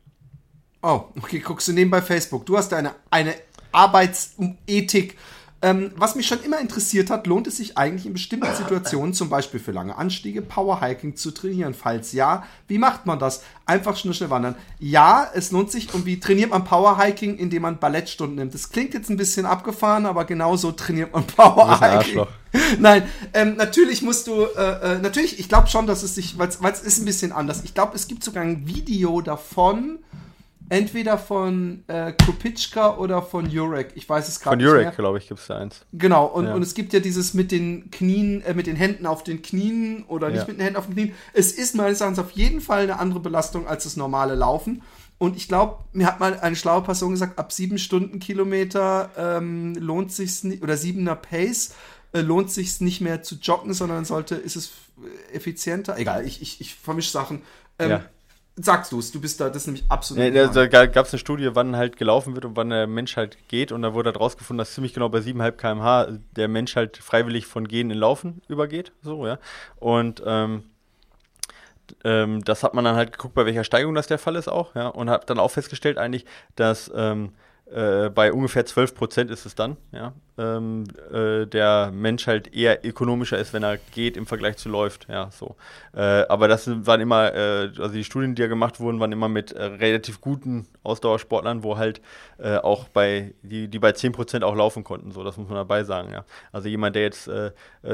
Oh, 0.83 1.05
okay, 1.17 1.39
guckst 1.39 1.67
du 1.67 1.73
nebenbei 1.73 2.01
Facebook. 2.01 2.45
Du 2.45 2.57
hast 2.57 2.71
eine, 2.73 2.93
eine 3.09 3.33
Arbeitsethik 3.71 5.17
ähm, 5.61 5.91
was 5.95 6.15
mich 6.15 6.27
schon 6.27 6.43
immer 6.43 6.59
interessiert 6.59 7.09
hat, 7.09 7.25
lohnt 7.25 7.47
es 7.47 7.57
sich 7.57 7.77
eigentlich 7.77 8.05
in 8.05 8.13
bestimmten 8.13 8.53
Situationen, 8.55 9.13
zum 9.13 9.29
Beispiel 9.29 9.59
für 9.59 9.71
lange 9.71 9.97
Anstiege, 9.97 10.41
Powerhiking 10.41 11.15
zu 11.15 11.31
trainieren? 11.31 11.73
Falls 11.73 12.11
ja, 12.11 12.43
wie 12.67 12.77
macht 12.77 13.05
man 13.05 13.17
das? 13.17 13.43
Einfach 13.65 13.97
schnell, 13.97 14.13
schnell 14.13 14.29
wandern. 14.29 14.55
Ja, 14.79 15.29
es 15.33 15.51
lohnt 15.51 15.71
sich. 15.71 15.93
Und 15.93 16.05
wie 16.05 16.19
trainiert 16.19 16.51
man 16.51 16.63
Powerhiking, 16.63 17.37
indem 17.37 17.63
man 17.63 17.79
Ballettstunden 17.79 18.35
nimmt? 18.35 18.53
Das 18.53 18.69
klingt 18.69 18.93
jetzt 18.93 19.09
ein 19.09 19.17
bisschen 19.17 19.45
abgefahren, 19.45 20.05
aber 20.05 20.25
genauso 20.25 20.71
trainiert 20.71 21.13
man 21.13 21.25
Powerhiking. 21.25 22.25
Nein, 22.79 23.03
ähm, 23.33 23.55
natürlich 23.57 24.01
musst 24.01 24.27
du, 24.27 24.43
äh, 24.43 24.95
äh, 24.95 24.99
natürlich, 24.99 25.39
ich 25.39 25.49
glaube 25.49 25.67
schon, 25.67 25.87
dass 25.87 26.03
es 26.03 26.15
sich, 26.15 26.37
weil 26.37 26.49
es 26.49 26.81
ist 26.81 26.99
ein 26.99 27.05
bisschen 27.05 27.31
anders. 27.31 27.63
Ich 27.63 27.73
glaube, 27.73 27.95
es 27.95 28.07
gibt 28.07 28.23
sogar 28.23 28.43
ein 28.43 28.67
Video 28.67 29.21
davon, 29.21 29.99
Entweder 30.69 31.17
von 31.17 31.83
äh, 31.87 32.11
Krupitschka 32.11 32.97
oder 32.97 33.21
von 33.21 33.49
Jurek. 33.49 33.91
Ich 33.95 34.07
weiß 34.07 34.27
es 34.27 34.39
gerade 34.39 34.57
nicht. 34.57 34.67
Von 34.67 34.79
Jurek, 34.79 34.95
glaube 34.95 35.17
ich, 35.17 35.27
gibt 35.27 35.39
es 35.39 35.47
da 35.47 35.59
eins. 35.59 35.85
Genau, 35.93 36.25
und, 36.25 36.45
ja. 36.45 36.53
und 36.53 36.61
es 36.61 36.73
gibt 36.73 36.91
ja 36.91 36.99
dieses 36.99 37.33
mit 37.33 37.51
den 37.51 37.89
Knien, 37.89 38.41
äh, 38.41 38.53
mit 38.53 38.67
den 38.67 38.75
Händen 38.75 39.05
auf 39.05 39.23
den 39.23 39.41
Knien 39.41 40.03
oder 40.07 40.29
nicht 40.29 40.41
ja. 40.41 40.47
mit 40.47 40.57
den 40.57 40.63
Händen 40.63 40.77
auf 40.77 40.87
den 40.87 40.95
Knien. 40.95 41.13
Es 41.33 41.53
ist 41.53 41.75
meines 41.75 42.01
Erachtens 42.01 42.19
auf 42.19 42.31
jeden 42.31 42.59
Fall 42.59 42.83
eine 42.83 42.99
andere 42.99 43.21
Belastung 43.21 43.65
als 43.65 43.85
das 43.85 43.95
normale 43.95 44.35
Laufen. 44.35 44.81
Und 45.19 45.37
ich 45.37 45.47
glaube, 45.47 45.83
mir 45.93 46.05
hat 46.05 46.19
mal 46.19 46.39
eine 46.39 46.55
schlaue 46.55 46.83
Person 46.83 47.11
gesagt, 47.11 47.39
ab 47.39 47.51
sieben 47.51 47.77
Stundenkilometer 47.77 49.09
ähm, 49.17 49.73
lohnt 49.75 50.11
sich's 50.11 50.43
nicht, 50.43 50.61
oder 50.63 50.75
siebener 50.75 51.15
Pace 51.15 51.73
äh, 52.11 52.21
lohnt 52.21 52.51
sich 52.51 52.81
nicht 52.81 53.01
mehr 53.01 53.23
zu 53.23 53.35
joggen, 53.35 53.73
sondern 53.73 54.05
sollte, 54.05 54.35
ist 54.35 54.57
es 54.57 54.71
effizienter. 55.31 55.97
Egal, 55.97 56.25
ich, 56.25 56.41
ich, 56.41 56.61
ich 56.61 56.75
vermische 56.75 57.11
Sachen. 57.11 57.41
Ähm, 57.79 57.89
ja 57.89 58.05
sagst 58.59 58.91
du 58.91 58.99
es, 58.99 59.11
du 59.11 59.21
bist 59.21 59.39
da, 59.39 59.47
das 59.47 59.57
ist 59.57 59.67
nämlich 59.67 59.85
absolut. 59.89 60.33
Ja, 60.33 60.47
da 60.47 60.65
gab 60.87 61.05
es 61.05 61.13
eine 61.13 61.19
Studie, 61.19 61.49
wann 61.53 61.75
halt 61.75 61.97
gelaufen 61.97 62.33
wird 62.33 62.45
und 62.45 62.55
wann 62.55 62.69
der 62.69 62.87
Mensch 62.87 63.15
halt 63.15 63.37
geht 63.47 63.71
und 63.71 63.83
da 63.83 63.93
wurde 63.93 64.09
halt 64.09 64.19
rausgefunden, 64.19 64.57
dass 64.57 64.73
ziemlich 64.73 64.93
genau 64.93 65.09
bei 65.09 65.19
7,5 65.19 65.51
km/h 65.51 66.07
der 66.35 66.47
Mensch 66.47 66.75
halt 66.75 66.97
freiwillig 66.97 67.45
von 67.45 67.67
Gehen 67.67 67.91
in 67.91 67.97
Laufen 67.97 68.41
übergeht, 68.47 68.91
so, 69.01 69.27
ja. 69.27 69.37
Und 69.77 70.23
ähm, 70.25 70.63
ähm, 72.03 72.43
das 72.43 72.63
hat 72.63 72.73
man 72.73 72.83
dann 72.83 72.95
halt 72.95 73.11
geguckt, 73.11 73.35
bei 73.35 73.45
welcher 73.45 73.63
Steigung 73.63 73.93
das 73.93 74.07
der 74.07 74.17
Fall 74.17 74.35
ist 74.35 74.47
auch, 74.47 74.75
ja, 74.75 74.87
und 74.87 75.09
hat 75.09 75.29
dann 75.29 75.39
auch 75.39 75.51
festgestellt 75.51 75.97
eigentlich, 75.97 76.25
dass 76.55 76.91
ähm, 76.95 77.33
äh, 77.71 78.09
bei 78.09 78.33
ungefähr 78.33 78.65
12 78.65 78.95
Prozent 78.95 79.31
ist 79.31 79.45
es 79.45 79.55
dann, 79.55 79.77
ja, 79.91 80.13
ähm, 80.37 80.85
äh, 81.11 81.45
der 81.45 81.91
Mensch 81.91 82.27
halt 82.27 82.53
eher 82.53 82.85
ökonomischer 82.85 83.37
ist, 83.37 83.53
wenn 83.53 83.63
er 83.63 83.77
geht 83.93 84.17
im 84.17 84.25
Vergleich 84.25 84.57
zu 84.57 84.69
läuft. 84.69 85.07
Ja, 85.09 85.31
so. 85.31 85.55
Äh, 85.93 86.25
aber 86.27 86.47
das 86.47 86.67
waren 86.85 87.01
immer, 87.01 87.33
äh, 87.33 87.71
also 87.77 87.89
die 87.89 88.03
Studien, 88.03 88.35
die 88.35 88.41
ja 88.41 88.47
gemacht 88.47 88.79
wurden, 88.79 88.99
waren 88.99 89.11
immer 89.11 89.29
mit 89.29 89.51
äh, 89.51 89.63
relativ 89.63 90.21
guten 90.21 90.67
Ausdauersportlern, 90.83 91.63
wo 91.63 91.77
halt 91.77 92.01
äh, 92.37 92.57
auch 92.57 92.87
bei, 92.87 93.33
die, 93.41 93.67
die 93.67 93.79
bei 93.79 93.89
10% 93.89 94.43
auch 94.43 94.55
laufen 94.55 94.83
konnten. 94.83 95.11
So, 95.11 95.23
das 95.23 95.37
muss 95.37 95.47
man 95.47 95.57
dabei 95.57 95.83
sagen, 95.83 96.11
ja. 96.11 96.23
Also 96.51 96.69
jemand, 96.69 96.95
der 96.95 97.03
jetzt 97.03 97.29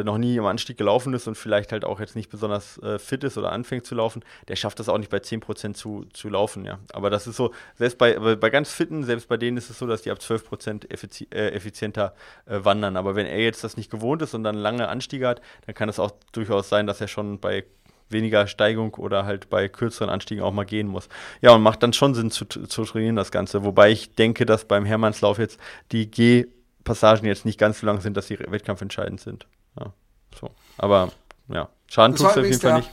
noch 0.04 0.18
nie 0.18 0.36
im 0.38 0.46
Anstieg 0.46 0.78
gelaufen 0.78 1.14
ist 1.14 1.28
und 1.28 1.36
vielleicht 1.36 1.72
halt 1.72 1.86
auch 1.86 2.00
jetzt 2.00 2.16
nicht 2.16 2.30
besonders 2.30 2.80
fit 2.98 3.24
ist 3.24 3.38
oder 3.38 3.52
anfängt 3.52 3.86
zu 3.86 3.96
laufen, 3.96 4.24
der 4.48 4.56
schafft 4.56 4.80
das 4.80 4.90
auch 4.90 4.98
nicht 4.98 5.10
bei 5.10 5.18
10% 5.18 5.74
zu, 5.74 6.06
zu 6.14 6.30
laufen, 6.30 6.66
ja. 6.66 6.80
Aber 6.94 7.10
das 7.10 7.28
ist 7.28 7.38
so, 7.38 7.54
selbst 7.76 7.98
bei, 7.98 8.18
bei 8.36 8.50
ganz 8.50 8.72
Fitten, 8.72 9.04
selbst 9.04 9.28
bei 9.28 9.38
denen 9.38 9.58
ist 9.58 9.70
es 9.70 9.80
so, 9.80 9.88
dass 9.88 10.02
die 10.02 10.12
ab 10.12 10.20
12% 10.20 10.92
effizi 10.92 11.28
effizienter 11.32 12.14
äh, 12.46 12.60
wandern. 12.64 12.98
Aber 12.98 13.16
wenn 13.16 13.26
er 13.26 13.40
jetzt 13.40 13.64
das 13.64 13.78
nicht 13.78 13.92
gewohnt 13.92 14.22
ist 14.22 14.34
und 14.34 14.44
dann 14.44 14.56
lange 14.56 14.88
Anstiege 14.88 15.28
hat, 15.28 15.42
dann 15.66 15.76
kann 15.76 15.90
es 15.90 16.00
auch 16.00 16.12
durchaus 16.32 16.70
sein, 16.70 16.88
dass 16.88 17.02
er 17.02 17.08
schon 17.08 17.40
bei 17.40 17.66
weniger 18.10 18.48
Steigung 18.48 18.94
oder 18.96 19.26
halt 19.26 19.50
bei 19.50 19.68
kürzeren 19.68 20.10
Anstiegen 20.10 20.44
auch 20.44 20.54
mal 20.54 20.66
gehen 20.66 20.88
muss. 20.88 21.10
Ja, 21.42 21.52
und 21.52 21.62
macht 21.62 21.84
dann 21.84 21.94
schon 21.94 22.14
Sinn 22.14 22.32
zu, 22.32 22.46
zu 22.46 22.86
trainieren, 22.86 23.16
das 23.16 23.32
Ganze. 23.32 23.64
Wobei 23.64 23.92
ich 23.92 24.16
denke, 24.16 24.46
dass 24.46 24.66
beim 24.66 24.86
Hermannslauf 24.86 25.40
jetzt 25.40 25.60
die 25.92 26.10
Gehpassagen 26.10 27.28
jetzt 27.28 27.46
nicht 27.46 27.60
ganz 27.60 27.80
so 27.80 27.86
lang 27.86 28.02
sind, 28.02 28.16
dass 28.16 28.28
sie 28.28 28.40
wettkampfentscheidend 28.40 29.20
sind. 29.20 29.48
Ja, 29.80 29.94
so. 30.40 30.52
Aber 30.78 31.12
ja, 31.50 31.70
Schaden 31.88 32.16
tut 32.16 32.28
es 32.28 32.38
auf 32.38 32.46
jeden 32.46 32.60
Fall 32.60 32.78
nicht. 32.78 32.92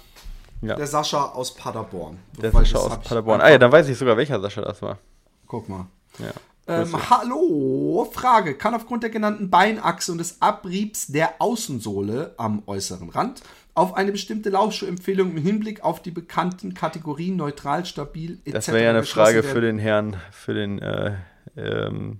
Ja. 0.62 0.76
Der 0.76 0.86
Sascha 0.86 1.30
aus 1.30 1.54
Paderborn. 1.54 2.18
Der 2.40 2.50
Sascha 2.50 2.78
aus 2.78 3.00
Paderborn. 3.00 3.40
Ah 3.40 3.50
ja, 3.50 3.58
dann 3.58 3.72
weiß 3.72 3.88
ich 3.88 3.96
sogar, 3.96 4.16
welcher 4.16 4.40
Sascha 4.40 4.60
das 4.60 4.82
war. 4.82 4.98
Guck 5.46 5.68
mal. 5.68 5.86
Ja. 6.18 6.32
Ähm, 6.70 7.10
hallo, 7.10 8.08
Frage. 8.12 8.54
Kann 8.54 8.74
aufgrund 8.74 9.02
der 9.02 9.10
genannten 9.10 9.50
Beinachse 9.50 10.12
und 10.12 10.18
des 10.18 10.40
Abriebs 10.40 11.08
der 11.08 11.34
Außensohle 11.40 12.34
am 12.36 12.62
äußeren 12.66 13.08
Rand 13.08 13.42
auf 13.74 13.94
eine 13.94 14.12
bestimmte 14.12 14.50
Laufschuhempfehlung 14.50 15.32
im 15.32 15.42
Hinblick 15.42 15.82
auf 15.82 16.00
die 16.00 16.10
bekannten 16.10 16.74
Kategorien 16.74 17.36
neutral, 17.36 17.84
stabil 17.86 18.38
etc. 18.44 18.52
Das 18.52 18.68
wäre 18.68 18.84
ja 18.84 18.90
eine 18.90 19.02
Frage 19.02 19.42
für 19.42 19.60
den 19.60 19.78
Herrn, 19.78 20.16
für 20.30 20.54
den, 20.54 20.78
äh, 20.80 21.14
ähm, 21.56 22.18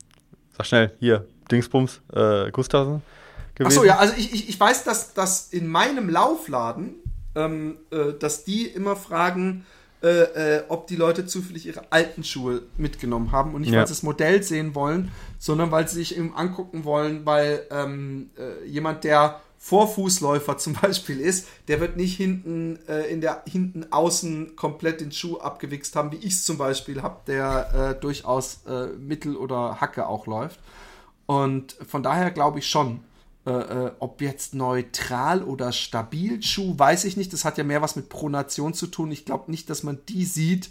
sag 0.57 0.67
schnell, 0.67 0.93
hier, 0.99 1.27
Dingsbums, 1.51 2.01
äh, 2.13 2.51
Gustavsen. 2.51 3.03
Achso, 3.63 3.85
ja, 3.85 3.99
also 3.99 4.15
ich, 4.17 4.33
ich, 4.33 4.49
ich 4.49 4.59
weiß, 4.59 4.85
dass, 4.85 5.13
dass 5.13 5.53
in 5.53 5.67
meinem 5.67 6.09
Laufladen, 6.09 6.95
ähm, 7.35 7.77
äh, 7.91 8.15
dass 8.19 8.45
die 8.45 8.67
immer 8.67 8.97
fragen, 8.97 9.67
äh, 10.03 10.57
äh, 10.59 10.65
ob 10.69 10.87
die 10.87 10.97
Leute 10.97 11.27
zufällig 11.27 11.67
ihre 11.67 11.83
alten 11.91 12.25
Schuhe 12.25 12.63
mitgenommen 12.79 13.33
haben 13.33 13.55
und 13.55 13.61
nicht, 13.61 13.73
ja. 13.73 13.81
weil 13.81 13.87
sie 13.87 13.93
das 13.93 14.03
Modell 14.03 14.43
sehen 14.43 14.75
wollen, 14.75 15.11
sondern 15.39 15.71
weil 15.71 15.87
sie 15.89 15.97
sich 15.97 16.17
eben 16.17 16.35
angucken 16.35 16.85
wollen, 16.85 17.27
weil 17.27 17.67
ähm, 17.71 18.31
äh, 18.39 18.67
jemand, 18.67 19.05
der 19.05 19.41
Vorfußläufer 19.59 20.57
zum 20.59 20.73
Beispiel 20.73 21.21
ist, 21.21 21.47
der 21.69 21.81
wird 21.81 21.97
nicht 21.97 22.17
hinten 22.17 22.79
äh, 22.89 23.13
in 23.13 23.21
der 23.21 23.43
hinten 23.47 23.93
außen 23.93 24.57
komplett 24.57 25.03
den 25.03 25.13
Schuh 25.13 25.39
abgewichst 25.39 25.95
haben, 25.97 26.13
wie 26.13 26.17
ich 26.17 26.33
es 26.33 26.45
zum 26.45 26.57
Beispiel 26.57 27.03
habe, 27.03 27.21
der 27.27 27.95
äh, 27.97 28.01
durchaus 28.01 28.61
äh, 28.67 28.87
Mittel 28.99 29.37
oder 29.37 29.83
Hacke 29.83 30.07
auch 30.07 30.27
läuft. 30.27 30.61
Und 31.27 31.77
von 31.87 32.03
daher 32.03 32.31
glaube 32.31 32.59
ich 32.59 32.69
schon, 32.69 33.01
äh, 33.47 33.51
äh, 33.51 33.93
ob 34.01 34.21
jetzt 34.21 34.55
neutral 34.55 35.43
oder 35.43 35.73
stabil 35.73 36.43
Schuh, 36.43 36.79
weiß 36.79 37.05
ich 37.05 37.17
nicht. 37.17 37.33
Das 37.33 37.45
hat 37.45 37.57
ja 37.57 37.65
mehr 37.65 37.81
was 37.81 37.97
mit 37.97 38.09
Pronation 38.09 38.75
zu 38.75 38.87
tun. 38.87 39.11
Ich 39.11 39.25
glaube 39.25 39.51
nicht, 39.51 39.71
dass 39.71 39.83
man 39.83 39.99
die 40.09 40.25
sieht 40.25 40.69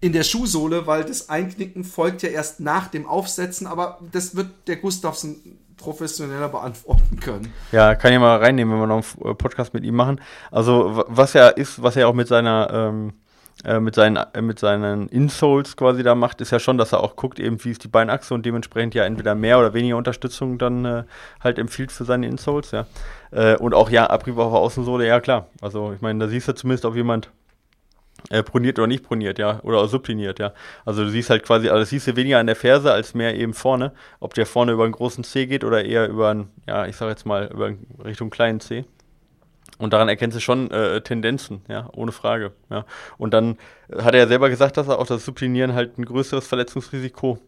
in 0.00 0.12
der 0.12 0.24
Schuhsohle, 0.24 0.86
weil 0.86 1.04
das 1.04 1.28
Einknicken 1.30 1.84
folgt 1.84 2.22
ja 2.22 2.28
erst 2.28 2.60
nach 2.60 2.88
dem 2.88 3.06
Aufsetzen. 3.06 3.66
Aber 3.66 3.98
das 4.12 4.36
wird 4.36 4.50
der 4.66 4.76
Gustavsen 4.76 5.58
professioneller 5.76 6.48
beantworten 6.48 7.18
können. 7.20 7.52
Ja, 7.72 7.94
kann 7.94 8.12
ich 8.12 8.18
mal 8.18 8.36
reinnehmen, 8.36 8.74
wenn 8.74 8.80
wir 8.80 8.86
noch 8.86 9.04
einen 9.24 9.36
Podcast 9.36 9.72
mit 9.72 9.84
ihm 9.84 9.94
machen. 9.94 10.20
Also 10.50 11.04
was 11.08 11.34
er 11.34 11.56
ist, 11.56 11.82
was 11.82 11.96
er 11.96 12.08
auch 12.08 12.14
mit 12.14 12.28
seiner 12.28 12.70
ähm 12.72 13.12
äh, 13.64 13.80
mit, 13.80 13.94
seinen, 13.94 14.16
äh, 14.16 14.40
mit 14.40 14.58
seinen 14.58 15.08
Insoles 15.08 15.76
quasi 15.76 16.02
da 16.02 16.14
macht, 16.14 16.40
ist 16.40 16.50
ja 16.50 16.58
schon, 16.58 16.78
dass 16.78 16.92
er 16.92 17.00
auch 17.02 17.16
guckt, 17.16 17.38
eben 17.38 17.62
wie 17.64 17.70
ist 17.70 17.84
die 17.84 17.88
Beinachse 17.88 18.32
und 18.32 18.46
dementsprechend 18.46 18.94
ja 18.94 19.04
entweder 19.04 19.34
mehr 19.34 19.58
oder 19.58 19.74
weniger 19.74 19.96
Unterstützung 19.96 20.58
dann 20.58 20.84
äh, 20.84 21.04
halt 21.42 21.58
empfiehlt 21.58 21.92
für 21.92 22.04
seine 22.04 22.26
Insoles, 22.26 22.70
ja. 22.70 22.86
Äh, 23.30 23.56
und 23.56 23.74
auch 23.74 23.90
ja, 23.90 24.08
Abrieb 24.08 24.38
auf 24.38 24.52
der 24.52 24.60
Außensohle, 24.60 25.06
ja 25.06 25.20
klar. 25.20 25.46
Also 25.60 25.92
ich 25.92 26.00
meine, 26.00 26.18
da 26.20 26.28
siehst 26.28 26.48
du 26.48 26.54
zumindest, 26.54 26.84
ob 26.84 26.96
jemand 26.96 27.30
äh, 28.28 28.42
proniert 28.42 28.78
oder 28.78 28.86
nicht 28.86 29.04
proniert, 29.04 29.38
ja, 29.38 29.60
oder 29.62 29.86
subliniert, 29.88 30.38
ja. 30.38 30.52
Also 30.84 31.04
du 31.04 31.10
siehst 31.10 31.30
halt 31.30 31.42
quasi, 31.42 31.68
also 31.68 31.84
siehst 31.84 32.06
du 32.06 32.16
weniger 32.16 32.38
an 32.38 32.46
der 32.46 32.56
Ferse 32.56 32.92
als 32.92 33.14
mehr 33.14 33.34
eben 33.36 33.54
vorne, 33.54 33.92
ob 34.20 34.34
der 34.34 34.46
vorne 34.46 34.72
über 34.72 34.84
einen 34.84 34.92
großen 34.92 35.24
C 35.24 35.46
geht 35.46 35.64
oder 35.64 35.84
eher 35.84 36.08
über 36.08 36.30
einen, 36.30 36.50
ja, 36.66 36.86
ich 36.86 36.96
sag 36.96 37.08
jetzt 37.08 37.26
mal, 37.26 37.50
über 37.52 37.72
Richtung 38.04 38.30
kleinen 38.30 38.60
C. 38.60 38.84
Und 39.80 39.94
daran 39.94 40.08
erkennst 40.08 40.36
du 40.36 40.40
schon 40.40 40.70
äh, 40.70 41.00
Tendenzen, 41.00 41.62
ja, 41.66 41.88
ohne 41.94 42.12
Frage. 42.12 42.52
Ja. 42.68 42.84
Und 43.16 43.32
dann 43.32 43.56
hat 43.96 44.14
er 44.14 44.20
ja 44.20 44.26
selber 44.26 44.50
gesagt, 44.50 44.76
dass 44.76 44.88
er 44.88 44.98
auch 44.98 45.06
das 45.06 45.24
Supplinieren 45.24 45.74
halt 45.74 45.98
ein 45.98 46.04
größeres 46.04 46.46
Verletzungsrisiko 46.46 47.38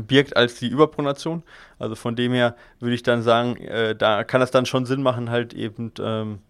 birgt 0.00 0.36
als 0.36 0.56
die 0.56 0.66
Überpronation. 0.66 1.44
Also 1.78 1.94
von 1.94 2.16
dem 2.16 2.32
her 2.32 2.56
würde 2.80 2.96
ich 2.96 3.04
dann 3.04 3.22
sagen, 3.22 3.56
äh, 3.58 3.94
da 3.94 4.24
kann 4.24 4.42
es 4.42 4.50
dann 4.50 4.66
schon 4.66 4.84
Sinn 4.84 5.00
machen, 5.00 5.30
halt 5.30 5.54
eben 5.54 5.92
ähm, 6.00 6.40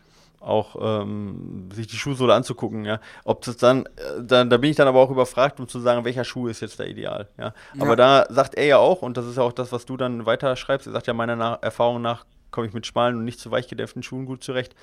auch 0.40 0.76
ähm, 0.80 1.68
sich 1.72 1.86
die 1.86 1.96
Schuhsohle 1.96 2.32
anzugucken, 2.32 2.86
ja. 2.86 2.98
Ob 3.24 3.42
das 3.42 3.58
dann, 3.58 3.84
äh, 3.84 4.22
dann, 4.22 4.48
da 4.48 4.56
bin 4.56 4.70
ich 4.70 4.76
dann 4.76 4.88
aber 4.88 5.00
auch 5.00 5.10
überfragt, 5.10 5.60
um 5.60 5.68
zu 5.68 5.80
sagen, 5.80 6.04
welcher 6.06 6.24
Schuh 6.24 6.48
ist 6.48 6.60
jetzt 6.60 6.78
der 6.78 6.88
Ideal, 6.88 7.28
ja. 7.38 7.52
Aber 7.78 7.90
ja. 7.90 7.96
da 7.96 8.26
sagt 8.30 8.54
er 8.54 8.64
ja 8.64 8.78
auch, 8.78 9.02
und 9.02 9.16
das 9.16 9.26
ist 9.26 9.36
ja 9.36 9.42
auch 9.42 9.52
das, 9.52 9.72
was 9.72 9.84
du 9.84 9.96
dann 9.96 10.24
weiter 10.26 10.56
schreibst, 10.56 10.86
er 10.86 10.92
sagt 10.92 11.06
ja 11.06 11.12
meiner 11.12 11.36
nach 11.36 11.62
Erfahrung 11.62 12.00
nach 12.00 12.24
komme 12.54 12.68
ich 12.68 12.72
mit 12.72 12.86
schmalen 12.86 13.16
und 13.16 13.24
nicht 13.24 13.40
zu 13.40 13.50
weich 13.50 13.66
gedämpften 13.68 14.02
Schuhen 14.02 14.26
gut 14.26 14.44
zurecht. 14.44 14.74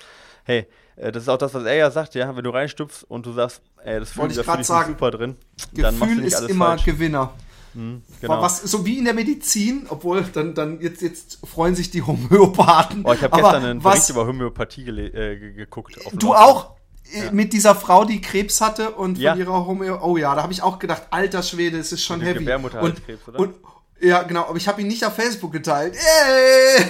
Hey, 0.44 0.66
äh, 0.96 1.10
das 1.10 1.24
ist 1.24 1.28
auch 1.28 1.38
das, 1.38 1.54
was 1.54 1.64
er 1.64 1.74
ja 1.74 1.90
sagt, 1.90 2.14
ja, 2.14 2.36
wenn 2.36 2.44
du 2.44 2.50
reinstupfst 2.50 3.04
und 3.08 3.24
du 3.24 3.32
sagst, 3.32 3.62
ey, 3.82 3.98
das 3.98 4.10
fühlt 4.10 4.32
sich 4.32 4.44
super 4.44 5.10
drin, 5.10 5.36
Gefühl 5.56 5.82
dann 5.82 5.98
machst 5.98 6.12
du 6.12 6.16
nicht 6.16 6.26
ist 6.26 6.34
alles 6.36 6.50
immer 6.50 6.66
falsch. 6.66 6.84
Gewinner. 6.84 7.32
Mhm, 7.74 8.02
genau. 8.20 8.42
Was, 8.42 8.62
so 8.62 8.84
wie 8.84 8.98
in 8.98 9.06
der 9.06 9.14
Medizin, 9.14 9.86
obwohl 9.88 10.22
dann, 10.34 10.54
dann 10.54 10.80
jetzt, 10.82 11.00
jetzt 11.00 11.38
freuen 11.46 11.74
sich 11.74 11.90
die 11.90 12.02
Homöopathen. 12.02 13.02
Oh, 13.06 13.14
ich 13.14 13.22
habe 13.22 13.34
gestern 13.34 13.64
einen 13.64 13.82
was, 13.82 13.94
Bericht 13.94 14.10
über 14.10 14.26
Homöopathie 14.26 14.88
äh, 14.90 15.52
geguckt. 15.54 15.98
du 16.12 16.34
auch? 16.34 16.76
ja. 17.12 17.32
mit 17.32 17.52
dieser 17.52 17.74
Frau, 17.74 18.04
die 18.04 18.20
Krebs 18.20 18.60
hatte 18.60 18.90
und 18.90 19.16
von 19.16 19.22
ja. 19.22 19.34
ihrer 19.34 19.66
Homö. 19.66 19.96
Oh 20.00 20.16
ja, 20.16 20.34
da 20.34 20.42
habe 20.42 20.52
ich 20.52 20.62
auch 20.62 20.78
gedacht, 20.78 21.04
alter 21.10 21.42
Schwede, 21.42 21.78
es 21.78 21.92
ist 21.92 22.04
schon 22.04 22.20
heavy. 22.20 22.50
Und, 22.50 23.04
Krebs, 23.04 23.28
oder? 23.28 23.38
Und, 23.38 23.54
ja, 24.02 24.22
genau, 24.22 24.46
aber 24.48 24.56
ich 24.56 24.68
habe 24.68 24.80
ihn 24.80 24.88
nicht 24.88 25.04
auf 25.04 25.14
Facebook 25.14 25.52
geteilt. 25.52 25.94
Yay! 25.94 26.84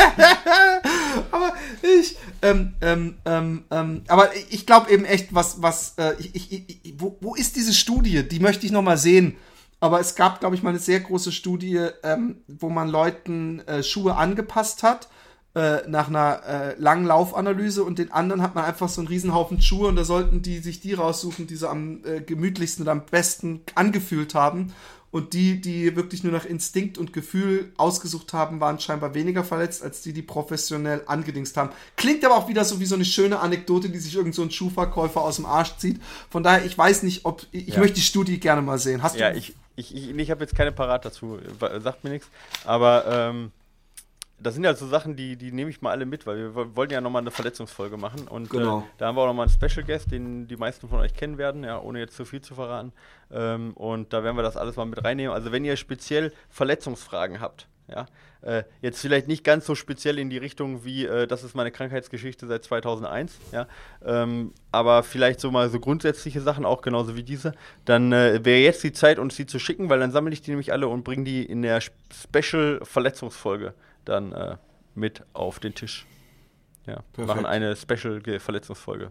aber 1.30 1.54
ich, 1.82 2.16
ähm, 2.42 2.74
ähm, 2.80 3.18
ähm, 3.24 3.64
ähm, 3.70 4.02
aber 4.08 4.30
ich 4.50 4.66
glaube 4.66 4.90
eben 4.90 5.04
echt, 5.04 5.34
was, 5.34 5.62
was, 5.62 5.94
äh, 5.98 6.14
ich, 6.18 6.34
ich, 6.34 6.84
ich, 6.84 6.94
wo, 6.98 7.16
wo 7.20 7.34
ist 7.34 7.56
diese 7.56 7.72
Studie? 7.72 8.28
Die 8.28 8.40
möchte 8.40 8.66
ich 8.66 8.72
noch 8.72 8.82
mal 8.82 8.98
sehen. 8.98 9.36
Aber 9.78 10.00
es 10.00 10.14
gab, 10.14 10.40
glaube 10.40 10.54
ich, 10.56 10.62
mal 10.62 10.70
eine 10.70 10.78
sehr 10.78 11.00
große 11.00 11.32
Studie, 11.32 11.88
ähm, 12.02 12.42
wo 12.48 12.68
man 12.68 12.88
Leuten 12.88 13.60
äh, 13.60 13.82
Schuhe 13.82 14.16
angepasst 14.16 14.82
hat 14.82 15.08
äh, 15.54 15.88
nach 15.88 16.08
einer 16.08 16.42
äh, 16.46 16.74
langen 16.78 17.06
Laufanalyse 17.06 17.82
und 17.82 17.98
den 17.98 18.12
anderen 18.12 18.42
hat 18.42 18.54
man 18.54 18.64
einfach 18.64 18.88
so 18.88 19.00
einen 19.00 19.08
Riesenhaufen 19.08 19.60
Schuhe 19.60 19.88
und 19.88 19.96
da 19.96 20.04
sollten 20.04 20.42
die 20.42 20.58
sich 20.58 20.80
die 20.80 20.94
raussuchen, 20.94 21.46
die 21.46 21.56
sie 21.56 21.68
am 21.68 22.04
äh, 22.04 22.20
gemütlichsten 22.20 22.84
und 22.84 22.88
am 22.88 23.06
besten 23.06 23.62
angefühlt 23.74 24.34
haben. 24.34 24.72
Und 25.12 25.32
die, 25.32 25.60
die 25.60 25.96
wirklich 25.96 26.22
nur 26.22 26.32
nach 26.32 26.44
Instinkt 26.44 26.96
und 26.96 27.12
Gefühl 27.12 27.72
ausgesucht 27.76 28.32
haben, 28.32 28.60
waren 28.60 28.78
scheinbar 28.78 29.14
weniger 29.14 29.42
verletzt, 29.42 29.82
als 29.82 30.02
die, 30.02 30.12
die 30.12 30.22
professionell 30.22 31.02
angedingst 31.06 31.56
haben. 31.56 31.70
Klingt 31.96 32.24
aber 32.24 32.36
auch 32.36 32.48
wieder 32.48 32.64
so 32.64 32.78
wie 32.78 32.86
so 32.86 32.94
eine 32.94 33.04
schöne 33.04 33.40
Anekdote, 33.40 33.88
die 33.88 33.98
sich 33.98 34.14
irgend 34.14 34.34
so 34.34 34.42
ein 34.42 34.50
Schuhverkäufer 34.50 35.20
aus 35.20 35.36
dem 35.36 35.46
Arsch 35.46 35.76
zieht. 35.78 36.00
Von 36.30 36.42
daher, 36.42 36.64
ich 36.64 36.78
weiß 36.78 37.02
nicht, 37.02 37.24
ob. 37.24 37.44
Ich 37.50 37.68
ja. 37.68 37.80
möchte 37.80 37.96
die 37.96 38.02
Studie 38.02 38.38
gerne 38.38 38.62
mal 38.62 38.78
sehen. 38.78 39.02
Hast 39.02 39.16
ja, 39.16 39.30
du. 39.30 39.38
Ich, 39.38 39.54
ich, 39.74 39.94
ich, 39.94 40.16
ich 40.16 40.30
habe 40.30 40.42
jetzt 40.42 40.54
keine 40.54 40.70
parat 40.70 41.04
dazu. 41.04 41.38
Sagt 41.58 42.04
mir 42.04 42.10
nichts. 42.10 42.28
Aber. 42.64 43.04
Ähm 43.06 43.52
das 44.42 44.54
sind 44.54 44.64
ja 44.64 44.74
so 44.74 44.86
Sachen, 44.86 45.16
die, 45.16 45.36
die 45.36 45.52
nehme 45.52 45.70
ich 45.70 45.82
mal 45.82 45.90
alle 45.90 46.06
mit, 46.06 46.26
weil 46.26 46.54
wir 46.54 46.76
wollten 46.76 46.92
ja 46.92 47.00
nochmal 47.00 47.22
eine 47.22 47.30
Verletzungsfolge 47.30 47.96
machen. 47.96 48.26
Und 48.28 48.46
äh, 48.46 48.56
genau. 48.56 48.80
äh, 48.80 48.82
da 48.98 49.06
haben 49.06 49.16
wir 49.16 49.22
auch 49.22 49.26
nochmal 49.26 49.48
einen 49.48 49.68
Special 49.68 49.84
Guest, 49.84 50.10
den 50.10 50.48
die 50.48 50.56
meisten 50.56 50.88
von 50.88 51.00
euch 51.00 51.14
kennen 51.14 51.38
werden, 51.38 51.64
ja, 51.64 51.80
ohne 51.80 52.00
jetzt 52.00 52.16
zu 52.16 52.24
viel 52.24 52.40
zu 52.40 52.54
verraten. 52.54 52.92
Ähm, 53.30 53.72
und 53.74 54.12
da 54.12 54.24
werden 54.24 54.36
wir 54.36 54.42
das 54.42 54.56
alles 54.56 54.76
mal 54.76 54.86
mit 54.86 55.04
reinnehmen. 55.04 55.32
Also 55.32 55.52
wenn 55.52 55.64
ihr 55.64 55.76
speziell 55.76 56.32
Verletzungsfragen 56.48 57.40
habt, 57.40 57.66
ja, 57.88 58.06
äh, 58.42 58.62
jetzt 58.80 59.00
vielleicht 59.00 59.28
nicht 59.28 59.44
ganz 59.44 59.66
so 59.66 59.74
speziell 59.74 60.18
in 60.18 60.30
die 60.30 60.38
Richtung 60.38 60.84
wie, 60.84 61.04
äh, 61.04 61.26
das 61.26 61.44
ist 61.44 61.54
meine 61.54 61.70
Krankheitsgeschichte 61.70 62.46
seit 62.46 62.64
2001, 62.64 63.38
ja, 63.52 63.66
ähm, 64.04 64.52
aber 64.72 65.02
vielleicht 65.02 65.40
so 65.40 65.50
mal 65.50 65.68
so 65.68 65.80
grundsätzliche 65.80 66.40
Sachen, 66.40 66.64
auch 66.64 66.82
genauso 66.82 67.16
wie 67.16 67.22
diese, 67.22 67.52
dann 67.84 68.12
äh, 68.12 68.44
wäre 68.44 68.60
jetzt 68.60 68.82
die 68.84 68.92
Zeit, 68.92 69.18
uns 69.18 69.36
die 69.36 69.46
zu 69.46 69.58
schicken, 69.58 69.88
weil 69.88 69.98
dann 69.98 70.12
sammle 70.12 70.32
ich 70.32 70.40
die 70.40 70.52
nämlich 70.52 70.72
alle 70.72 70.88
und 70.88 71.04
bringe 71.04 71.24
die 71.24 71.44
in 71.44 71.62
der 71.62 71.80
Special 71.80 72.80
Verletzungsfolge 72.82 73.74
dann 74.04 74.32
äh, 74.32 74.56
mit 74.94 75.24
auf 75.32 75.58
den 75.58 75.74
Tisch. 75.74 76.06
Ja, 76.86 77.02
Perfekt. 77.12 77.28
machen 77.28 77.46
eine 77.46 77.76
Special-Verletzungsfolge. 77.76 79.10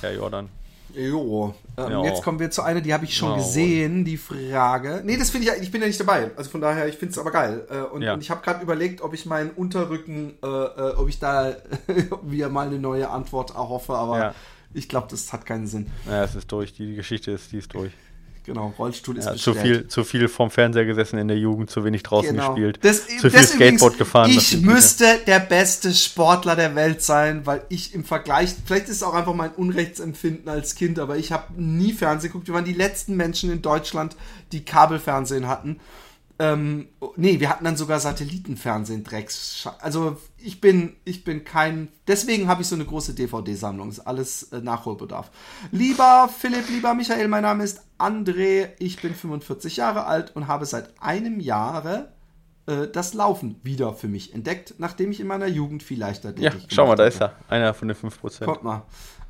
Herr 0.00 0.14
Jordan. 0.14 0.48
Jo. 0.94 1.54
Ähm, 1.76 1.90
ja. 1.90 2.04
Jetzt 2.04 2.22
kommen 2.22 2.38
wir 2.38 2.50
zu 2.50 2.62
einer, 2.62 2.80
die 2.80 2.94
habe 2.94 3.04
ich 3.04 3.16
schon 3.16 3.30
ja. 3.30 3.36
gesehen, 3.36 4.04
die 4.04 4.16
Frage. 4.16 5.02
Nee, 5.04 5.16
das 5.16 5.30
finde 5.30 5.48
ich, 5.48 5.62
ich 5.62 5.70
bin 5.70 5.80
ja 5.80 5.86
nicht 5.86 6.00
dabei. 6.00 6.30
Also 6.36 6.50
von 6.50 6.60
daher, 6.60 6.86
ich 6.88 6.96
finde 6.96 7.12
es 7.12 7.18
aber 7.18 7.30
geil. 7.30 7.66
Äh, 7.68 7.80
und, 7.80 8.02
ja. 8.02 8.14
und, 8.14 8.20
ich 8.20 8.30
habe 8.30 8.42
gerade 8.42 8.62
überlegt, 8.62 9.02
ob 9.02 9.12
ich 9.12 9.26
meinen 9.26 9.50
Unterrücken, 9.50 10.34
äh, 10.42 10.46
äh, 10.46 10.94
ob 10.94 11.08
ich 11.08 11.18
da 11.18 11.56
wieder 12.22 12.48
mal 12.48 12.66
eine 12.66 12.78
neue 12.78 13.10
Antwort 13.10 13.50
erhoffe, 13.50 13.94
aber 13.94 14.34
ich 14.72 14.88
glaube, 14.88 15.08
das 15.10 15.32
hat 15.32 15.46
keinen 15.46 15.66
Sinn. 15.66 15.90
Ja, 16.06 16.24
es 16.24 16.34
ist 16.34 16.50
durch. 16.52 16.72
Die 16.74 16.94
Geschichte 16.94 17.32
ist, 17.32 17.52
die 17.52 17.58
ist 17.58 17.74
durch. 17.74 17.92
Genau, 18.46 18.72
Rollstuhl 18.78 19.18
ist 19.18 19.26
ja, 19.26 19.34
zu 19.34 19.54
viel, 19.54 19.88
zu 19.88 20.04
viel 20.04 20.28
vom 20.28 20.50
Fernseher 20.50 20.84
gesessen 20.84 21.18
in 21.18 21.26
der 21.26 21.36
Jugend, 21.36 21.68
zu 21.68 21.84
wenig 21.84 22.04
draußen 22.04 22.30
genau. 22.30 22.54
gespielt, 22.54 22.78
das, 22.82 23.06
zu 23.06 23.28
viel 23.28 23.42
Skateboard 23.42 23.98
gefahren. 23.98 24.30
Ich 24.30 24.60
müsste 24.62 25.18
der 25.26 25.40
beste 25.40 25.92
Sportler 25.92 26.54
der 26.54 26.76
Welt 26.76 27.02
sein, 27.02 27.44
weil 27.44 27.62
ich 27.68 27.92
im 27.92 28.04
Vergleich, 28.04 28.54
vielleicht 28.64 28.88
ist 28.88 28.96
es 28.96 29.02
auch 29.02 29.14
einfach 29.14 29.34
mein 29.34 29.50
Unrechtsempfinden 29.50 30.48
als 30.48 30.76
Kind, 30.76 31.00
aber 31.00 31.16
ich 31.16 31.32
habe 31.32 31.60
nie 31.60 31.92
Fernsehen 31.92 32.30
geguckt. 32.30 32.46
Wir 32.46 32.54
waren 32.54 32.64
die 32.64 32.72
letzten 32.72 33.16
Menschen 33.16 33.50
in 33.50 33.62
Deutschland, 33.62 34.16
die 34.52 34.64
Kabelfernsehen 34.64 35.48
hatten. 35.48 35.80
Ähm, 36.38 36.88
nee, 37.16 37.40
wir 37.40 37.48
hatten 37.48 37.64
dann 37.64 37.76
sogar 37.76 37.98
Satellitenfernsehen, 37.98 39.04
Drecks. 39.04 39.68
Also 39.80 40.18
ich 40.36 40.60
bin, 40.60 40.96
ich 41.04 41.24
bin 41.24 41.44
kein. 41.44 41.88
Deswegen 42.06 42.48
habe 42.48 42.62
ich 42.62 42.68
so 42.68 42.74
eine 42.74 42.84
große 42.84 43.14
DVD-Sammlung. 43.14 43.88
Ist 43.88 44.00
alles 44.00 44.52
äh, 44.52 44.60
Nachholbedarf. 44.60 45.30
Lieber 45.72 46.28
Philipp, 46.28 46.68
lieber 46.68 46.94
Michael, 46.94 47.28
mein 47.28 47.42
Name 47.42 47.64
ist 47.64 47.82
André. 47.98 48.70
Ich 48.78 49.00
bin 49.00 49.14
45 49.14 49.76
Jahre 49.76 50.04
alt 50.04 50.36
und 50.36 50.46
habe 50.46 50.66
seit 50.66 50.90
einem 51.00 51.40
Jahre 51.40 52.12
äh, 52.66 52.86
das 52.88 53.14
Laufen 53.14 53.58
wieder 53.62 53.94
für 53.94 54.08
mich 54.08 54.34
entdeckt, 54.34 54.74
nachdem 54.78 55.12
ich 55.12 55.20
in 55.20 55.26
meiner 55.26 55.46
Jugend 55.46 55.82
viel 55.82 55.98
leichter 55.98 56.36
Ja, 56.36 56.52
schau 56.68 56.86
mal, 56.86 56.96
da 56.96 57.06
ist 57.06 57.20
er. 57.20 57.34
Einer 57.48 57.72
von 57.72 57.88
den 57.88 57.96
5%. 57.96 58.44
Kommt 58.44 58.62
mal. 58.62 58.82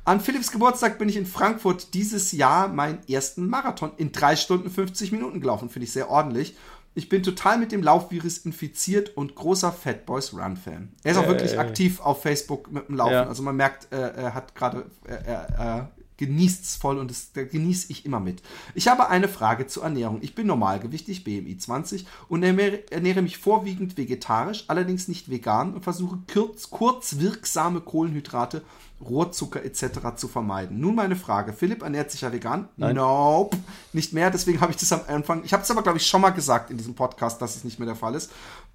An 0.03 0.21
Philipps 0.21 0.51
Geburtstag 0.51 0.99
bin 0.99 1.09
ich 1.09 1.17
in 1.17 1.25
Frankfurt 1.25 1.93
dieses 1.93 2.31
Jahr 2.31 2.69
meinen 2.69 2.99
ersten 3.09 3.45
Marathon 3.47 3.91
in 3.97 4.13
3 4.13 4.37
Stunden 4.37 4.69
50 4.69 5.11
Minuten 5.11 5.41
gelaufen. 5.41 5.69
Finde 5.69 5.85
ich 5.85 5.91
sehr 5.91 6.09
ordentlich. 6.09 6.55
Ich 6.97 7.09
bin 7.09 7.21
total 7.21 7.59
mit 7.59 7.71
dem 7.71 7.83
Laufvirus 7.83 8.39
infiziert 8.39 9.15
und 9.15 9.35
großer 9.35 9.71
Fat 9.71 10.07
Boys 10.07 10.33
Run 10.33 10.57
Fan. 10.57 10.89
Er 11.03 11.11
ist 11.11 11.19
auch 11.19 11.25
äh, 11.25 11.27
wirklich 11.27 11.59
aktiv 11.59 11.99
auf 11.99 12.23
Facebook 12.23 12.71
mit 12.71 12.87
dem 12.87 12.95
Laufen. 12.95 13.13
Ja. 13.13 13.27
Also 13.27 13.43
man 13.43 13.55
merkt, 13.55 13.93
äh, 13.93 13.97
er 13.97 14.33
hat 14.33 14.55
gerade, 14.55 14.89
er, 15.05 15.47
er, 15.59 15.91
genießt 16.17 16.63
es 16.63 16.75
voll 16.75 16.97
und 16.97 17.11
das, 17.11 17.31
das 17.33 17.49
genieße 17.49 17.91
ich 17.91 18.03
immer 18.03 18.19
mit. 18.19 18.41
Ich 18.73 18.87
habe 18.87 19.09
eine 19.09 19.27
Frage 19.27 19.67
zur 19.67 19.83
Ernährung. 19.83 20.17
Ich 20.21 20.33
bin 20.33 20.47
normalgewichtig, 20.47 21.23
BMI 21.23 21.59
20 21.59 22.07
und 22.29 22.41
ernähre 22.41 23.21
mich 23.21 23.37
vorwiegend 23.37 23.95
vegetarisch, 23.95 24.65
allerdings 24.67 25.07
nicht 25.07 25.29
vegan 25.29 25.75
und 25.75 25.83
versuche 25.83 26.17
kurz, 26.33 26.71
kurzwirksame 26.71 27.81
Kohlenhydrate 27.81 28.63
Rohrzucker 29.01 29.63
etc. 29.63 30.15
zu 30.15 30.27
vermeiden. 30.27 30.79
Nun 30.79 30.95
meine 30.95 31.15
Frage. 31.15 31.53
Philipp 31.53 31.83
ernährt 31.83 32.11
sich 32.11 32.21
ja 32.21 32.31
vegan? 32.31 32.67
Nein. 32.77 32.95
Nope. 32.95 33.57
Nicht 33.93 34.13
mehr. 34.13 34.31
Deswegen 34.31 34.59
habe 34.61 34.71
ich 34.71 34.77
das 34.77 34.91
am 34.91 35.01
Anfang. 35.07 35.43
Ich 35.43 35.53
habe 35.53 35.63
es 35.63 35.71
aber, 35.71 35.83
glaube 35.83 35.97
ich, 35.97 36.07
schon 36.07 36.21
mal 36.21 36.31
gesagt 36.31 36.71
in 36.71 36.77
diesem 36.77 36.95
Podcast, 36.95 37.41
dass 37.41 37.55
es 37.55 37.63
nicht 37.63 37.79
mehr 37.79 37.85
der 37.85 37.95
Fall 37.95 38.15
ist. 38.15 38.31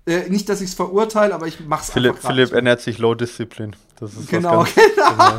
Äh, 0.06 0.28
nicht, 0.28 0.48
dass 0.48 0.60
ich 0.60 0.70
es 0.70 0.74
verurteile, 0.74 1.34
aber 1.34 1.46
ich 1.46 1.60
mache 1.60 1.82
es 1.82 1.96
einfach. 1.96 2.30
Philipp 2.30 2.52
ernährt 2.52 2.80
sich 2.80 2.98
Low 2.98 3.14
Discipline. 3.14 3.72
Das 4.02 4.14
ist 4.14 4.28
genau, 4.28 4.64
genau. 4.64 5.38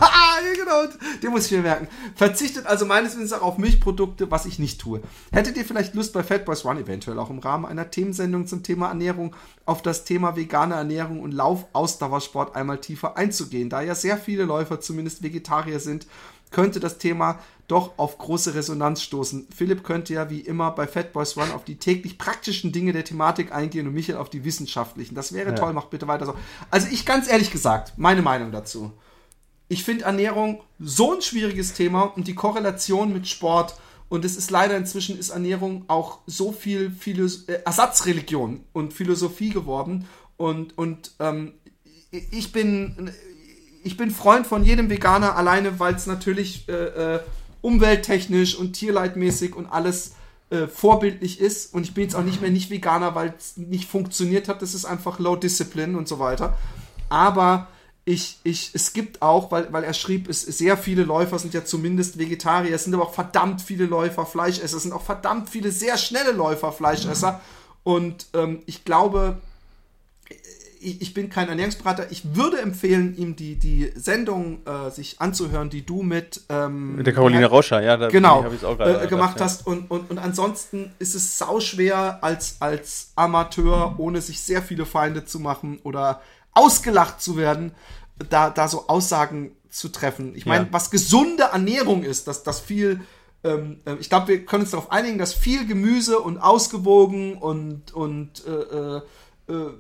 genau. 0.56 0.94
Den 1.22 1.32
muss 1.32 1.48
ich 1.48 1.52
mir 1.52 1.64
merken. 1.64 1.90
Verzichtet 2.16 2.66
also 2.66 2.86
meines 2.86 3.14
Wissens 3.14 3.34
auch 3.34 3.42
auf 3.42 3.58
Milchprodukte, 3.58 4.32
was 4.32 4.46
ich 4.46 4.58
nicht 4.58 4.80
tue. 4.80 5.02
Hättet 5.34 5.58
ihr 5.58 5.66
vielleicht 5.66 5.96
Lust 5.96 6.14
bei 6.14 6.24
Fat 6.24 6.46
Boys 6.46 6.64
Run 6.64 6.78
eventuell 6.78 7.20
auch 7.20 7.30
im 7.30 7.40
Rahmen 7.40 7.66
einer 7.66 7.92
Themensendung 7.92 8.48
zum 8.48 8.64
Thema 8.64 8.88
Ernährung 8.88 9.36
auf 9.66 9.82
das 9.82 10.06
Thema 10.06 10.38
vegane 10.38 10.76
Ernährung 10.76 11.20
und 11.20 11.34
Lauf-Ausdauersport 11.34 12.56
einmal 12.56 12.80
tiefer 12.80 13.18
einzugehen? 13.18 13.70
Da 13.70 13.82
ja 13.82 13.96
sehr 13.96 14.18
viele 14.18 14.46
Läufer 14.46 14.80
zumindest 14.80 15.24
Vegetarier 15.24 15.82
sind, 15.82 16.08
könnte 16.54 16.80
das 16.80 16.98
Thema 16.98 17.40
doch 17.68 17.98
auf 17.98 18.18
große 18.18 18.56
Resonanz 18.56 19.02
stoßen. 19.02 19.48
Philipp 19.54 19.84
könnte 19.84 20.14
ja 20.14 20.30
wie 20.30 20.40
immer 20.40 20.72
bei 20.72 20.88
Fat 20.88 21.12
Boys 21.12 21.36
Run 21.36 21.52
auf 21.52 21.66
die 21.66 21.76
täglich 21.76 22.18
praktischen 22.18 22.72
Dinge 22.72 22.94
der 22.94 23.04
Thematik 23.04 23.52
eingehen 23.52 23.88
und 23.88 23.94
Michael 23.94 24.18
auf 24.18 24.30
die 24.30 24.46
wissenschaftlichen. 24.46 25.16
Das 25.16 25.34
wäre 25.34 25.50
ja. 25.50 25.56
toll, 25.56 25.74
macht 25.74 25.90
bitte 25.90 26.08
weiter 26.08 26.26
so. 26.26 26.36
Also 26.70 26.88
ich 26.92 27.06
ganz 27.06 27.30
ehrlich 27.30 27.52
gesagt, 27.52 27.94
meine 27.98 28.22
Meinung 28.22 28.52
dazu. 28.52 28.94
Ich 29.70 29.84
finde 29.84 30.06
Ernährung 30.06 30.62
so 30.80 31.16
ein 31.16 31.22
schwieriges 31.22 31.74
Thema 31.74 32.04
und 32.04 32.28
die 32.28 32.36
Korrelation 32.36 33.12
mit 33.12 33.28
Sport 33.28 33.76
und 34.10 34.24
es 34.26 34.36
ist 34.36 34.52
leider 34.52 34.78
inzwischen 34.78 35.18
ist 35.18 35.32
Ernährung 35.32 35.86
auch 35.88 36.20
so 36.28 36.52
viel 36.52 36.92
Philos 36.92 37.46
äh, 37.46 37.62
Ersatzreligion 37.66 38.64
und 38.74 38.94
Philosophie 38.94 39.50
geworden 39.50 40.06
und 40.38 40.78
und 40.78 41.14
ähm, 41.20 41.54
ich 42.12 42.52
bin 42.52 43.12
ich 43.84 43.98
bin 43.98 44.12
Freund 44.12 44.48
von 44.48 44.64
jedem 44.64 44.90
Veganer 44.90 45.36
alleine, 45.36 45.80
weil 45.80 45.96
es 45.96 46.08
natürlich 46.08 46.68
äh, 46.70 47.16
äh, 47.16 47.20
umwelttechnisch 47.62 48.56
und 48.56 48.74
tierleidmäßig 48.74 49.56
und 49.56 49.68
alles 49.68 50.16
äh, 50.50 50.68
vorbildlich 50.68 51.40
ist. 51.40 51.74
Und 51.74 51.84
ich 51.84 51.94
bin 51.94 52.04
jetzt 52.04 52.16
auch 52.16 52.24
nicht 52.24 52.42
mehr 52.42 52.52
nicht 52.52 52.70
Veganer, 52.70 53.16
weil 53.16 53.34
es 53.38 53.58
nicht 53.58 53.90
funktioniert 53.90 54.48
hat. 54.48 54.62
Das 54.62 54.74
ist 54.74 54.86
einfach 54.86 55.20
Low 55.20 55.36
Discipline 55.36 55.98
und 55.98 56.08
so 56.08 56.20
weiter. 56.20 56.58
Aber 57.10 57.68
ich, 58.06 58.40
ich, 58.44 58.72
es 58.74 58.94
gibt 58.94 59.22
auch, 59.22 59.52
weil, 59.52 59.72
weil 59.72 59.84
er 59.84 59.94
schrieb, 59.94 60.30
es, 60.30 60.42
sehr 60.42 60.78
viele 60.78 61.04
Läufer 61.04 61.40
sind 61.40 61.54
ja 61.54 61.64
zumindest 61.64 62.18
Vegetarier, 62.18 62.76
es 62.76 62.84
sind 62.84 62.94
aber 62.94 63.04
auch 63.04 63.14
verdammt 63.14 63.62
viele 63.62 63.86
Läufer 63.86 64.26
Fleischesser, 64.26 64.76
es 64.76 64.84
sind 64.84 64.92
auch 64.92 65.04
verdammt 65.04 65.50
viele 65.50 65.72
sehr 65.72 65.98
schnelle 65.98 66.32
Läufer 66.32 66.72
Fleischesser. 66.74 67.40
Und 67.84 68.28
ähm, 68.34 68.62
ich 68.66 68.84
glaube, 68.84 69.38
ich, 70.84 71.02
ich 71.02 71.14
bin 71.14 71.30
kein 71.30 71.50
Ernährungsberater. 71.50 72.12
Ich 72.12 72.36
würde 72.36 72.60
empfehlen, 72.60 73.16
ihm 73.18 73.36
die, 73.36 73.58
die 73.58 73.92
Sendung 73.96 74.60
äh, 74.66 74.90
sich 74.92 75.22
anzuhören, 75.22 75.70
die 75.70 75.86
du 75.86 76.04
mit, 76.04 76.42
ähm, 76.50 76.96
mit 76.98 77.08
der 77.08 77.14
Caroline 77.14 77.46
Rauscher, 77.46 77.82
ja, 77.82 77.98
da 77.98 78.10
genau, 78.10 78.46
äh, 78.46 79.08
gemacht 79.08 79.40
ja. 79.40 79.46
hast. 79.46 79.66
Und, 79.66 79.90
und, 79.90 80.10
und 80.12 80.18
ansonsten 80.18 80.92
ist 81.00 81.16
es 81.16 81.38
sauschwer 81.38 82.24
als, 82.24 82.58
als 82.60 83.12
Amateur, 83.16 83.96
ohne 83.98 84.22
sich 84.22 84.42
sehr 84.42 84.62
viele 84.62 84.86
Feinde 84.86 85.26
zu 85.26 85.40
machen 85.40 85.80
oder 85.84 86.22
ausgelacht 86.54 87.22
zu 87.22 87.38
werden, 87.38 87.72
da, 88.30 88.50
da 88.50 88.68
so 88.68 88.88
Aussagen 88.88 89.52
zu 89.70 89.90
treffen. 89.90 90.36
Ich 90.36 90.46
meine, 90.46 90.66
ja. 90.66 90.70
was 90.72 90.92
gesunde 90.92 91.44
Ernährung 91.52 92.04
ist, 92.04 92.28
dass 92.28 92.44
das 92.44 92.60
viel 92.60 93.02
ähm, 93.44 93.80
äh, 93.86 93.96
ich 94.00 94.10
glaube, 94.10 94.30
wir 94.30 94.46
können 94.46 94.64
uns 94.64 94.72
darauf 94.72 94.92
einigen, 94.92 95.18
dass 95.18 95.34
viel 95.34 95.68
Gemüse 95.68 96.20
und 96.20 96.38
ausgewogen 96.38 97.38
und, 97.38 97.94
und 97.94 98.46
äh, 98.46 98.52
äh, 98.52 99.02
äh 99.50 99.74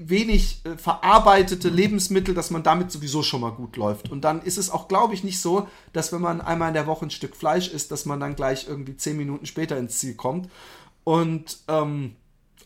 wenig 0.00 0.60
äh, 0.64 0.76
verarbeitete 0.76 1.68
Lebensmittel, 1.68 2.34
dass 2.34 2.50
man 2.50 2.62
damit 2.62 2.90
sowieso 2.90 3.22
schon 3.22 3.40
mal 3.40 3.52
gut 3.52 3.76
läuft. 3.76 4.10
Und 4.10 4.22
dann 4.22 4.42
ist 4.42 4.58
es 4.58 4.70
auch, 4.70 4.88
glaube 4.88 5.14
ich, 5.14 5.24
nicht 5.24 5.40
so, 5.40 5.68
dass 5.92 6.12
wenn 6.12 6.20
man 6.20 6.40
einmal 6.40 6.68
in 6.68 6.74
der 6.74 6.86
Woche 6.86 7.06
ein 7.06 7.10
Stück 7.10 7.36
Fleisch 7.36 7.68
isst, 7.68 7.90
dass 7.90 8.06
man 8.06 8.20
dann 8.20 8.36
gleich 8.36 8.66
irgendwie 8.68 8.96
zehn 8.96 9.16
Minuten 9.16 9.46
später 9.46 9.76
ins 9.76 9.98
Ziel 9.98 10.14
kommt. 10.14 10.48
Und 11.04 11.58
ähm, 11.68 12.16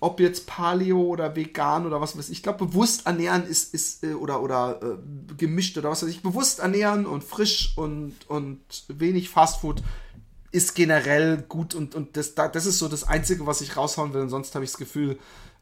ob 0.00 0.20
jetzt 0.20 0.46
Paleo 0.46 1.00
oder 1.00 1.34
vegan 1.34 1.86
oder 1.86 2.00
was 2.00 2.16
weiß 2.16 2.28
ich, 2.28 2.38
ich 2.38 2.42
glaube, 2.42 2.66
bewusst 2.66 3.06
ernähren 3.06 3.46
ist, 3.46 3.72
ist 3.74 4.04
äh, 4.04 4.14
oder, 4.14 4.42
oder 4.42 4.80
äh, 4.82 5.34
gemischt 5.36 5.78
oder 5.78 5.90
was 5.90 6.02
weiß 6.02 6.10
ich, 6.10 6.22
bewusst 6.22 6.60
ernähren 6.60 7.06
und 7.06 7.24
frisch 7.24 7.72
und, 7.76 8.14
und 8.28 8.60
wenig 8.88 9.30
Fastfood 9.30 9.82
ist 10.52 10.74
generell 10.74 11.38
gut 11.48 11.74
und, 11.74 11.94
und 11.94 12.16
das, 12.16 12.34
das 12.34 12.66
ist 12.66 12.78
so 12.78 12.88
das 12.88 13.04
Einzige, 13.04 13.46
was 13.46 13.60
ich 13.60 13.76
raushauen 13.76 14.14
will. 14.14 14.22
Und 14.22 14.30
sonst 14.30 14.54
habe 14.54 14.64
ich 14.64 14.70
das 14.70 14.78
Gefühl, 14.78 15.18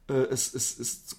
äh, 0.09 0.13
es, 0.13 0.55
es, 0.55 1.17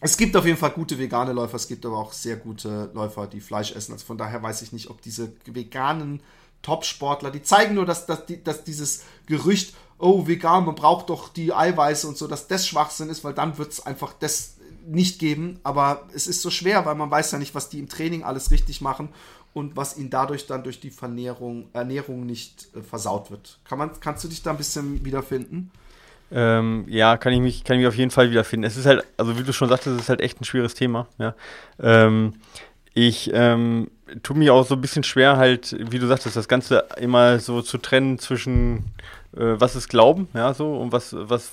es 0.00 0.16
gibt 0.16 0.36
auf 0.36 0.46
jeden 0.46 0.58
Fall 0.58 0.70
gute 0.70 0.98
vegane 0.98 1.32
Läufer, 1.32 1.56
es 1.56 1.68
gibt 1.68 1.84
aber 1.84 1.98
auch 1.98 2.12
sehr 2.12 2.36
gute 2.36 2.90
Läufer, 2.94 3.26
die 3.26 3.40
Fleisch 3.40 3.72
essen. 3.72 3.92
Also 3.92 4.06
von 4.06 4.18
daher 4.18 4.42
weiß 4.42 4.62
ich 4.62 4.72
nicht, 4.72 4.90
ob 4.90 5.02
diese 5.02 5.32
veganen 5.46 6.22
Top-Sportler, 6.62 7.30
die 7.30 7.42
zeigen 7.42 7.74
nur, 7.74 7.86
dass, 7.86 8.06
dass, 8.06 8.24
dass 8.44 8.64
dieses 8.64 9.02
Gerücht, 9.26 9.74
oh, 9.98 10.26
vegan, 10.26 10.66
man 10.66 10.74
braucht 10.74 11.10
doch 11.10 11.28
die 11.28 11.52
Eiweiße 11.52 12.06
und 12.06 12.16
so, 12.16 12.26
dass 12.26 12.48
das 12.48 12.66
Schwachsinn 12.66 13.08
ist, 13.08 13.24
weil 13.24 13.34
dann 13.34 13.58
wird 13.58 13.72
es 13.72 13.84
einfach 13.84 14.12
das 14.12 14.56
nicht 14.86 15.18
geben. 15.18 15.60
Aber 15.62 16.08
es 16.14 16.26
ist 16.26 16.42
so 16.42 16.50
schwer, 16.50 16.84
weil 16.86 16.94
man 16.94 17.10
weiß 17.10 17.32
ja 17.32 17.38
nicht, 17.38 17.54
was 17.54 17.68
die 17.68 17.78
im 17.78 17.88
Training 17.88 18.22
alles 18.22 18.50
richtig 18.50 18.80
machen 18.80 19.10
und 19.52 19.76
was 19.76 19.96
ihnen 19.96 20.10
dadurch 20.10 20.46
dann 20.46 20.62
durch 20.62 20.80
die 20.80 20.90
Vernährung, 20.90 21.68
Ernährung 21.72 22.26
nicht 22.26 22.68
äh, 22.74 22.82
versaut 22.82 23.30
wird. 23.30 23.58
Kann 23.64 23.78
man, 23.78 23.90
kannst 24.00 24.24
du 24.24 24.28
dich 24.28 24.42
da 24.42 24.50
ein 24.50 24.56
bisschen 24.56 25.04
wiederfinden? 25.04 25.70
Ähm, 26.32 26.84
ja, 26.88 27.16
kann 27.16 27.32
ich, 27.32 27.40
mich, 27.40 27.64
kann 27.64 27.76
ich 27.76 27.80
mich 27.80 27.88
auf 27.88 27.96
jeden 27.96 28.10
Fall 28.10 28.30
wiederfinden. 28.30 28.64
Es 28.64 28.76
ist 28.76 28.86
halt, 28.86 29.04
also 29.16 29.38
wie 29.38 29.42
du 29.42 29.52
schon 29.52 29.68
sagtest, 29.68 29.96
es 29.96 30.02
ist 30.02 30.08
halt 30.08 30.20
echt 30.20 30.40
ein 30.40 30.44
schweres 30.44 30.74
Thema. 30.74 31.06
Ja. 31.18 31.34
Ähm, 31.80 32.34
ich 32.94 33.30
ähm, 33.32 33.90
tue 34.22 34.36
mich 34.36 34.50
auch 34.50 34.66
so 34.66 34.74
ein 34.74 34.80
bisschen 34.80 35.04
schwer, 35.04 35.36
halt, 35.36 35.76
wie 35.90 35.98
du 35.98 36.06
sagtest, 36.06 36.36
das 36.36 36.48
Ganze 36.48 36.84
immer 36.98 37.38
so 37.38 37.62
zu 37.62 37.78
trennen 37.78 38.18
zwischen 38.18 38.84
äh, 39.36 39.60
was 39.60 39.76
ist 39.76 39.88
Glauben, 39.88 40.28
ja, 40.34 40.52
so, 40.54 40.74
und 40.76 40.92
was, 40.92 41.14
was, 41.16 41.52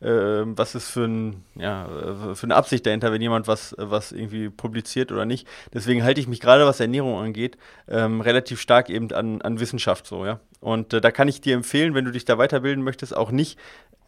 äh, 0.00 0.08
was 0.44 0.74
ist 0.74 0.90
für, 0.90 1.04
ein, 1.04 1.44
ja, 1.54 1.88
für 2.34 2.44
eine 2.44 2.56
Absicht 2.56 2.84
dahinter, 2.84 3.12
wenn 3.12 3.22
jemand 3.22 3.48
was, 3.48 3.74
was 3.78 4.12
irgendwie 4.12 4.50
publiziert 4.50 5.12
oder 5.12 5.24
nicht. 5.24 5.46
Deswegen 5.72 6.04
halte 6.04 6.20
ich 6.20 6.28
mich 6.28 6.40
gerade, 6.40 6.66
was 6.66 6.80
Ernährung 6.80 7.18
angeht, 7.18 7.56
ähm, 7.88 8.20
relativ 8.20 8.60
stark 8.60 8.90
eben 8.90 9.10
an, 9.12 9.40
an 9.42 9.60
Wissenschaft 9.60 10.06
so, 10.06 10.26
ja. 10.26 10.40
Und 10.60 10.92
äh, 10.92 11.00
da 11.00 11.10
kann 11.10 11.28
ich 11.28 11.40
dir 11.40 11.54
empfehlen, 11.54 11.94
wenn 11.94 12.04
du 12.04 12.10
dich 12.10 12.24
da 12.24 12.38
weiterbilden 12.38 12.82
möchtest, 12.82 13.16
auch 13.16 13.30
nicht 13.30 13.58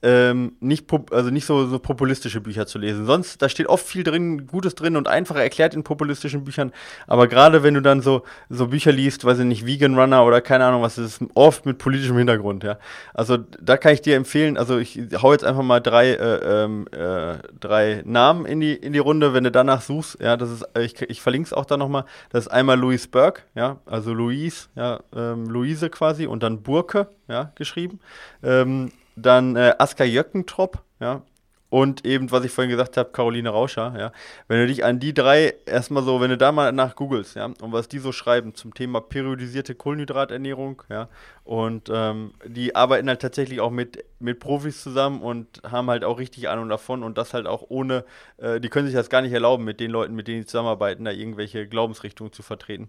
ähm, 0.03 0.57
nicht, 0.61 0.87
also 1.11 1.31
nicht 1.31 1.47
so, 1.47 1.66
so 1.66 1.79
populistische 1.79 2.41
Bücher 2.41 2.66
zu 2.66 2.79
lesen. 2.79 3.07
Sonst, 3.07 3.43
da 3.43 3.49
steht 3.49 3.66
oft 3.66 3.85
viel 3.85 4.05
drin, 4.05 4.47
Gutes 4.47 4.75
drin 4.75 4.97
und 4.97 5.09
einfacher 5.09 5.43
erklärt 5.43 5.75
in 5.75 5.83
populistischen 5.83 6.45
Büchern. 6.45 6.73
Aber 7.07 7.27
gerade 7.27 7.62
wenn 7.62 7.75
du 7.75 7.83
dann 7.83 8.01
so, 8.01 8.23
so 8.49 8.69
Bücher 8.69 8.93
liest, 8.93 9.25
weiß 9.25 9.41
ich 9.41 9.45
nicht, 9.45 9.66
Vegan 9.66 9.99
Runner 9.99 10.25
oder 10.25 10.41
keine 10.41 10.66
Ahnung 10.66 10.83
was, 10.83 10.99
ist 10.99 11.20
oft 11.35 11.66
mit 11.66 11.79
politischem 11.79 12.16
Hintergrund, 12.16 12.65
ja. 12.65 12.79
Also 13.15 13.39
da 13.61 13.77
kann 13.77 13.95
ich 13.95 14.03
dir 14.03 14.16
empfehlen, 14.16 14.57
also 14.57 14.79
ich 14.79 15.01
hau 15.20 15.33
jetzt 15.33 15.45
einfach 15.45 15.62
mal 15.62 15.81
drei, 15.81 16.11
äh, 16.11 16.65
ähm, 16.65 16.87
äh, 16.93 17.39
drei 17.59 18.03
Namen 18.05 18.47
in 18.47 18.61
die, 18.61 18.75
in 18.75 18.93
die 18.93 18.99
Runde, 18.99 19.35
wenn 19.35 19.45
du 19.45 19.51
danach 19.51 19.83
suchst, 19.83 20.20
ja, 20.20 20.37
das 20.37 20.51
ist, 20.51 20.65
ich, 20.79 21.01
ich 21.03 21.20
verlinke 21.20 21.47
es 21.47 21.53
auch 21.53 21.65
da 21.65 21.77
nochmal. 21.77 22.05
Das 22.31 22.47
ist 22.47 22.53
einmal 22.53 22.79
Louise 22.79 23.09
Burke, 23.09 23.43
ja, 23.55 23.79
also 23.87 24.12
Louise, 24.12 24.69
ja, 24.77 25.01
ähm, 25.15 25.47
Luise 25.47 25.91
quasi 25.91 26.27
und 26.27 26.38
dann 26.43 26.62
Burke, 26.62 27.09
ja, 27.28 27.52
geschrieben. 27.55 28.01
Ähm, 28.43 28.93
dann 29.16 29.56
äh, 29.56 29.74
Aska 29.78 30.05
Jöckentrop, 30.05 30.82
ja, 31.01 31.23
und 31.70 32.06
eben, 32.06 32.31
was 32.31 32.44
ich 32.44 32.51
vorhin 32.51 32.70
gesagt 32.70 32.97
habe, 32.97 33.10
Caroline 33.10 33.51
Rauscher, 33.51 33.94
ja. 33.98 34.12
Wenn 34.47 34.60
du 34.60 34.66
dich 34.69 34.85
an 34.85 35.01
die 35.01 35.12
drei 35.12 35.55
erstmal 35.66 36.02
so, 36.02 36.19
wenn 36.20 36.31
du 36.31 36.39
da 36.39 36.51
mal 36.51 36.73
nach 36.73 36.94
googelst, 36.94 37.36
ja, 37.36 37.44
und 37.44 37.73
was 37.73 37.89
die 37.89 37.98
so 37.98 38.10
schreiben 38.10 38.55
zum 38.55 38.73
Thema 38.73 39.02
periodisierte 39.02 39.74
Kohlenhydraternährung, 39.74 40.82
ja, 40.89 41.09
und 41.44 41.90
ähm, 41.93 42.32
die 42.47 42.74
arbeiten 42.74 43.09
halt 43.09 43.20
tatsächlich 43.20 43.60
auch 43.60 43.70
mit, 43.70 44.02
mit 44.19 44.40
Profis 44.40 44.82
zusammen 44.82 45.20
und 45.20 45.60
haben 45.70 45.90
halt 45.90 46.05
auch 46.05 46.19
richtig 46.19 46.48
Ahnung 46.48 46.70
davon 46.70 47.02
und 47.02 47.19
das 47.19 47.35
halt 47.35 47.47
auch 47.47 47.65
ohne, 47.69 48.05
äh, 48.39 48.60
die 48.60 48.70
können 48.70 48.86
sich 48.86 48.97
das 48.97 49.10
gar 49.10 49.20
nicht 49.20 49.32
erlauben, 49.32 49.65
mit 49.65 49.78
den 49.78 49.90
Leuten, 49.90 50.15
mit 50.15 50.27
denen 50.27 50.43
sie 50.43 50.47
zusammenarbeiten, 50.47 51.05
da 51.05 51.10
irgendwelche 51.10 51.66
Glaubensrichtungen 51.69 52.32
zu 52.32 52.43
vertreten 52.43 52.89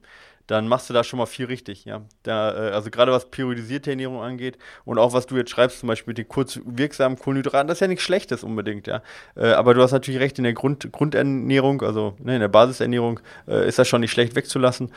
dann 0.49 0.67
machst 0.67 0.89
du 0.89 0.95
da 0.95 1.03
schon 1.03 1.19
mal 1.19 1.27
viel 1.27 1.45
richtig, 1.45 1.85
ja. 1.85 2.01
Da, 2.23 2.69
äh, 2.69 2.71
also 2.71 2.89
gerade 2.89 3.11
was 3.11 3.29
periodisierte 3.29 3.91
Ernährung 3.91 4.21
angeht 4.21 4.57
und 4.83 4.97
auch 4.97 5.13
was 5.13 5.27
du 5.27 5.37
jetzt 5.37 5.51
schreibst, 5.51 5.79
zum 5.79 5.87
Beispiel 5.87 6.15
den 6.15 6.27
kurz 6.27 6.59
wirksamen 6.65 7.19
Kohlenhydraten, 7.19 7.67
das 7.67 7.77
ist 7.77 7.81
ja 7.81 7.87
nichts 7.87 8.03
Schlechtes 8.03 8.43
unbedingt, 8.43 8.87
ja. 8.87 9.03
Äh, 9.35 9.51
aber 9.51 9.75
du 9.75 9.83
hast 9.83 9.91
natürlich 9.91 10.19
recht, 10.19 10.39
in 10.39 10.43
der 10.43 10.53
Grund, 10.53 10.91
Grundernährung, 10.91 11.83
also 11.83 12.15
ne, 12.17 12.33
in 12.33 12.41
der 12.41 12.47
Basisernährung, 12.47 13.19
äh, 13.47 13.67
ist 13.67 13.77
das 13.77 13.87
schon 13.87 14.01
nicht 14.01 14.11
schlecht 14.11 14.35
wegzulassen. 14.35 14.91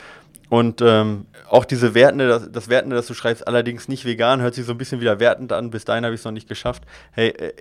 Und 0.49 0.81
ähm, 0.81 1.25
auch 1.49 1.65
diese 1.65 1.95
Wertende, 1.95 2.27
das, 2.27 2.51
das 2.51 2.69
Wertende, 2.69 2.95
das 2.95 3.07
du 3.07 3.13
schreibst, 3.13 3.47
allerdings 3.47 3.87
nicht 3.87 4.05
vegan, 4.05 4.41
hört 4.41 4.55
sich 4.55 4.65
so 4.65 4.71
ein 4.71 4.77
bisschen 4.77 5.01
wieder 5.01 5.19
wertend 5.19 5.51
an. 5.51 5.71
Bis 5.71 5.85
dahin 5.85 6.03
habe 6.03 6.13
ich 6.13 6.21
es 6.21 6.25
noch 6.25 6.31
nicht 6.31 6.47
geschafft. 6.47 6.83
Hey, 7.11 7.29
äh, 7.29 7.53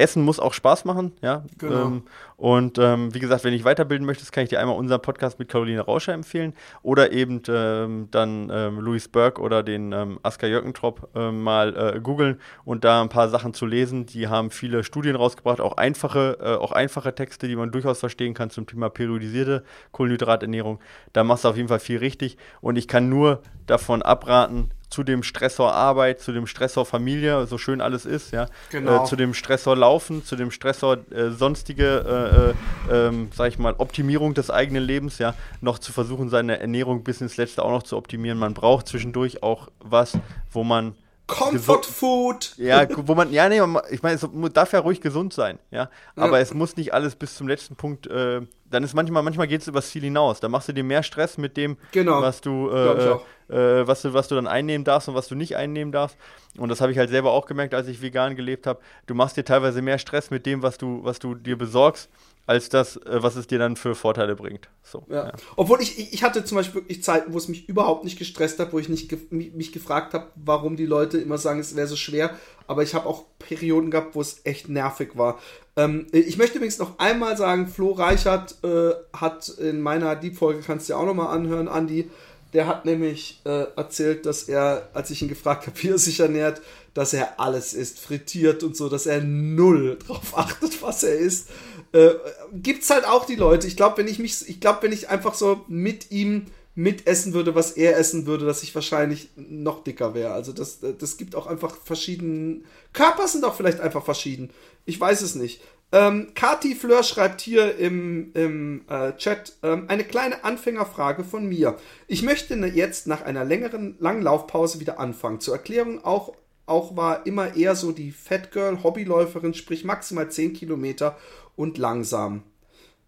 Essen 0.00 0.22
muss 0.22 0.40
auch 0.40 0.54
Spaß 0.54 0.84
machen, 0.84 1.12
ja. 1.22 1.44
Genau. 1.58 1.86
Ähm, 1.86 2.02
und 2.36 2.78
ähm, 2.78 3.14
wie 3.14 3.18
gesagt, 3.18 3.44
wenn 3.44 3.52
ich 3.52 3.64
weiterbilden 3.64 4.06
möchtest, 4.06 4.32
kann 4.32 4.44
ich 4.44 4.48
dir 4.48 4.60
einmal 4.60 4.76
unseren 4.76 5.02
Podcast 5.02 5.38
mit 5.38 5.50
Caroline 5.50 5.82
Rauscher 5.82 6.14
empfehlen 6.14 6.54
oder 6.82 7.12
eben 7.12 7.42
ähm, 7.48 8.08
dann 8.10 8.50
ähm, 8.50 8.80
Louis 8.80 9.08
Burke 9.08 9.42
oder 9.42 9.62
den 9.62 9.92
ähm, 9.92 10.18
Asker 10.22 10.48
Jörgentrop 10.48 11.10
ähm, 11.14 11.42
mal 11.42 11.76
äh, 11.76 12.00
googeln 12.00 12.40
und 12.64 12.84
da 12.84 13.02
ein 13.02 13.10
paar 13.10 13.28
Sachen 13.28 13.52
zu 13.52 13.66
lesen. 13.66 14.06
Die 14.06 14.28
haben 14.28 14.50
viele 14.50 14.84
Studien 14.84 15.16
rausgebracht, 15.16 15.60
auch 15.60 15.76
einfache, 15.76 16.38
äh, 16.40 16.54
auch 16.54 16.72
einfache 16.72 17.14
Texte, 17.14 17.46
die 17.46 17.56
man 17.56 17.72
durchaus 17.72 18.00
verstehen 18.00 18.32
kann 18.32 18.48
zum 18.48 18.66
Thema 18.66 18.88
periodisierte 18.88 19.62
Kohlenhydraternährung. 19.92 20.80
Da 21.12 21.24
machst 21.24 21.44
du 21.44 21.48
auf 21.48 21.56
jeden 21.56 21.68
Fall 21.68 21.80
viel 21.80 21.98
richtig 21.98 22.38
und 22.62 22.76
ich 22.76 22.88
kann 22.88 23.10
nur 23.10 23.42
davon 23.66 24.00
abraten, 24.00 24.70
zu 24.90 25.04
dem 25.04 25.22
Stressor 25.22 25.72
Arbeit, 25.72 26.20
zu 26.20 26.32
dem 26.32 26.46
Stressor 26.46 26.84
Familie, 26.84 27.46
so 27.46 27.58
schön 27.58 27.80
alles 27.80 28.04
ist, 28.04 28.32
ja, 28.32 28.46
genau. 28.70 29.04
äh, 29.04 29.06
zu 29.06 29.16
dem 29.16 29.34
Stressor 29.34 29.76
Laufen, 29.76 30.24
zu 30.24 30.36
dem 30.36 30.50
Stressor 30.50 30.98
äh, 31.10 31.30
sonstige, 31.30 32.54
äh, 32.90 32.94
äh 32.94 33.08
ähm, 33.08 33.28
sag 33.32 33.48
ich 33.48 33.58
mal, 33.58 33.74
Optimierung 33.78 34.34
des 34.34 34.50
eigenen 34.50 34.82
Lebens, 34.82 35.18
ja, 35.18 35.34
noch 35.60 35.78
zu 35.78 35.92
versuchen, 35.92 36.28
seine 36.28 36.58
Ernährung 36.58 37.04
bis 37.04 37.20
ins 37.20 37.36
Letzte 37.36 37.64
auch 37.64 37.70
noch 37.70 37.84
zu 37.84 37.96
optimieren. 37.96 38.38
Man 38.38 38.52
braucht 38.52 38.88
zwischendurch 38.88 39.42
auch 39.42 39.68
was, 39.78 40.18
wo 40.50 40.64
man 40.64 40.94
Comfort 41.28 41.84
Food. 41.84 42.54
Ja, 42.56 42.88
wo 43.06 43.14
man, 43.14 43.32
ja, 43.32 43.48
nee, 43.48 43.60
ich 43.90 44.02
meine, 44.02 44.16
es 44.16 44.26
darf 44.52 44.72
ja 44.72 44.80
ruhig 44.80 45.00
gesund 45.00 45.32
sein, 45.32 45.60
ja. 45.70 45.88
Aber 46.16 46.38
ja. 46.38 46.42
es 46.42 46.52
muss 46.52 46.76
nicht 46.76 46.92
alles 46.92 47.14
bis 47.14 47.36
zum 47.36 47.46
letzten 47.46 47.76
Punkt 47.76 48.08
äh, 48.08 48.40
dann 48.70 48.84
ist 48.84 48.94
manchmal, 48.94 49.22
manchmal 49.22 49.48
geht 49.48 49.60
es 49.60 49.68
übers 49.68 49.90
Ziel 49.90 50.02
hinaus. 50.02 50.40
Da 50.40 50.48
machst 50.48 50.68
du 50.68 50.72
dir 50.72 50.84
mehr 50.84 51.02
Stress 51.02 51.38
mit 51.38 51.56
dem, 51.56 51.76
genau. 51.92 52.22
was 52.22 52.40
du, 52.40 52.70
äh, 52.70 53.16
äh, 53.50 53.86
was 53.86 54.02
du, 54.02 54.14
was 54.14 54.28
du 54.28 54.34
dann 54.34 54.46
einnehmen 54.46 54.84
darfst 54.84 55.08
und 55.08 55.14
was 55.14 55.28
du 55.28 55.34
nicht 55.34 55.56
einnehmen 55.56 55.92
darfst. 55.92 56.16
Und 56.56 56.68
das 56.68 56.80
habe 56.80 56.92
ich 56.92 56.98
halt 56.98 57.10
selber 57.10 57.32
auch 57.32 57.46
gemerkt, 57.46 57.74
als 57.74 57.88
ich 57.88 58.02
vegan 58.02 58.36
gelebt 58.36 58.66
habe. 58.66 58.80
Du 59.06 59.14
machst 59.14 59.36
dir 59.36 59.44
teilweise 59.44 59.82
mehr 59.82 59.98
Stress 59.98 60.30
mit 60.30 60.46
dem, 60.46 60.62
was 60.62 60.78
du, 60.78 61.04
was 61.04 61.18
du 61.18 61.34
dir 61.34 61.56
besorgst, 61.56 62.08
als 62.46 62.68
das, 62.68 62.96
äh, 62.96 63.22
was 63.22 63.36
es 63.36 63.46
dir 63.46 63.58
dann 63.58 63.76
für 63.76 63.94
Vorteile 63.94 64.34
bringt. 64.34 64.68
So, 64.82 65.04
ja. 65.08 65.26
Ja. 65.26 65.32
Obwohl 65.56 65.80
ich, 65.80 66.12
ich 66.12 66.22
hatte 66.24 66.44
zum 66.44 66.56
Beispiel 66.56 66.82
wirklich 66.82 67.02
Zeiten, 67.02 67.32
wo 67.32 67.38
es 67.38 67.46
mich 67.46 67.68
überhaupt 67.68 68.02
nicht 68.04 68.18
gestresst 68.18 68.58
hat, 68.58 68.72
wo 68.72 68.78
ich 68.78 68.88
nicht 68.88 69.08
ge 69.08 69.18
mich, 69.30 69.72
gefragt 69.72 70.14
habe, 70.14 70.26
warum 70.34 70.76
die 70.76 70.86
Leute 70.86 71.18
immer 71.18 71.38
sagen, 71.38 71.60
es 71.60 71.76
wäre 71.76 71.86
so 71.86 71.96
schwer. 71.96 72.36
Aber 72.66 72.82
ich 72.82 72.94
habe 72.94 73.06
auch 73.06 73.24
Perioden 73.38 73.90
gehabt, 73.90 74.14
wo 74.14 74.20
es 74.20 74.40
echt 74.44 74.68
nervig 74.68 75.16
war. 75.16 75.38
Ähm, 75.76 76.06
ich 76.12 76.38
möchte 76.38 76.56
übrigens 76.56 76.78
noch 76.78 76.98
einmal 76.98 77.36
sagen, 77.36 77.68
Flo 77.68 77.92
Reichert 77.92 78.56
äh, 78.64 78.92
hat 79.12 79.48
in 79.48 79.80
meiner 79.80 80.16
Deep-Folge, 80.16 80.62
kannst 80.66 80.88
du 80.88 80.92
dir 80.92 80.98
auch 80.98 81.06
nochmal 81.06 81.36
anhören, 81.36 81.68
Andi, 81.68 82.10
der 82.52 82.66
hat 82.66 82.84
nämlich 82.84 83.40
äh, 83.44 83.66
erzählt, 83.76 84.26
dass 84.26 84.44
er, 84.44 84.90
als 84.92 85.10
ich 85.10 85.22
ihn 85.22 85.28
gefragt 85.28 85.66
habe, 85.66 85.76
wie 85.82 85.88
er 85.88 85.98
sich 85.98 86.20
ernährt, 86.20 86.60
dass 86.94 87.12
er 87.12 87.38
alles 87.38 87.72
isst, 87.72 88.00
frittiert 88.00 88.62
und 88.62 88.76
so, 88.76 88.88
dass 88.88 89.06
er 89.06 89.20
null 89.22 89.98
drauf 90.04 90.36
achtet, 90.36 90.82
was 90.82 91.02
er 91.02 91.16
isst. 91.16 91.48
Äh, 91.92 92.10
gibt's 92.52 92.90
halt 92.90 93.06
auch 93.06 93.26
die 93.26 93.36
Leute. 93.36 93.66
Ich 93.66 93.76
glaube, 93.76 93.98
wenn 93.98 94.08
ich 94.08 94.18
mich, 94.18 94.48
ich 94.48 94.60
glaube, 94.60 94.82
wenn 94.82 94.92
ich 94.92 95.08
einfach 95.08 95.34
so 95.34 95.64
mit 95.68 96.10
ihm 96.10 96.46
mitessen 96.74 97.34
würde, 97.34 97.54
was 97.54 97.72
er 97.72 97.98
essen 97.98 98.26
würde, 98.26 98.46
dass 98.46 98.62
ich 98.62 98.74
wahrscheinlich 98.74 99.30
noch 99.36 99.82
dicker 99.84 100.14
wäre. 100.14 100.32
Also 100.32 100.52
das, 100.52 100.78
das 100.80 101.16
gibt 101.16 101.34
auch 101.34 101.46
einfach 101.46 101.76
verschiedene. 101.76 102.62
Körper 102.92 103.28
sind 103.28 103.44
auch 103.44 103.56
vielleicht 103.56 103.80
einfach 103.80 104.04
verschieden. 104.04 104.50
Ich 104.86 104.98
weiß 104.98 105.20
es 105.22 105.34
nicht. 105.34 105.60
Ähm, 105.92 106.28
Kati 106.34 106.76
Fleur 106.76 107.02
schreibt 107.02 107.40
hier 107.40 107.76
im, 107.76 108.30
im 108.34 108.82
äh, 108.88 109.12
Chat 109.16 109.56
ähm, 109.62 109.86
eine 109.88 110.04
kleine 110.04 110.44
Anfängerfrage 110.44 111.24
von 111.24 111.48
mir. 111.48 111.76
Ich 112.06 112.22
möchte 112.22 112.56
ne, 112.56 112.68
jetzt 112.68 113.08
nach 113.08 113.22
einer 113.22 113.44
längeren, 113.44 113.96
langen 113.98 114.22
Laufpause 114.22 114.78
wieder 114.78 115.00
anfangen. 115.00 115.40
Zur 115.40 115.54
Erklärung 115.54 116.04
auch, 116.04 116.34
auch 116.66 116.96
war 116.96 117.26
immer 117.26 117.56
eher 117.56 117.74
so 117.74 117.90
die 117.90 118.12
Fat 118.12 118.52
Girl 118.52 118.84
Hobbyläuferin, 118.84 119.54
sprich 119.54 119.84
maximal 119.84 120.30
10 120.30 120.52
Kilometer 120.52 121.16
und 121.56 121.76
langsam. 121.76 122.44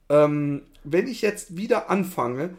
Ähm, 0.08 0.62
wenn 0.82 1.06
ich 1.06 1.22
jetzt 1.22 1.56
wieder 1.56 1.88
anfange, 1.88 2.50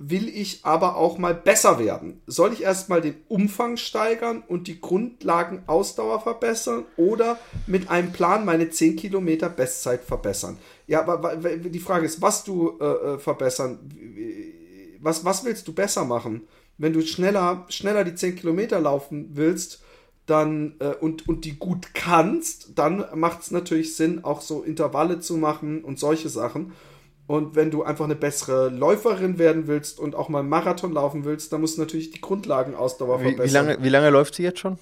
will 0.00 0.28
ich 0.28 0.60
aber 0.64 0.96
auch 0.96 1.18
mal 1.18 1.34
besser 1.34 1.78
werden. 1.78 2.22
Soll 2.26 2.54
ich 2.54 2.62
erstmal 2.62 3.02
den 3.02 3.16
Umfang 3.28 3.76
steigern 3.76 4.42
und 4.48 4.66
die 4.66 4.80
Grundlagenausdauer 4.80 6.20
verbessern 6.20 6.86
oder 6.96 7.38
mit 7.66 7.90
einem 7.90 8.10
Plan 8.10 8.46
meine 8.46 8.70
10 8.70 8.96
Kilometer 8.96 9.50
Bestzeit 9.50 10.02
verbessern? 10.02 10.56
Ja, 10.86 11.04
die 11.36 11.78
Frage 11.78 12.06
ist, 12.06 12.22
was 12.22 12.44
du 12.44 12.78
äh, 12.80 12.84
äh, 12.84 13.18
verbessern, 13.18 13.78
was, 15.00 15.24
was 15.24 15.44
willst 15.44 15.68
du 15.68 15.74
besser 15.74 16.06
machen? 16.06 16.48
Wenn 16.78 16.94
du 16.94 17.02
schneller, 17.02 17.66
schneller 17.68 18.04
die 18.04 18.14
10 18.14 18.36
Kilometer 18.36 18.80
laufen 18.80 19.28
willst, 19.34 19.82
dann 20.24 20.76
äh, 20.78 20.94
und, 20.94 21.28
und 21.28 21.44
die 21.44 21.58
gut 21.58 21.92
kannst, 21.92 22.78
dann 22.78 23.04
macht 23.14 23.42
es 23.42 23.50
natürlich 23.50 23.96
Sinn, 23.96 24.24
auch 24.24 24.40
so 24.40 24.62
Intervalle 24.62 25.20
zu 25.20 25.36
machen 25.36 25.84
und 25.84 25.98
solche 25.98 26.30
Sachen. 26.30 26.72
Und 27.30 27.54
wenn 27.54 27.70
du 27.70 27.84
einfach 27.84 28.06
eine 28.06 28.16
bessere 28.16 28.70
Läuferin 28.70 29.38
werden 29.38 29.68
willst 29.68 30.00
und 30.00 30.16
auch 30.16 30.28
mal 30.28 30.40
einen 30.40 30.48
Marathon 30.48 30.92
laufen 30.92 31.24
willst, 31.24 31.52
dann 31.52 31.60
musst 31.60 31.76
du 31.76 31.82
natürlich 31.82 32.10
die 32.10 32.20
Grundlagenausdauer 32.20 33.20
wie, 33.20 33.28
verbessern. 33.28 33.66
Wie 33.66 33.70
lange, 33.70 33.84
wie 33.84 33.88
lange 33.88 34.10
läuft 34.10 34.34
sie 34.34 34.42
jetzt 34.42 34.58
schon? 34.58 34.78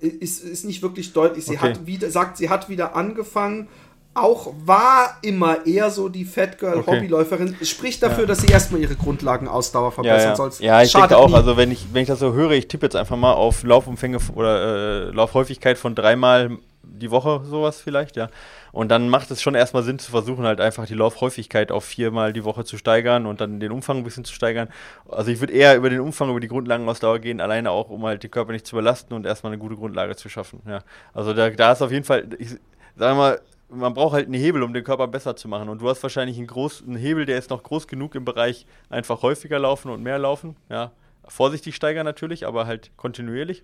Ist, 0.00 0.42
ist 0.42 0.64
nicht 0.64 0.82
wirklich 0.82 1.12
deutlich. 1.12 1.44
Sie 1.44 1.56
okay. 1.56 1.68
hat 1.68 1.86
wieder, 1.86 2.10
sagt, 2.10 2.38
sie 2.38 2.50
hat 2.50 2.68
wieder 2.68 2.96
angefangen. 2.96 3.68
Auch 4.14 4.52
war 4.66 5.16
immer 5.22 5.64
eher 5.64 5.92
so 5.92 6.08
die 6.08 6.24
Fat 6.24 6.58
Girl 6.58 6.78
okay. 6.78 6.96
Hobbyläuferin. 6.96 7.56
Spricht 7.62 8.02
dafür, 8.02 8.24
ja. 8.24 8.26
dass 8.26 8.40
sie 8.40 8.48
erstmal 8.48 8.80
ihre 8.80 8.96
Grundlagenausdauer 8.96 9.92
verbessern 9.92 10.30
ja, 10.30 10.34
soll. 10.34 10.50
Ja, 10.58 10.82
ich 10.82 10.92
denke 10.92 11.16
auch. 11.16 11.28
Nie. 11.28 11.34
Also 11.36 11.56
wenn 11.56 11.70
ich, 11.70 11.86
wenn 11.92 12.02
ich 12.02 12.08
das 12.08 12.18
so 12.18 12.32
höre, 12.32 12.50
ich 12.50 12.66
tippe 12.66 12.86
jetzt 12.86 12.96
einfach 12.96 13.16
mal 13.16 13.32
auf 13.32 13.62
Laufumfänge 13.62 14.18
oder 14.34 15.06
äh, 15.06 15.10
Laufhäufigkeit 15.12 15.78
von 15.78 15.94
dreimal 15.94 16.58
die 16.82 17.12
Woche, 17.12 17.42
sowas 17.48 17.80
vielleicht, 17.80 18.16
ja. 18.16 18.28
Und 18.74 18.88
dann 18.88 19.08
macht 19.08 19.30
es 19.30 19.40
schon 19.40 19.54
erstmal 19.54 19.84
Sinn 19.84 20.00
zu 20.00 20.10
versuchen, 20.10 20.44
halt 20.44 20.60
einfach 20.60 20.84
die 20.84 20.94
Laufhäufigkeit 20.94 21.70
auf 21.70 21.84
viermal 21.84 22.32
die 22.32 22.42
Woche 22.42 22.64
zu 22.64 22.76
steigern 22.76 23.24
und 23.24 23.40
dann 23.40 23.60
den 23.60 23.70
Umfang 23.70 23.98
ein 23.98 24.02
bisschen 24.02 24.24
zu 24.24 24.34
steigern. 24.34 24.68
Also 25.08 25.30
ich 25.30 25.38
würde 25.38 25.52
eher 25.52 25.76
über 25.76 25.90
den 25.90 26.00
Umfang, 26.00 26.28
über 26.28 26.40
die 26.40 26.48
Grundlagenausdauer 26.48 27.20
gehen, 27.20 27.40
alleine 27.40 27.70
auch, 27.70 27.88
um 27.88 28.04
halt 28.04 28.24
den 28.24 28.32
Körper 28.32 28.50
nicht 28.50 28.66
zu 28.66 28.74
überlasten 28.74 29.16
und 29.16 29.26
erstmal 29.26 29.52
eine 29.52 29.60
gute 29.60 29.76
Grundlage 29.76 30.16
zu 30.16 30.28
schaffen. 30.28 30.60
Ja. 30.66 30.80
Also 31.12 31.32
da, 31.34 31.50
da 31.50 31.70
ist 31.70 31.82
auf 31.82 31.92
jeden 31.92 32.04
Fall, 32.04 32.26
ich 32.36 32.56
sage 32.96 33.14
mal, 33.14 33.40
man 33.68 33.94
braucht 33.94 34.14
halt 34.14 34.26
einen 34.26 34.34
Hebel, 34.34 34.64
um 34.64 34.74
den 34.74 34.82
Körper 34.82 35.06
besser 35.06 35.36
zu 35.36 35.46
machen. 35.46 35.68
Und 35.68 35.80
du 35.80 35.88
hast 35.88 36.02
wahrscheinlich 36.02 36.36
einen, 36.36 36.48
großen 36.48 36.96
Hebel, 36.96 37.26
der 37.26 37.38
ist 37.38 37.50
noch 37.50 37.62
groß 37.62 37.86
genug 37.86 38.16
im 38.16 38.24
Bereich 38.24 38.66
einfach 38.90 39.22
häufiger 39.22 39.60
laufen 39.60 39.88
und 39.88 40.02
mehr 40.02 40.18
laufen. 40.18 40.56
Ja. 40.68 40.90
Vorsichtig 41.28 41.76
steigern 41.76 42.04
natürlich, 42.04 42.44
aber 42.44 42.66
halt 42.66 42.90
kontinuierlich 42.96 43.62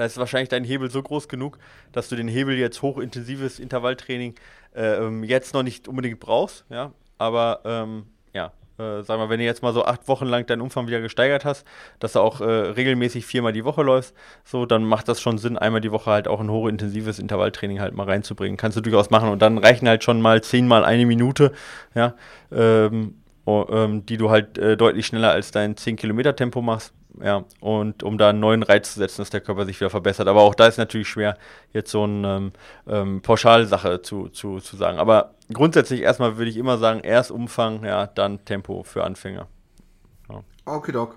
da 0.00 0.06
ist 0.06 0.16
wahrscheinlich 0.16 0.48
dein 0.48 0.64
Hebel 0.64 0.90
so 0.90 1.02
groß 1.02 1.28
genug, 1.28 1.58
dass 1.92 2.08
du 2.08 2.16
den 2.16 2.26
Hebel 2.26 2.56
jetzt 2.56 2.80
hochintensives 2.80 3.58
Intervalltraining 3.58 4.34
äh, 4.74 4.94
ähm, 4.94 5.24
jetzt 5.24 5.52
noch 5.52 5.62
nicht 5.62 5.88
unbedingt 5.88 6.20
brauchst, 6.20 6.64
ja. 6.70 6.92
Aber 7.18 7.60
ähm, 7.66 8.06
ja, 8.32 8.52
äh, 8.78 9.02
sag 9.02 9.18
mal, 9.18 9.28
wenn 9.28 9.40
du 9.40 9.44
jetzt 9.44 9.62
mal 9.62 9.74
so 9.74 9.84
acht 9.84 10.08
Wochen 10.08 10.24
lang 10.24 10.46
deinen 10.46 10.62
Umfang 10.62 10.86
wieder 10.86 11.02
gesteigert 11.02 11.44
hast, 11.44 11.66
dass 11.98 12.14
du 12.14 12.20
auch 12.20 12.40
äh, 12.40 12.44
regelmäßig 12.44 13.26
viermal 13.26 13.52
die 13.52 13.66
Woche 13.66 13.82
läufst, 13.82 14.14
so, 14.42 14.64
dann 14.64 14.84
macht 14.84 15.06
das 15.06 15.20
schon 15.20 15.36
Sinn, 15.36 15.58
einmal 15.58 15.82
die 15.82 15.92
Woche 15.92 16.10
halt 16.10 16.28
auch 16.28 16.40
ein 16.40 16.50
hochintensives 16.50 17.18
Intervalltraining 17.18 17.80
halt 17.80 17.92
mal 17.94 18.06
reinzubringen. 18.06 18.56
Kannst 18.56 18.78
du 18.78 18.80
durchaus 18.80 19.10
machen 19.10 19.28
und 19.28 19.42
dann 19.42 19.58
reichen 19.58 19.86
halt 19.86 20.02
schon 20.02 20.22
mal 20.22 20.42
zehnmal 20.42 20.82
eine 20.82 21.04
Minute, 21.04 21.52
ja, 21.94 22.14
ähm, 22.50 23.16
oh, 23.44 23.66
ähm, 23.70 24.06
die 24.06 24.16
du 24.16 24.30
halt 24.30 24.56
äh, 24.56 24.78
deutlich 24.78 25.04
schneller 25.04 25.32
als 25.32 25.50
dein 25.50 25.76
10 25.76 25.96
Kilometer 25.96 26.34
Tempo 26.34 26.62
machst 26.62 26.94
ja, 27.22 27.44
und 27.60 28.02
um 28.02 28.18
da 28.18 28.30
einen 28.30 28.40
neuen 28.40 28.62
Reiz 28.62 28.92
zu 28.92 28.98
setzen, 28.98 29.22
dass 29.22 29.30
der 29.30 29.40
Körper 29.40 29.66
sich 29.66 29.80
wieder 29.80 29.90
verbessert. 29.90 30.28
Aber 30.28 30.42
auch 30.42 30.54
da 30.54 30.66
ist 30.66 30.78
natürlich 30.78 31.08
schwer, 31.08 31.36
jetzt 31.72 31.90
so 31.90 32.04
eine 32.04 32.36
ähm, 32.36 32.52
ähm, 32.88 33.22
Pauschalsache 33.22 34.02
zu, 34.02 34.28
zu, 34.28 34.58
zu 34.60 34.76
sagen. 34.76 34.98
Aber 34.98 35.34
grundsätzlich 35.52 36.02
erstmal 36.02 36.36
würde 36.38 36.50
ich 36.50 36.56
immer 36.56 36.78
sagen, 36.78 37.00
erst 37.00 37.30
Umfang, 37.30 37.84
ja, 37.84 38.06
dann 38.06 38.44
Tempo 38.44 38.82
für 38.82 39.04
Anfänger. 39.04 39.48
Ja. 40.28 40.42
Okay, 40.64 40.92
Doc. 40.92 41.16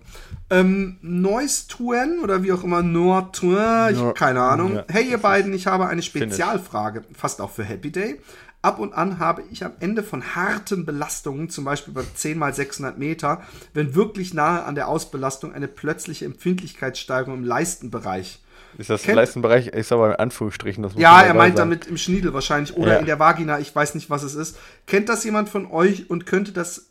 Ähm, 0.50 0.98
Noise 1.02 1.68
Tuen 1.68 2.20
oder 2.24 2.44
wie 2.44 2.52
auch 2.52 2.64
immer, 2.64 2.82
Noir 2.82 3.32
Tuen, 3.32 3.94
ich 3.94 4.00
habe 4.00 4.14
keine 4.14 4.42
Ahnung. 4.42 4.76
Ja. 4.76 4.86
Hey 4.90 5.10
ihr 5.10 5.20
beiden, 5.20 5.54
ich 5.54 5.68
habe 5.68 5.88
eine 5.88 6.02
Spezialfrage, 6.02 7.04
fast 7.14 7.42
auch 7.42 7.52
für 7.52 7.64
Happy 7.64 7.92
Day. 7.92 8.20
Ab 8.64 8.80
und 8.80 8.94
an 8.94 9.20
habe 9.20 9.44
ich 9.52 9.66
am 9.66 9.74
Ende 9.82 10.04
von 10.04 10.36
harten 10.36 10.86
Belastungen, 10.86 11.50
zum 11.50 11.66
Beispiel 11.66 11.94
bei 11.94 12.04
10 12.16 12.38
mal 12.38 12.54
600 12.54 12.98
Meter, 12.98 13.42
wenn 13.74 13.94
wirklich 13.94 14.34
nahe 14.34 14.64
an 14.64 14.76
der 14.76 14.88
Ausbelastung 14.88 15.54
eine 15.54 15.68
plötzliche 15.68 16.24
Empfindlichkeitssteigerung 16.24 17.40
im 17.40 17.44
Leistenbereich. 17.44 18.40
Ist 18.78 18.90
das 18.90 19.04
Kennt, 19.04 19.18
Leistenbereich? 19.18 19.68
Ich 19.76 19.88
sag 19.88 19.98
mal 19.98 20.12
in 20.12 20.16
Anführungsstrichen. 20.16 20.82
Das 20.82 20.94
ja, 20.96 21.22
er 21.22 21.34
meint 21.34 21.58
sein. 21.58 21.70
damit 21.70 21.88
im 21.88 21.98
Schniedel 21.98 22.34
wahrscheinlich 22.34 22.76
oder 22.78 22.94
ja. 22.94 23.00
in 23.00 23.06
der 23.06 23.20
Vagina. 23.20 23.60
Ich 23.60 23.76
weiß 23.76 23.96
nicht, 23.96 24.10
was 24.10 24.24
es 24.24 24.34
ist. 24.34 24.58
Kennt 24.88 25.10
das 25.10 25.26
jemand 25.26 25.50
von 25.50 25.70
euch 25.70 26.10
und 26.10 26.26
könnte 26.26 26.54
das 26.54 26.88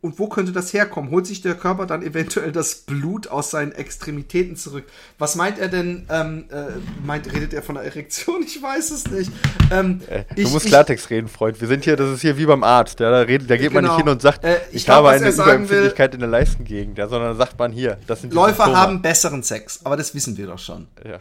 und 0.00 0.18
wo 0.18 0.28
könnte 0.28 0.52
das 0.52 0.72
herkommen? 0.72 1.10
Holt 1.10 1.26
sich 1.26 1.42
der 1.42 1.54
Körper 1.54 1.86
dann 1.86 2.02
eventuell 2.02 2.52
das 2.52 2.74
Blut 2.76 3.28
aus 3.28 3.50
seinen 3.50 3.72
Extremitäten 3.72 4.56
zurück? 4.56 4.84
Was 5.18 5.34
meint 5.34 5.58
er 5.58 5.68
denn? 5.68 6.06
Ähm, 6.10 6.44
äh, 6.50 6.78
meint, 7.04 7.32
redet 7.32 7.52
er 7.52 7.62
von 7.62 7.76
einer 7.76 7.86
Erektion? 7.86 8.36
Ich 8.46 8.62
weiß 8.62 8.90
es 8.92 9.10
nicht. 9.10 9.32
Ähm, 9.70 10.00
äh, 10.08 10.22
du 10.34 10.42
ich, 10.42 10.50
musst 10.50 10.66
Klartext 10.66 11.10
reden, 11.10 11.26
Freund. 11.26 11.60
Wir 11.60 11.66
sind 11.66 11.84
hier, 11.84 11.96
das 11.96 12.10
ist 12.10 12.20
hier 12.20 12.38
wie 12.38 12.46
beim 12.46 12.62
Arzt. 12.62 13.00
Ja, 13.00 13.10
da, 13.10 13.20
redet, 13.20 13.50
da 13.50 13.56
geht 13.56 13.70
genau. 13.70 13.82
man 13.82 13.84
nicht 13.90 13.96
hin 13.96 14.08
und 14.08 14.22
sagt, 14.22 14.44
äh, 14.44 14.58
ich, 14.70 14.76
ich 14.76 14.84
glaub, 14.84 14.98
habe 14.98 15.10
eine 15.10 15.30
Überempfindlichkeit 15.30 16.14
in 16.14 16.20
der 16.20 16.28
Leistengegend, 16.28 16.96
ja, 16.96 17.08
sondern 17.08 17.30
da 17.30 17.34
sagt 17.34 17.58
man 17.58 17.72
hier, 17.72 17.98
das 18.06 18.20
sind 18.20 18.32
Läufer 18.32 18.64
Symptome. 18.64 18.76
haben 18.76 19.02
besseren 19.02 19.42
Sex, 19.42 19.80
aber 19.84 19.96
das 19.96 20.14
wissen 20.14 20.36
wir 20.36 20.46
doch 20.46 20.58
schon. 20.58 20.86
Ja. 21.04 21.18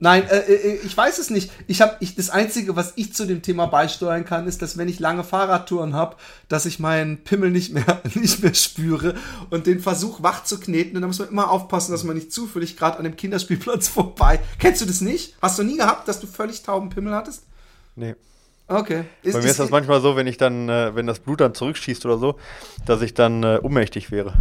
Nein, 0.00 0.28
äh, 0.28 0.38
äh, 0.38 0.80
ich 0.84 0.96
weiß 0.96 1.18
es 1.18 1.30
nicht. 1.30 1.50
Ich 1.66 1.80
habe 1.80 1.96
ich 2.00 2.16
das 2.16 2.30
einzige, 2.30 2.76
was 2.76 2.92
ich 2.96 3.14
zu 3.14 3.26
dem 3.26 3.42
Thema 3.42 3.66
beisteuern 3.66 4.24
kann, 4.24 4.46
ist, 4.46 4.60
dass 4.60 4.76
wenn 4.76 4.88
ich 4.88 5.00
lange 5.00 5.24
Fahrradtouren 5.24 5.94
habe, 5.94 6.16
dass 6.48 6.66
ich 6.66 6.78
meinen 6.78 7.18
Pimmel 7.24 7.50
nicht 7.50 7.72
mehr 7.72 8.02
nicht 8.14 8.42
mehr 8.42 8.54
spüre 8.54 9.14
und 9.50 9.66
den 9.66 9.80
Versuch 9.80 10.22
wach 10.22 10.44
zu 10.44 10.58
kneten. 10.58 10.96
Und 10.96 11.02
da 11.02 11.06
muss 11.06 11.18
man 11.20 11.28
immer 11.28 11.50
aufpassen, 11.50 11.92
dass 11.92 12.04
man 12.04 12.16
nicht 12.16 12.32
zufällig 12.32 12.76
gerade 12.76 12.98
an 12.98 13.04
dem 13.04 13.16
Kinderspielplatz 13.16 13.88
vorbei. 13.88 14.40
Kennst 14.58 14.80
du 14.82 14.86
das 14.86 15.00
nicht? 15.00 15.36
Hast 15.40 15.58
du 15.58 15.62
nie 15.62 15.76
gehabt, 15.76 16.08
dass 16.08 16.20
du 16.20 16.26
völlig 16.26 16.62
tauben 16.62 16.90
Pimmel 16.90 17.14
hattest? 17.14 17.44
Nee. 17.96 18.14
Okay. 18.66 19.04
Ist, 19.22 19.34
Bei 19.34 19.40
mir 19.40 19.50
ist 19.50 19.60
das 19.60 19.70
manchmal 19.70 20.00
so, 20.00 20.16
wenn 20.16 20.26
ich 20.26 20.38
dann, 20.38 20.68
äh, 20.68 20.94
wenn 20.94 21.06
das 21.06 21.20
Blut 21.20 21.40
dann 21.40 21.54
zurückschießt 21.54 22.04
oder 22.06 22.18
so, 22.18 22.38
dass 22.86 23.02
ich 23.02 23.12
dann 23.14 23.42
äh, 23.42 23.60
ohnmächtig 23.62 24.10
wäre. 24.10 24.34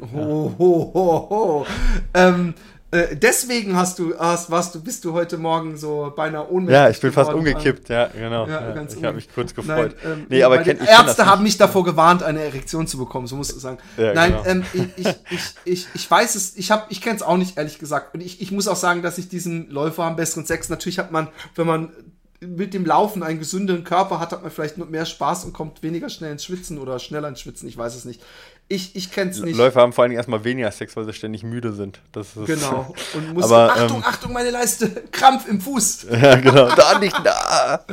Ho, 0.00 0.54
ho, 0.58 0.90
ho, 0.94 1.26
ho. 1.30 1.66
Ähm, 2.14 2.54
äh, 2.90 3.16
deswegen 3.16 3.76
hast 3.76 3.98
du, 3.98 4.18
hast, 4.18 4.50
warst 4.50 4.74
du, 4.74 4.82
bist 4.82 5.04
du 5.04 5.12
heute 5.12 5.36
Morgen 5.36 5.76
so 5.76 6.10
beinahe 6.16 6.50
ohnmächtig. 6.50 6.74
Ja, 6.74 6.88
ich 6.88 7.00
bin 7.00 7.12
fast 7.12 7.32
umgekippt, 7.32 7.90
ja, 7.90 8.06
genau. 8.06 8.46
Ja, 8.46 8.74
ja, 8.74 8.82
ich 8.82 9.04
habe 9.04 9.16
mich 9.16 9.32
kurz 9.34 9.54
gefreut. 9.54 9.94
Nein, 10.02 10.12
ähm, 10.12 10.26
nee, 10.30 10.42
aber 10.42 10.58
kenn, 10.58 10.78
Ärzte 10.78 11.26
haben 11.26 11.42
mich 11.42 11.58
davor 11.58 11.84
gewarnt, 11.84 12.22
eine 12.22 12.42
Erektion 12.42 12.86
zu 12.86 12.96
bekommen, 12.96 13.26
so 13.26 13.36
musst 13.36 13.54
du 13.54 13.58
sagen. 13.58 13.76
Ja, 13.98 14.14
Nein, 14.14 14.30
genau. 14.30 14.46
ähm, 14.46 14.64
ich, 14.72 15.06
ich, 15.06 15.14
ich, 15.30 15.40
ich, 15.64 15.86
ich 15.92 16.10
weiß 16.10 16.34
es, 16.34 16.56
ich, 16.56 16.70
hab, 16.70 16.90
ich 16.90 17.02
kenne 17.02 17.16
es 17.16 17.22
auch 17.22 17.36
nicht, 17.36 17.58
ehrlich 17.58 17.78
gesagt. 17.78 18.14
Und 18.14 18.22
ich, 18.22 18.40
ich 18.40 18.52
muss 18.52 18.66
auch 18.68 18.76
sagen, 18.76 19.02
dass 19.02 19.18
ich 19.18 19.28
diesen 19.28 19.68
Läufer 19.68 20.04
am 20.04 20.16
besseren 20.16 20.46
Sex, 20.46 20.70
natürlich 20.70 20.98
hat 20.98 21.12
man, 21.12 21.28
wenn 21.56 21.66
man 21.66 21.92
mit 22.40 22.72
dem 22.72 22.86
Laufen 22.86 23.22
einen 23.22 23.38
gesünderen 23.38 23.82
Körper 23.82 24.20
hat, 24.20 24.30
hat 24.30 24.42
man 24.42 24.50
vielleicht 24.50 24.78
mehr 24.78 25.04
Spaß 25.04 25.44
und 25.44 25.52
kommt 25.52 25.82
weniger 25.82 26.08
schnell 26.08 26.32
ins 26.32 26.44
Schwitzen 26.44 26.78
oder 26.78 26.98
schneller 27.00 27.28
ins 27.28 27.40
Schwitzen, 27.40 27.68
ich 27.68 27.76
weiß 27.76 27.96
es 27.96 28.04
nicht. 28.04 28.22
Ich, 28.70 28.94
ich 28.94 29.10
kenne 29.10 29.30
es 29.30 29.40
nicht. 29.40 29.56
Läufer 29.56 29.80
haben 29.80 29.94
vor 29.94 30.02
allen 30.02 30.10
Dingen 30.10 30.18
erstmal 30.18 30.44
weniger 30.44 30.70
Sex, 30.70 30.94
weil 30.94 31.04
sie 31.06 31.14
ständig 31.14 31.42
müde 31.42 31.72
sind. 31.72 32.00
Das 32.12 32.36
ist 32.36 32.44
genau. 32.44 32.94
Und 33.14 33.32
muss 33.32 33.44
aber, 33.44 33.72
Achtung, 33.72 33.96
ähm, 33.96 34.04
Achtung, 34.04 34.32
meine 34.34 34.50
Leiste, 34.50 35.04
Krampf 35.10 35.48
im 35.48 35.58
Fuß. 35.58 36.08
ja, 36.22 36.36
genau. 36.36 36.68
Da 36.76 36.98
nicht, 37.00 37.18
da. 37.24 37.86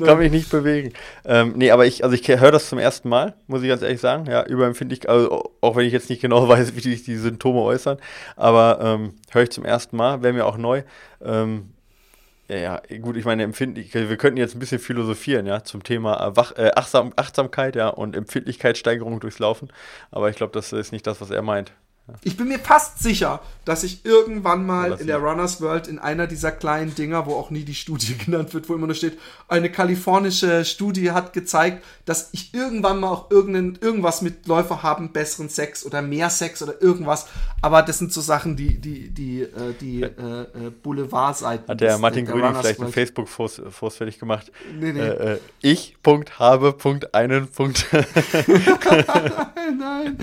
Kann 0.00 0.18
mich 0.18 0.30
nicht 0.30 0.50
bewegen. 0.50 0.92
Ähm, 1.24 1.54
nee, 1.56 1.72
aber 1.72 1.86
ich, 1.86 2.04
also 2.04 2.14
ich 2.14 2.26
höre 2.28 2.52
das 2.52 2.68
zum 2.68 2.78
ersten 2.78 3.08
Mal, 3.08 3.34
muss 3.48 3.62
ich 3.62 3.68
ganz 3.68 3.82
ehrlich 3.82 4.00
sagen. 4.00 4.26
Ja, 4.26 4.46
überempfindlich, 4.46 5.08
also 5.08 5.52
auch 5.60 5.74
wenn 5.74 5.86
ich 5.86 5.92
jetzt 5.92 6.08
nicht 6.08 6.22
genau 6.22 6.48
weiß, 6.48 6.76
wie 6.76 6.80
sich 6.80 7.02
die 7.02 7.16
Symptome 7.16 7.60
äußern. 7.60 7.98
Aber 8.36 8.78
ähm, 8.80 9.14
höre 9.32 9.42
ich 9.42 9.50
zum 9.50 9.64
ersten 9.64 9.96
Mal, 9.96 10.22
wäre 10.22 10.32
mir 10.32 10.46
auch 10.46 10.58
neu. 10.58 10.84
Ähm, 11.24 11.73
ja, 12.48 12.56
ja, 12.56 12.82
gut, 13.00 13.16
ich 13.16 13.24
meine, 13.24 13.42
empfindlich, 13.42 13.94
wir 13.94 14.16
könnten 14.16 14.36
jetzt 14.36 14.54
ein 14.54 14.58
bisschen 14.58 14.78
philosophieren, 14.78 15.46
ja, 15.46 15.64
zum 15.64 15.82
Thema 15.82 16.36
Wach, 16.36 16.52
äh, 16.56 16.72
Achtsam, 16.74 17.12
Achtsamkeit, 17.16 17.74
ja, 17.76 17.88
und 17.88 18.14
Empfindlichkeitssteigerung 18.14 19.20
durchs 19.20 19.38
Laufen. 19.38 19.68
Aber 20.10 20.28
ich 20.28 20.36
glaube, 20.36 20.52
das 20.52 20.72
ist 20.72 20.92
nicht 20.92 21.06
das, 21.06 21.20
was 21.20 21.30
er 21.30 21.42
meint. 21.42 21.72
Ich 22.22 22.36
bin 22.36 22.48
mir 22.48 22.58
fast 22.58 23.02
sicher, 23.02 23.40
dass 23.64 23.82
ich 23.82 24.04
irgendwann 24.04 24.66
mal 24.66 24.92
in 25.00 25.06
der 25.06 25.16
Runners 25.16 25.62
World 25.62 25.88
in 25.88 25.98
einer 25.98 26.26
dieser 26.26 26.52
kleinen 26.52 26.94
Dinger, 26.94 27.24
wo 27.24 27.34
auch 27.34 27.50
nie 27.50 27.64
die 27.64 27.74
Studie 27.74 28.14
genannt 28.24 28.52
wird, 28.52 28.68
wo 28.68 28.74
immer 28.74 28.86
nur 28.86 28.94
steht, 28.94 29.18
eine 29.48 29.72
kalifornische 29.72 30.66
Studie 30.66 31.12
hat 31.12 31.32
gezeigt, 31.32 31.82
dass 32.04 32.28
ich 32.32 32.52
irgendwann 32.52 33.00
mal 33.00 33.08
auch 33.08 33.30
irgendein, 33.30 33.78
irgendwas 33.80 34.20
mit 34.20 34.46
Läufer 34.46 34.82
haben, 34.82 35.12
besseren 35.12 35.48
Sex 35.48 35.86
oder 35.86 36.02
mehr 36.02 36.28
Sex 36.28 36.62
oder 36.62 36.82
irgendwas. 36.82 37.26
Aber 37.62 37.80
das 37.80 37.98
sind 37.98 38.12
so 38.12 38.20
Sachen, 38.20 38.54
die, 38.56 38.78
die, 38.78 39.08
die, 39.08 39.40
äh, 39.40 39.72
die 39.80 40.02
äh, 40.02 40.08
äh, 40.08 40.70
Boulevardseiten. 40.82 41.68
Hat 41.68 41.80
der 41.80 41.96
Martin 41.96 42.26
Grüni 42.26 42.54
vielleicht 42.54 42.80
einen 42.80 42.92
Facebook-Post 42.92 43.96
fertig 43.96 44.18
gemacht? 44.18 44.52
Nee, 44.78 44.92
nee. 44.92 45.00
Äh, 45.00 45.38
ich, 45.62 45.96
Punkt, 46.02 46.38
habe, 46.38 46.74
Punkt, 46.74 47.14
einen, 47.14 47.48
Punkt. 47.48 47.86
Nein. 49.78 50.18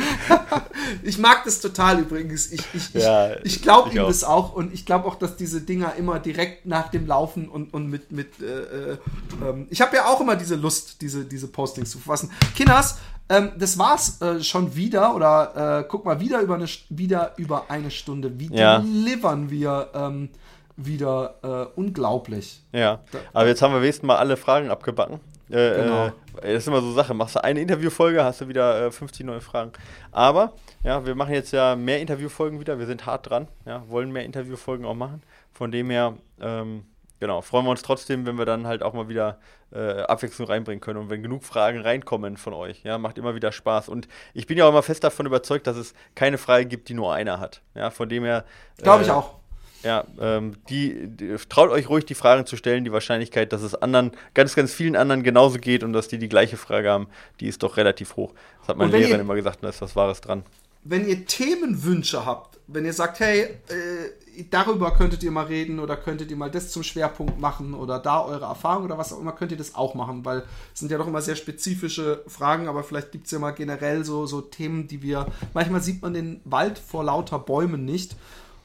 ich 1.02 1.18
mag 1.18 1.44
das 1.44 1.60
total 1.60 1.71
total 1.72 2.00
übrigens. 2.00 2.52
Ich, 2.52 2.62
ich, 2.74 2.94
ja, 2.94 3.36
ich, 3.38 3.58
ich 3.58 3.62
glaube 3.62 3.92
ihm 3.92 4.00
auch. 4.00 4.08
das 4.08 4.24
auch 4.24 4.54
und 4.54 4.74
ich 4.74 4.86
glaube 4.86 5.08
auch, 5.08 5.16
dass 5.16 5.36
diese 5.36 5.62
Dinger 5.62 5.96
immer 5.96 6.20
direkt 6.20 6.66
nach 6.66 6.90
dem 6.90 7.08
Laufen 7.08 7.50
und, 7.50 7.74
und 7.74 7.88
mit. 7.88 8.12
mit 8.12 8.42
äh, 8.42 8.92
äh, 8.94 8.98
ähm, 9.42 9.68
ich 9.70 9.82
habe 9.82 9.96
ja 9.96 10.06
auch 10.06 10.20
immer 10.22 10.36
diese 10.36 10.56
Lust, 10.56 11.02
diese, 11.02 11.26
diese 11.26 11.48
Postings 11.48 11.92
zu 11.92 12.00
fassen. 12.00 12.32
Kinders, 12.56 13.00
ähm, 13.30 13.52
das 13.58 13.78
war's 13.78 14.22
äh, 14.22 14.44
schon 14.44 14.76
wieder 14.76 15.16
oder 15.16 15.80
äh, 15.80 15.86
guck 15.88 16.06
mal, 16.06 16.20
wieder 16.20 16.42
über 16.42 16.56
eine, 16.56 16.68
wieder 16.90 17.34
über 17.38 17.66
eine 17.70 17.92
Stunde. 17.92 18.40
Wie 18.40 18.54
ja. 18.54 18.80
delivern 18.80 19.50
wir 19.50 19.90
ähm, 19.94 20.30
wieder 20.76 21.36
äh, 21.42 21.80
unglaublich. 21.80 22.64
Ja, 22.74 23.00
aber 23.34 23.48
jetzt 23.48 23.62
haben 23.62 23.74
wir 23.74 23.82
wenigstens 23.82 24.08
mal 24.08 24.18
alle 24.18 24.38
Fragen 24.38 24.70
abgebacken. 24.70 25.20
Äh, 25.52 25.84
genau. 25.84 26.08
Äh, 26.08 26.12
das 26.54 26.64
ist 26.64 26.68
immer 26.68 26.82
so 26.82 26.92
Sache. 26.94 27.14
Machst 27.14 27.36
du 27.36 27.44
eine 27.44 27.62
Interviewfolge, 27.62 28.24
hast 28.24 28.42
du 28.42 28.48
wieder 28.48 28.88
äh, 28.88 28.92
50 28.92 29.26
neue 29.26 29.42
Fragen. 29.42 29.72
Aber 30.12 30.54
ja, 30.84 31.06
wir 31.06 31.16
machen 31.16 31.34
jetzt 31.34 31.52
ja 31.52 31.76
mehr 31.76 32.00
Interviewfolgen 32.00 32.60
wieder. 32.60 32.80
Wir 32.80 32.86
sind 32.86 33.06
hart 33.06 33.30
dran. 33.30 33.48
Ja, 33.66 33.84
wollen 33.88 34.12
mehr 34.12 34.26
Interviewfolgen 34.26 34.86
auch 34.86 34.96
machen. 34.96 35.22
Von 35.52 35.72
dem 35.72 35.90
her, 35.90 36.16
ähm, 36.40 36.86
genau, 37.20 37.42
freuen 37.42 37.66
wir 37.66 37.72
uns 37.72 37.82
trotzdem, 37.82 38.26
wenn 38.26 38.38
wir 38.38 38.46
dann 38.46 38.66
halt 38.66 38.82
auch 38.82 38.94
mal 38.94 39.10
wieder 39.10 39.40
äh, 39.74 40.02
Abwechslung 40.02 40.48
reinbringen 40.48 40.82
können 40.82 41.00
und 41.00 41.10
wenn 41.10 41.22
genug 41.22 41.44
Fragen 41.44 41.82
reinkommen 41.82 42.38
von 42.38 42.54
euch. 42.54 42.84
Ja, 42.84 42.98
macht 42.98 43.18
immer 43.18 43.36
wieder 43.36 43.52
Spaß. 43.52 43.90
Und 43.90 44.08
ich 44.34 44.48
bin 44.48 44.58
ja 44.58 44.66
auch 44.66 44.70
immer 44.70 44.84
fest 44.84 45.04
davon 45.04 45.26
überzeugt, 45.26 45.68
dass 45.68 45.78
es 45.78 45.94
keine 46.16 46.38
Frage 46.38 46.66
gibt, 46.66 46.90
die 46.90 46.94
nur 46.94 47.14
einer 47.14 47.40
hat. 47.40 47.62
Ja, 47.76 47.90
von 47.90 48.10
dem 48.10 48.24
her. 48.24 48.46
Glaube 48.78 49.04
ich 49.04 49.10
äh, 49.10 49.12
auch. 49.12 49.41
Ja, 49.84 50.06
ähm, 50.20 50.56
die, 50.70 51.08
die, 51.08 51.36
traut 51.50 51.72
euch 51.72 51.90
ruhig 51.90 52.06
die 52.06 52.16
Fragen 52.16 52.46
zu 52.46 52.56
stellen. 52.56 52.86
Die 52.86 52.92
Wahrscheinlichkeit, 52.92 53.52
dass 53.52 53.62
es 53.62 53.76
anderen, 53.76 54.12
ganz, 54.34 54.56
ganz 54.56 54.74
vielen 54.74 54.96
anderen 54.96 55.24
genauso 55.24 55.58
geht 55.58 55.84
und 55.84 55.94
dass 55.94 56.08
die 56.08 56.18
die 56.18 56.30
gleiche 56.30 56.58
Frage 56.58 56.90
haben, 56.90 57.08
die 57.40 57.48
ist 57.48 57.64
doch 57.64 57.78
relativ 57.78 58.16
hoch. 58.16 58.34
Das 58.60 58.70
hat 58.70 58.78
meine 58.78 58.92
Lehrerin 58.92 59.18
ihr, 59.18 59.22
immer 59.22 59.36
gesagt, 59.36 59.64
da 59.64 59.70
ist 59.70 59.82
was 59.82 59.96
Wahres 59.96 60.22
dran. 60.22 60.44
Wenn 60.84 61.08
ihr 61.08 61.26
Themenwünsche 61.26 62.26
habt, 62.26 62.60
wenn 62.68 62.86
ihr 62.86 62.94
sagt, 62.94 63.20
hey, 63.20 63.42
äh, 63.42 64.46
darüber 64.50 64.94
könntet 64.94 65.24
ihr 65.24 65.32
mal 65.32 65.46
reden 65.46 65.80
oder 65.80 65.98
könntet 65.98 66.32
ihr 66.32 66.38
mal 66.38 66.50
das 66.50 66.72
zum 66.72 66.84
Schwerpunkt 66.84 67.40
machen 67.40 67.74
oder 67.74 68.00
da 68.00 68.24
eure 68.24 68.46
Erfahrung 68.46 68.86
oder 68.86 68.98
was 68.98 69.12
auch 69.12 69.20
immer, 69.20 69.34
könnt 69.34 69.52
ihr 69.52 69.58
das 69.58 69.76
auch 69.76 69.94
machen, 69.94 70.24
weil 70.26 70.44
es 70.74 70.80
sind 70.80 70.92
ja 70.92 70.98
doch 70.98 71.08
immer 71.08 71.22
sehr 71.22 71.36
spezifische 71.36 72.24
Fragen, 72.28 72.68
aber 72.68 72.84
vielleicht 72.84 73.12
gibt 73.12 73.26
es 73.26 73.32
ja 73.32 73.40
mal 73.40 73.52
generell 73.52 74.06
so, 74.06 74.26
so 74.26 74.42
Themen, 74.42 74.88
die 74.88 75.02
wir, 75.02 75.28
manchmal 75.54 75.82
sieht 75.82 76.02
man 76.02 76.14
den 76.14 76.42
Wald 76.46 76.80
vor 76.80 77.04
lauter 77.04 77.40
Bäumen 77.40 77.84
nicht. 77.84 78.16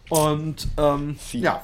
Und 0.09 0.69
ähm, 0.77 1.17
ja, 1.33 1.63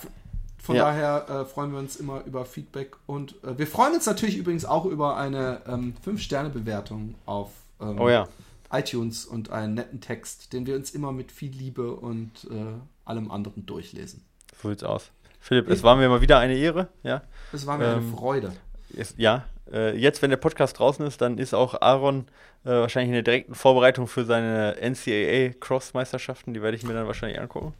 von 0.63 0.77
ja. 0.77 0.85
daher 0.85 1.29
äh, 1.29 1.45
freuen 1.45 1.73
wir 1.73 1.79
uns 1.79 1.97
immer 1.97 2.23
über 2.25 2.45
Feedback 2.45 2.97
und 3.07 3.35
äh, 3.45 3.59
wir 3.59 3.67
freuen 3.67 3.95
uns 3.95 4.07
natürlich 4.07 4.37
übrigens 4.37 4.65
auch 4.65 4.85
über 4.85 5.17
eine 5.17 5.61
ähm, 5.67 5.95
5-Sterne-Bewertung 6.07 7.17
auf 7.27 7.51
ähm, 7.81 8.01
oh, 8.01 8.09
ja. 8.09 8.29
iTunes 8.71 9.25
und 9.25 9.51
einen 9.51 9.75
netten 9.75 10.01
Text, 10.01 10.53
den 10.53 10.67
wir 10.67 10.77
uns 10.77 10.93
immer 10.93 11.11
mit 11.11 11.33
viel 11.33 11.51
Liebe 11.51 11.93
und 11.93 12.45
äh, 12.51 12.65
allem 13.05 13.31
anderen 13.31 13.67
durchlesen. 13.67 14.25
So 14.63 14.69
sieht's 14.69 14.85
aus. 14.85 15.11
Philipp, 15.41 15.67
ich, 15.67 15.75
es 15.75 15.83
war 15.83 15.97
mir 15.97 16.09
mal 16.09 16.21
wieder 16.21 16.39
eine 16.39 16.55
Ehre. 16.55 16.89
Ja? 17.03 17.23
Es 17.53 17.67
war 17.67 17.77
mir 17.77 17.89
eine 17.89 17.97
ähm, 17.97 18.15
Freude. 18.15 18.53
Ist, 18.91 19.19
ja, 19.19 19.45
äh, 19.73 19.97
jetzt, 19.97 20.23
wenn 20.23 20.31
der 20.31 20.37
Podcast 20.37 20.79
draußen 20.79 21.05
ist, 21.05 21.21
dann 21.21 21.39
ist 21.39 21.55
auch 21.55 21.81
Aaron 21.81 22.27
äh, 22.65 22.71
wahrscheinlich 22.71 23.09
in 23.09 23.15
der 23.15 23.23
direkten 23.23 23.57
Vorbereitung 23.57 24.07
für 24.07 24.25
seine 24.25 24.77
NCAA 24.81 25.55
Cross-Meisterschaften. 25.59 26.55
Die 26.55 26.63
werde 26.63 26.77
ich 26.77 26.85
mir 26.85 26.95
dann 26.95 27.09
wahrscheinlich 27.09 27.41
angucken. 27.41 27.75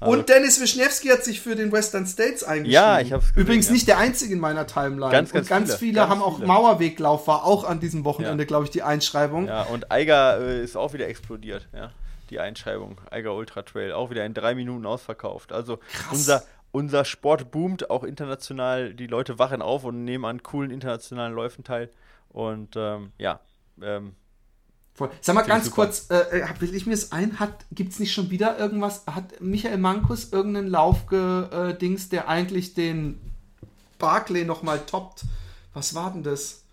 Und 0.00 0.28
Dennis 0.28 0.60
Wischniewski 0.60 1.08
hat 1.08 1.24
sich 1.24 1.40
für 1.40 1.56
den 1.56 1.72
Western 1.72 2.06
States 2.06 2.44
eingeschrieben. 2.44 2.72
Ja, 2.72 3.00
ich 3.00 3.12
habe 3.12 3.22
es 3.24 3.36
Übrigens 3.36 3.66
ja. 3.66 3.72
nicht 3.72 3.88
der 3.88 3.98
einzige 3.98 4.34
in 4.34 4.40
meiner 4.40 4.66
Timeline. 4.66 5.10
Ganz, 5.10 5.32
ganz, 5.32 5.46
und 5.46 5.48
ganz 5.48 5.68
viele, 5.70 5.78
viele 5.78 5.94
ganz 5.94 6.10
haben 6.10 6.22
auch 6.22 6.38
Mauerweglauf 6.38 7.26
war 7.26 7.44
auch 7.44 7.64
an 7.64 7.80
diesem 7.80 8.04
Wochenende, 8.04 8.44
ja. 8.44 8.46
glaube 8.46 8.64
ich, 8.64 8.70
die 8.70 8.82
Einschreibung. 8.82 9.48
Ja, 9.48 9.62
und 9.62 9.90
Eiger 9.90 10.40
äh, 10.40 10.62
ist 10.62 10.76
auch 10.76 10.92
wieder 10.92 11.08
explodiert, 11.08 11.68
ja. 11.74 11.90
Die 12.30 12.40
Einschreibung. 12.40 13.00
Eiger 13.10 13.34
Ultra 13.34 13.62
Trail 13.62 13.92
auch 13.92 14.10
wieder 14.10 14.26
in 14.26 14.34
drei 14.34 14.54
Minuten 14.54 14.84
ausverkauft. 14.84 15.50
Also 15.50 15.78
Krass. 15.78 16.12
unser 16.12 16.42
unser 16.70 17.04
Sport 17.04 17.50
boomt 17.50 17.90
auch 17.90 18.04
international. 18.04 18.94
Die 18.94 19.06
Leute 19.06 19.38
wachen 19.38 19.62
auf 19.62 19.84
und 19.84 20.04
nehmen 20.04 20.24
an 20.24 20.42
coolen 20.42 20.70
internationalen 20.70 21.32
Läufen 21.32 21.64
teil. 21.64 21.90
Und 22.28 22.76
ähm, 22.76 23.12
ja, 23.18 23.40
ähm, 23.82 24.14
Voll. 24.98 25.10
Sag 25.20 25.36
mal 25.36 25.42
ganz 25.42 25.70
kurz, 25.70 26.10
äh, 26.10 26.42
will 26.58 26.74
äh, 26.74 26.76
ich 26.76 26.84
mir 26.84 26.92
das 26.92 27.12
ein? 27.12 27.38
Gibt 27.70 27.92
es 27.92 28.00
nicht 28.00 28.12
schon 28.12 28.30
wieder 28.30 28.58
irgendwas? 28.58 29.04
Hat 29.06 29.40
Michael 29.40 29.78
Mankus 29.78 30.32
irgendeinen 30.32 30.66
Laufgedings, 30.66 32.06
äh, 32.06 32.08
der 32.08 32.28
eigentlich 32.28 32.74
den 32.74 33.20
Barclay 34.00 34.44
nochmal 34.44 34.80
toppt? 34.80 35.22
Was 35.72 35.94
war 35.94 36.10
denn 36.10 36.24
das? 36.24 36.64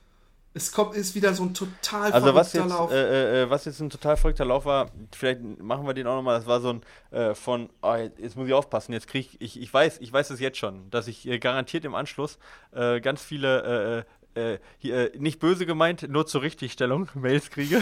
Es 0.56 0.72
kommt, 0.72 0.96
ist 0.96 1.14
wieder 1.14 1.36
so 1.36 1.44
ein 1.44 1.54
total 1.54 2.14
also 2.14 2.28
verrückter 2.28 2.36
was 2.36 2.54
jetzt, 2.54 2.70
Lauf. 2.70 2.92
Äh, 2.92 3.44
äh, 3.44 3.50
was 3.52 3.66
jetzt 3.66 3.80
ein 3.80 3.92
total 3.92 4.18
verrückter 4.18 4.46
Lauf 4.46 4.66
war, 4.66 4.90
vielleicht 5.16 5.42
machen 5.62 5.86
wir 5.86 5.94
den 5.94 6.08
auch 6.08 6.16
nochmal, 6.16 6.40
das 6.40 6.48
war 6.48 6.62
so 6.62 6.70
ein 6.70 6.82
äh, 7.12 7.36
von, 7.36 7.70
oh, 7.84 7.94
jetzt 7.94 8.38
muss 8.38 8.48
ich 8.48 8.54
aufpassen, 8.54 8.94
jetzt 8.94 9.08
kriege 9.08 9.28
ich, 9.34 9.42
ich, 9.42 9.62
ich 9.62 9.72
weiß, 9.72 10.00
ich 10.00 10.12
weiß 10.12 10.32
es 10.32 10.40
jetzt 10.40 10.58
schon, 10.58 10.90
dass 10.90 11.08
ich 11.08 11.30
garantiert 11.42 11.86
im 11.86 11.94
Anschluss 11.94 12.40
ganz 12.72 13.22
viele 13.22 14.06
äh, 14.36 14.60
hier, 14.78 15.14
äh, 15.14 15.18
nicht 15.18 15.40
böse 15.40 15.66
gemeint, 15.66 16.08
nur 16.10 16.28
zur 16.28 16.42
Richtigstellung 16.42 17.10
Mails 17.16 17.50
kriege. 17.50 17.82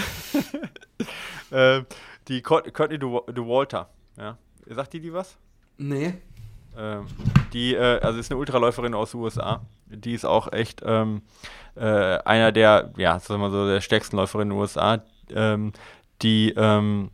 äh, 1.51 1.81
die 2.27 2.41
Courtney 2.41 2.99
de 2.99 3.09
Walter. 3.09 3.89
Ja. 4.17 4.37
Sagt 4.67 4.93
die 4.93 4.99
die 4.99 5.13
was? 5.13 5.37
Nee. 5.77 6.13
Ähm, 6.77 7.05
die, 7.51 7.75
äh, 7.75 7.99
also 7.99 8.19
ist 8.19 8.31
eine 8.31 8.39
Ultraläuferin 8.39 8.93
aus 8.93 9.11
den 9.11 9.19
USA. 9.21 9.61
Die 9.87 10.13
ist 10.13 10.25
auch 10.25 10.51
echt 10.51 10.81
ähm, 10.85 11.21
äh, 11.75 11.83
einer 11.83 12.51
der, 12.51 12.93
ja, 12.97 13.19
sagen 13.19 13.41
wir 13.41 13.51
so, 13.51 13.67
der 13.67 13.81
stärksten 13.81 14.15
Läuferinnen 14.15 14.51
in 14.51 14.55
den 14.55 14.61
USA. 14.61 15.03
Ähm, 15.29 15.73
die 16.21 16.53
ähm, 16.55 17.11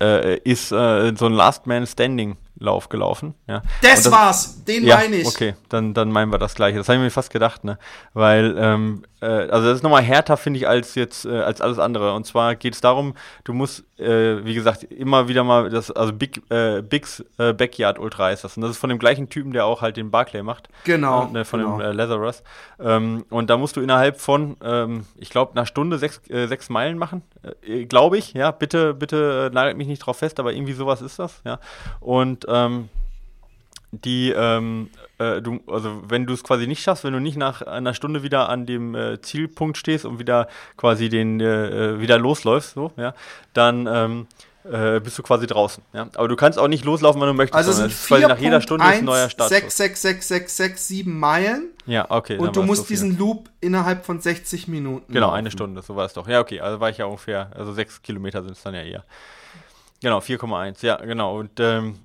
äh, 0.00 0.38
ist 0.38 0.72
äh, 0.72 1.14
so 1.16 1.26
ein 1.26 1.32
Last 1.32 1.66
Man 1.66 1.86
Standing 1.86 2.36
Lauf 2.60 2.90
gelaufen. 2.90 3.34
Ja. 3.48 3.62
Das, 3.80 4.02
das 4.02 4.12
war's, 4.12 4.64
den 4.64 4.84
ja, 4.84 4.96
meine 4.96 5.16
ich. 5.16 5.26
Okay, 5.26 5.54
dann, 5.70 5.94
dann 5.94 6.12
meinen 6.12 6.30
wir 6.30 6.38
das 6.38 6.54
gleiche. 6.54 6.76
Das 6.76 6.88
habe 6.88 6.98
ich 6.98 7.04
mir 7.04 7.10
fast 7.10 7.30
gedacht, 7.30 7.64
ne? 7.64 7.78
Weil, 8.12 8.54
ähm, 8.58 9.02
äh, 9.22 9.26
also 9.26 9.66
das 9.66 9.76
ist 9.76 9.82
nochmal 9.82 10.02
härter, 10.02 10.36
finde 10.36 10.58
ich, 10.58 10.68
als 10.68 10.94
jetzt, 10.94 11.24
äh, 11.24 11.40
als 11.40 11.62
alles 11.62 11.78
andere. 11.78 12.12
Und 12.12 12.26
zwar 12.26 12.54
geht 12.56 12.74
es 12.74 12.82
darum, 12.82 13.14
du 13.44 13.54
musst, 13.54 13.84
äh, 14.00 14.44
wie 14.44 14.54
gesagt, 14.54 14.84
immer 14.84 15.28
wieder 15.28 15.44
mal 15.44 15.70
das, 15.70 15.90
also 15.90 16.12
Big, 16.12 16.42
äh, 16.50 16.82
Bigs 16.82 17.24
äh, 17.38 17.52
Backyard 17.52 17.98
Ultra 17.98 18.26
heißt 18.26 18.44
das. 18.44 18.56
Und 18.56 18.62
das 18.62 18.72
ist 18.72 18.78
von 18.78 18.90
dem 18.90 18.98
gleichen 18.98 19.28
Typen, 19.28 19.52
der 19.52 19.66
auch 19.66 19.82
halt 19.82 19.96
den 19.96 20.10
Barclay 20.10 20.42
macht. 20.42 20.68
Genau. 20.84 21.26
Ne, 21.26 21.44
von 21.44 21.60
genau. 21.60 21.78
dem 21.78 21.96
Lazarus. 21.96 22.42
Ähm, 22.78 23.24
und 23.30 23.50
da 23.50 23.56
musst 23.56 23.76
du 23.76 23.80
innerhalb 23.80 24.20
von, 24.20 24.56
ähm, 24.62 25.06
ich 25.16 25.30
glaube, 25.30 25.52
einer 25.52 25.66
Stunde 25.66 25.98
sechs, 25.98 26.20
sechs 26.28 26.68
Meilen 26.68 26.98
machen. 26.98 27.22
glaube 27.88 28.18
ich, 28.18 28.32
ja. 28.32 28.50
Bitte, 28.50 28.94
bitte 28.94 29.50
nagelt 29.52 29.76
mich 29.76 29.86
nicht 29.86 30.00
drauf 30.00 30.18
fest, 30.18 30.40
aber 30.40 30.52
irgendwie 30.52 30.72
sowas 30.72 31.02
ist 31.02 31.18
das, 31.18 31.40
ja. 31.44 31.58
Und 32.00 32.46
ähm, 32.48 32.88
die, 33.92 34.30
ähm, 34.30 34.90
äh, 35.18 35.42
du, 35.42 35.60
also 35.66 36.02
wenn 36.08 36.26
du 36.26 36.34
es 36.34 36.44
quasi 36.44 36.66
nicht 36.66 36.82
schaffst, 36.82 37.04
wenn 37.04 37.12
du 37.12 37.20
nicht 37.20 37.36
nach 37.36 37.62
einer 37.62 37.94
Stunde 37.94 38.22
wieder 38.22 38.48
an 38.48 38.66
dem 38.66 38.94
äh, 38.94 39.20
Zielpunkt 39.20 39.76
stehst 39.76 40.04
und 40.04 40.18
wieder 40.18 40.48
quasi 40.76 41.08
den 41.08 41.40
äh, 41.40 42.00
wieder 42.00 42.18
losläufst, 42.18 42.74
so, 42.74 42.92
ja, 42.96 43.14
dann 43.52 43.88
ähm, 43.90 44.26
äh, 44.64 45.00
bist 45.00 45.18
du 45.18 45.22
quasi 45.22 45.46
draußen. 45.46 45.82
Ja? 45.92 46.08
Aber 46.14 46.28
du 46.28 46.36
kannst 46.36 46.58
auch 46.58 46.68
nicht 46.68 46.84
loslaufen, 46.84 47.20
wenn 47.20 47.28
du 47.28 47.34
möchtest. 47.34 47.56
Also 47.56 47.72
sind 47.72 47.90
quasi 47.90 48.26
nach 48.26 48.38
jeder 48.38 48.60
Stunde 48.60 48.84
1, 48.84 48.94
ist 48.94 48.98
ein 49.00 49.04
neuer 49.06 49.30
Start. 49.30 49.48
6, 49.48 49.76
6, 49.76 50.02
6, 50.02 50.28
6, 50.28 50.56
6, 50.56 50.88
7 50.88 51.18
Meilen. 51.18 51.70
Ja, 51.86 52.06
okay. 52.10 52.36
Und 52.36 52.56
du 52.56 52.62
musst 52.62 52.82
so 52.82 52.88
diesen 52.88 53.18
Loop 53.18 53.48
innerhalb 53.60 54.04
von 54.04 54.20
60 54.20 54.68
Minuten. 54.68 55.12
Genau, 55.12 55.28
laufen. 55.28 55.38
eine 55.38 55.50
Stunde, 55.50 55.82
so 55.82 55.96
war 55.96 56.06
es 56.06 56.12
doch. 56.12 56.28
Ja, 56.28 56.40
okay, 56.40 56.60
also 56.60 56.78
war 56.78 56.90
ich 56.90 56.98
ja 56.98 57.06
ungefähr, 57.06 57.50
also 57.56 57.72
6 57.72 58.02
Kilometer 58.02 58.42
sind 58.42 58.52
es 58.52 58.62
dann 58.62 58.74
ja 58.74 58.82
eher. 58.82 59.04
Genau, 60.02 60.18
4,1, 60.18 60.84
ja, 60.84 60.96
genau. 60.96 61.38
Und 61.38 61.58
ähm, 61.58 61.98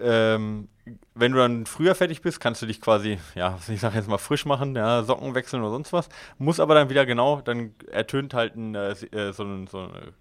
ähm, 0.00 0.68
wenn 1.14 1.32
du 1.32 1.38
dann 1.38 1.66
früher 1.66 1.94
fertig 1.94 2.22
bist, 2.22 2.40
kannst 2.40 2.60
du 2.62 2.66
dich 2.66 2.80
quasi, 2.80 3.18
ja, 3.34 3.58
ich 3.68 3.80
sag 3.80 3.94
jetzt 3.94 4.08
mal 4.08 4.18
frisch 4.18 4.44
machen, 4.44 4.76
ja, 4.76 5.02
Socken 5.02 5.34
wechseln 5.34 5.62
oder 5.62 5.70
sonst 5.70 5.92
was. 5.92 6.08
Muss 6.38 6.60
aber 6.60 6.74
dann 6.74 6.90
wieder 6.90 7.06
genau, 7.06 7.40
dann 7.40 7.74
ertönt 7.90 8.34
halt 8.34 8.56
ein, 8.56 8.74
äh, 8.74 8.90
äh 8.90 9.32
so, 9.32 9.44
ein, 9.44 9.66
so, 9.66 9.78
eine 9.78 10.12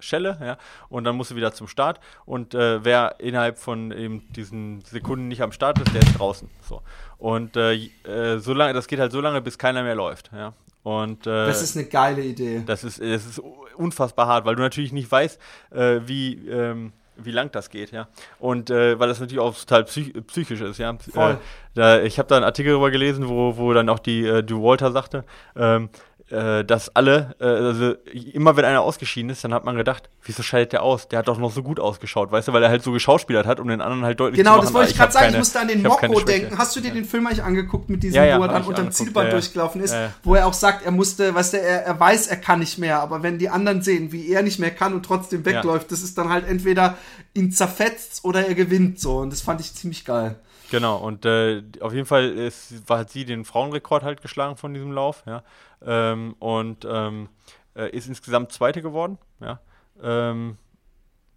Schelle, 0.00 0.38
ja, 0.40 0.56
und 0.88 1.04
dann 1.04 1.16
musst 1.16 1.30
du 1.30 1.36
wieder 1.36 1.52
zum 1.52 1.68
Start. 1.68 2.00
Und 2.24 2.54
äh, 2.54 2.84
wer 2.84 3.16
innerhalb 3.18 3.58
von 3.58 3.92
eben 3.92 4.32
diesen 4.32 4.80
Sekunden 4.82 5.28
nicht 5.28 5.42
am 5.42 5.52
Start 5.52 5.78
ist, 5.80 5.94
der 5.94 6.02
ist 6.02 6.18
draußen. 6.18 6.48
So. 6.62 6.82
Und 7.18 7.56
äh, 7.56 7.74
äh 7.74 8.38
so 8.38 8.54
lange, 8.54 8.72
das 8.72 8.86
geht 8.86 8.98
halt 8.98 9.12
so 9.12 9.20
lange, 9.20 9.42
bis 9.42 9.58
keiner 9.58 9.82
mehr 9.82 9.94
läuft, 9.94 10.30
ja. 10.32 10.54
Und, 10.82 11.26
äh, 11.26 11.46
das 11.46 11.62
ist 11.62 11.76
eine 11.76 11.86
geile 11.86 12.22
Idee. 12.22 12.62
Das 12.64 12.84
ist, 12.84 13.00
das 13.00 13.26
ist 13.26 13.42
unfassbar 13.76 14.28
hart, 14.28 14.44
weil 14.44 14.54
du 14.54 14.62
natürlich 14.62 14.92
nicht 14.92 15.10
weißt, 15.10 15.40
äh, 15.72 16.00
wie. 16.06 16.48
Ähm, 16.48 16.92
wie 17.16 17.30
lang 17.30 17.50
das 17.52 17.70
geht, 17.70 17.92
ja. 17.92 18.08
Und 18.38 18.70
äh, 18.70 18.98
weil 18.98 19.08
das 19.08 19.20
natürlich 19.20 19.40
auch 19.40 19.56
total 19.56 19.84
psych 19.84 20.12
psychisch 20.26 20.60
ist, 20.60 20.78
ja. 20.78 20.96
Voll. 21.12 21.32
Äh, 21.32 21.36
da, 21.74 22.02
ich 22.02 22.18
habe 22.18 22.28
da 22.28 22.36
einen 22.36 22.44
Artikel 22.44 22.72
darüber 22.72 22.90
gelesen, 22.90 23.28
wo, 23.28 23.56
wo 23.56 23.72
dann 23.72 23.88
auch 23.88 23.98
die 23.98 24.26
äh, 24.26 24.42
Du 24.42 24.62
Walter 24.62 24.92
sagte, 24.92 25.24
ähm, 25.56 25.88
äh, 26.15 26.15
dass 26.28 26.94
alle, 26.96 27.36
äh, 27.38 27.44
also 27.44 27.94
immer 28.32 28.56
wenn 28.56 28.64
einer 28.64 28.80
ausgeschieden 28.80 29.30
ist, 29.30 29.44
dann 29.44 29.54
hat 29.54 29.64
man 29.64 29.76
gedacht, 29.76 30.10
wieso 30.24 30.42
scheidet 30.42 30.72
der 30.72 30.82
aus? 30.82 31.06
Der 31.06 31.20
hat 31.20 31.28
doch 31.28 31.38
noch 31.38 31.52
so 31.52 31.62
gut 31.62 31.78
ausgeschaut, 31.78 32.32
weißt 32.32 32.48
du, 32.48 32.52
weil 32.52 32.64
er 32.64 32.68
halt 32.68 32.82
so 32.82 32.90
geschauspielert 32.90 33.46
hat, 33.46 33.60
um 33.60 33.68
den 33.68 33.80
anderen 33.80 34.04
halt 34.04 34.18
deutlich 34.18 34.38
genau, 34.38 34.54
zu 34.54 34.56
machen. 34.56 34.66
Genau, 34.66 34.72
das 34.72 34.74
wollte 34.74 34.90
ich 34.90 34.96
gerade 34.98 35.12
sagen, 35.12 35.24
keine, 35.26 35.36
ich 35.36 35.38
musste 35.38 35.60
an 35.60 35.68
den 35.68 35.82
Mokko 35.82 36.20
denken. 36.20 36.58
Hast 36.58 36.74
du 36.74 36.80
dir 36.80 36.88
ja. 36.88 36.94
den 36.94 37.04
Film 37.04 37.28
eigentlich 37.28 37.44
angeguckt 37.44 37.88
mit 37.88 38.02
diesem, 38.02 38.16
ja, 38.16 38.24
ja, 38.24 38.38
wo 38.38 38.42
er 38.42 38.48
dann 38.48 38.64
unterm 38.64 38.90
Zielband 38.90 39.32
durchgelaufen 39.32 39.80
ist, 39.80 39.94
wo 40.24 40.34
er 40.34 40.46
auch 40.46 40.52
sagt, 40.52 40.84
er 40.84 40.90
musste, 40.90 41.32
weißt 41.32 41.54
du, 41.54 41.60
er, 41.60 41.84
er 41.84 42.00
weiß, 42.00 42.26
er 42.26 42.38
kann 42.38 42.58
nicht 42.58 42.78
mehr, 42.78 43.00
aber 43.00 43.22
wenn 43.22 43.38
die 43.38 43.48
anderen 43.48 43.82
sehen, 43.82 44.10
wie 44.10 44.28
er 44.28 44.42
nicht 44.42 44.58
mehr 44.58 44.72
kann 44.72 44.94
und 44.94 45.04
trotzdem 45.04 45.44
wegläuft, 45.44 45.92
das 45.92 46.02
ist 46.02 46.18
dann 46.18 46.28
halt 46.28 46.48
entweder 46.48 46.98
ihn 47.34 47.52
zerfetzt 47.52 48.24
oder 48.24 48.46
er 48.46 48.54
gewinnt 48.54 48.98
so 48.98 49.18
und 49.18 49.32
das 49.32 49.42
fand 49.42 49.60
ich 49.60 49.74
ziemlich 49.74 50.04
geil. 50.04 50.36
Genau, 50.70 50.96
und 50.96 51.24
äh, 51.24 51.62
auf 51.80 51.92
jeden 51.92 52.06
Fall 52.06 52.30
ist, 52.30 52.88
war, 52.88 52.98
hat 53.00 53.10
sie 53.10 53.24
den 53.24 53.44
Frauenrekord 53.44 54.02
halt 54.02 54.22
geschlagen 54.22 54.56
von 54.56 54.74
diesem 54.74 54.92
Lauf, 54.92 55.22
ja. 55.26 55.42
Ähm, 55.84 56.34
und 56.38 56.86
ähm, 56.88 57.28
äh, 57.74 57.90
ist 57.90 58.08
insgesamt 58.08 58.52
Zweite 58.52 58.82
geworden, 58.82 59.18
ja. 59.40 59.60
Ähm, 60.02 60.58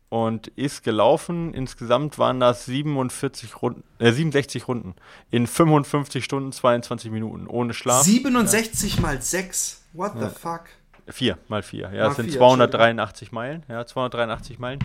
und 0.09 0.47
ist 0.47 0.83
gelaufen. 0.83 1.53
Insgesamt 1.53 2.17
waren 2.17 2.39
das 2.39 2.65
47 2.65 3.61
Runden, 3.61 3.83
äh, 3.99 4.11
67 4.11 4.67
Runden 4.67 4.95
in 5.29 5.45
55 5.45 6.25
Stunden, 6.25 6.51
22 6.51 7.11
Minuten, 7.11 7.47
ohne 7.47 7.73
Schlaf. 7.73 8.03
67 8.03 8.95
ja. 8.95 9.01
mal 9.01 9.21
6? 9.21 9.83
What 9.93 10.15
ja. 10.15 10.29
the 10.29 10.35
fuck? 10.35 10.63
4 11.07 11.37
mal 11.47 11.63
4, 11.63 11.91
ja, 11.93 12.05
das 12.05 12.17
sind 12.17 12.31
283 12.31 13.31
Meilen, 13.31 13.63
ja, 13.67 13.83
283 13.83 14.59
Meilen. 14.59 14.79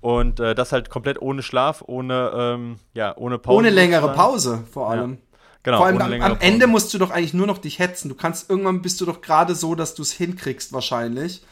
Und 0.00 0.40
äh, 0.40 0.54
das 0.54 0.72
halt 0.72 0.88
komplett 0.88 1.20
ohne 1.20 1.42
Schlaf, 1.42 1.82
ohne, 1.86 2.32
ähm, 2.34 2.76
ja, 2.94 3.16
ohne 3.16 3.38
Pause. 3.38 3.58
Ohne 3.58 3.70
längere 3.70 4.12
Pause 4.14 4.64
vor 4.72 4.90
allem. 4.90 5.12
Ja. 5.12 5.18
Genau, 5.62 5.76
vor 5.76 5.86
allem 5.86 6.00
am, 6.00 6.22
am 6.22 6.36
Ende 6.40 6.66
musst 6.66 6.94
du 6.94 6.98
doch 6.98 7.10
eigentlich 7.10 7.34
nur 7.34 7.46
noch 7.46 7.58
dich 7.58 7.78
hetzen. 7.78 8.08
Du 8.08 8.14
kannst 8.14 8.48
irgendwann 8.48 8.80
bist 8.80 9.00
du 9.00 9.04
doch 9.04 9.20
gerade 9.20 9.54
so, 9.54 9.74
dass 9.74 9.94
du 9.94 10.00
es 10.02 10.12
hinkriegst 10.12 10.72
wahrscheinlich, 10.72 11.42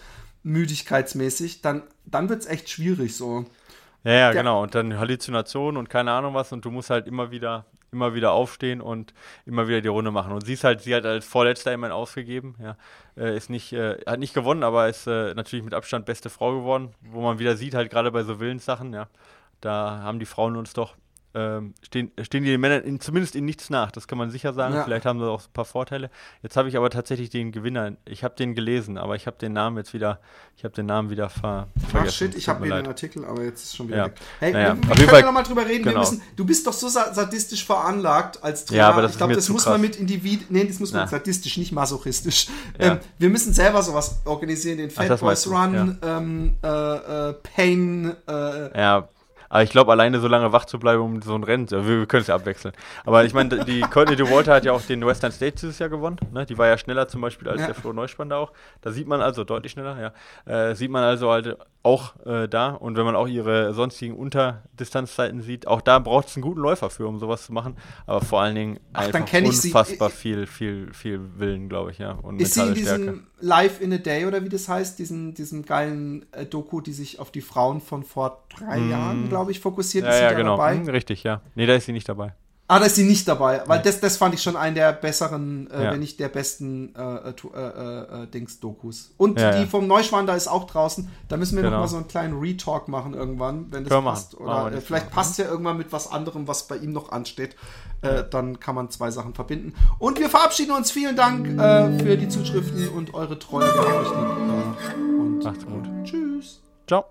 müdigkeitsmäßig. 0.45 1.61
Dann, 1.61 1.83
dann 2.07 2.31
wird 2.31 2.41
es 2.41 2.47
echt 2.47 2.71
schwierig 2.71 3.15
so. 3.15 3.45
Ja, 4.05 4.13
ja, 4.13 4.33
Der, 4.33 4.43
genau. 4.43 4.63
Und 4.63 4.75
dann 4.75 4.99
Halluzinationen 4.99 5.77
und 5.77 5.91
keine 5.91 6.13
Ahnung 6.13 6.33
was. 6.33 6.53
Und 6.53 6.65
du 6.65 6.71
musst 6.71 6.89
halt 6.89 7.07
immer 7.07 7.31
wieder, 7.31 7.67
immer 7.93 8.15
wieder 8.15 8.33
aufstehen 8.33 8.81
und 8.81 9.15
immer 9.47 9.69
wieder 9.69 9.81
die 9.81 9.89
Runde 9.89 10.11
machen. 10.11 10.33
Und 10.33 10.47
sie 10.47 10.55
ist 10.55 10.65
halt, 10.65 10.83
sie 10.83 10.95
hat 10.95 11.05
als 11.05 11.27
Vorletzter 11.27 11.73
immerhin 11.73 11.95
ausgegeben. 11.95 12.55
Ja, 12.63 12.77
äh, 13.17 13.37
ist 13.37 13.51
nicht, 13.51 13.73
äh, 13.73 13.99
hat 14.07 14.19
nicht 14.19 14.35
gewonnen, 14.35 14.63
aber 14.63 14.89
ist 14.89 15.07
äh, 15.07 15.35
natürlich 15.35 15.65
mit 15.65 15.75
Abstand 15.75 16.07
beste 16.07 16.31
Frau 16.31 16.55
geworden. 16.55 16.95
Wo 17.01 17.21
man 17.23 17.39
wieder 17.39 17.57
sieht, 17.57 17.75
halt 17.75 17.91
gerade 17.91 18.11
bei 18.11 18.23
so 18.23 18.41
Willenssachen, 18.41 18.93
ja, 18.93 19.09
da 19.61 20.01
haben 20.03 20.19
die 20.19 20.27
Frauen 20.27 20.57
uns 20.57 20.73
doch 20.73 20.95
ähm, 21.35 21.75
stehen, 21.83 22.11
stehen 22.23 22.43
die 22.43 22.51
den 22.51 22.61
Männern 22.61 22.83
in, 22.83 23.01
zumindest 23.01 23.37
in 23.37 23.45
nichts 23.45 23.69
nach. 23.69 23.91
Das 23.91 24.09
kann 24.09 24.17
man 24.17 24.31
sicher 24.31 24.55
sagen. 24.55 24.75
Ja. 24.75 24.85
Vielleicht 24.85 25.05
haben 25.05 25.19
sie 25.19 25.27
auch 25.27 25.43
ein 25.43 25.53
paar 25.53 25.67
Vorteile. 25.67 26.11
Jetzt 26.43 26.57
habe 26.57 26.69
ich 26.69 26.77
aber 26.77 26.89
tatsächlich 26.89 27.29
den 27.29 27.53
Gewinner. 27.53 27.93
Ich 28.07 28.25
habe 28.25 28.35
den 28.35 28.55
gelesen, 28.55 28.97
aber 28.97 29.15
ich 29.15 29.27
habe 29.27 29.37
den 29.37 29.53
Namen 29.53 29.77
jetzt 29.77 29.93
wieder. 29.93 30.21
Ich 30.57 30.65
habe 30.65 30.75
den 30.75 30.87
Namen 30.87 31.11
wieder 31.11 31.29
ver 31.29 31.69
vergessen. 31.91 32.07
Ach 32.09 32.13
shit, 32.13 32.35
ich 32.35 32.49
habe 32.49 32.65
hier 32.65 32.77
den 32.77 32.87
Artikel, 32.87 33.25
aber 33.27 33.45
jetzt 33.45 33.65
ist 33.65 33.77
schon 33.77 33.89
wieder 33.89 33.99
ja. 33.99 34.05
weg. 34.07 34.15
Hey, 34.41 34.53
naja, 34.53 34.77
wir, 34.77 34.89
wir 34.89 35.07
können 35.07 35.21
ja 35.21 35.27
nochmal 35.27 35.43
drüber 35.43 35.67
reden. 35.67 35.85
Genau. 35.85 36.01
Müssen, 36.01 36.23
du 36.35 36.47
bist 36.47 36.67
doch 36.67 36.73
so 36.73 36.89
sadistisch 36.89 37.65
veranlagt 37.65 38.43
als 38.43 38.65
Trainer. 38.65 38.79
Ja, 38.79 38.89
aber 38.89 39.03
das 39.03 39.13
ich 39.13 39.19
glaube, 39.19 39.35
das 39.35 39.49
muss 39.51 39.65
krass. 39.65 39.73
man 39.73 39.83
mit 39.83 39.97
Individ. 39.97 40.51
Nee, 40.51 40.65
das 40.65 40.81
muss 40.81 40.93
man 40.93 41.07
sadistisch, 41.09 41.59
nicht 41.59 41.73
masochistisch. 41.73 42.49
Ja. 42.79 42.93
Ähm, 42.93 42.99
wir 43.19 43.29
müssen 43.29 43.53
selber 43.53 43.83
sowas 43.83 44.21
organisieren. 44.25 44.79
Den 44.79 44.91
Fat 44.91 45.21
Boys 45.21 45.47
Run, 45.47 45.99
ähm, 46.03 46.57
äh, 46.63 46.69
äh, 46.69 47.33
Pain. 47.35 48.17
Äh, 48.27 48.81
ja 48.81 49.09
aber 49.49 49.63
ich 49.63 49.71
glaube, 49.71 49.93
alleine 49.93 50.21
so 50.21 50.29
lange 50.29 50.53
wach 50.53 50.65
zu 50.65 50.79
bleiben, 50.79 51.03
um 51.03 51.23
so 51.23 51.35
ein 51.35 51.45
Rennen, 51.45 51.71
wir, 51.71 51.87
wir 51.87 52.07
können 52.07 52.23
es 52.23 52.27
ja 52.27 52.35
abwechseln. 52.35 52.75
Aber 53.05 53.25
ich 53.25 53.35
meine, 53.35 53.65
die 53.65 53.81
Courtney 53.81 54.17
DeWalter 54.17 54.55
hat 54.55 54.65
ja 54.65 54.73
auch 54.73 54.83
den 54.83 55.05
Western 55.07 55.33
States 55.33 55.61
dieses 55.61 55.79
Jahr 55.79 55.89
gewonnen. 55.89 56.19
Ne? 56.33 56.47
Die 56.47 56.59
war 56.59 56.67
ja 56.67 56.77
schneller 56.77 57.09
zum 57.09 57.21
Beispiel 57.21 57.49
als 57.49 57.61
ja. 57.61 57.67
der 57.67 57.75
Flo 57.75 57.93
Neuspann 57.93 58.31
auch. 58.33 58.53
Da 58.81 58.91
sieht 58.91 59.07
man 59.07 59.21
also, 59.21 59.45
deutlich 59.45 59.73
schneller, 59.73 60.13
ja. 60.47 60.71
Äh, 60.71 60.75
sieht 60.75 60.91
man 60.91 61.03
also 61.03 61.31
halt 61.31 61.57
auch 61.83 62.15
äh, 62.27 62.49
da. 62.49 62.71
Und 62.71 62.97
wenn 62.97 63.05
man 63.05 63.17
auch 63.17 63.29
ihre 63.29 63.73
sonstigen 63.73 64.15
Unterdistanzzeiten 64.17 65.41
sieht, 65.41 65.67
auch 65.67 65.81
da 65.81 65.99
braucht 65.99 66.29
es 66.29 66.37
einen 66.37 66.43
guten 66.43 66.61
Läufer 66.61 66.91
für, 66.91 67.07
um 67.07 67.19
sowas 67.19 67.45
zu 67.47 67.53
machen. 67.53 67.77
Aber 68.07 68.21
vor 68.21 68.43
allen 68.43 68.55
Dingen 68.55 68.81
Ach, 68.93 69.07
einfach 69.07 69.33
unfassbar 69.33 70.11
viel, 70.11 70.47
viel, 70.47 70.93
viel 70.93 71.21
Willen, 71.39 71.69
glaube 71.69 71.93
ich, 71.93 71.99
ja. 71.99 72.13
Und 72.13 72.41
ist 72.41 72.55
sie 72.55 72.67
in 72.67 72.75
diesem 72.75 73.03
Stärke. 73.03 73.21
Live 73.41 73.81
in 73.81 73.93
a 73.93 73.99
Day 73.99 74.27
oder 74.27 74.45
wie 74.45 74.49
das 74.49 74.69
heißt, 74.69 74.99
diesen, 74.99 75.35
diesem 75.35 75.65
geilen 75.65 76.27
äh, 76.33 76.45
Doku, 76.45 76.81
die 76.81 76.93
sich 76.93 77.19
auf 77.21 77.31
die 77.31 77.41
Frauen 77.41 77.81
von 77.81 78.03
vor 78.03 78.45
drei 78.49 78.79
mm. 78.79 78.91
Jahren, 78.91 79.29
glaube 79.29 79.51
ich, 79.53 79.61
fokussiert. 79.61 80.05
Ja, 80.05 80.11
ist 80.11 80.21
ja, 80.21 80.33
genau. 80.33 80.57
Dabei? 80.57 80.77
Hm, 80.77 80.89
richtig, 80.89 81.23
ja. 81.23 81.41
Nee, 81.55 81.67
da 81.67 81.75
ist 81.75 81.87
sie 81.87 81.93
nicht 81.93 82.09
dabei. 82.09 82.35
Ah, 82.71 82.79
da 82.79 82.85
ist 82.85 82.97
sie 82.97 83.05
nicht 83.05 83.27
dabei, 83.27 83.63
weil 83.65 83.79
nee. 83.79 83.85
das, 83.85 83.99
das 84.01 84.19
fand 84.19 84.35
ich 84.35 84.43
schon 84.43 84.55
einen 84.55 84.75
der 84.75 84.93
besseren, 84.93 85.71
äh, 85.71 85.85
ja. 85.85 85.93
wenn 85.93 86.01
nicht 86.01 86.21
der 86.21 86.29
besten 86.29 86.95
äh, 86.95 87.01
äh, 87.01 87.33
äh, 87.57 88.25
äh 88.25 88.27
Dings-Dokus. 88.27 89.15
Und 89.17 89.41
ja, 89.41 89.53
die 89.53 89.63
ja. 89.63 89.67
vom 89.67 89.87
Neuschwander 89.87 90.37
ist 90.37 90.49
auch 90.49 90.65
draußen. 90.65 91.11
Da 91.29 91.39
müssen 91.39 91.57
wir 91.57 91.63
genau. 91.63 91.77
noch 91.77 91.85
mal 91.85 91.89
so 91.89 91.97
einen 91.97 92.09
kleinen 92.09 92.39
Retalk 92.39 92.89
machen 92.89 93.15
irgendwann, 93.15 93.69
wenn 93.71 93.85
das 93.85 93.91
Können 93.91 94.05
passt. 94.05 94.39
Oder 94.39 94.71
äh, 94.71 94.83
vielleicht 94.83 95.11
passt 95.11 95.39
ja 95.39 95.47
irgendwann 95.47 95.79
mit 95.79 95.93
was 95.93 96.13
anderem, 96.13 96.47
was 96.47 96.69
bei 96.69 96.77
ihm 96.77 96.93
noch 96.93 97.11
ansteht. 97.11 97.57
dann 98.31 98.61
kann 98.61 98.77
man 98.77 98.91
zwei 98.91 99.11
Sachen 99.11 99.35
verbinden. 99.35 99.73
Und 99.99 100.21
wir 100.21 100.29
verabschieden 100.29 100.71
uns. 100.73 100.93
Vielen 100.93 101.17
Dank 101.17 101.49
für 102.01 102.17
die 102.17 102.29
Zuschriften 102.29 102.91
und 102.91 103.15
eure 103.15 103.39
Treue. 103.39 103.69
und 103.69 105.43
Macht's 105.43 105.65
gut. 105.65 105.89
Tschüss. 106.05 106.61
Ciao. 106.87 107.07